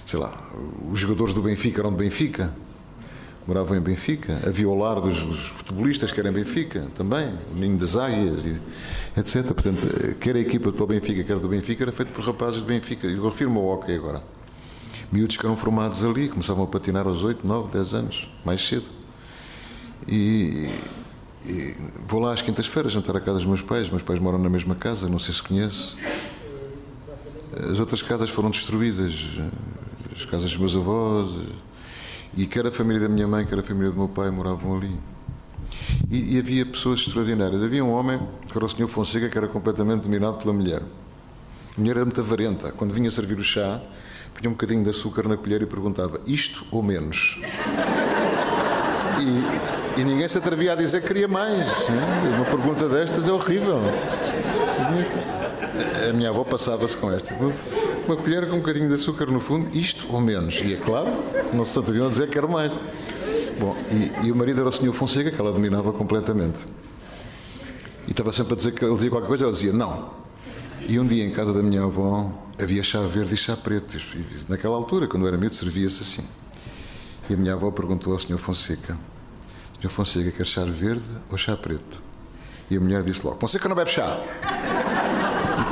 sei 0.06 0.20
lá, 0.20 0.50
os 0.90 1.00
jogadores 1.00 1.34
do 1.34 1.42
Benfica 1.42 1.82
eram 1.82 1.92
de 1.92 1.98
Benfica, 1.98 2.54
moravam 3.48 3.78
em 3.78 3.82
Benfica. 3.82 4.40
Havia 4.46 4.70
o 4.70 4.76
lar 4.76 5.00
dos, 5.00 5.22
dos 5.24 5.40
futebolistas 5.48 6.12
que 6.12 6.20
eram 6.20 6.32
em 6.32 6.34
Benfica 6.34 6.88
também, 6.96 7.32
o 7.52 7.56
Ninho 7.56 7.78
das 7.78 7.96
Águias, 7.96 8.46
e, 8.46 8.62
etc. 9.18 9.46
Portanto, 9.54 9.88
quer 10.20 10.36
a 10.36 10.40
equipa 10.40 10.72
do 10.72 10.88
Benfica, 10.88 11.24
quer 11.24 11.40
do 11.40 11.48
Benfica, 11.48 11.84
era 11.84 11.92
feito 11.92 12.14
por 12.14 12.24
rapazes 12.24 12.60
de 12.62 12.66
Benfica. 12.66 13.08
E 13.08 13.16
eu 13.16 13.28
refiro-me 13.28 13.58
ao 13.58 13.66
hockey 13.66 13.96
agora. 13.96 14.24
Miúdos 15.12 15.38
que 15.38 15.46
eram 15.46 15.58
formados 15.58 16.06
ali, 16.06 16.30
começavam 16.30 16.64
a 16.64 16.68
patinar 16.68 17.08
aos 17.08 17.24
8, 17.24 17.46
9, 17.46 17.72
10 17.72 17.94
anos, 17.94 18.30
mais 18.46 18.66
cedo. 18.66 18.86
E, 20.08 20.70
e 21.48 21.76
vou 22.08 22.20
lá 22.20 22.34
às 22.34 22.42
quintas-feiras 22.42 22.92
jantar 22.92 23.16
à 23.16 23.20
casa 23.20 23.38
dos 23.38 23.46
meus 23.46 23.62
pais. 23.62 23.90
Meus 23.90 24.04
pais 24.04 24.20
moram 24.20 24.38
na 24.38 24.50
mesma 24.50 24.76
casa, 24.76 25.10
não 25.10 25.20
sei 25.20 25.34
se 25.34 25.42
conhece. 25.42 25.96
As 27.70 27.80
outras 27.80 28.02
casas 28.04 28.30
foram 28.30 28.52
destruídas, 28.52 29.40
as 30.16 30.24
casas 30.26 30.52
dos 30.52 30.58
meus 30.58 30.76
avós, 30.76 31.30
e 32.36 32.46
quer 32.46 32.66
a 32.66 32.72
família 32.72 33.02
da 33.02 33.10
minha 33.10 33.28
mãe, 33.28 33.46
quer 33.46 33.60
a 33.60 33.64
família 33.64 33.92
do 33.92 33.98
meu 33.98 34.08
pai 34.08 34.30
moravam 34.30 34.78
ali. 34.78 34.96
E, 36.10 36.36
e, 36.36 36.40
havia 36.40 36.66
pessoas 36.66 37.02
extraordinárias. 37.02 37.62
Havia 37.62 37.84
um 37.84 37.92
homem, 37.92 38.20
que 38.50 38.58
era 38.58 38.66
o 38.66 38.70
Sr. 38.70 38.88
Fonseca, 38.88 39.30
que 39.30 39.38
era 39.38 39.48
completamente 39.48 40.04
dominado 40.04 40.38
pela 40.38 40.54
mulher. 40.54 40.82
A 41.78 41.80
mulher 41.80 41.98
era 41.98 42.06
muito 42.06 42.20
avarenta. 42.20 42.72
Quando 42.72 42.94
vinha 42.94 43.12
servir 43.12 43.38
o 43.38 43.44
chá, 43.44 43.80
punha 44.34 44.50
um 44.50 44.54
bocadinho 44.54 44.84
de 44.84 44.90
açúcar 44.90 45.28
na 45.28 45.38
colher 45.38 45.62
e 45.62 45.66
perguntava: 45.66 46.20
isto 46.26 46.66
ou 46.72 46.82
menos? 46.82 47.40
E, 49.20 50.02
e 50.02 50.04
ninguém 50.04 50.28
se 50.28 50.38
atrevia 50.38 50.74
a 50.74 50.76
dizer 50.76 51.02
que 51.02 51.08
queria 51.08 51.28
mais. 51.28 51.68
Né? 51.90 52.36
Uma 52.36 52.46
pergunta 52.46 52.90
destas 52.90 53.28
é 53.28 53.32
horrível. 53.32 53.80
A 56.10 56.14
minha 56.14 56.30
avó 56.30 56.44
passava-se 56.44 56.98
com 56.98 57.12
esta 57.12 57.36
uma 58.10 58.18
colher 58.18 58.50
com 58.50 58.56
um 58.56 58.60
bocadinho 58.60 58.88
de 58.88 58.96
açúcar 58.96 59.28
no 59.28 59.40
fundo, 59.40 59.70
isto 59.78 60.12
ou 60.12 60.20
menos. 60.20 60.60
E 60.62 60.74
é 60.74 60.78
claro, 60.78 61.10
não 61.54 61.64
se 61.64 61.78
atreviam 61.78 62.08
a 62.08 62.10
dizer 62.10 62.28
quero 62.28 62.50
mais. 62.50 62.74
Bom, 63.60 63.78
e, 63.92 64.28
e, 64.28 64.32
o 64.32 64.36
marido 64.36 64.62
era 64.62 64.70
o 64.70 64.72
senhor 64.72 64.94
Fonseca, 64.94 65.30
que 65.30 65.40
ela 65.40 65.52
dominava 65.52 65.94
completamente. 65.94 66.66
E 68.08 68.12
estava 68.12 68.34
sempre 68.34 68.54
a 68.54 68.56
dizer 68.56 68.72
que 68.72 68.84
ele 68.84 68.96
dizia 68.96 69.12
qualquer 69.12 69.28
coisa, 69.28 69.44
ela 69.44 69.54
dizia 69.54 69.72
não. 69.72 70.10
E 70.88 71.00
um 71.00 71.06
dia 71.06 71.24
em 71.24 71.30
casa 71.30 71.54
da 71.54 71.62
minha 71.62 71.84
avó 71.84 72.32
havia 72.60 72.82
chá 72.82 73.02
verde 73.02 73.36
e 73.36 73.38
chá 73.38 73.56
preto. 73.56 73.96
E 73.98 74.50
naquela 74.50 74.76
altura, 74.76 75.08
quando 75.08 75.28
era 75.28 75.38
miúdo, 75.38 75.54
servia-se 75.54 76.02
assim. 76.02 76.28
E 77.30 77.36
a 77.36 77.38
minha 77.38 77.54
avó 77.54 77.70
perguntou 77.70 78.14
ao 78.14 78.18
senhor 78.18 78.40
Fonseca: 78.40 78.98
Senhor 79.80 79.92
Fonseca, 79.92 80.32
quer 80.32 80.48
chá 80.48 80.66
verde 80.66 81.06
ou 81.30 81.38
chá 81.38 81.56
preto? 81.56 82.02
E 82.72 82.78
a 82.78 82.80
mulher 82.80 83.04
disse 83.04 83.24
logo: 83.24 83.40
Fonseca 83.40 83.70
não 83.70 83.76
bebe 83.76 83.92
chá. 83.92 84.20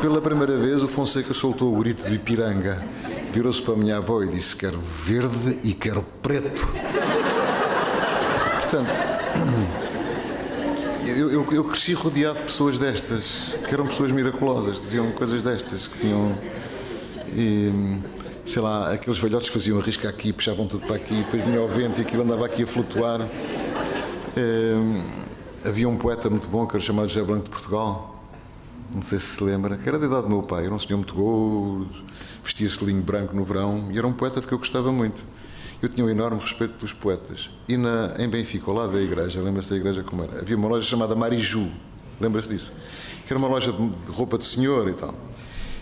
Pela 0.02 0.22
primeira 0.22 0.56
vez 0.58 0.84
o 0.84 0.88
Fonseca 0.88 1.34
soltou 1.34 1.74
o 1.76 1.80
grito 1.80 2.08
do 2.08 2.14
Ipiranga. 2.14 2.86
Virou-se 3.32 3.60
para 3.62 3.74
a 3.74 3.78
minha 3.78 3.98
avó 3.98 4.22
e 4.22 4.28
disse: 4.28 4.56
Quero 4.56 4.80
verde 4.80 5.58
e 5.64 5.74
quero 5.74 6.04
preto. 6.22 6.68
Portanto, 8.62 9.02
eu, 11.08 11.32
eu, 11.32 11.48
eu, 11.52 11.64
cresci 11.64 11.94
rodeado 11.94 12.38
de 12.38 12.44
pessoas 12.44 12.78
destas, 12.78 13.56
que 13.68 13.74
eram 13.74 13.88
pessoas 13.88 14.12
miraculosas, 14.12 14.80
diziam 14.80 15.12
coisas 15.14 15.44
destas, 15.44 15.88
que 15.88 15.98
tinham. 15.98 16.38
E, 17.30 17.98
sei 18.46 18.62
lá, 18.62 18.92
aqueles 18.92 19.18
velhotes 19.18 19.48
faziam 19.50 19.80
a 19.80 19.82
risca 19.82 20.08
aqui, 20.08 20.32
puxavam 20.32 20.68
tudo 20.68 20.86
para 20.86 20.96
aqui, 20.96 21.16
depois 21.16 21.44
vinha 21.44 21.62
o 21.62 21.68
vento 21.68 22.00
e 22.00 22.02
aquilo 22.04 22.22
andava 22.22 22.46
aqui 22.46 22.64
a 22.64 22.68
flutuar. 22.68 23.22
É, 24.38 25.68
havia 25.68 25.90
um 25.90 25.98
poeta 25.98 26.30
muito 26.30 26.48
bom 26.48 26.68
que 26.68 26.76
era 26.76 26.86
chamado 26.86 27.10
José 27.10 27.26
Branco 27.26 27.46
de 27.46 27.50
Portugal, 27.50 28.17
não 28.94 29.02
sei 29.02 29.20
se 29.20 29.26
se 29.26 29.44
lembra, 29.44 29.78
que 29.78 29.88
era 29.88 30.00
da 30.00 30.06
idade 30.06 30.24
do 30.24 30.30
meu 30.30 30.42
pai, 30.42 30.66
era 30.66 30.74
um 30.74 30.80
senhor 30.80 30.98
muito 30.98 31.14
gordo, 31.14 31.88
vestia-se 32.44 32.84
linho 32.84 33.02
branco 33.02 33.36
no 33.36 33.44
verão 33.44 33.90
e 33.92 33.98
era 33.98 34.08
um 34.08 34.14
poeta 34.14 34.40
de 34.40 34.48
que 34.48 34.54
eu 34.54 34.58
gostava 34.58 34.92
muito. 34.92 35.24
Eu 35.82 35.90
tinha 35.90 36.06
um 36.06 36.10
enorme 36.10 36.40
respeito 36.42 36.74
pelos 36.74 36.92
poetas. 36.92 37.52
E 37.68 37.78
na, 37.78 38.16
em 38.18 38.28
Benfica, 38.28 38.72
ao 38.72 38.76
lado 38.76 38.94
da 38.94 39.02
igreja, 39.02 39.40
lembra-se 39.42 39.70
da 39.70 39.76
igreja 39.76 40.04
como 40.04 40.24
era? 40.24 40.40
Havia 40.40 40.58
uma 40.58 40.68
loja 40.68 40.88
chamada 40.88 41.16
Mariju, 41.16 41.70
lembra-se 42.20 42.50
disso? 42.50 42.74
Que 43.26 43.34
era 43.34 43.38
uma 43.38 43.48
loja 43.48 43.72
de, 43.72 44.12
roupa 44.12 44.38
de 44.38 44.46
senhor 44.46 44.90
e 44.90 44.94
tal. 44.94 45.14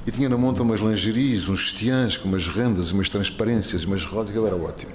E 0.05 0.11
tinha 0.11 0.27
na 0.27 0.37
monta 0.37 0.63
umas 0.63 0.81
lingeries, 0.81 1.47
uns 1.47 1.69
sutiãs 1.69 2.17
com 2.17 2.27
umas 2.27 2.47
rendas, 2.47 2.91
umas 2.91 3.09
transparências, 3.09 3.85
umas 3.85 4.03
rodas, 4.03 4.29
aquilo 4.29 4.45
era 4.45 4.55
ótimo. 4.55 4.91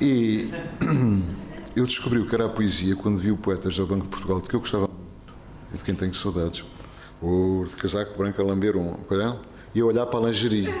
E 0.00 0.50
eu 1.76 1.84
descobri 1.84 2.18
o 2.18 2.26
que 2.26 2.34
era 2.34 2.46
a 2.46 2.48
poesia 2.48 2.96
quando 2.96 3.18
vi 3.18 3.30
o 3.30 3.36
poeta 3.36 3.70
José 3.70 3.88
Banco 3.88 4.02
de 4.02 4.08
Portugal, 4.08 4.40
de 4.40 4.48
que 4.48 4.56
eu 4.56 4.60
gostava 4.60 4.90
de 5.76 5.84
quem 5.84 5.94
tenho 5.94 6.14
saudades. 6.14 6.64
O 7.22 7.64
de 7.68 7.76
casaco 7.76 8.16
branco 8.16 8.40
a 8.40 8.44
lamber 8.44 8.76
um 8.76 8.98
e 9.74 9.80
a 9.80 9.84
olhar 9.84 10.06
para 10.06 10.20
a 10.20 10.28
lingerie. 10.28 10.74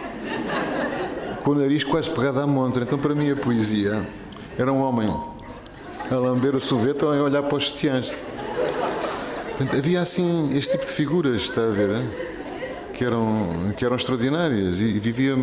Com 1.42 1.52
o 1.52 1.54
nariz 1.54 1.84
quase 1.84 2.10
pegado 2.10 2.40
à 2.40 2.46
montra. 2.46 2.82
Então, 2.82 2.98
para 2.98 3.14
mim, 3.14 3.30
a 3.30 3.36
poesia 3.36 4.06
era 4.58 4.72
um 4.72 4.80
homem 4.80 5.08
a 6.10 6.14
lamber 6.16 6.54
o 6.54 6.60
sorvete 6.60 7.04
ou 7.04 7.12
a 7.12 7.22
olhar 7.22 7.42
para 7.42 7.56
os 7.56 7.68
sutiãs. 7.68 8.14
Havia 9.76 10.00
assim 10.00 10.56
este 10.56 10.72
tipo 10.72 10.84
de 10.84 10.92
figuras, 10.92 11.42
está 11.42 11.62
a 11.62 11.70
ver? 11.70 12.02
Que 12.92 13.04
eram, 13.04 13.74
que 13.76 13.84
eram 13.84 13.96
extraordinárias 13.96 14.80
e, 14.80 14.84
e 14.84 15.00
vivia 15.00 15.34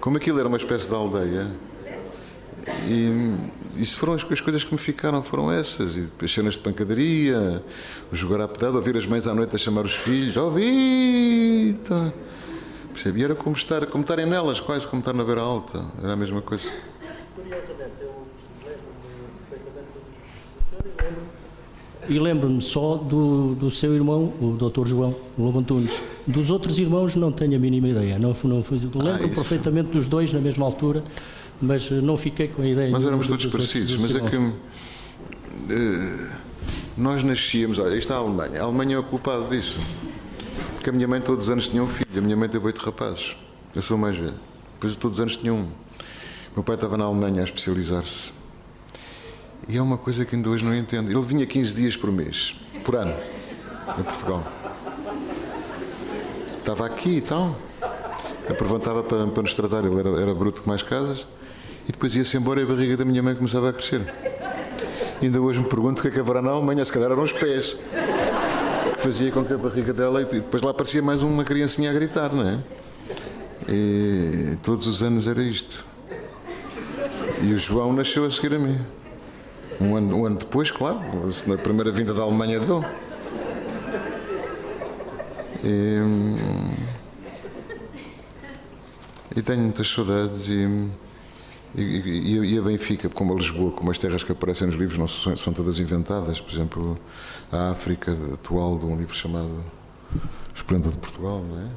como 0.00 0.16
aquilo 0.16 0.38
era 0.38 0.48
uma 0.48 0.56
espécie 0.56 0.88
de 0.88 0.94
aldeia 0.94 1.46
e 2.88 3.34
isso 3.76 3.98
foram 3.98 4.14
as, 4.14 4.24
as, 4.30 4.40
coisas 4.40 4.64
que 4.64 4.72
me 4.72 4.78
ficaram, 4.78 5.22
foram 5.22 5.50
essas. 5.52 5.96
E 5.96 6.10
as 6.22 6.30
cenas 6.30 6.54
de 6.54 6.60
pancadaria, 6.60 7.62
o 8.12 8.16
jogar 8.16 8.40
à 8.42 8.48
pedada, 8.48 8.76
ouvir 8.76 8.96
as 8.96 9.06
mães 9.06 9.26
à 9.26 9.34
noite 9.34 9.56
a 9.56 9.58
chamar 9.58 9.84
os 9.84 9.94
filhos, 9.94 10.36
ó 10.36 10.48
oh! 10.48 10.52
Percebe? 12.92 13.20
E 13.20 13.24
era 13.24 13.34
como, 13.34 13.56
estar, 13.56 13.86
como 13.86 14.02
estarem 14.02 14.26
nelas, 14.26 14.60
quase 14.60 14.86
como 14.86 15.00
estar 15.00 15.14
na 15.14 15.24
beira 15.24 15.40
alta, 15.40 15.84
era 16.02 16.12
a 16.12 16.16
mesma 16.16 16.42
coisa. 16.42 16.68
Curiosamente, 17.34 17.94
eu 18.00 18.22
e 22.08 22.18
lembro-me 22.18 22.60
só 22.60 22.96
do, 22.96 23.54
do 23.54 23.70
seu 23.70 23.94
irmão, 23.94 24.32
o 24.40 24.56
Dr. 24.58 24.86
João 24.86 25.14
Lobo 25.38 25.60
Antunes. 25.60 26.00
Dos 26.26 26.50
outros 26.50 26.78
irmãos 26.78 27.14
não 27.14 27.30
tenho 27.30 27.54
a 27.54 27.58
mínima 27.58 27.88
ideia. 27.88 28.18
Não, 28.18 28.36
não, 28.44 28.58
lembro-me 28.58 29.24
ah, 29.24 29.34
perfeitamente 29.34 29.90
dos 29.90 30.06
dois 30.06 30.32
na 30.32 30.40
mesma 30.40 30.66
altura 30.66 31.02
mas 31.62 31.88
não 31.90 32.16
fiquei 32.16 32.48
com 32.48 32.60
a 32.60 32.66
ideia. 32.66 32.90
Mas 32.90 33.04
éramos 33.04 33.28
todos 33.28 33.46
parecidos, 33.46 33.96
mas 33.96 34.12
é 34.16 34.20
que 34.20 34.36
uh, 34.36 34.52
nós 36.96 37.22
nascíamos, 37.22 37.78
olha, 37.78 37.94
isto 37.94 38.12
é 38.12 38.16
a 38.16 38.18
Alemanha, 38.18 38.60
a 38.60 38.64
Alemanha 38.64 38.96
é 38.96 38.98
o 38.98 39.04
culpado 39.04 39.48
disso, 39.48 39.78
porque 40.74 40.90
a 40.90 40.92
minha 40.92 41.06
mãe 41.06 41.20
todos 41.20 41.44
os 41.44 41.50
anos 41.50 41.68
tinha 41.68 41.80
um 41.80 41.86
filho, 41.86 42.18
a 42.18 42.20
minha 42.20 42.36
mãe 42.36 42.48
teve 42.48 42.66
oito 42.66 42.84
rapazes, 42.84 43.36
eu 43.76 43.80
sou 43.80 43.96
mais 43.96 44.16
velho, 44.16 44.34
depois 44.74 44.96
todos 44.96 45.18
os 45.18 45.22
anos 45.22 45.36
tinha 45.36 45.54
um. 45.54 45.68
Meu 46.54 46.64
pai 46.64 46.74
estava 46.74 46.98
na 46.98 47.04
Alemanha 47.04 47.42
a 47.42 47.44
especializar-se. 47.44 48.32
E 49.68 49.78
é 49.78 49.80
uma 49.80 49.96
coisa 49.96 50.24
que 50.24 50.34
ainda 50.34 50.50
hoje 50.50 50.62
não 50.64 50.76
entendo. 50.76 51.10
Ele 51.10 51.22
vinha 51.22 51.46
15 51.46 51.74
dias 51.74 51.96
por 51.96 52.12
mês, 52.12 52.56
por 52.84 52.96
ano, 52.96 53.14
em 53.98 54.02
Portugal. 54.02 54.46
Estava 56.58 56.84
aqui 56.84 57.18
e 57.18 57.20
tal. 57.22 57.56
Aproveitava 58.50 59.02
para, 59.02 59.26
para 59.28 59.42
nos 59.44 59.54
tratar, 59.54 59.82
ele 59.84 59.98
era, 59.98 60.20
era 60.20 60.34
bruto 60.34 60.62
com 60.62 60.68
mais 60.68 60.82
casas 60.82 61.26
e 61.88 61.92
depois 61.92 62.14
ia-se 62.14 62.36
embora 62.36 62.60
e 62.60 62.64
a 62.64 62.66
barriga 62.66 62.96
da 62.96 63.04
minha 63.04 63.22
mãe 63.22 63.34
começava 63.34 63.70
a 63.70 63.72
crescer. 63.72 64.02
E 65.20 65.26
ainda 65.26 65.40
hoje 65.40 65.60
me 65.60 65.66
pergunto 65.66 66.00
o 66.00 66.02
que 66.02 66.08
é 66.08 66.10
que 66.10 66.20
haverá 66.20 66.42
na 66.42 66.50
Alemanha, 66.50 66.84
se 66.84 66.92
calhar 66.92 67.10
eram 67.10 67.22
os 67.22 67.32
pés, 67.32 67.76
que 68.94 69.00
fazia 69.00 69.30
com 69.30 69.44
que 69.44 69.52
a 69.52 69.58
barriga 69.58 69.92
dela. 69.92 70.22
E 70.22 70.24
depois 70.24 70.62
lá 70.62 70.70
aparecia 70.70 71.00
mais 71.00 71.22
uma 71.22 71.44
criancinha 71.44 71.90
a 71.90 71.92
gritar, 71.92 72.32
não 72.32 72.48
é? 72.48 72.58
E 73.68 74.56
todos 74.62 74.86
os 74.86 75.02
anos 75.02 75.28
era 75.28 75.42
isto. 75.42 75.86
E 77.40 77.52
o 77.52 77.58
João 77.58 77.92
nasceu 77.92 78.24
a 78.24 78.30
seguir 78.30 78.54
a 78.54 78.58
mim. 78.58 78.78
Um 79.80 79.96
ano, 79.96 80.16
um 80.16 80.26
ano 80.26 80.36
depois, 80.36 80.70
claro, 80.70 81.00
na 81.46 81.56
primeira 81.56 81.90
vinda 81.90 82.12
da 82.12 82.22
Alemanha 82.22 82.60
deu. 82.60 82.84
E, 85.64 85.98
e 89.36 89.42
tenho 89.42 89.60
muitas 89.60 89.88
saudades 89.88 90.48
e, 90.48 90.88
e, 91.74 92.54
e, 92.54 92.58
a 92.58 92.62
Benfica, 92.62 93.08
como 93.08 93.32
a 93.32 93.36
Lisboa, 93.36 93.70
como 93.72 93.90
as 93.90 93.98
terras 93.98 94.22
que 94.22 94.32
aparecem 94.32 94.66
nos 94.66 94.76
livros, 94.76 94.98
não 94.98 95.08
são, 95.08 95.34
são 95.36 95.52
todas 95.52 95.78
inventadas. 95.78 96.40
Por 96.40 96.52
exemplo, 96.52 96.98
a 97.50 97.70
África 97.70 98.12
atual 98.34 98.78
de 98.78 98.84
um 98.84 98.96
livro 98.96 99.14
chamado 99.14 99.64
Esplendor 100.54 100.92
de 100.92 100.98
Portugal, 100.98 101.42
não 101.42 101.58
é? 101.58 101.68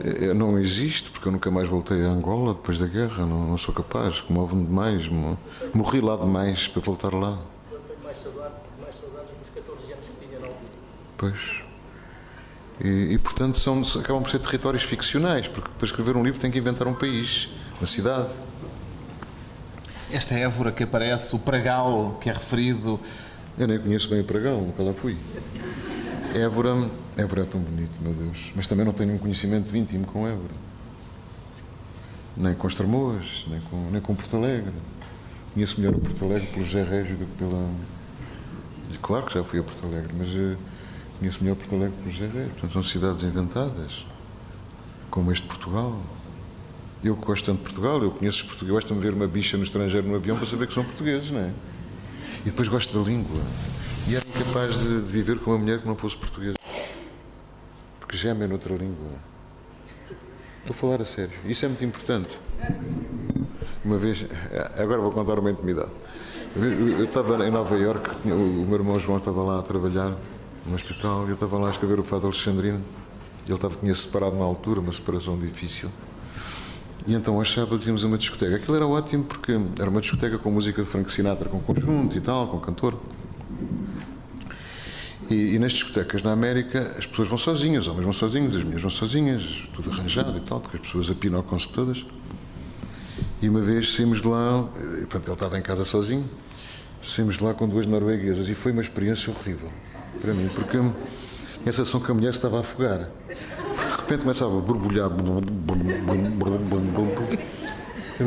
É, 0.00 0.32
não 0.34 0.58
existe, 0.58 1.10
porque 1.10 1.26
eu 1.26 1.32
nunca 1.32 1.50
mais 1.50 1.68
voltei 1.68 2.04
a 2.04 2.08
Angola 2.08 2.54
depois 2.54 2.78
da 2.78 2.86
guerra, 2.86 3.26
não, 3.26 3.48
não 3.48 3.58
sou 3.58 3.74
capaz, 3.74 4.20
comove-me 4.20 4.64
demais, 4.64 5.08
morri 5.74 6.00
lá 6.00 6.16
demais 6.16 6.68
para 6.68 6.80
voltar 6.80 7.12
lá. 7.12 7.36
Eu 7.70 7.80
tenho 7.80 7.98
mais 8.04 8.16
mais 8.80 8.96
saudades 8.96 9.34
dos 9.36 9.50
14 9.54 9.92
anos 9.92 10.04
que 10.06 10.26
tinha 10.26 10.38
na 10.38 10.46
altura. 10.46 10.70
Pois. 11.16 11.62
E, 12.80 13.14
e, 13.14 13.18
portanto 13.18 13.58
são, 13.58 13.82
acabam 14.00 14.22
por 14.22 14.30
ser 14.30 14.38
territórios 14.38 14.84
ficcionais, 14.84 15.48
porque 15.48 15.68
para 15.76 15.84
escrever 15.84 16.16
um 16.16 16.22
livro 16.22 16.38
tem 16.38 16.50
que 16.50 16.58
inventar 16.58 16.86
um 16.86 16.94
país, 16.94 17.48
uma 17.80 17.86
cidade. 17.86 18.28
Esta 20.10 20.34
Évora 20.34 20.72
que 20.72 20.84
aparece, 20.84 21.36
o 21.36 21.38
Pragal 21.38 22.16
que 22.18 22.30
é 22.30 22.32
referido. 22.32 22.98
Eu 23.58 23.66
nem 23.66 23.78
conheço 23.78 24.08
bem 24.08 24.20
o 24.20 24.24
Pragal, 24.24 24.58
nunca 24.58 24.82
lá 24.82 24.94
fui. 24.94 25.16
Évora, 26.34 26.74
Évora 27.16 27.42
é 27.42 27.44
tão 27.44 27.60
bonito, 27.60 28.00
meu 28.00 28.14
Deus. 28.14 28.52
Mas 28.56 28.66
também 28.66 28.86
não 28.86 28.92
tenho 28.94 29.14
um 29.14 29.18
conhecimento 29.18 29.74
íntimo 29.76 30.06
com 30.06 30.26
Évora. 30.26 30.54
Nem 32.34 32.54
com 32.54 32.66
Estremoas, 32.66 33.44
nem 33.48 33.60
com, 33.60 33.90
nem 33.90 34.00
com 34.00 34.14
Porto 34.14 34.36
Alegre. 34.36 34.72
Conheço 35.52 35.78
melhor 35.78 35.94
o 35.94 36.00
Porto 36.00 36.24
Alegre 36.24 36.46
pelo 36.46 36.64
José 36.64 36.84
Régio 36.84 37.16
do 37.16 37.26
que 37.26 37.36
pela. 37.36 37.70
Claro 39.02 39.26
que 39.26 39.34
já 39.34 39.44
fui 39.44 39.58
a 39.58 39.62
Porto 39.62 39.84
Alegre, 39.84 40.14
mas 40.16 40.28
uh, 40.28 40.56
conheço 41.18 41.42
melhor 41.42 41.56
Porto 41.56 41.74
Alegre 41.74 41.96
pelo 41.98 42.10
José 42.10 42.26
Régio. 42.32 42.50
Portanto, 42.52 42.72
são 42.72 42.82
cidades 42.82 43.22
inventadas, 43.22 44.06
como 45.10 45.30
este 45.32 45.46
Portugal. 45.46 46.00
Eu 47.02 47.14
gosto 47.14 47.46
tanto 47.46 47.58
de 47.58 47.64
Portugal, 47.64 48.02
eu 48.02 48.10
conheço 48.10 48.38
os 48.38 48.42
portugueses, 48.42 48.74
basta-me 48.74 49.00
ver 49.00 49.14
uma 49.14 49.26
bicha 49.26 49.56
no 49.56 49.64
estrangeiro 49.64 50.06
no 50.06 50.16
avião 50.16 50.36
para 50.36 50.46
saber 50.46 50.66
que 50.66 50.74
são 50.74 50.84
portugueses, 50.84 51.30
não 51.30 51.40
é? 51.40 51.52
E 52.40 52.50
depois 52.50 52.68
gosto 52.68 52.98
da 52.98 53.08
língua. 53.08 53.40
E 54.08 54.16
era 54.16 54.24
incapaz 54.26 54.78
de, 54.78 55.02
de 55.02 55.12
viver 55.12 55.38
com 55.38 55.50
uma 55.50 55.58
mulher 55.58 55.80
que 55.80 55.86
não 55.86 55.96
fosse 55.96 56.16
portuguesa. 56.16 56.56
Porque 58.00 58.16
geme 58.16 58.46
noutra 58.46 58.74
língua. 58.74 59.12
Estou 60.60 60.70
a 60.70 60.74
falar 60.74 61.02
a 61.02 61.04
sério. 61.04 61.32
Isso 61.44 61.64
é 61.64 61.68
muito 61.68 61.84
importante. 61.84 62.38
Uma 63.84 63.96
vez, 63.96 64.26
agora 64.76 65.00
vou 65.00 65.12
contar 65.12 65.38
uma 65.38 65.50
intimidade. 65.50 65.90
Eu 66.56 67.04
estava 67.04 67.46
em 67.46 67.50
Nova 67.50 67.76
Iorque, 67.76 68.10
o 68.28 68.66
meu 68.66 68.74
irmão 68.74 68.98
João 68.98 69.18
estava 69.18 69.42
lá 69.42 69.60
a 69.60 69.62
trabalhar 69.62 70.16
no 70.68 70.74
hospital 70.74 71.26
eu 71.26 71.34
estava 71.34 71.56
lá 71.56 71.68
a 71.68 71.70
escrever 71.70 71.98
o 71.98 72.04
Fado 72.04 72.26
Alexandrino. 72.26 72.82
Ele 73.46 73.54
estava, 73.54 73.74
tinha 73.76 73.94
separado 73.94 74.36
na 74.36 74.44
altura, 74.44 74.80
uma 74.80 74.92
separação 74.92 75.38
difícil. 75.38 75.88
E 77.08 77.14
então 77.14 77.38
aos 77.38 77.50
sábados 77.50 77.86
íamos 77.86 78.04
a 78.04 78.06
uma 78.06 78.18
discoteca. 78.18 78.56
Aquilo 78.56 78.76
era 78.76 78.86
ótimo 78.86 79.24
porque 79.24 79.58
era 79.80 79.88
uma 79.88 80.02
discoteca 80.02 80.36
com 80.36 80.50
música 80.50 80.82
de 80.82 80.88
Frank 80.88 81.10
Sinatra, 81.10 81.48
com 81.48 81.58
conjunto 81.58 82.18
e 82.18 82.20
tal, 82.20 82.48
com 82.48 82.60
cantor. 82.60 83.00
E, 85.30 85.54
e, 85.54 85.58
nas 85.58 85.72
discotecas 85.72 86.22
na 86.22 86.32
América 86.32 86.94
as 86.98 87.06
pessoas 87.06 87.28
vão 87.28 87.38
sozinhas, 87.38 87.86
os 87.86 87.90
homens 87.90 88.04
vão 88.04 88.12
sozinhos, 88.12 88.54
as 88.54 88.62
mulheres 88.62 88.82
vão 88.82 88.90
sozinhas, 88.90 89.68
tudo 89.72 89.90
arranjado 89.90 90.36
e 90.36 90.40
tal, 90.42 90.60
porque 90.60 90.76
as 90.76 90.82
pessoas 90.82 91.10
apinocam-se 91.10 91.70
todas. 91.70 92.04
E 93.40 93.48
uma 93.48 93.62
vez 93.62 93.94
saímos 93.94 94.20
de 94.20 94.28
lá, 94.28 94.68
e, 94.76 95.06
portanto 95.06 95.28
ele 95.28 95.32
estava 95.32 95.58
em 95.58 95.62
casa 95.62 95.84
sozinho, 95.84 96.28
saímos 97.02 97.36
de 97.36 97.44
lá 97.44 97.54
com 97.54 97.66
duas 97.66 97.86
norueguesas 97.86 98.50
e 98.50 98.54
foi 98.54 98.70
uma 98.72 98.82
experiência 98.82 99.32
horrível 99.32 99.70
para 100.20 100.34
mim, 100.34 100.46
porque 100.54 100.76
a 100.76 100.92
sensação 101.64 102.00
que 102.00 102.10
a 102.10 102.14
mulher 102.14 102.30
estava 102.30 102.58
a 102.58 102.60
afogar. 102.60 103.08
De 103.82 103.96
repente 103.96 104.20
começava 104.22 104.58
a 104.58 104.60
borbulhar. 104.60 105.10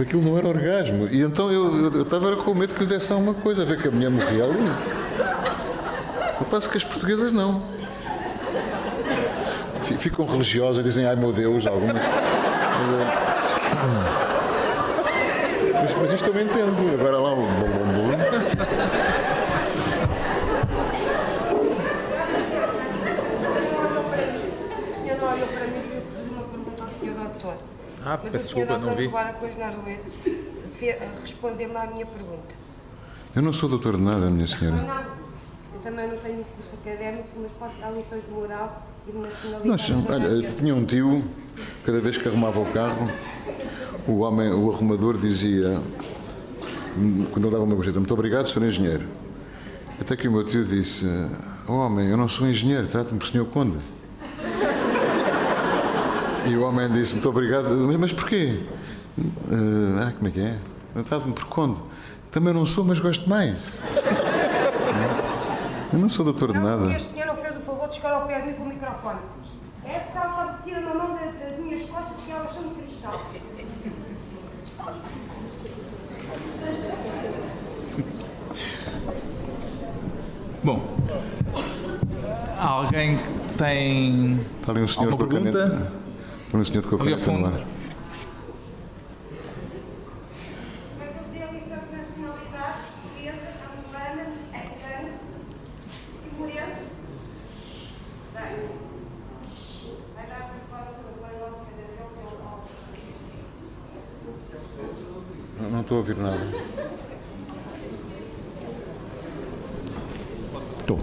Aquilo 0.01 0.21
não 0.21 0.37
era 0.37 0.47
orgasmo. 0.47 1.07
E 1.09 1.21
então 1.21 1.51
eu, 1.51 1.91
eu, 1.91 2.01
estava 2.03 2.35
com 2.37 2.53
medo 2.53 2.73
que 2.73 2.81
lhe 2.81 2.85
desse 2.85 3.11
alguma 3.11 3.33
coisa, 3.33 3.63
a 3.63 3.65
ver 3.65 3.81
que 3.81 3.87
a 3.87 3.91
mulher 3.91 4.09
morria 4.09 4.45
ali. 4.45 4.71
Eu 6.39 6.45
passo 6.45 6.69
que 6.69 6.77
as 6.77 6.83
portuguesas 6.83 7.31
não. 7.31 7.61
Ficam 9.81 10.25
religiosas, 10.25 10.83
dizem 10.83 11.05
ai 11.05 11.15
meu 11.15 11.33
Deus, 11.33 11.67
algumas. 11.67 12.01
Mas, 15.73 15.95
mas 16.01 16.11
isto 16.13 16.29
eu 16.29 16.41
entendo. 16.41 16.93
Agora 16.99 17.17
lá 17.17 17.33
o. 17.33 17.47
Ah, 28.05 28.17
peço 28.17 28.37
desculpa, 28.37 28.77
não 28.77 28.95
vi. 28.95 29.07
Agora 29.07 29.33
com 29.33 29.45
os 29.45 29.55
noruegueses 29.55 30.13
respondeu-me 31.21 31.75
à 31.75 31.85
minha 31.87 32.05
pergunta. 32.05 32.55
Eu 33.35 33.41
não 33.41 33.53
sou 33.53 33.69
doutor 33.69 33.97
de 33.97 34.03
nada, 34.03 34.29
minha 34.29 34.47
senhora 34.47 35.21
também 35.81 36.07
não 36.07 36.17
tenho 36.17 36.43
curso 36.43 36.71
académico, 36.81 37.27
mas 37.41 37.51
posso 37.53 37.75
dar 37.79 37.91
lições 37.91 38.23
de 38.23 38.31
moral 38.31 38.87
e 39.07 39.11
de 39.11 39.17
nacionalidade. 39.17 39.67
Nós, 39.67 40.09
olha, 40.09 40.43
tinha 40.43 40.75
um 40.75 40.85
tio, 40.85 41.23
cada 41.85 41.99
vez 41.99 42.17
que 42.17 42.27
arrumava 42.27 42.59
o 42.59 42.65
carro, 42.67 43.11
o 44.07 44.19
homem, 44.19 44.51
o 44.51 44.71
arrumador 44.71 45.17
dizia, 45.17 45.79
quando 47.31 47.45
ele 47.45 47.51
dava 47.51 47.63
uma 47.63 47.75
gorjeta, 47.75 47.99
muito 47.99 48.13
obrigado, 48.13 48.47
senhor 48.47 48.67
engenheiro. 48.67 49.05
Até 49.99 50.15
que 50.15 50.27
o 50.27 50.31
meu 50.31 50.43
tio 50.43 50.63
disse, 50.63 51.05
oh, 51.67 51.73
homem, 51.73 52.09
eu 52.09 52.17
não 52.17 52.27
sou 52.27 52.47
engenheiro, 52.47 52.87
trata-me 52.87 53.19
por 53.19 53.27
senhor 53.27 53.45
conde. 53.45 53.77
E 56.45 56.55
o 56.55 56.63
homem 56.63 56.89
disse, 56.91 57.13
muito 57.13 57.29
obrigado, 57.29 57.69
mas 57.99 58.11
porquê? 58.13 58.59
Uh, 59.17 59.99
ah, 60.01 60.11
como 60.17 60.27
é 60.27 60.31
que 60.31 60.41
é? 60.41 60.57
Trata-me 61.03 61.33
por 61.33 61.45
conde. 61.45 61.79
Também 62.31 62.53
não 62.53 62.65
sou, 62.65 62.83
mas 62.83 62.99
gosto 62.99 63.29
mais. 63.29 63.73
Eu 65.93 65.99
não 65.99 66.09
sou 66.09 66.25
doutor 66.25 66.51
de 66.53 66.59
nada. 66.59 66.91
Este 66.91 67.13
senhor 67.13 67.27
não 67.27 67.35
fez 67.35 67.55
o 67.57 67.59
favor 67.59 67.87
de 67.87 67.95
chegar 67.95 68.13
ao 68.13 68.25
pé 68.25 68.41
de 68.41 68.47
mim 68.47 68.53
com 68.53 68.63
o 68.63 68.67
microfone. 68.67 69.19
Essa 69.85 70.19
alma 70.19 70.59
tira 70.63 70.79
na 70.81 70.93
mão 70.93 71.15
das 71.15 71.59
minhas 71.59 71.81
costas 71.89 72.17
que 72.25 72.31
elas 72.31 72.51
são 72.51 72.63
de 72.63 72.75
cristal. 72.75 73.21
Bom, 80.63 80.81
alguém 82.59 83.17
que 83.17 83.53
tem. 83.57 84.39
Está 84.59 84.71
ali 84.71 84.81
um 84.81 84.87
senhor 84.87 85.17
com 85.17 85.23
a 85.23 86.00
um 86.59 86.65
senhor 86.65 86.83
com 86.83 86.95
a 86.95 86.99
caneta 86.99 87.31
no 87.31 87.45
ar. 87.45 87.65
estou 105.91 105.97
a 105.97 105.99
ouvir 105.99 106.15
nada. 106.15 106.39
Estou. 110.79 110.99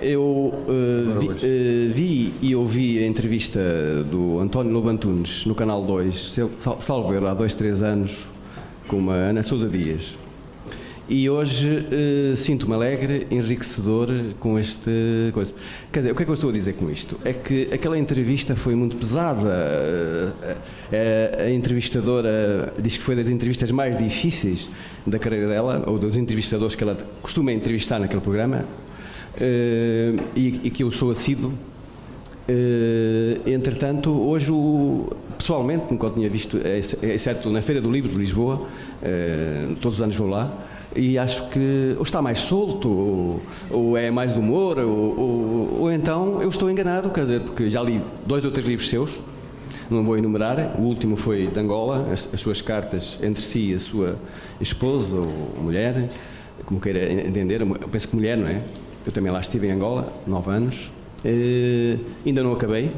Eu 0.00 0.22
uh, 0.22 1.20
vi, 1.20 1.28
uh, 1.28 1.92
vi, 1.92 2.34
e 2.40 2.54
ouvi 2.54 3.02
a 3.02 3.06
entrevista 3.06 3.60
António 4.58 4.72
Lobantunes 4.72 5.46
no 5.46 5.54
Canal 5.54 5.84
2, 5.84 6.36
salvo 6.80 7.26
há 7.28 7.32
dois, 7.32 7.54
três 7.54 7.80
anos, 7.80 8.26
com 8.88 9.08
a 9.08 9.14
Ana 9.14 9.44
Sousa 9.44 9.68
Dias. 9.68 10.18
E 11.08 11.30
hoje 11.30 11.68
uh, 11.68 12.36
sinto-me 12.36 12.74
alegre, 12.74 13.28
enriquecedor 13.30 14.08
com 14.40 14.58
este 14.58 15.30
coisa. 15.32 15.54
Quer 15.92 16.00
dizer, 16.00 16.12
o 16.12 16.16
que 16.16 16.22
é 16.22 16.24
que 16.24 16.30
eu 16.32 16.34
estou 16.34 16.50
a 16.50 16.52
dizer 16.52 16.72
com 16.72 16.90
isto? 16.90 17.16
É 17.24 17.32
que 17.32 17.68
aquela 17.72 17.96
entrevista 17.96 18.56
foi 18.56 18.74
muito 18.74 18.96
pesada. 18.96 20.34
Uh, 20.42 21.44
a 21.46 21.50
entrevistadora 21.50 22.74
diz 22.82 22.96
que 22.96 23.02
foi 23.04 23.14
das 23.14 23.28
entrevistas 23.28 23.70
mais 23.70 23.96
difíceis 23.96 24.68
da 25.06 25.20
carreira 25.20 25.46
dela, 25.46 25.84
ou 25.86 26.00
dos 26.00 26.16
entrevistadores 26.16 26.74
que 26.74 26.82
ela 26.82 26.98
costuma 27.22 27.52
entrevistar 27.52 28.00
naquele 28.00 28.22
programa, 28.22 28.64
uh, 29.36 30.20
e, 30.34 30.60
e, 30.64 30.70
que 30.70 30.82
eu 30.82 30.90
sou 30.90 31.12
assíduo. 31.12 31.52
Entretanto, 33.46 34.10
hoje, 34.10 34.52
pessoalmente, 35.36 35.84
nunca 35.90 36.06
o 36.06 36.10
tinha 36.10 36.30
visto, 36.30 36.58
exceto 37.02 37.50
na 37.50 37.60
Feira 37.60 37.80
do 37.80 37.90
Livro 37.90 38.10
de 38.10 38.16
Lisboa, 38.16 38.66
todos 39.80 39.98
os 39.98 40.02
anos 40.02 40.16
vou 40.16 40.28
lá, 40.28 40.50
e 40.96 41.18
acho 41.18 41.48
que 41.50 41.94
ou 41.96 42.02
está 42.02 42.22
mais 42.22 42.40
solto, 42.40 42.88
ou, 42.88 43.42
ou 43.70 43.96
é 43.96 44.10
mais 44.10 44.36
humor, 44.36 44.78
ou, 44.78 45.18
ou, 45.18 45.78
ou, 45.80 45.92
então 45.92 46.40
eu 46.40 46.48
estou 46.48 46.70
enganado, 46.70 47.10
quer 47.10 47.22
dizer, 47.22 47.40
porque 47.40 47.70
já 47.70 47.82
li 47.82 48.00
dois 48.26 48.44
ou 48.44 48.50
três 48.50 48.66
livros 48.66 48.88
seus, 48.88 49.20
não 49.90 50.02
vou 50.02 50.16
enumerar, 50.16 50.76
o 50.78 50.82
último 50.82 51.16
foi 51.16 51.46
de 51.46 51.60
Angola, 51.60 52.08
as, 52.12 52.28
as 52.32 52.40
suas 52.40 52.60
cartas 52.60 53.18
entre 53.22 53.42
si 53.42 53.70
e 53.70 53.74
a 53.74 53.78
sua 53.78 54.16
esposa 54.60 55.14
ou 55.16 55.54
mulher, 55.62 56.10
como 56.64 56.80
queira 56.80 57.12
entender, 57.12 57.60
eu 57.60 57.88
penso 57.88 58.08
que 58.08 58.16
mulher, 58.16 58.36
não 58.36 58.48
é? 58.48 58.60
Eu 59.06 59.12
também 59.12 59.30
lá 59.30 59.40
estive 59.40 59.68
em 59.68 59.72
Angola, 59.72 60.12
nove 60.26 60.50
anos, 60.50 60.90
uh, 61.24 62.04
ainda 62.24 62.42
não 62.42 62.52
acabei, 62.52 62.90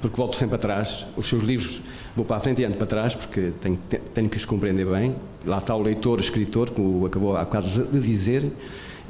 porque 0.00 0.16
volto 0.16 0.36
sempre 0.36 0.56
atrás. 0.56 1.06
Os 1.16 1.28
seus 1.28 1.42
livros 1.42 1.80
vou 2.14 2.24
para 2.24 2.36
a 2.36 2.40
frente 2.40 2.62
e 2.62 2.64
ando 2.64 2.76
para 2.76 2.86
trás, 2.86 3.14
porque 3.14 3.52
tenho, 3.60 3.78
tenho 4.14 4.28
que 4.28 4.36
os 4.36 4.44
compreender 4.44 4.86
bem. 4.86 5.14
Lá 5.44 5.58
está 5.58 5.74
o 5.76 5.82
leitor, 5.82 6.18
o 6.18 6.20
escritor, 6.20 6.70
como 6.70 7.04
acabou 7.06 7.36
há 7.36 7.44
bocado 7.44 7.68
de 7.68 8.00
dizer, 8.00 8.50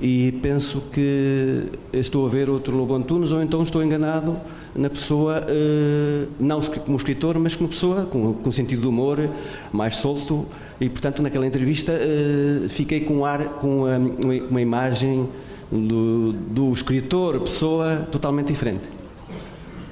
e 0.01 0.33
penso 0.43 0.83
que 0.93 1.65
estou 1.93 2.27
a 2.27 2.29
ver 2.29 2.51
outro 2.51 2.77
Lobo 2.77 2.95
Antunes, 2.95 3.31
ou 3.31 3.43
então 3.43 3.63
estou 3.63 3.83
enganado 3.83 4.37
na 4.75 4.91
pessoa, 4.91 5.43
uh, 5.43 6.29
não 6.39 6.61
como 6.61 6.99
escritor, 6.99 7.39
mas 7.39 7.57
como 7.57 7.69
pessoa, 7.69 8.05
com, 8.05 8.35
com 8.35 8.53
sentido 8.53 8.83
de 8.83 8.89
humor 8.89 9.29
mais 9.73 9.97
solto, 9.97 10.45
e 10.79 10.89
portanto 10.89 11.23
naquela 11.23 11.47
entrevista 11.47 11.93
uh, 11.93 12.69
fiquei 12.69 13.01
com, 13.01 13.25
ar, 13.25 13.43
com 13.61 13.85
uma, 13.85 14.35
uma 14.51 14.61
imagem 14.61 15.29
do, 15.71 16.33
do 16.33 16.73
escritor, 16.73 17.41
pessoa 17.41 18.07
totalmente 18.11 18.49
diferente. 18.49 18.89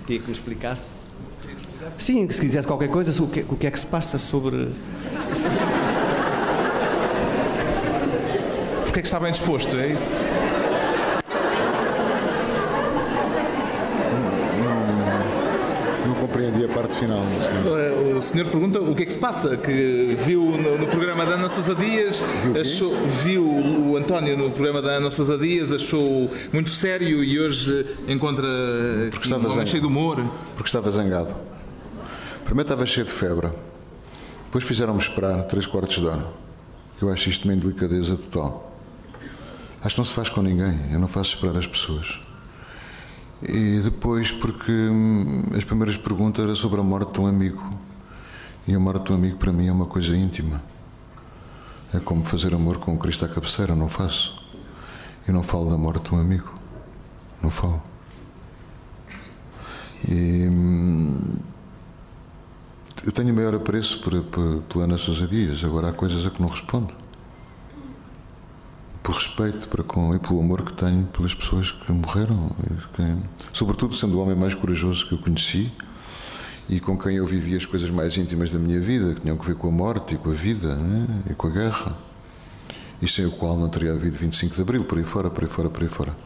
Queria 0.07 0.21
que 0.21 0.27
me 0.27 0.33
explicasse. 0.33 0.95
Sim, 1.99 2.29
se 2.29 2.41
quisesse 2.41 2.67
qualquer 2.67 2.89
coisa, 2.89 3.11
o 3.23 3.29
que, 3.29 3.41
o 3.49 3.57
que 3.57 3.67
é 3.67 3.71
que 3.71 3.79
se 3.79 3.87
passa 3.87 4.19
sobre. 4.19 4.71
Porque 8.85 9.01
é 9.01 9.03
que 9.03 9.09
está 9.09 9.19
bem 9.19 9.33
disposto, 9.33 9.77
é 9.77 9.89
isso? 9.89 10.09
Compreendi 16.35 16.65
a 16.65 16.69
parte 16.69 16.97
final. 16.97 17.21
O 18.17 18.21
senhor 18.21 18.49
pergunta 18.49 18.81
o 18.81 18.93
que 18.95 19.05
é 19.05 19.07
que 19.07 19.13
se 19.13 19.19
passa, 19.19 19.57
que 19.57 20.17
viu 20.19 20.43
no, 20.43 20.79
no 20.79 20.87
programa 20.89 21.25
da 21.25 21.35
Ana 21.35 21.49
Sousa 21.49 21.77
Dias, 21.77 22.25
viu, 22.43 22.61
achou, 22.61 23.07
viu 23.07 23.45
o 23.45 23.97
António 23.97 24.37
no 24.37 24.51
programa 24.51 24.83
da 24.83 24.93
Ana 24.93 25.13
Sousa 25.13 25.39
Dias, 25.39 25.71
achou 25.71 26.29
muito 26.53 26.71
sério 26.71 27.23
e 27.23 27.39
hoje 27.39 27.87
encontra 28.09 28.49
porque 29.13 29.27
estava 29.27 29.47
um 29.47 29.67
cheio 29.67 29.81
de 29.81 29.87
humor. 29.87 30.25
Porque 30.57 30.69
estava 30.69 30.91
zangado. 30.91 31.33
Primeiro 32.45 32.67
estava 32.67 32.85
cheio 32.85 33.07
de 33.07 33.13
febre, 33.13 33.49
depois 34.47 34.65
fizeram-me 34.65 35.01
esperar 35.01 35.45
três 35.45 35.67
quartos 35.67 35.97
de 35.97 36.07
hora, 36.07 36.27
que 36.99 37.05
eu 37.05 37.13
acho 37.13 37.29
isto 37.29 37.45
uma 37.45 37.55
indelicadeza 37.55 38.17
total. 38.17 38.73
Acho 39.81 39.95
que 39.95 40.01
não 40.01 40.05
se 40.05 40.13
faz 40.13 40.29
com 40.29 40.43
ninguém, 40.43 40.79
eu 40.93 40.99
não 40.99 41.09
faço 41.09 41.37
esperar 41.37 41.57
as 41.57 41.67
pessoas. 41.67 42.21
E 43.43 43.81
depois, 43.81 44.31
porque 44.33 44.73
hum, 44.73 45.43
as 45.57 45.65
primeiras 45.65 45.97
perguntas 45.97 46.45
eram 46.45 46.55
sobre 46.55 46.81
a 46.81 46.83
morte 46.83 47.13
de 47.13 47.21
um 47.21 47.27
amigo. 47.27 47.63
E 48.67 48.75
a 48.75 48.79
morte 48.79 49.07
de 49.07 49.13
um 49.13 49.15
amigo 49.17 49.37
para 49.37 49.53
mim 49.53 49.69
é 49.69 49.73
uma 49.73 49.87
coisa 49.87 50.17
íntima. 50.17 50.63
É 51.93 52.01
como 52.01 52.25
fazer 52.25 52.55
amor 52.55 52.79
com 52.79 52.97
Cristo 52.99 53.25
à 53.25 53.29
cabeceira, 53.29 53.75
não 53.75 53.89
faço. 53.89 54.43
Eu 55.27 55.35
não 55.35 55.43
falo 55.43 55.71
da 55.71 55.77
morte 55.77 56.09
de 56.09 56.15
um 56.15 56.19
amigo. 56.19 56.53
Não 57.43 57.51
falo. 57.51 57.83
E 60.09 60.49
hum, 60.49 61.21
eu 63.05 63.13
tenho 63.13 63.35
maior 63.35 63.55
apreço 63.55 64.01
por, 64.01 64.23
por, 64.25 64.63
pela 64.63 64.85
Ana 64.85 64.99
Sousa 64.99 65.27
Dias, 65.27 65.65
agora 65.65 65.89
há 65.89 65.93
coisas 65.93 66.25
a 66.27 66.31
que 66.31 66.41
não 66.41 66.49
respondo 66.49 67.04
por 69.05 69.15
respeito 69.17 69.69
para 69.69 69.85
com 69.85 70.15
e 70.15 70.19
pelo 70.19 70.41
amor 70.41 70.63
que 70.63 70.73
tenho 70.73 71.05
pelas 71.09 71.35
pessoas 71.35 71.71
que 71.71 71.93
morreram, 71.93 72.51
que, 72.95 73.03
sobretudo 73.53 73.95
sendo 73.95 74.19
o 74.19 74.23
homem 74.23 74.35
mais 74.35 74.55
corajoso 74.55 75.07
que 75.07 75.13
eu 75.13 75.19
conheci 75.19 75.71
e 76.71 76.81
com 76.81 76.97
quem 76.97 77.17
eu 77.17 77.27
vivi 77.27 77.55
as 77.55 77.67
coisas 77.67 77.91
mais 77.91 78.17
íntimas 78.17 78.51
da 78.51 78.59
minha 78.59 78.81
vida, 78.81 79.15
que 79.15 79.21
tinham 79.21 79.39
a 79.39 79.43
ver 79.45 79.57
com 79.57 79.69
a 79.69 79.71
morte 79.71 80.15
e 80.15 80.19
com 80.19 80.31
a 80.31 80.33
vida 80.33 80.75
né? 80.75 81.07
e 81.31 81.35
com 81.35 81.49
a 81.49 81.51
guerra, 81.51 81.99
e 83.03 83.07
sem 83.07 83.27
o 83.27 83.31
qual 83.31 83.59
não 83.59 83.69
teria 83.69 83.93
havido 83.93 84.17
25 84.17 84.55
de 84.55 84.63
Abril, 84.63 84.85
por 84.85 84.97
aí 84.97 85.05
fora, 85.05 85.29
por 85.29 85.45
aí 85.45 85.51
fora, 85.51 85.69
por 85.69 85.83
aí 85.83 85.89
fora. 85.91 86.17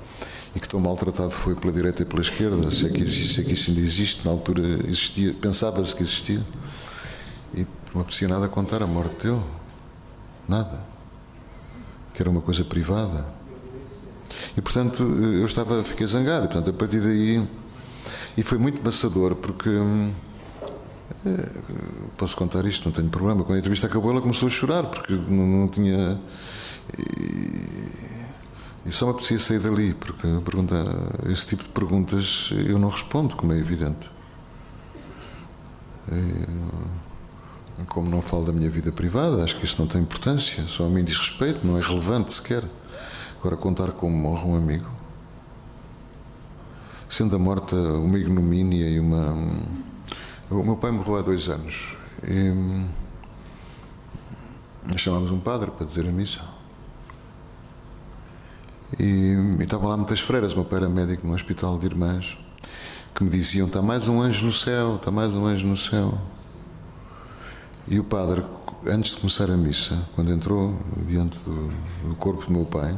E 0.54 0.60
que 0.60 0.68
tão 0.68 0.78
maltratado 0.78 1.32
foi 1.32 1.56
pela 1.56 1.72
direita 1.72 2.02
e 2.02 2.04
pela 2.04 2.22
esquerda, 2.22 2.70
se 2.70 2.86
é 2.86 2.90
que, 2.90 3.04
se 3.04 3.40
é 3.40 3.44
que 3.44 3.54
isso 3.54 3.70
ainda 3.70 3.80
existe, 3.80 4.24
na 4.24 4.30
altura 4.30 4.62
existia, 4.86 5.34
pensava-se 5.34 5.96
que 5.96 6.04
existia, 6.04 6.40
e 7.52 7.66
não 7.92 8.02
aprecia 8.02 8.28
nada 8.28 8.46
contar 8.46 8.84
a 8.84 8.86
morte 8.86 9.26
dele, 9.26 9.42
nada 10.48 10.97
que 12.18 12.22
era 12.22 12.28
uma 12.28 12.40
coisa 12.40 12.64
privada. 12.64 13.32
E 14.56 14.60
portanto 14.60 15.04
eu 15.04 15.44
estava, 15.44 15.84
fiquei 15.84 16.04
zangado, 16.04 16.46
e, 16.46 16.48
portanto 16.48 16.70
a 16.70 16.72
partir 16.72 17.00
daí. 17.00 17.46
E 18.36 18.42
foi 18.42 18.58
muito 18.58 18.84
maçador, 18.84 19.36
porque. 19.36 19.70
É, 21.24 21.48
posso 22.16 22.36
contar 22.36 22.66
isto, 22.66 22.86
não 22.86 22.92
tenho 22.92 23.08
problema. 23.08 23.44
Quando 23.44 23.54
a 23.54 23.58
entrevista 23.60 23.86
acabou, 23.86 24.10
ela 24.10 24.20
começou 24.20 24.48
a 24.48 24.50
chorar, 24.50 24.82
porque 24.86 25.12
não, 25.12 25.46
não 25.46 25.68
tinha. 25.68 26.20
E, 26.98 28.88
e 28.88 28.92
só 28.92 29.06
me 29.06 29.12
apetecia 29.12 29.38
sair 29.38 29.60
dali, 29.60 29.94
porque 29.94 30.26
pergunta, 30.44 30.74
esse 31.30 31.46
tipo 31.46 31.62
de 31.62 31.68
perguntas 31.68 32.50
eu 32.52 32.80
não 32.80 32.88
respondo, 32.88 33.36
como 33.36 33.52
é 33.52 33.58
evidente. 33.58 34.10
E, 36.10 37.07
como 37.86 38.10
não 38.10 38.20
falo 38.20 38.44
da 38.46 38.52
minha 38.52 38.68
vida 38.68 38.90
privada, 38.90 39.42
acho 39.42 39.56
que 39.56 39.64
isso 39.64 39.80
não 39.80 39.86
tem 39.86 40.00
importância, 40.00 40.66
só 40.66 40.86
a 40.86 40.88
mim 40.88 41.04
diz 41.04 41.16
respeito, 41.16 41.66
não 41.66 41.78
é 41.78 41.80
relevante 41.80 42.34
sequer. 42.34 42.64
Agora, 43.38 43.56
contar 43.56 43.92
como 43.92 44.16
morre 44.16 44.44
um 44.44 44.56
amigo, 44.56 44.90
sendo 47.08 47.36
a 47.36 47.38
morte 47.38 47.74
uma 47.74 48.18
ignomínia 48.18 48.88
e 48.88 48.98
uma. 48.98 49.34
O 50.50 50.62
meu 50.62 50.76
pai 50.76 50.90
morreu 50.90 51.16
há 51.16 51.22
dois 51.22 51.48
anos 51.48 51.96
e 52.24 52.52
chamámos 54.96 55.30
um 55.30 55.38
padre 55.38 55.70
para 55.70 55.86
dizer 55.86 56.06
a 56.06 56.10
missa. 56.10 56.40
E, 58.98 59.36
e 59.58 59.62
estavam 59.62 59.88
lá 59.88 59.96
muitas 59.96 60.20
freiras, 60.20 60.54
meu 60.54 60.64
pai 60.64 60.78
era 60.78 60.88
médico 60.88 61.26
num 61.26 61.34
hospital 61.34 61.78
de 61.78 61.86
irmãs, 61.86 62.38
que 63.14 63.22
me 63.22 63.30
diziam: 63.30 63.66
está 63.66 63.82
mais 63.82 64.08
um 64.08 64.20
anjo 64.20 64.46
no 64.46 64.52
céu, 64.52 64.96
está 64.96 65.10
mais 65.10 65.34
um 65.34 65.46
anjo 65.46 65.66
no 65.66 65.76
céu. 65.76 66.18
E 67.90 67.98
o 67.98 68.04
padre, 68.04 68.44
antes 68.86 69.12
de 69.12 69.16
começar 69.16 69.50
a 69.50 69.56
missa, 69.56 70.06
quando 70.14 70.30
entrou 70.30 70.78
diante 71.06 71.38
do, 71.38 71.72
do 72.06 72.14
corpo 72.16 72.44
do 72.44 72.52
meu 72.52 72.66
pai, 72.66 72.94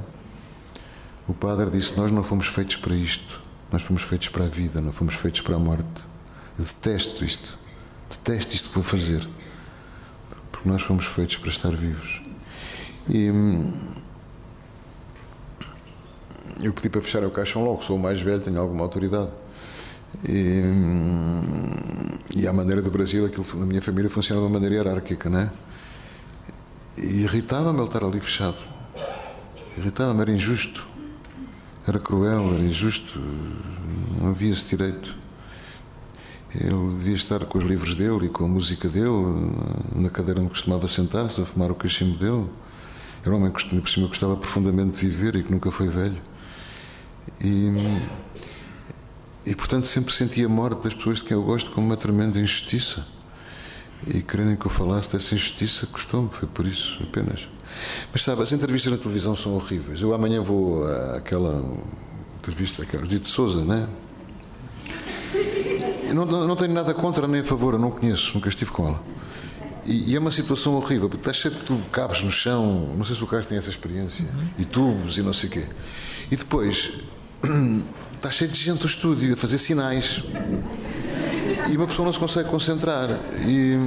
o 1.28 1.32
padre 1.32 1.70
disse: 1.70 1.97
Nós 1.97 2.11
não 2.11 2.24
fomos 2.24 2.49
feitos 2.49 2.74
para 2.74 2.93
isto, 2.97 3.41
nós 3.70 3.82
fomos 3.82 4.03
feitos 4.03 4.30
para 4.30 4.47
a 4.47 4.49
vida, 4.49 4.80
não 4.80 4.91
fomos 4.91 5.14
feitos 5.14 5.43
para 5.43 5.55
a 5.55 5.59
morte. 5.61 6.09
Eu 6.59 6.64
detesto 6.64 7.24
isto, 7.24 7.57
detesto 8.11 8.57
isto 8.57 8.68
que 8.70 8.74
vou 8.74 8.82
fazer, 8.82 9.28
porque 10.51 10.68
nós 10.68 10.82
fomos 10.82 11.07
feitos 11.07 11.36
para 11.36 11.51
estar 11.51 11.70
vivos. 11.70 12.20
E 13.09 13.30
hum, 13.30 13.95
eu 16.61 16.72
pedi 16.72 16.88
para 16.88 17.01
fechar 17.01 17.22
o 17.22 17.30
caixão 17.30 17.64
logo, 17.64 17.84
sou 17.84 17.95
o 17.95 18.01
mais 18.01 18.20
velho, 18.20 18.41
tenho 18.41 18.61
alguma 18.61 18.82
autoridade. 18.82 19.30
E, 20.29 20.63
e 22.37 22.47
à 22.47 22.53
maneira 22.53 22.83
do 22.83 22.91
Brasil, 22.91 23.27
aquilo 23.27 23.47
na 23.55 23.67
minha 23.67 23.83
família 23.83 24.11
funciona 24.11 24.41
de 24.41 24.47
uma 24.47 24.53
maneira 24.53 24.77
hierárquica, 24.77 25.31
né? 25.31 25.51
E 26.99 27.23
irritava-me 27.23 27.79
ele 27.79 27.87
estar 27.87 28.05
ali 28.05 28.21
fechado. 28.21 28.59
Irritava-me, 29.79 30.21
era 30.21 30.31
injusto. 30.31 30.87
Era 31.87 31.99
cruel, 31.99 32.55
era 32.55 32.63
injusto. 32.63 33.21
Não 34.21 34.31
havia 34.31 34.53
esse 34.53 34.65
direito. 34.65 35.17
Ele 36.55 36.99
devia 36.99 37.15
estar 37.15 37.45
com 37.47 37.59
os 37.59 37.65
livros 37.65 37.95
dele 37.97 38.27
e 38.27 38.29
com 38.29 38.45
a 38.45 38.49
música 38.49 38.89
dele, 38.89 39.09
na 39.95 40.11
cadeira 40.11 40.41
onde 40.41 40.51
costumava 40.51 40.89
sentar-se, 40.89 41.41
a 41.41 41.47
fumar 41.47 41.70
o 41.70 41.74
cachimbo 41.74 42.19
dele. 42.19 42.47
Era 43.24 43.35
um 43.35 43.39
homem 43.39 43.53
que, 43.53 43.81
por 43.81 43.89
cima, 43.89 44.09
gostava 44.09 44.37
profundamente 44.37 44.99
de 44.99 45.07
viver 45.07 45.37
e 45.37 45.45
que 45.45 45.53
nunca 45.53 45.70
foi 45.70 45.89
velho. 45.89 46.20
E 47.43 47.70
e, 49.45 49.55
portanto, 49.55 49.87
sempre 49.87 50.12
senti 50.12 50.45
a 50.45 50.49
morte 50.49 50.85
das 50.85 50.95
pessoas 50.95 51.19
de 51.19 51.25
quem 51.25 51.37
eu 51.37 51.43
gosto 51.43 51.71
como 51.71 51.87
uma 51.87 51.97
tremenda 51.97 52.39
injustiça. 52.39 53.07
E 54.07 54.23
querendo 54.23 54.57
que 54.57 54.67
eu 54.67 54.71
falasse 54.71 55.11
dessa 55.11 55.35
injustiça, 55.35 55.87
custou-me, 55.87 56.31
foi 56.31 56.49
por 56.49 56.67
isso 56.67 57.03
apenas. 57.03 57.49
Mas 58.12 58.23
sabe, 58.23 58.43
as 58.43 58.53
entrevistas 58.53 58.93
na 58.93 58.99
televisão 58.99 59.37
são 59.37 59.55
horríveis. 59.55 60.01
Eu 60.01 60.15
amanhã 60.15 60.43
vou 60.43 60.85
àquela 61.15 61.62
entrevista, 62.39 62.83
aquela 62.83 63.07
de 63.07 63.27
Souza, 63.27 63.65
né? 63.65 63.89
Não, 66.15 66.27
não 66.27 66.57
tenho 66.57 66.73
nada 66.73 66.93
contra 66.93 67.29
nem 67.29 67.41
a 67.41 67.45
favor, 67.45 67.75
eu 67.75 67.79
não 67.79 67.91
conheço, 67.91 68.35
nunca 68.35 68.49
estive 68.49 68.71
com 68.71 68.89
ela. 68.89 69.03
E, 69.87 70.11
e, 70.11 70.17
é 70.17 70.19
uma 70.19 70.33
situação 70.33 70.75
horrível, 70.75 71.09
porque 71.09 71.21
estás 71.21 71.37
cheio 71.37 71.55
de 71.55 71.61
tubo, 71.61 71.85
cabos 71.91 72.23
no 72.23 72.31
chão, 72.31 72.93
não 72.97 73.05
sei 73.05 73.15
se 73.15 73.23
o 73.23 73.27
Carlos 73.27 73.49
tem 73.49 73.59
essa 73.59 73.71
experiência, 73.71 74.27
e 74.59 74.65
tubos 74.65 75.17
e 75.19 75.23
não 75.23 75.33
sei 75.33 75.49
o 75.49 75.53
quê. 75.53 75.65
E 76.31 76.37
depois 76.37 76.93
está 78.20 78.30
cheio 78.30 78.51
de 78.51 78.60
gente 78.60 78.80
no 78.80 78.86
estúdio 78.86 79.32
a 79.32 79.36
fazer 79.36 79.56
sinais 79.56 80.22
e 81.70 81.76
uma 81.76 81.86
pessoa 81.86 82.05
não 82.05 82.12
se 82.12 82.18
consegue 82.18 82.51
concentrar. 82.51 83.09
E, 83.47 83.78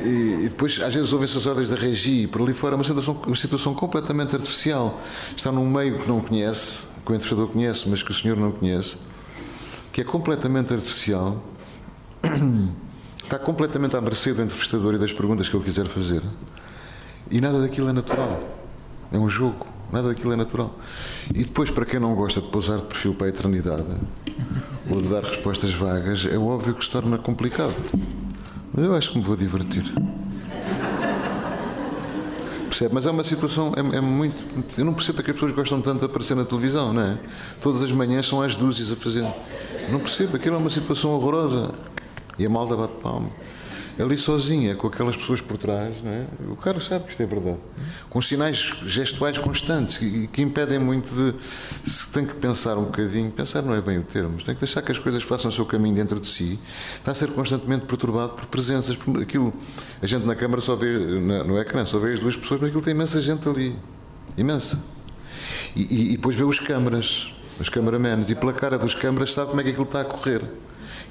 e, 0.02 0.48
depois, 0.48 0.80
às 0.80 0.94
vezes, 0.94 1.12
ouvem-se 1.12 1.36
as 1.36 1.44
ordens 1.44 1.68
da 1.68 1.76
regi 1.76 2.26
por 2.26 2.40
ali 2.40 2.54
fora, 2.54 2.74
uma 2.74 2.84
situação, 2.84 3.20
uma 3.26 3.36
situação 3.36 3.74
completamente 3.74 4.34
artificial. 4.34 4.98
Está 5.36 5.52
num 5.52 5.68
meio 5.68 5.98
que 5.98 6.08
não 6.08 6.20
conhece, 6.20 6.86
que 7.04 7.12
o 7.12 7.14
entrevistador 7.14 7.48
conhece, 7.48 7.86
mas 7.90 8.02
que 8.02 8.10
o 8.10 8.14
senhor 8.14 8.38
não 8.38 8.50
conhece, 8.50 8.96
que 9.92 10.00
é 10.00 10.04
completamente 10.04 10.72
artificial, 10.72 11.44
está 13.22 13.38
completamente 13.38 13.94
à 13.94 14.00
mercê 14.00 14.32
do 14.32 14.40
entrevistador 14.40 14.94
e 14.94 14.98
das 14.98 15.12
perguntas 15.12 15.50
que 15.50 15.54
ele 15.54 15.64
quiser 15.64 15.86
fazer. 15.86 16.22
E 17.30 17.42
nada 17.42 17.60
daquilo 17.60 17.90
é 17.90 17.92
natural. 17.92 18.40
É 19.12 19.18
um 19.18 19.28
jogo. 19.28 19.79
Nada 19.92 20.08
daquilo 20.08 20.32
é 20.32 20.36
natural. 20.36 20.74
E 21.34 21.44
depois, 21.44 21.70
para 21.70 21.84
quem 21.84 21.98
não 21.98 22.14
gosta 22.14 22.40
de 22.40 22.48
pousar 22.48 22.78
de 22.78 22.86
perfil 22.86 23.14
para 23.14 23.26
a 23.26 23.30
eternidade 23.30 23.86
ou 24.90 25.00
de 25.00 25.08
dar 25.08 25.22
respostas 25.22 25.72
vagas, 25.72 26.26
é 26.26 26.38
óbvio 26.38 26.74
que 26.74 26.84
se 26.84 26.90
torna 26.90 27.18
complicado. 27.18 27.74
Mas 28.72 28.84
eu 28.84 28.94
acho 28.94 29.10
que 29.10 29.18
me 29.18 29.24
vou 29.24 29.36
divertir. 29.36 29.84
Percebe? 32.68 32.94
Mas 32.94 33.04
é 33.04 33.10
uma 33.10 33.24
situação, 33.24 33.72
é, 33.76 33.96
é 33.96 34.00
muito. 34.00 34.44
Eu 34.78 34.84
não 34.84 34.94
percebo 34.94 35.22
que 35.22 35.30
as 35.30 35.34
pessoas 35.34 35.52
gostam 35.52 35.80
tanto 35.80 36.00
de 36.00 36.06
aparecer 36.06 36.36
na 36.36 36.44
televisão, 36.44 36.92
não 36.92 37.02
é? 37.02 37.18
Todas 37.60 37.82
as 37.82 37.90
manhãs 37.90 38.28
são 38.28 38.40
às 38.40 38.54
dúzias 38.54 38.92
a 38.92 38.96
fazer. 38.96 39.26
Não 39.90 39.98
percebo, 39.98 40.36
aquilo 40.36 40.54
é 40.54 40.58
uma 40.58 40.70
situação 40.70 41.10
horrorosa. 41.10 41.72
E 42.38 42.46
a 42.46 42.48
malda 42.48 42.76
bate 42.76 42.94
palma 43.02 43.28
ali 44.00 44.16
sozinha, 44.16 44.74
com 44.74 44.86
aquelas 44.86 45.16
pessoas 45.16 45.40
por 45.40 45.56
trás, 45.56 45.96
é? 46.04 46.24
o 46.50 46.56
cara 46.56 46.80
sabe 46.80 47.04
que 47.04 47.10
isto 47.10 47.22
é 47.22 47.26
verdade. 47.26 47.58
Com 48.08 48.20
sinais 48.20 48.72
gestuais 48.86 49.36
constantes 49.38 49.98
que, 49.98 50.26
que, 50.28 50.42
impedem 50.42 50.78
muito 50.78 51.08
de. 51.08 51.34
Se 51.88 52.10
tem 52.10 52.24
que 52.24 52.34
pensar 52.34 52.76
um 52.78 52.84
bocadinho, 52.84 53.30
pensar 53.30 53.62
não 53.62 53.74
é 53.74 53.80
bem 53.80 53.98
o 53.98 54.02
termo, 54.02 54.32
mas 54.34 54.44
tem 54.44 54.54
que 54.54 54.60
deixar 54.60 54.82
que 54.82 54.92
as 54.92 54.98
coisas 54.98 55.22
façam 55.22 55.50
o 55.50 55.52
seu 55.52 55.66
caminho 55.66 55.94
dentro 55.94 56.20
de 56.20 56.26
si, 56.26 56.58
está 56.96 57.12
a 57.12 57.14
ser 57.14 57.28
constantemente 57.32 57.86
perturbado 57.86 58.34
por 58.34 58.46
presenças. 58.46 58.96
Por 58.96 59.20
aquilo, 59.22 59.52
a 60.00 60.06
gente 60.06 60.26
na 60.26 60.34
câmara 60.34 60.60
só 60.60 60.76
vê, 60.76 60.98
no 60.98 61.58
ecrã, 61.58 61.84
só 61.84 61.98
vê 61.98 62.12
as 62.12 62.20
duas 62.20 62.36
pessoas, 62.36 62.60
mas 62.60 62.68
aquilo 62.68 62.82
tem 62.82 62.94
imensa 62.94 63.20
gente 63.20 63.48
ali. 63.48 63.76
Imensa. 64.36 64.82
E, 65.74 65.82
e, 65.82 66.12
e 66.12 66.16
depois 66.16 66.36
vê 66.36 66.44
os 66.44 66.58
câmaras, 66.58 67.32
os 67.58 67.68
cameramenos, 67.68 68.30
e 68.30 68.34
pela 68.34 68.52
cara 68.52 68.78
dos 68.78 68.94
câmaras 68.94 69.32
sabe 69.32 69.50
como 69.50 69.60
é 69.60 69.64
que 69.64 69.70
aquilo 69.70 69.86
está 69.86 70.00
a 70.00 70.04
correr. 70.04 70.42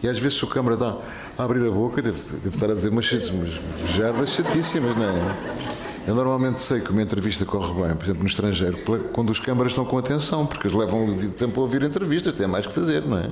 E 0.01 0.07
às 0.07 0.19
vezes 0.19 0.37
se 0.37 0.43
o 0.43 0.47
câmara 0.47 0.77
dá 0.77 0.97
a 1.37 1.43
abrir 1.43 1.65
a 1.67 1.71
boca, 1.71 2.01
deve, 2.01 2.19
deve 2.19 2.49
estar 2.49 2.69
a 2.69 2.73
dizer 2.73 2.89
umas, 2.89 3.11
umas 3.29 3.49
jardas 3.95 4.29
chatíssimas, 4.29 4.95
não 4.95 5.03
é? 5.03 5.69
Eu 6.07 6.15
normalmente 6.15 6.61
sei 6.61 6.79
que 6.79 6.89
uma 6.91 7.01
entrevista 7.01 7.45
corre 7.45 7.73
bem, 7.83 7.95
por 7.95 8.05
exemplo, 8.05 8.23
no 8.23 8.27
estrangeiro, 8.27 8.77
quando 9.13 9.29
os 9.29 9.39
câmaras 9.39 9.73
estão 9.73 9.85
com 9.85 9.97
atenção, 9.97 10.45
porque 10.45 10.67
eles 10.67 10.75
levam 10.75 11.13
tempo 11.37 11.59
a 11.59 11.63
ouvir 11.63 11.83
entrevistas, 11.83 12.33
têm 12.33 12.47
mais 12.47 12.65
que 12.65 12.73
fazer, 12.73 13.05
não 13.05 13.17
é? 13.17 13.29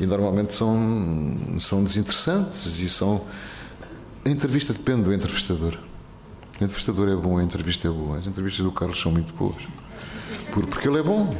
E 0.00 0.06
normalmente 0.06 0.54
são, 0.54 1.58
são 1.60 1.84
desinteressantes 1.84 2.80
e 2.80 2.88
são. 2.88 3.22
A 4.24 4.28
entrevista 4.28 4.72
depende 4.72 5.02
do 5.02 5.12
entrevistador. 5.12 5.76
O 6.60 6.64
entrevistador 6.64 7.08
é 7.08 7.16
bom, 7.16 7.38
a 7.38 7.44
entrevista 7.44 7.86
é 7.86 7.90
boa. 7.90 8.18
As 8.18 8.26
entrevistas 8.26 8.64
do 8.64 8.72
Carlos 8.72 9.00
são 9.00 9.12
muito 9.12 9.32
boas. 9.34 9.62
Porque 10.50 10.88
ele 10.88 10.98
é 10.98 11.02
bom. 11.02 11.36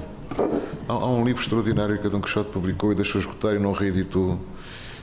Há, 0.88 1.06
um 1.06 1.24
livro 1.24 1.42
extraordinário 1.42 1.98
que 1.98 2.06
a 2.06 2.10
Dom 2.10 2.20
Quixote 2.20 2.50
publicou 2.50 2.92
e 2.92 2.94
deixou 2.94 3.20
escutar 3.20 3.54
e 3.54 3.58
não 3.58 3.72
reeditou, 3.72 4.38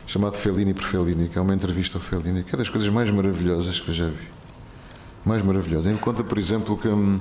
chamado 0.05 0.35
Fellini 0.35 0.73
por 0.73 0.83
Fellini, 0.83 1.27
que 1.27 1.37
é 1.37 1.41
uma 1.41 1.53
entrevista 1.53 1.97
ao 1.97 2.01
Fellini, 2.01 2.43
que 2.43 2.53
é 2.53 2.57
das 2.57 2.69
coisas 2.69 2.89
mais 2.89 3.09
maravilhosas 3.09 3.79
que 3.79 3.89
eu 3.89 3.93
já 3.93 4.07
vi. 4.07 4.27
Mais 5.25 5.43
maravilhosa. 5.43 5.89
Ele 5.89 5.99
conta, 5.99 6.23
por 6.23 6.37
exemplo, 6.37 6.77
que 6.77 6.87
hum, 6.87 7.19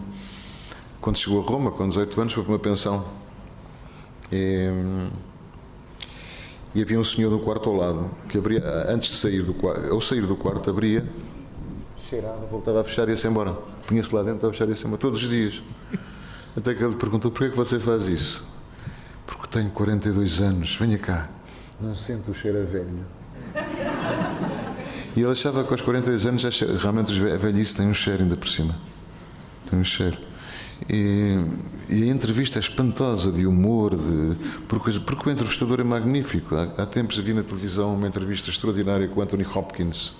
quando 1.01 1.17
chegou 1.17 1.43
a 1.43 1.45
Roma, 1.45 1.71
com 1.71 1.89
18 1.89 2.21
anos, 2.21 2.33
foi 2.33 2.43
para 2.43 2.53
uma 2.53 2.59
pensão. 2.59 3.05
E, 4.31 4.69
hum, 4.71 5.11
e 6.75 6.83
havia 6.83 6.99
um 7.01 7.05
senhor 7.05 7.31
no 7.31 7.41
quarto 7.41 7.69
ao 7.69 7.77
lado, 7.77 8.11
que 8.29 8.39
abria, 8.39 8.63
antes 8.89 9.11
de 9.11 9.17
sair 9.17 9.43
do 9.43 9.55
quarto, 9.55 9.93
ao 9.93 10.01
sair 10.01 10.27
do 10.27 10.37
quarto, 10.37 10.71
abria, 10.71 11.05
cheirava, 12.09 12.45
voltava 12.47 12.81
a 12.81 12.85
fechar 12.85 13.09
e 13.09 13.13
ia-se 13.13 13.27
embora. 13.27 13.53
Punha-se 13.87 14.15
lá 14.15 14.23
dentro 14.23 14.49
a 14.49 14.53
fechar 14.53 14.67
e 14.67 14.71
ia-se 14.71 14.85
embora, 14.85 15.01
todos 15.01 15.23
os 15.23 15.29
dias. 15.31 15.63
Até 16.57 16.75
que 16.75 16.83
ele 16.83 16.97
perguntou: 16.97 17.31
porquê 17.31 17.47
é 17.47 17.51
que 17.51 17.57
você 17.57 17.79
faz 17.79 18.07
isso? 18.09 18.45
Porque 19.27 19.47
tenho 19.49 19.71
42 19.71 20.41
anos, 20.41 20.77
venha 20.77 20.99
cá. 20.99 21.29
Não 21.81 21.95
sinto 21.97 22.31
o 22.31 22.35
cheiro 22.35 22.61
a 22.61 22.65
velho. 22.65 23.05
E 25.17 25.21
ele 25.21 25.31
achava 25.31 25.65
que 25.65 25.73
aos 25.73 25.81
42 25.81 26.27
anos 26.27 26.43
já 26.43 26.51
realmente 26.81 27.13
a 27.13 27.37
velhice 27.37 27.75
tem 27.75 27.87
um 27.87 27.95
cheiro 27.95 28.23
ainda 28.23 28.37
por 28.37 28.49
cima. 28.49 28.77
Tem 29.69 29.79
um 29.79 29.85
cheiro. 29.85 30.19
E, 30.89 31.37
e, 31.89 32.05
a 32.05 32.07
entrevista 32.07 32.59
é 32.59 32.61
espantosa 32.61 33.31
de 33.31 33.47
humor, 33.47 33.95
de, 33.95 34.37
porque, 34.67 34.99
porque 35.01 35.29
o 35.29 35.33
entrevistador 35.33 35.81
é 35.81 35.85
magnífico. 35.85 36.55
Há, 36.55 36.63
há 36.79 36.87
tempos 36.87 37.19
vi 37.19 37.35
na 37.35 37.43
televisão 37.43 37.95
uma 37.95 38.07
entrevista 38.07 38.51
extraordinária 38.51 39.07
com 39.09 39.21
Anthony 39.21 39.45
Hopkins, 39.45 40.15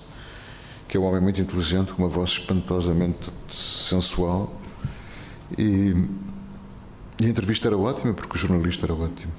que 0.87 0.97
é 0.97 0.99
um 0.99 1.03
homem 1.03 1.21
muito 1.21 1.41
inteligente, 1.41 1.93
com 1.93 2.03
uma 2.03 2.09
voz 2.09 2.31
espantosamente 2.31 3.31
sensual. 3.47 4.60
E, 5.57 5.95
e 7.19 7.25
a 7.25 7.29
entrevista 7.29 7.67
era 7.67 7.77
ótima, 7.77 8.13
porque 8.13 8.35
o 8.35 8.39
jornalista 8.39 8.85
era 8.85 8.93
ótimo. 8.93 9.31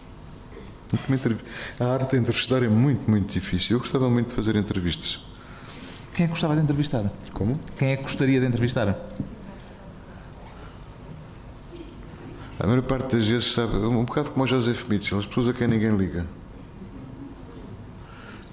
A 1.80 1.84
arte 1.86 2.10
de 2.10 2.18
entrevistar 2.18 2.62
é 2.62 2.68
muito, 2.68 3.10
muito 3.10 3.32
difícil. 3.32 3.76
Eu 3.76 3.80
gostava 3.80 4.10
muito 4.10 4.28
de 4.28 4.34
fazer 4.34 4.56
entrevistas. 4.56 5.24
Quem 6.14 6.24
é 6.24 6.26
que 6.26 6.32
gostava 6.32 6.54
de 6.54 6.62
entrevistar? 6.62 7.10
Como? 7.32 7.58
Quem 7.78 7.92
é 7.92 7.96
que 7.96 8.02
gostaria 8.02 8.38
de 8.38 8.46
entrevistar? 8.46 8.94
A 12.60 12.66
maior 12.66 12.82
parte 12.82 13.16
das 13.16 13.26
vezes, 13.26 13.52
sabe, 13.52 13.74
um 13.74 14.04
bocado 14.04 14.30
como 14.30 14.44
o 14.44 14.46
Joseph 14.46 14.86
Mitchell, 14.86 15.18
as 15.18 15.26
pessoas 15.26 15.48
a 15.48 15.54
quem 15.54 15.66
ninguém 15.66 15.96
liga. 15.96 16.26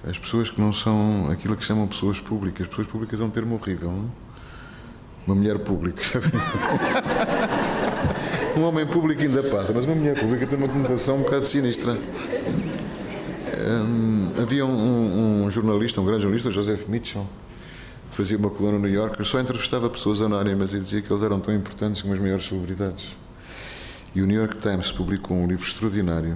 As 0.08 0.18
pessoas 0.18 0.50
que 0.50 0.62
não 0.62 0.72
são 0.72 1.30
aquilo 1.30 1.58
que 1.58 1.66
chamam 1.66 1.86
pessoas 1.86 2.20
públicas. 2.20 2.62
As 2.62 2.70
pessoas 2.70 2.88
públicas 2.88 3.20
é 3.20 3.24
um 3.24 3.30
termo 3.30 3.56
horrível. 3.56 3.92
Não? 3.92 4.10
Uma 5.30 5.36
mulher 5.36 5.60
pública. 5.60 6.02
um 8.58 8.64
homem 8.64 8.88
público 8.88 9.22
ainda 9.22 9.44
passa, 9.44 9.72
mas 9.72 9.86
uma 9.86 9.94
mulher 9.94 10.20
pública 10.20 10.48
tem 10.48 10.58
uma 10.58 10.68
conotação 10.68 11.18
um 11.18 11.22
bocado 11.22 11.46
sinistra. 11.46 11.96
Um, 13.60 14.32
havia 14.42 14.66
um, 14.66 15.46
um, 15.46 15.52
jornalista, 15.52 16.02
um 16.02 16.06
grande 16.06 16.24
jornalista, 16.24 16.50
Joseph 16.50 16.88
Mitchell, 16.88 17.28
fazia 18.10 18.40
uma 18.40 18.50
coluna 18.50 18.80
no 18.80 18.88
New 18.88 18.92
Yorker, 18.92 19.24
só 19.24 19.40
entrevistava 19.40 19.88
pessoas 19.88 20.20
anónimas 20.20 20.74
e 20.74 20.80
dizia 20.80 21.00
que 21.00 21.14
eles 21.14 21.22
eram 21.22 21.40
tão 21.40 21.54
importantes 21.54 22.02
como 22.02 22.16
as 22.16 22.20
maiores 22.20 22.48
celebridades. 22.48 23.16
E 24.16 24.24
o 24.24 24.26
New 24.26 24.40
York 24.40 24.58
Times 24.58 24.92
publicou 24.92 25.38
um 25.38 25.46
livro 25.46 25.64
extraordinário. 25.64 26.36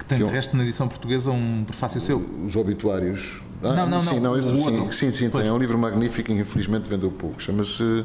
Que 0.00 0.04
tem, 0.04 0.18
que 0.18 0.24
é 0.24 0.26
um, 0.26 0.30
de 0.30 0.34
resto, 0.34 0.56
na 0.56 0.64
edição 0.64 0.88
portuguesa, 0.88 1.30
um 1.30 1.62
prefácio 1.64 2.00
seu. 2.00 2.18
Os 2.18 2.56
obituários. 2.56 3.40
Ah, 3.64 3.72
não, 3.72 3.86
não, 3.88 4.02
sim, 4.02 4.20
não. 4.20 4.36
não 4.36 4.40
sim, 4.40 4.92
sim, 4.92 5.12
sim, 5.12 5.30
tem. 5.30 5.46
É 5.46 5.52
um 5.52 5.58
livro 5.58 5.78
magnífico 5.78 6.30
e 6.32 6.38
infelizmente 6.38 6.88
vendeu 6.88 7.10
pouco. 7.10 7.40
Chama-se 7.40 8.04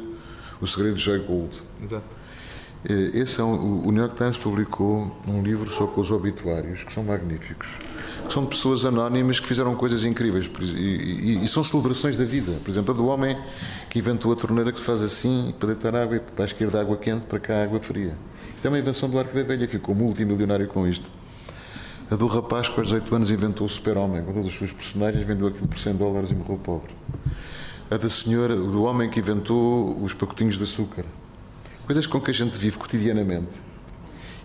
O 0.62 0.68
Segredo 0.68 0.96
de 0.96 1.02
Joy 1.02 1.20
Gold. 1.20 1.62
Exato. 1.84 2.20
Esse 2.86 3.42
é 3.42 3.44
um, 3.44 3.86
o 3.86 3.92
New 3.92 4.02
York 4.02 4.16
Times 4.16 4.38
publicou 4.38 5.14
um 5.28 5.42
livro 5.42 5.70
só 5.70 5.86
com 5.86 6.00
os 6.00 6.10
obituários, 6.12 6.82
que 6.86 6.94
são 6.94 7.04
magníficos. 7.04 7.78
Que 8.26 8.32
são 8.32 8.44
de 8.44 8.50
pessoas 8.50 8.86
anónimas 8.86 9.38
que 9.38 9.46
fizeram 9.46 9.76
coisas 9.76 10.06
incríveis 10.06 10.50
e, 10.62 10.64
e, 10.74 11.44
e, 11.44 11.48
são 11.50 11.62
celebrações 11.62 12.16
da 12.16 12.24
vida. 12.24 12.54
Por 12.64 12.72
exemplo, 12.72 12.94
a 12.94 12.98
do 12.98 13.06
homem 13.08 13.38
que 13.90 14.00
inventou 14.00 14.32
a 14.32 14.36
torneira 14.36 14.72
que 14.72 14.80
se 14.80 14.86
faz 14.86 15.02
assim 15.02 15.54
para 15.60 15.68
deitar 15.68 15.94
água 15.94 16.16
e 16.16 16.20
para 16.22 16.46
a 16.46 16.48
esquerda 16.48 16.80
água 16.80 16.96
quente, 16.96 17.26
para 17.26 17.40
cá 17.40 17.64
água 17.64 17.82
fria. 17.82 18.16
Isto 18.56 18.66
é 18.66 18.70
uma 18.70 18.80
invenção 18.80 19.10
do 19.10 19.20
Arco 19.20 19.36
da 19.36 19.44
Velha, 19.44 19.68
ficou 19.68 19.94
multimilionário 19.94 20.68
com 20.68 20.88
isto. 20.88 21.10
A 22.12 22.16
do 22.16 22.28
rapaz 22.28 22.68
que 22.68 22.80
aos 22.80 22.88
18 22.90 23.16
anos 23.16 23.32
inventou 23.32 23.68
o 23.68 23.70
super-homem, 23.70 24.24
com 24.24 24.34
todos 24.34 24.48
os 24.48 24.56
seus 24.56 24.74
personagens, 24.74 25.26
vendeu 25.26 25.48
aquilo 25.48 25.68
por 25.68 25.78
100 25.78 25.96
dólares 25.96 26.32
e 26.32 26.36
morreu 26.36 26.58
pobre. 26.58 26.92
A 27.92 27.98
da 27.98 28.10
senhora, 28.10 28.56
do 28.56 28.84
homem 28.84 29.10
que 29.10 29.20
inventou 29.20 30.00
os 30.02 30.14
pacotinhos 30.14 30.58
de 30.58 30.64
açúcar 30.64 31.06
Coisas 31.90 32.06
com 32.06 32.22
que 32.22 32.30
a 32.30 32.34
gente 32.36 32.60
vive 32.60 32.78
cotidianamente 32.78 33.50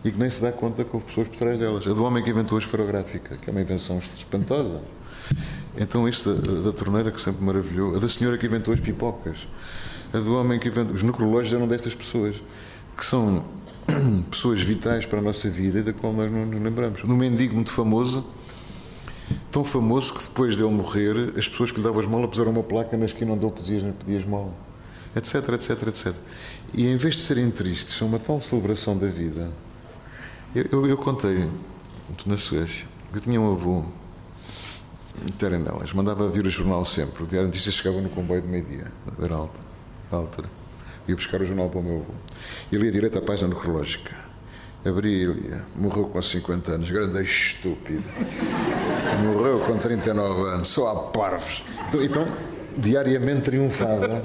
e 0.03 0.11
que 0.11 0.19
nem 0.19 0.31
se 0.31 0.41
dá 0.41 0.51
conta 0.51 0.83
que 0.83 0.89
houve 0.95 1.05
pessoas 1.05 1.29
por 1.29 1.37
trás 1.37 1.59
delas. 1.59 1.87
A 1.87 1.93
do 1.93 2.03
homem 2.03 2.25
que 2.25 2.31
inventou 2.31 2.57
a 2.57 2.59
esferográfica, 2.59 3.37
que 3.37 3.51
é 3.51 3.53
uma 3.53 3.61
invenção 3.61 3.99
espantosa. 3.99 4.81
Então, 5.77 6.09
isso 6.09 6.33
da, 6.33 6.71
da 6.71 6.73
torneira, 6.73 7.11
que 7.11 7.21
sempre 7.21 7.45
maravilhou. 7.45 7.97
A 7.97 7.99
da 7.99 8.09
senhora 8.09 8.39
que 8.39 8.47
inventou 8.47 8.73
as 8.73 8.81
pipocas. 8.81 9.47
A 10.15 10.21
do 10.21 10.35
homem 10.37 10.59
que 10.59 10.69
inventou. 10.69 10.95
Os 10.95 11.03
necrológios 11.03 11.53
eram 11.53 11.69
destas 11.69 11.95
pessoas, 11.95 12.43
que 12.97 13.05
são 13.05 13.45
pessoas 14.31 14.61
vitais 14.61 15.07
para 15.07 15.19
a 15.19 15.23
nossa 15.23 15.49
vida 15.49 15.81
e 15.81 15.83
da 15.83 15.93
qual 15.93 16.13
nós 16.13 16.31
não 16.31 16.47
nos 16.47 16.63
lembramos. 16.63 17.03
No 17.05 17.17
mendigo 17.17 17.55
muito 17.55 17.73
famoso, 17.73 18.25
tão 19.51 19.65
famoso 19.65 20.15
que 20.15 20.23
depois 20.23 20.57
dele 20.57 20.71
morrer, 20.71 21.33
as 21.37 21.49
pessoas 21.49 21.71
que 21.71 21.79
lhe 21.79 21.85
davam 21.85 22.01
as 22.01 22.07
molas 22.07 22.31
puseram 22.31 22.51
uma 22.51 22.63
placa 22.63 22.97
na 22.97 23.07
esquina 23.07 23.33
onde 23.33 23.45
ele 23.45 23.53
pedia, 23.53 23.95
pedia 23.99 24.17
esmola 24.17 24.53
etc, 25.17 25.49
etc, 25.51 25.89
etc. 25.89 26.15
E 26.73 26.89
em 26.89 26.97
vez 26.97 27.15
de 27.15 27.23
serem 27.23 27.51
tristes, 27.51 27.95
são 27.95 28.09
uma 28.09 28.19
tal 28.19 28.41
celebração 28.41 28.99
da 28.99 29.07
vida. 29.07 29.51
Eu, 30.55 30.67
eu, 30.73 30.87
eu 30.89 30.97
contei 30.97 31.49
na 32.27 32.37
Suécia 32.37 32.87
eu 33.15 33.21
tinha 33.21 33.41
um 33.41 33.53
avô 33.53 33.85
Terenelas, 35.39 35.93
mandava 35.93 36.29
vir 36.29 36.45
o 36.45 36.51
jornal 36.51 36.85
sempre. 36.85 37.23
O 37.23 37.27
Diário 37.27 37.49
de 37.49 37.53
Notícias 37.53 37.77
chegava 37.77 38.01
no 38.01 38.11
comboio 38.11 38.43
de 38.43 38.49
meio-dia, 38.49 38.91
era 39.23 39.37
alta. 40.11 40.45
Ia 41.07 41.15
buscar 41.15 41.41
o 41.41 41.45
jornal 41.45 41.69
para 41.69 41.81
o 41.81 41.83
meu 41.83 41.97
avô. 41.97 42.15
E 42.73 42.77
lia 42.77 42.91
direito 42.91 43.19
à 43.19 43.23
página 43.23 43.49
necrológica. 43.49 44.15
Abria 44.85 45.25
e 45.25 45.27
lia. 45.27 45.65
Morreu 45.75 46.05
com 46.05 46.21
50 46.21 46.73
anos, 46.73 46.91
grande 46.91 47.23
estúpido. 47.23 48.05
Morreu 49.23 49.61
com 49.61 49.79
39 49.79 50.43
anos, 50.51 50.69
só 50.69 50.89
há 50.89 50.97
parvos. 51.11 51.63
Então 51.95 52.27
diariamente 52.77 53.43
triunfava 53.43 54.23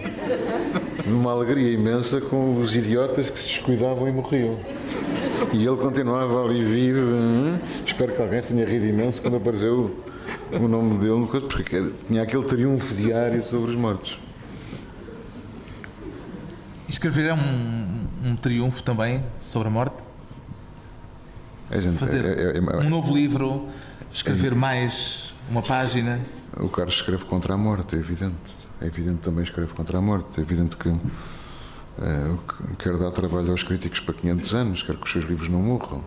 numa 1.05 1.31
alegria 1.31 1.71
imensa 1.71 2.19
com 2.19 2.59
os 2.59 2.75
idiotas 2.75 3.29
que 3.29 3.39
se 3.39 3.47
descuidavam 3.47 4.07
e 4.07 4.11
morriam. 4.11 4.59
E 5.53 5.65
ele 5.65 5.77
continuava 5.77 6.43
ali 6.43 6.63
vivo. 6.63 7.13
Hum? 7.13 7.57
Espero 7.85 8.13
que 8.13 8.21
alguém 8.21 8.41
tenha 8.41 8.65
rido 8.65 8.85
imenso 8.85 9.21
quando 9.21 9.37
apareceu 9.37 9.95
o 10.51 10.67
nome 10.67 10.97
dele, 10.97 11.27
porque 11.49 11.91
tinha 12.07 12.23
aquele 12.23 12.43
triunfo 12.43 12.93
diário 12.95 13.43
sobre 13.43 13.71
os 13.71 13.77
mortos. 13.77 14.19
Escrever 16.89 17.27
é 17.27 17.33
um, 17.35 18.07
um 18.31 18.35
triunfo 18.35 18.81
também 18.81 19.23
sobre 19.37 19.67
a 19.67 19.71
morte? 19.71 20.03
É, 21.69 21.79
gente, 21.79 21.97
Fazer 21.97 22.25
é, 22.25 22.57
é, 22.57 22.57
é, 22.57 22.77
um 22.85 22.89
novo 22.89 23.15
livro, 23.15 23.69
escrever 24.11 24.55
mais 24.55 25.35
uma 25.51 25.61
página. 25.61 26.19
O 26.57 26.67
Carlos 26.67 26.95
escreve 26.95 27.25
contra 27.25 27.53
a 27.53 27.57
morte, 27.57 27.95
é 27.95 27.99
evidente. 27.99 28.33
É 28.81 28.87
evidente 28.87 29.19
também 29.19 29.43
escreve 29.43 29.71
contra 29.73 29.99
a 29.99 30.01
morte. 30.01 30.39
É 30.39 30.41
evidente 30.41 30.75
que 30.75 30.89
é, 30.89 32.35
quer 32.79 32.97
dar 32.97 33.11
trabalho 33.11 33.51
aos 33.51 33.61
críticos 33.61 33.99
para 33.99 34.15
500 34.15 34.53
anos, 34.55 34.81
quer 34.81 34.95
que 34.95 35.03
os 35.03 35.11
seus 35.11 35.25
livros 35.25 35.47
não 35.47 35.59
morram. 35.59 36.03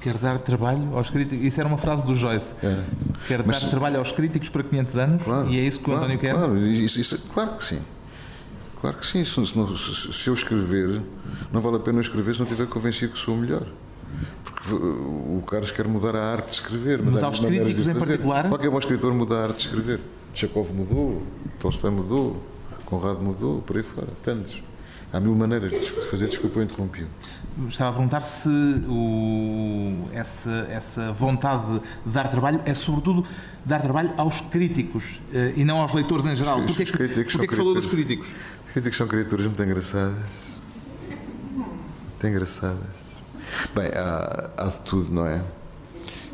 Quer 0.00 0.18
dar 0.18 0.38
trabalho 0.38 0.96
aos 0.96 1.10
críticos. 1.10 1.46
Isso 1.46 1.60
era 1.60 1.68
uma 1.68 1.78
frase 1.78 2.04
do 2.04 2.14
Joyce. 2.14 2.54
É. 2.60 2.82
Quer 3.28 3.46
Mas, 3.46 3.62
dar 3.62 3.70
trabalho 3.70 3.98
aos 4.00 4.10
críticos 4.10 4.48
para 4.48 4.64
500 4.64 4.96
anos 4.96 5.22
claro, 5.22 5.48
e 5.48 5.60
é 5.60 5.62
isso 5.62 5.78
que 5.78 5.84
claro, 5.84 6.00
o 6.00 6.04
António 6.04 6.20
quer? 6.20 6.34
Claro, 6.34 6.58
isso, 6.58 7.00
isso, 7.00 7.18
claro 7.32 7.52
que 7.56 7.64
sim. 7.64 7.78
Claro 8.84 8.98
que 8.98 9.06
sim. 9.06 9.24
Se, 9.24 9.46
se, 9.46 10.12
se, 10.12 10.28
eu 10.28 10.34
escrever, 10.34 11.00
não 11.50 11.62
vale 11.62 11.76
a 11.76 11.80
pena 11.80 12.02
escrever 12.02 12.34
se 12.34 12.40
não 12.40 12.46
estiver 12.46 12.68
convencido 12.68 13.14
que 13.14 13.18
sou 13.18 13.34
o 13.34 13.38
melhor. 13.38 13.62
Porque 14.44 14.74
o 14.74 15.42
Carlos 15.46 15.70
quer 15.70 15.88
mudar 15.88 16.14
a 16.14 16.32
arte 16.32 16.48
de 16.48 16.52
escrever. 16.52 17.02
Mas 17.02 17.22
aos 17.22 17.40
críticos 17.40 17.88
em 17.88 17.94
particular? 17.94 18.46
Qualquer 18.46 18.68
bom 18.68 18.78
escritor 18.78 19.14
muda 19.14 19.36
a 19.36 19.42
arte 19.44 19.56
de 19.56 19.62
escrever. 19.68 20.00
Chekhov 20.34 20.70
mudou, 20.70 21.22
Tolstói 21.58 21.90
mudou, 21.90 22.44
Conrado 22.84 23.22
mudou, 23.22 23.62
por 23.62 23.78
aí 23.78 23.82
fora. 23.82 24.08
Tantos. 24.22 24.62
Há 25.10 25.18
mil 25.18 25.34
maneiras 25.34 25.70
de 25.70 25.90
fazer. 26.10 26.26
Desculpa, 26.26 26.58
eu 26.58 26.64
interrompi. 26.64 27.06
Estava 27.66 27.88
a 27.88 27.92
perguntar 27.94 28.20
se 28.20 28.48
o, 28.48 30.08
essa, 30.12 30.66
essa 30.68 31.10
vontade 31.12 31.80
de 32.04 32.12
dar 32.12 32.28
trabalho 32.28 32.60
é, 32.66 32.74
sobretudo, 32.74 33.24
dar 33.64 33.80
trabalho 33.80 34.12
aos 34.18 34.40
críticos 34.42 35.20
eh, 35.32 35.54
e 35.56 35.64
não 35.64 35.80
aos 35.80 35.94
leitores 35.94 36.26
em 36.26 36.36
geral. 36.36 36.60
Porquê, 36.62 36.84
que, 36.84 36.92
porquê 36.92 37.46
que 37.46 37.56
falou 37.56 37.74
dos 37.74 37.86
críticos? 37.86 38.26
Os 38.74 38.82
críticos 38.82 38.98
são 38.98 39.06
criaturas 39.06 39.46
muito 39.46 39.62
engraçadas. 39.62 40.58
Muito 41.52 42.26
engraçadas. 42.26 43.14
Bem, 43.72 43.86
há, 43.94 44.50
há 44.56 44.64
de 44.64 44.80
tudo, 44.80 45.14
não 45.14 45.24
é? 45.24 45.44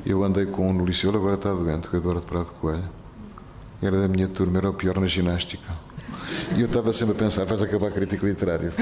Eu 0.07 0.25
andei 0.25 0.47
com 0.47 0.71
um 0.71 0.73
no 0.73 0.87
liceu, 0.87 1.15
agora 1.15 1.35
está 1.35 1.53
doente, 1.53 1.87
com 1.87 1.99
o 1.99 2.01
Eduardo 2.01 2.23
Prado 2.23 2.47
Coelho. 2.53 2.89
Era 3.83 4.01
da 4.01 4.09
minha 4.09 4.27
turma, 4.27 4.57
era 4.57 4.71
o 4.71 4.73
pior 4.73 4.99
na 4.99 5.07
ginástica. 5.07 5.69
E 6.57 6.63
eu 6.63 6.67
estava 6.67 6.95
sempre 6.95 7.15
a 7.15 7.19
pensar, 7.19 7.45
vais 7.45 7.63
acabar 7.63 7.89
a 7.89 7.91
crítica 7.91 8.25
literária. 8.25 8.73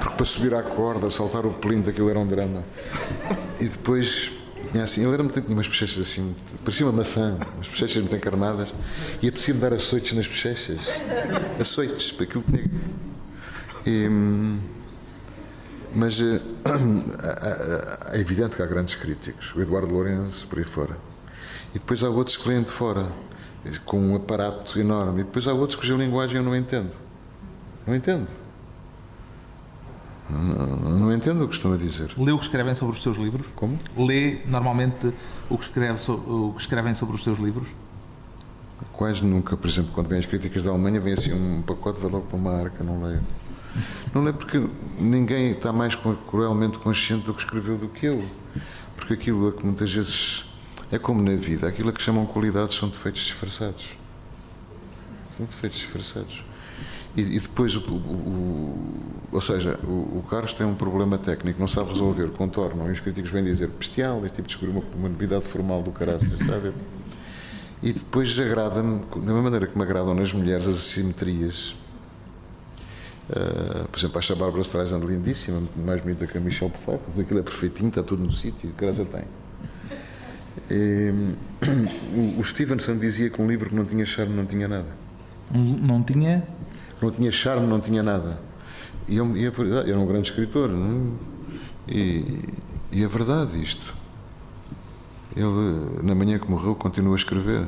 Porque 0.00 0.14
para 0.14 0.26
subir 0.26 0.52
à 0.52 0.62
corda, 0.62 1.08
saltar 1.08 1.46
o 1.46 1.50
plinto, 1.54 1.88
aquilo 1.88 2.10
era 2.10 2.18
um 2.18 2.26
drama. 2.26 2.62
E 3.58 3.64
depois, 3.68 4.32
assim, 4.80 5.02
ele 5.02 5.12
era 5.12 5.22
muito, 5.22 5.40
tinha 5.40 5.54
umas 5.54 5.66
bochechas 5.66 5.98
assim, 5.98 6.34
parecia 6.64 6.86
uma 6.86 6.92
maçã, 6.92 7.36
umas 7.54 7.68
bochechas 7.68 7.96
muito 7.96 8.16
encarnadas, 8.16 8.72
e 9.20 9.28
apetecia-me 9.28 9.60
dar 9.60 9.72
açoites 9.74 10.12
nas 10.14 10.26
bochechas. 10.26 10.80
Açoites, 11.60 12.12
para 12.12 12.24
aquilo 12.24 12.44
tinha. 12.44 12.70
E, 13.86 14.08
mas 15.94 16.18
é, 16.20 18.16
é 18.16 18.20
evidente 18.20 18.56
que 18.56 18.62
há 18.62 18.66
grandes 18.66 18.94
críticos, 18.94 19.54
o 19.54 19.60
Eduardo 19.60 19.92
Lourenço, 19.92 20.46
por 20.46 20.58
aí 20.58 20.64
fora. 20.64 20.96
E 21.74 21.78
depois 21.78 22.02
há 22.02 22.08
outros 22.08 22.36
que 22.36 22.48
vêm 22.48 22.62
de 22.62 22.70
fora 22.70 23.06
com 23.84 24.00
um 24.00 24.16
aparato 24.16 24.78
enorme. 24.78 25.20
E 25.20 25.24
depois 25.24 25.46
há 25.46 25.52
outros 25.52 25.76
cuja 25.76 25.94
linguagem 25.94 26.36
eu 26.36 26.42
não 26.42 26.56
entendo. 26.56 26.90
Não 27.86 27.94
entendo. 27.94 28.28
Não, 30.32 30.98
não 30.98 31.14
entendo 31.14 31.44
o 31.44 31.48
que 31.48 31.54
estão 31.54 31.72
a 31.72 31.76
dizer. 31.76 32.12
Lê 32.16 32.32
o 32.32 32.38
que 32.38 32.44
escrevem 32.44 32.74
sobre 32.74 32.96
os 32.96 33.02
seus 33.02 33.16
livros? 33.16 33.46
Como? 33.54 33.76
Lê 33.96 34.38
normalmente 34.46 35.12
o 35.50 35.58
que, 35.58 35.64
escreve, 35.64 35.98
o 36.10 36.52
que 36.54 36.60
escrevem 36.60 36.94
sobre 36.94 37.14
os 37.14 37.22
seus 37.22 37.38
livros? 37.38 37.68
Quase 38.92 39.24
nunca. 39.24 39.56
Por 39.56 39.68
exemplo, 39.68 39.92
quando 39.92 40.08
vêm 40.08 40.18
as 40.18 40.26
críticas 40.26 40.64
da 40.64 40.70
Alemanha, 40.70 41.00
vem 41.00 41.12
assim 41.12 41.32
um 41.32 41.62
pacote, 41.62 42.00
vai 42.00 42.10
logo 42.10 42.26
para 42.26 42.36
uma 42.36 42.52
arca, 42.52 42.82
não 42.82 43.02
leio. 43.02 43.20
Não 44.14 44.22
leio 44.22 44.34
porque 44.34 44.66
ninguém 44.98 45.50
está 45.50 45.72
mais 45.72 45.94
cruelmente 45.94 46.78
consciente 46.78 47.26
do 47.26 47.34
que 47.34 47.42
escreveu 47.42 47.76
do 47.76 47.88
que 47.88 48.06
eu. 48.06 48.24
Porque 48.96 49.14
aquilo 49.14 49.48
é 49.48 49.52
que 49.52 49.64
muitas 49.64 49.92
vezes 49.92 50.44
é 50.90 50.98
como 50.98 51.22
na 51.22 51.34
vida, 51.34 51.66
aquilo 51.66 51.92
que 51.92 52.02
chamam 52.02 52.26
qualidades 52.26 52.76
são 52.76 52.88
defeitos 52.88 53.22
disfarçados. 53.22 53.96
São 55.36 55.46
defeitos 55.46 55.78
disfarçados. 55.78 56.44
E, 57.16 57.20
e 57.20 57.40
depois, 57.40 57.76
o, 57.76 57.80
o, 57.80 57.94
o, 57.94 59.00
ou 59.32 59.40
seja, 59.40 59.78
o, 59.84 60.24
Carlos 60.28 60.54
tem 60.54 60.66
um 60.66 60.74
problema 60.74 61.18
técnico, 61.18 61.60
não 61.60 61.68
sabe 61.68 61.90
resolver, 61.90 62.28
contornam, 62.28 62.88
e 62.88 62.92
os 62.92 63.00
críticos 63.00 63.30
vêm 63.30 63.44
dizer 63.44 63.68
bestial, 63.68 64.24
este 64.24 64.36
tipo 64.36 64.48
descobriu 64.48 64.80
uma, 64.80 64.84
uma 64.96 65.08
novidade 65.08 65.46
formal 65.46 65.82
do 65.82 65.90
caráter, 65.90 66.32
está 66.32 66.54
a 66.54 66.58
ver? 66.58 66.72
E 67.82 67.92
depois 67.92 68.38
agrada-me, 68.38 69.00
da 69.00 69.18
mesma 69.18 69.42
maneira 69.42 69.66
que 69.66 69.76
me 69.76 69.82
agradam 69.82 70.14
nas 70.14 70.32
mulheres 70.32 70.66
as 70.66 70.76
assimetrias. 70.76 71.74
Uh, 73.28 73.88
por 73.88 73.98
exemplo, 73.98 74.18
acho 74.18 74.32
a 74.32 74.36
Bárbara 74.36 74.62
Streisand 74.62 75.00
lindíssima, 75.00 75.62
mais 75.76 76.00
bonita 76.00 76.26
que 76.26 76.38
a 76.38 76.40
Michelle 76.40 76.70
Pfeiffer, 76.70 77.20
aquilo 77.20 77.40
é 77.40 77.42
perfeitinho, 77.42 77.88
está 77.88 78.02
tudo 78.02 78.22
no 78.22 78.30
sítio, 78.30 78.70
o 78.70 78.72
cara 78.74 78.92
tem. 78.92 79.24
E, 80.70 81.34
o 82.38 82.44
Stevenson 82.44 82.96
dizia 82.98 83.30
que 83.30 83.40
um 83.40 83.48
livro 83.48 83.68
que 83.68 83.74
não 83.74 83.84
tinha 83.84 84.06
charme 84.06 84.34
não 84.34 84.46
tinha 84.46 84.68
nada. 84.68 84.88
Não 85.50 86.02
tinha? 86.02 86.46
Não 87.02 87.10
tinha 87.10 87.32
charme, 87.32 87.66
não 87.66 87.80
tinha 87.80 88.02
nada. 88.02 88.38
E, 89.08 89.16
eu, 89.16 89.36
e 89.36 89.44
a 89.44 89.50
verdade, 89.50 89.90
era 89.90 89.98
um 89.98 90.06
grande 90.06 90.30
escritor. 90.30 90.68
Não? 90.68 91.18
É? 91.88 91.92
E, 91.92 92.40
e 92.92 93.02
é 93.02 93.08
verdade 93.08 93.60
isto. 93.60 93.94
Ele, 95.34 96.02
na 96.02 96.14
manhã 96.14 96.38
que 96.38 96.48
morreu, 96.48 96.76
continuou 96.76 97.14
a 97.14 97.16
escrever. 97.16 97.66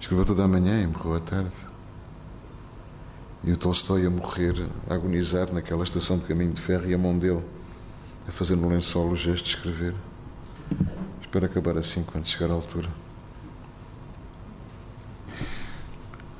Escreveu 0.00 0.24
toda 0.24 0.44
a 0.44 0.48
manhã 0.48 0.82
e 0.82 0.86
morreu 0.86 1.14
à 1.14 1.20
tarde. 1.20 1.52
E 3.42 3.52
o 3.52 3.56
Tolstói 3.58 4.06
a 4.06 4.10
morrer, 4.10 4.54
a 4.88 4.94
agonizar 4.94 5.52
naquela 5.52 5.84
estação 5.84 6.16
de 6.16 6.24
caminho 6.24 6.52
de 6.52 6.62
ferro 6.62 6.88
e 6.88 6.94
a 6.94 6.98
mão 6.98 7.18
dele 7.18 7.42
a 8.26 8.32
fazer 8.32 8.56
no 8.56 8.68
lençol 8.68 9.10
o 9.10 9.16
gesto 9.16 9.44
de 9.44 9.50
escrever. 9.50 9.94
Espero 11.20 11.44
acabar 11.44 11.76
assim 11.76 12.02
quando 12.02 12.24
chegar 12.24 12.50
à 12.50 12.54
altura. 12.54 13.03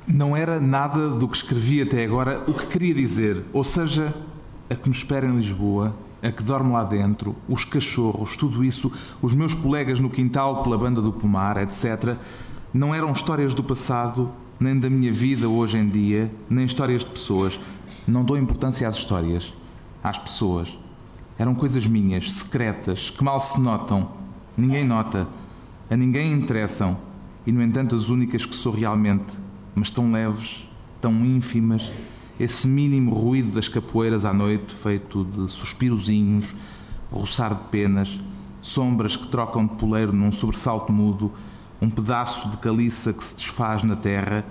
Não 0.07 0.35
era 0.35 0.59
nada 0.59 1.09
do 1.09 1.27
que 1.27 1.37
escrevi 1.37 1.81
até 1.81 2.03
agora 2.03 2.43
o 2.47 2.53
que 2.53 2.67
queria 2.67 2.93
dizer, 2.93 3.43
ou 3.51 3.63
seja, 3.63 4.13
a 4.69 4.75
que 4.75 4.87
me 4.87 4.95
espera 4.95 5.25
em 5.25 5.35
Lisboa, 5.35 5.95
a 6.21 6.31
que 6.31 6.43
dorme 6.43 6.71
lá 6.71 6.83
dentro, 6.83 7.35
os 7.47 7.65
cachorros, 7.65 8.37
tudo 8.37 8.63
isso, 8.63 8.91
os 9.21 9.33
meus 9.33 9.53
colegas 9.53 9.99
no 9.99 10.09
quintal 10.09 10.63
pela 10.63 10.77
banda 10.77 11.01
do 11.01 11.11
Pomar, 11.11 11.57
etc., 11.57 12.15
não 12.73 12.93
eram 12.93 13.11
histórias 13.11 13.53
do 13.53 13.63
passado, 13.63 14.31
nem 14.59 14.77
da 14.77 14.89
minha 14.89 15.11
vida 15.11 15.47
hoje 15.47 15.77
em 15.77 15.87
dia, 15.87 16.31
nem 16.49 16.65
histórias 16.65 17.03
de 17.03 17.09
pessoas. 17.09 17.59
Não 18.07 18.23
dou 18.23 18.37
importância 18.37 18.87
às 18.87 18.97
histórias, 18.97 19.53
às 20.03 20.19
pessoas. 20.19 20.77
Eram 21.39 21.55
coisas 21.55 21.87
minhas, 21.87 22.31
secretas, 22.31 23.09
que 23.09 23.23
mal 23.23 23.39
se 23.39 23.59
notam, 23.59 24.09
Ninguém 24.57 24.85
nota, 24.85 25.27
a 25.89 25.97
ninguém 25.97 26.31
interessam, 26.31 26.97
e 27.45 27.51
no 27.51 27.61
entanto 27.61 27.93
as 27.93 28.07
únicas 28.07 28.45
que 28.45 28.55
sou 28.55 28.71
realmente, 28.71 29.37
mas 29.75 29.91
tão 29.91 30.11
leves, 30.11 30.67
tão 31.01 31.13
ínfimas, 31.25 31.91
esse 32.39 32.67
mínimo 32.67 33.13
ruído 33.13 33.51
das 33.51 33.67
capoeiras 33.67 34.25
à 34.25 34.33
noite, 34.33 34.73
feito 34.73 35.23
de 35.25 35.51
suspirozinhos, 35.51 36.55
roçar 37.11 37.53
de 37.53 37.63
penas, 37.65 38.19
sombras 38.61 39.15
que 39.15 39.27
trocam 39.27 39.67
de 39.67 39.75
poleiro 39.75 40.11
num 40.11 40.31
sobressalto 40.31 40.91
mudo, 40.91 41.31
um 41.81 41.89
pedaço 41.89 42.49
de 42.49 42.57
caliça 42.57 43.13
que 43.13 43.23
se 43.23 43.35
desfaz 43.35 43.83
na 43.83 43.95
terra, 43.95 44.43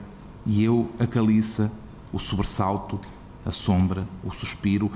e 0.46 0.62
eu 0.62 0.90
a 0.98 1.06
caliça, 1.06 1.72
o 2.12 2.18
sobressalto, 2.18 3.00
a 3.44 3.50
sombra, 3.50 4.06
o 4.22 4.30
suspiro, 4.30 4.90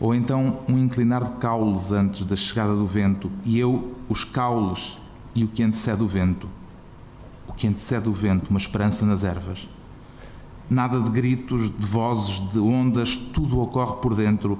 ou 0.00 0.14
então 0.14 0.60
um 0.68 0.78
inclinar 0.78 1.24
de 1.24 1.30
caules 1.32 1.90
antes 1.90 2.24
da 2.24 2.36
chegada 2.36 2.74
do 2.74 2.86
vento, 2.86 3.30
e 3.44 3.58
eu 3.58 3.94
os 4.08 4.24
caules 4.24 4.96
e 5.34 5.44
o 5.44 5.48
que 5.48 5.62
antecede 5.62 6.02
o 6.02 6.06
vento. 6.06 6.48
Que 7.56 7.66
antecede 7.66 8.08
o 8.08 8.12
vento, 8.12 8.50
uma 8.50 8.58
esperança 8.58 9.04
nas 9.06 9.24
ervas. 9.24 9.68
Nada 10.68 11.00
de 11.00 11.10
gritos, 11.10 11.70
de 11.70 11.86
vozes, 11.86 12.40
de 12.50 12.58
ondas, 12.58 13.16
tudo 13.16 13.60
ocorre 13.60 13.96
por 14.00 14.14
dentro, 14.14 14.58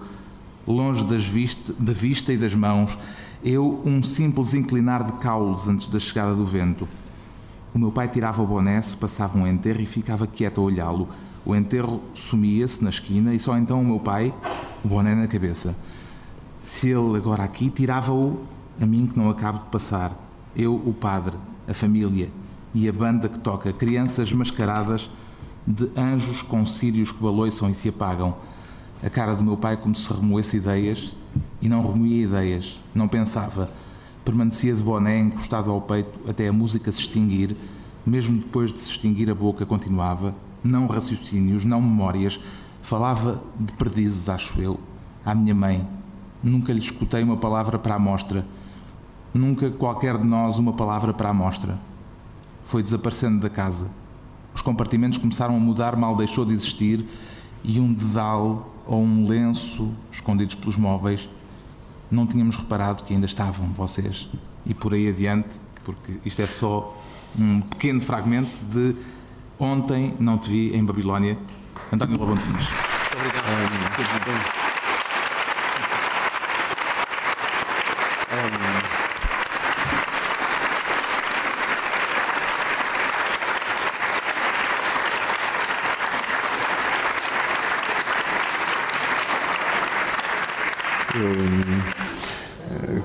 longe 0.66 1.04
das 1.04 1.24
vista, 1.24 1.72
da 1.78 1.92
vista 1.92 2.32
e 2.32 2.36
das 2.36 2.54
mãos. 2.54 2.96
Eu, 3.44 3.82
um 3.84 4.02
simples 4.02 4.54
inclinar 4.54 5.04
de 5.04 5.12
caules 5.12 5.66
antes 5.66 5.88
da 5.88 5.98
chegada 5.98 6.34
do 6.34 6.46
vento. 6.46 6.88
O 7.74 7.78
meu 7.78 7.92
pai 7.92 8.08
tirava 8.08 8.42
o 8.42 8.46
boné, 8.46 8.80
se 8.80 8.96
passava 8.96 9.36
um 9.36 9.46
enterro 9.46 9.80
e 9.80 9.86
ficava 9.86 10.26
quieto 10.26 10.60
a 10.60 10.64
olhá-lo. 10.64 11.08
O 11.44 11.54
enterro 11.54 12.00
sumia-se 12.14 12.82
na 12.82 12.90
esquina 12.90 13.34
e 13.34 13.38
só 13.38 13.56
então 13.58 13.80
o 13.80 13.84
meu 13.84 14.00
pai, 14.00 14.32
o 14.84 14.88
boné 14.88 15.14
na 15.14 15.26
cabeça. 15.26 15.76
Se 16.62 16.88
ele 16.88 17.16
agora 17.16 17.44
aqui, 17.44 17.68
tirava-o 17.68 18.44
a 18.80 18.86
mim 18.86 19.06
que 19.06 19.18
não 19.18 19.28
acabo 19.28 19.58
de 19.58 19.64
passar. 19.66 20.12
Eu, 20.56 20.74
o 20.74 20.92
padre, 20.92 21.36
a 21.68 21.74
família 21.74 22.30
e 22.76 22.88
a 22.88 22.92
banda 22.92 23.28
que 23.28 23.38
toca, 23.38 23.72
crianças 23.72 24.30
mascaradas 24.32 25.10
de 25.66 25.90
anjos 25.96 26.42
com 26.42 26.64
círios 26.66 27.10
que 27.10 27.22
baloiçam 27.22 27.70
e 27.70 27.74
se 27.74 27.88
apagam. 27.88 28.36
A 29.02 29.08
cara 29.08 29.34
do 29.34 29.42
meu 29.42 29.56
pai 29.56 29.76
como 29.76 29.94
se 29.94 30.12
remoesse 30.12 30.58
ideias 30.58 31.16
e 31.60 31.68
não 31.68 31.80
remoía 31.80 32.24
ideias, 32.24 32.78
não 32.94 33.08
pensava. 33.08 33.70
Permanecia 34.24 34.74
de 34.74 34.82
boné 34.82 35.20
encostado 35.20 35.70
ao 35.70 35.80
peito 35.80 36.20
até 36.28 36.48
a 36.48 36.52
música 36.52 36.92
se 36.92 37.00
extinguir, 37.00 37.56
mesmo 38.04 38.38
depois 38.38 38.70
de 38.72 38.78
se 38.78 38.90
extinguir 38.90 39.30
a 39.30 39.34
boca 39.34 39.64
continuava, 39.64 40.34
não 40.62 40.86
raciocínios, 40.86 41.64
não 41.64 41.80
memórias, 41.80 42.38
Falava 42.86 43.42
de 43.58 43.72
perdizes, 43.72 44.28
acho 44.28 44.60
eu, 44.60 44.78
à 45.24 45.34
minha 45.34 45.52
mãe. 45.52 45.84
Nunca 46.40 46.72
lhe 46.72 46.78
escutei 46.78 47.20
uma 47.20 47.36
palavra 47.36 47.80
para 47.80 47.96
a 47.96 47.98
mostra. 47.98 48.46
Nunca 49.34 49.68
qualquer 49.72 50.16
de 50.16 50.22
nós 50.24 50.56
uma 50.56 50.72
palavra 50.72 51.12
para 51.12 51.30
a 51.30 51.34
mostra. 51.34 51.76
Foi 52.66 52.82
desaparecendo 52.82 53.40
da 53.40 53.48
casa. 53.48 53.88
Os 54.54 54.60
compartimentos 54.60 55.18
começaram 55.18 55.56
a 55.56 55.60
mudar, 55.60 55.96
mal 55.96 56.16
deixou 56.16 56.44
de 56.44 56.52
existir, 56.52 57.06
e 57.64 57.80
um 57.80 57.92
dedal 57.92 58.72
ou 58.86 59.02
um 59.02 59.26
lenço, 59.26 59.92
escondidos 60.12 60.54
pelos 60.54 60.76
móveis, 60.76 61.28
não 62.10 62.26
tínhamos 62.26 62.56
reparado 62.56 63.02
que 63.04 63.12
ainda 63.12 63.26
estavam 63.26 63.66
vocês. 63.68 64.28
E 64.64 64.74
por 64.74 64.94
aí 64.94 65.08
adiante, 65.08 65.48
porque 65.84 66.14
isto 66.24 66.40
é 66.42 66.46
só 66.46 66.96
um 67.38 67.60
pequeno 67.60 68.00
fragmento 68.00 68.50
de 68.66 68.94
Ontem 69.58 70.14
Não 70.18 70.38
Te 70.38 70.50
Vi 70.50 70.76
em 70.76 70.84
Babilónia, 70.84 71.38
António 71.92 72.18
Lobão 72.18 72.36
Muito 72.36 72.66
obrigado. 73.18 74.65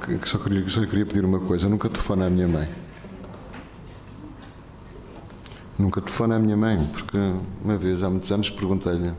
Eu 0.10 0.20
só 0.26 0.38
queria, 0.38 0.70
só 0.70 0.86
queria 0.86 1.06
pedir 1.06 1.26
uma 1.26 1.40
coisa: 1.40 1.70
nunca 1.70 1.90
telefone 1.90 2.24
à 2.24 2.30
minha 2.30 2.48
mãe. 2.48 2.68
Nunca 5.78 6.02
telefone 6.02 6.34
à 6.34 6.40
minha 6.40 6.58
mãe, 6.58 6.78
porque 6.92 7.18
uma 7.64 7.78
vez, 7.78 8.04
há 8.04 8.10
muitos 8.10 8.32
anos, 8.32 8.50
perguntei-lhe 8.50 9.14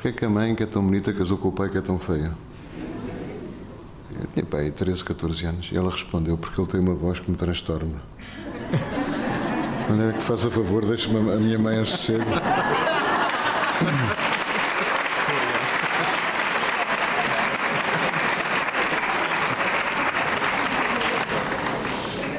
porquê 0.00 0.08
é 0.08 0.12
que 0.12 0.24
a 0.24 0.30
mãe, 0.30 0.54
que 0.54 0.62
é 0.62 0.66
tão 0.66 0.82
bonita, 0.82 1.12
casou 1.12 1.36
com 1.36 1.48
o 1.48 1.52
pai, 1.52 1.68
que 1.68 1.76
é 1.76 1.80
tão 1.82 1.98
feio. 1.98 2.34
Eu 4.18 4.26
tinha 4.32 4.46
pai 4.46 4.70
13, 4.70 5.04
14 5.04 5.46
anos, 5.46 5.68
e 5.70 5.76
ela 5.76 5.90
respondeu: 5.90 6.38
porque 6.38 6.58
ele 6.58 6.68
tem 6.68 6.80
uma 6.80 6.94
voz 6.94 7.18
que 7.18 7.30
me 7.30 7.36
transtorna. 7.36 8.00
De 9.84 9.90
maneira 9.90 10.12
que 10.12 10.22
faça 10.22 10.50
favor, 10.50 10.86
deixe-me 10.86 11.18
a 11.18 11.36
minha 11.36 11.58
mãe 11.58 11.78
a 11.78 11.84
sossego. 11.84 12.24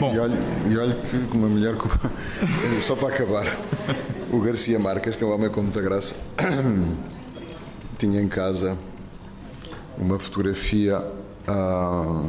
Bom. 0.02 0.16
E 0.16 0.18
olha, 0.18 0.36
e 0.68 0.78
olha 0.80 0.96
que 0.96 1.38
uma 1.38 1.48
mulher. 1.48 1.76
Só 2.82 2.96
para 2.96 3.10
acabar, 3.10 3.46
o 4.32 4.42
Garcia 4.42 4.80
Marques, 4.80 5.16
que 5.16 5.24
é 5.24 5.28
um 5.28 5.32
homem 5.32 5.48
com 5.48 5.62
muita 5.62 5.80
graça, 5.80 6.16
tinha 8.00 8.20
em 8.20 8.28
casa 8.28 8.76
uma 10.00 10.18
fotografia. 10.18 10.98
A, 11.48 12.24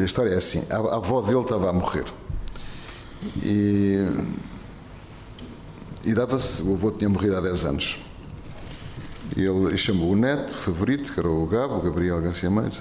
a 0.00 0.04
história 0.04 0.30
é 0.30 0.36
assim: 0.36 0.64
a, 0.68 0.74
a 0.74 0.96
avó 0.96 1.22
dele 1.22 1.42
estava 1.42 1.70
a 1.70 1.72
morrer. 1.72 2.06
E, 3.44 4.04
e 6.04 6.12
dava-se. 6.12 6.60
O 6.60 6.72
avô 6.72 6.90
tinha 6.90 7.08
morrido 7.08 7.36
há 7.36 7.40
10 7.40 7.64
anos. 7.66 8.00
Ele 9.36 9.76
chamou 9.76 10.10
o 10.10 10.16
neto 10.16 10.56
favorito, 10.56 11.12
que 11.12 11.20
era 11.20 11.28
o 11.28 11.46
Gabo, 11.46 11.76
o 11.76 11.82
Gabriel 11.82 12.20
Garcia 12.20 12.50
Marques 12.50 12.80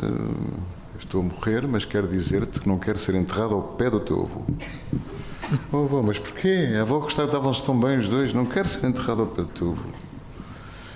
estou 0.99 1.21
a 1.21 1.23
morrer, 1.23 1.67
mas 1.67 1.85
quero 1.85 2.07
dizer-te 2.07 2.61
que 2.61 2.67
não 2.67 2.79
quero 2.79 2.97
ser 2.97 3.15
enterrado 3.15 3.55
ao 3.55 3.61
pé 3.61 3.89
do 3.89 3.99
teu 3.99 4.21
avô. 4.21 4.45
Oh, 5.71 5.85
avô, 5.85 6.01
mas 6.01 6.17
porquê? 6.17 6.73
A 6.77 6.81
avó 6.81 6.99
gostava, 6.99 7.27
estavam-se 7.27 7.63
tão 7.63 7.79
bem 7.79 7.99
os 7.99 8.09
dois, 8.09 8.33
não 8.33 8.45
quero 8.45 8.67
ser 8.67 8.85
enterrado 8.85 9.21
ao 9.21 9.27
pé 9.27 9.43
do 9.43 9.47
teu 9.49 9.71
avô. 9.71 9.89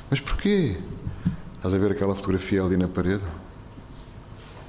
Mas 0.10 0.20
porquê? 0.20 0.78
Estás 1.56 1.74
a 1.74 1.78
ver 1.78 1.92
aquela 1.92 2.16
fotografia 2.16 2.64
ali 2.64 2.78
na 2.78 2.88
parede? 2.88 3.24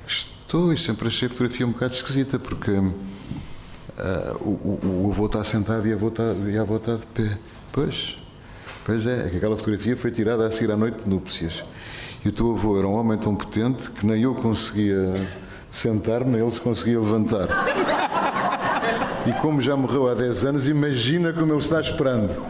Estou, 0.06 0.72
e 0.72 0.76
sempre 0.76 1.08
achei 1.08 1.26
a 1.26 1.30
fotografia 1.30 1.66
um 1.66 1.70
bocado 1.70 1.94
esquisita, 1.94 2.38
porque 2.38 2.72
uh, 2.72 2.92
o, 4.40 4.48
o, 4.48 5.06
o, 5.06 5.10
avô 5.12 5.26
está 5.26 5.42
sentado 5.44 5.86
e 5.86 5.92
a 5.92 5.94
avó 5.94 6.08
está, 6.08 6.24
e 6.48 6.58
a 6.58 6.62
avó 6.62 6.76
está 6.76 6.96
de 6.96 7.06
pé. 7.06 7.38
Pois, 7.72 8.18
pois 8.84 9.06
é, 9.06 9.26
é 9.26 9.30
que 9.30 9.36
aquela 9.36 9.56
fotografia 9.56 9.96
foi 9.96 10.10
tirada 10.10 10.46
a 10.46 10.50
seguir 10.50 10.72
à 10.72 10.76
noite 10.76 11.04
de 11.04 11.08
núpcias. 11.08 11.62
E 12.24 12.28
o 12.28 12.32
teu 12.32 12.52
avô 12.52 12.78
era 12.78 12.86
um 12.86 12.94
homem 12.94 13.16
tão 13.16 13.34
potente 13.34 13.90
que 13.90 14.04
nem 14.04 14.22
eu 14.22 14.34
conseguia 14.34 15.14
sentar-me, 15.70 16.32
nem 16.32 16.40
ele 16.42 16.50
se 16.50 16.60
conseguia 16.60 17.00
levantar. 17.00 17.48
E 19.26 19.32
como 19.34 19.60
já 19.60 19.76
morreu 19.76 20.10
há 20.10 20.14
10 20.14 20.44
anos, 20.44 20.68
imagina 20.68 21.32
como 21.32 21.52
ele 21.52 21.60
está 21.60 21.80
esperando. 21.80 22.44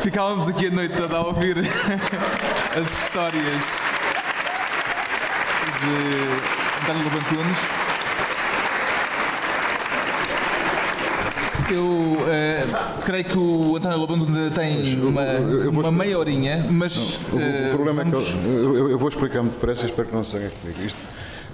Ficávamos 0.00 0.48
aqui 0.48 0.66
a 0.66 0.70
noite 0.70 0.96
toda 0.96 1.16
a 1.16 1.26
ouvir 1.26 1.58
as 1.58 2.98
histórias 2.98 3.64
de 5.80 6.86
Daniel 6.86 7.10
Bantunes. 7.10 7.83
Eu 11.70 11.84
uh, 11.84 13.02
creio 13.04 13.24
que 13.24 13.38
o 13.38 13.76
António 13.76 13.98
Lobão 13.98 14.18
tem 14.50 15.00
uma, 15.00 15.80
uma 15.80 15.92
meia 15.92 16.18
horinha, 16.18 16.66
mas. 16.70 17.20
Não, 17.32 17.38
o, 17.38 17.42
o, 17.42 17.42
eh, 17.42 17.68
problema 17.70 18.04
vamos... 18.04 18.28
é 18.28 18.32
que 18.32 18.48
eu, 18.48 18.90
eu, 18.90 18.98
vou 18.98 19.08
explicar 19.08 19.42
muito 19.42 19.54
depressa 19.54 19.84
e 19.84 19.86
espero 19.88 20.08
que 20.08 20.14
não 20.14 20.24
se 20.24 20.32
comigo. 20.32 20.82
Isto, 20.84 20.98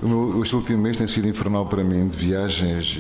o 0.03 0.09
meu, 0.09 0.43
este 0.43 0.57
último 0.57 0.83
mês 0.83 0.97
tem 0.97 1.07
sido 1.07 1.29
infernal 1.29 1.67
para 1.67 1.85
mim, 1.85 2.09
de 2.09 2.17
viagens. 2.17 2.99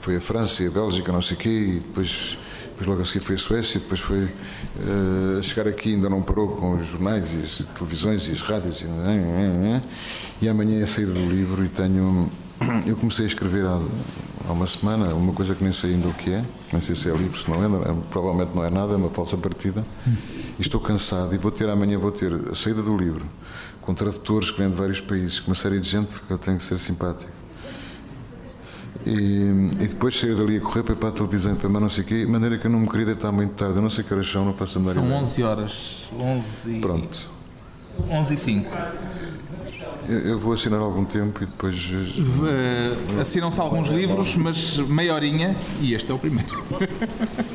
foi 0.00 0.16
a 0.16 0.20
França 0.20 0.62
e 0.62 0.66
a 0.66 0.70
Bélgica, 0.70 1.12
não 1.12 1.22
sei 1.22 1.36
o 1.36 1.40
quê, 1.40 1.48
e 1.48 1.72
depois, 1.80 2.36
depois 2.70 2.88
logo 2.88 3.02
a 3.02 3.04
seguir 3.04 3.20
foi 3.20 3.34
a 3.36 3.38
Suécia, 3.38 3.80
depois 3.80 4.00
foi 4.00 4.24
uh, 4.24 5.42
chegar 5.42 5.68
aqui, 5.68 5.94
ainda 5.94 6.08
não 6.08 6.20
parou 6.20 6.48
com 6.48 6.72
os 6.74 6.86
jornais 6.86 7.26
e 7.32 7.44
as 7.44 7.58
televisões 7.74 8.26
e 8.28 8.32
as 8.32 8.40
rádios. 8.40 8.82
E, 8.82 8.86
e 10.44 10.48
amanhã 10.48 10.82
é 10.82 10.86
saída 10.86 11.12
do 11.12 11.28
livro 11.28 11.64
e 11.64 11.68
tenho. 11.68 12.28
Eu 12.86 12.96
comecei 12.96 13.24
a 13.24 13.28
escrever 13.28 13.64
há 13.64 13.80
há 14.48 14.52
uma 14.52 14.66
semana, 14.66 15.14
uma 15.14 15.32
coisa 15.32 15.54
que 15.54 15.64
nem 15.64 15.72
sei 15.72 15.94
ainda 15.94 16.08
o 16.08 16.14
que 16.14 16.30
é, 16.30 16.44
nem 16.72 16.80
sei 16.80 16.94
se 16.94 17.10
é 17.10 17.16
livro, 17.16 17.38
se 17.38 17.50
não 17.50 17.64
é, 17.64 17.94
provavelmente 18.10 18.54
não 18.54 18.64
é 18.64 18.70
nada, 18.70 18.92
é 18.92 18.96
uma 18.96 19.10
falsa 19.10 19.36
partida. 19.36 19.84
E 20.58 20.62
estou 20.62 20.80
cansado 20.80 21.34
e 21.34 21.38
vou 21.38 21.50
ter 21.50 21.68
amanhã 21.68 21.98
vou 21.98 22.12
ter 22.12 22.32
a 22.50 22.54
saída 22.54 22.82
do 22.82 22.96
livro, 22.96 23.24
com 23.80 23.94
tradutores 23.94 24.50
que 24.50 24.58
vêm 24.58 24.70
de 24.70 24.76
vários 24.76 25.00
países, 25.00 25.40
com 25.40 25.50
uma 25.50 25.56
série 25.56 25.80
de 25.80 25.88
gente 25.88 26.20
que 26.20 26.30
eu 26.30 26.38
tenho 26.38 26.58
que 26.58 26.64
ser 26.64 26.78
simpático. 26.78 27.30
E, 29.06 29.10
e 29.80 29.86
depois 29.88 30.18
sair 30.18 30.34
dali 30.34 30.56
a 30.56 30.60
correr 30.60 30.82
para, 30.82 30.96
para 30.96 31.08
a 31.10 31.12
televisão, 31.12 31.54
para 31.56 31.68
não 31.68 31.90
sei 31.90 32.04
o 32.04 32.06
quê, 32.06 32.24
de 32.24 32.30
maneira 32.30 32.56
que 32.56 32.66
eu 32.66 32.70
não 32.70 32.80
me 32.80 32.88
queria 32.88 33.06
deitar 33.06 33.32
muito 33.32 33.52
tarde, 33.52 33.76
eu 33.76 33.82
não 33.82 33.90
sei 33.90 34.04
que 34.04 34.12
horas 34.14 34.30
são, 34.30 34.44
não 34.44 34.54
faço 34.54 34.78
a 34.78 34.80
menor 34.80 34.94
São 34.94 35.12
11 35.12 35.42
horas, 35.42 36.10
11 36.18 36.76
e... 36.76 36.80
Pronto. 36.80 37.34
11 38.10 38.34
e 38.34 38.36
5. 38.36 38.70
Eu 40.08 40.38
vou 40.38 40.52
assinar 40.52 40.80
algum 40.80 41.04
tempo 41.04 41.42
e 41.42 41.46
depois. 41.46 41.90
Uh, 41.90 43.20
Assinam-se 43.20 43.60
alguns 43.60 43.88
livros, 43.88 44.36
mas 44.36 44.76
meia 44.78 45.14
horinha 45.14 45.56
e 45.80 45.94
este 45.94 46.10
é 46.10 46.14
o 46.14 46.18
primeiro. 46.18 46.64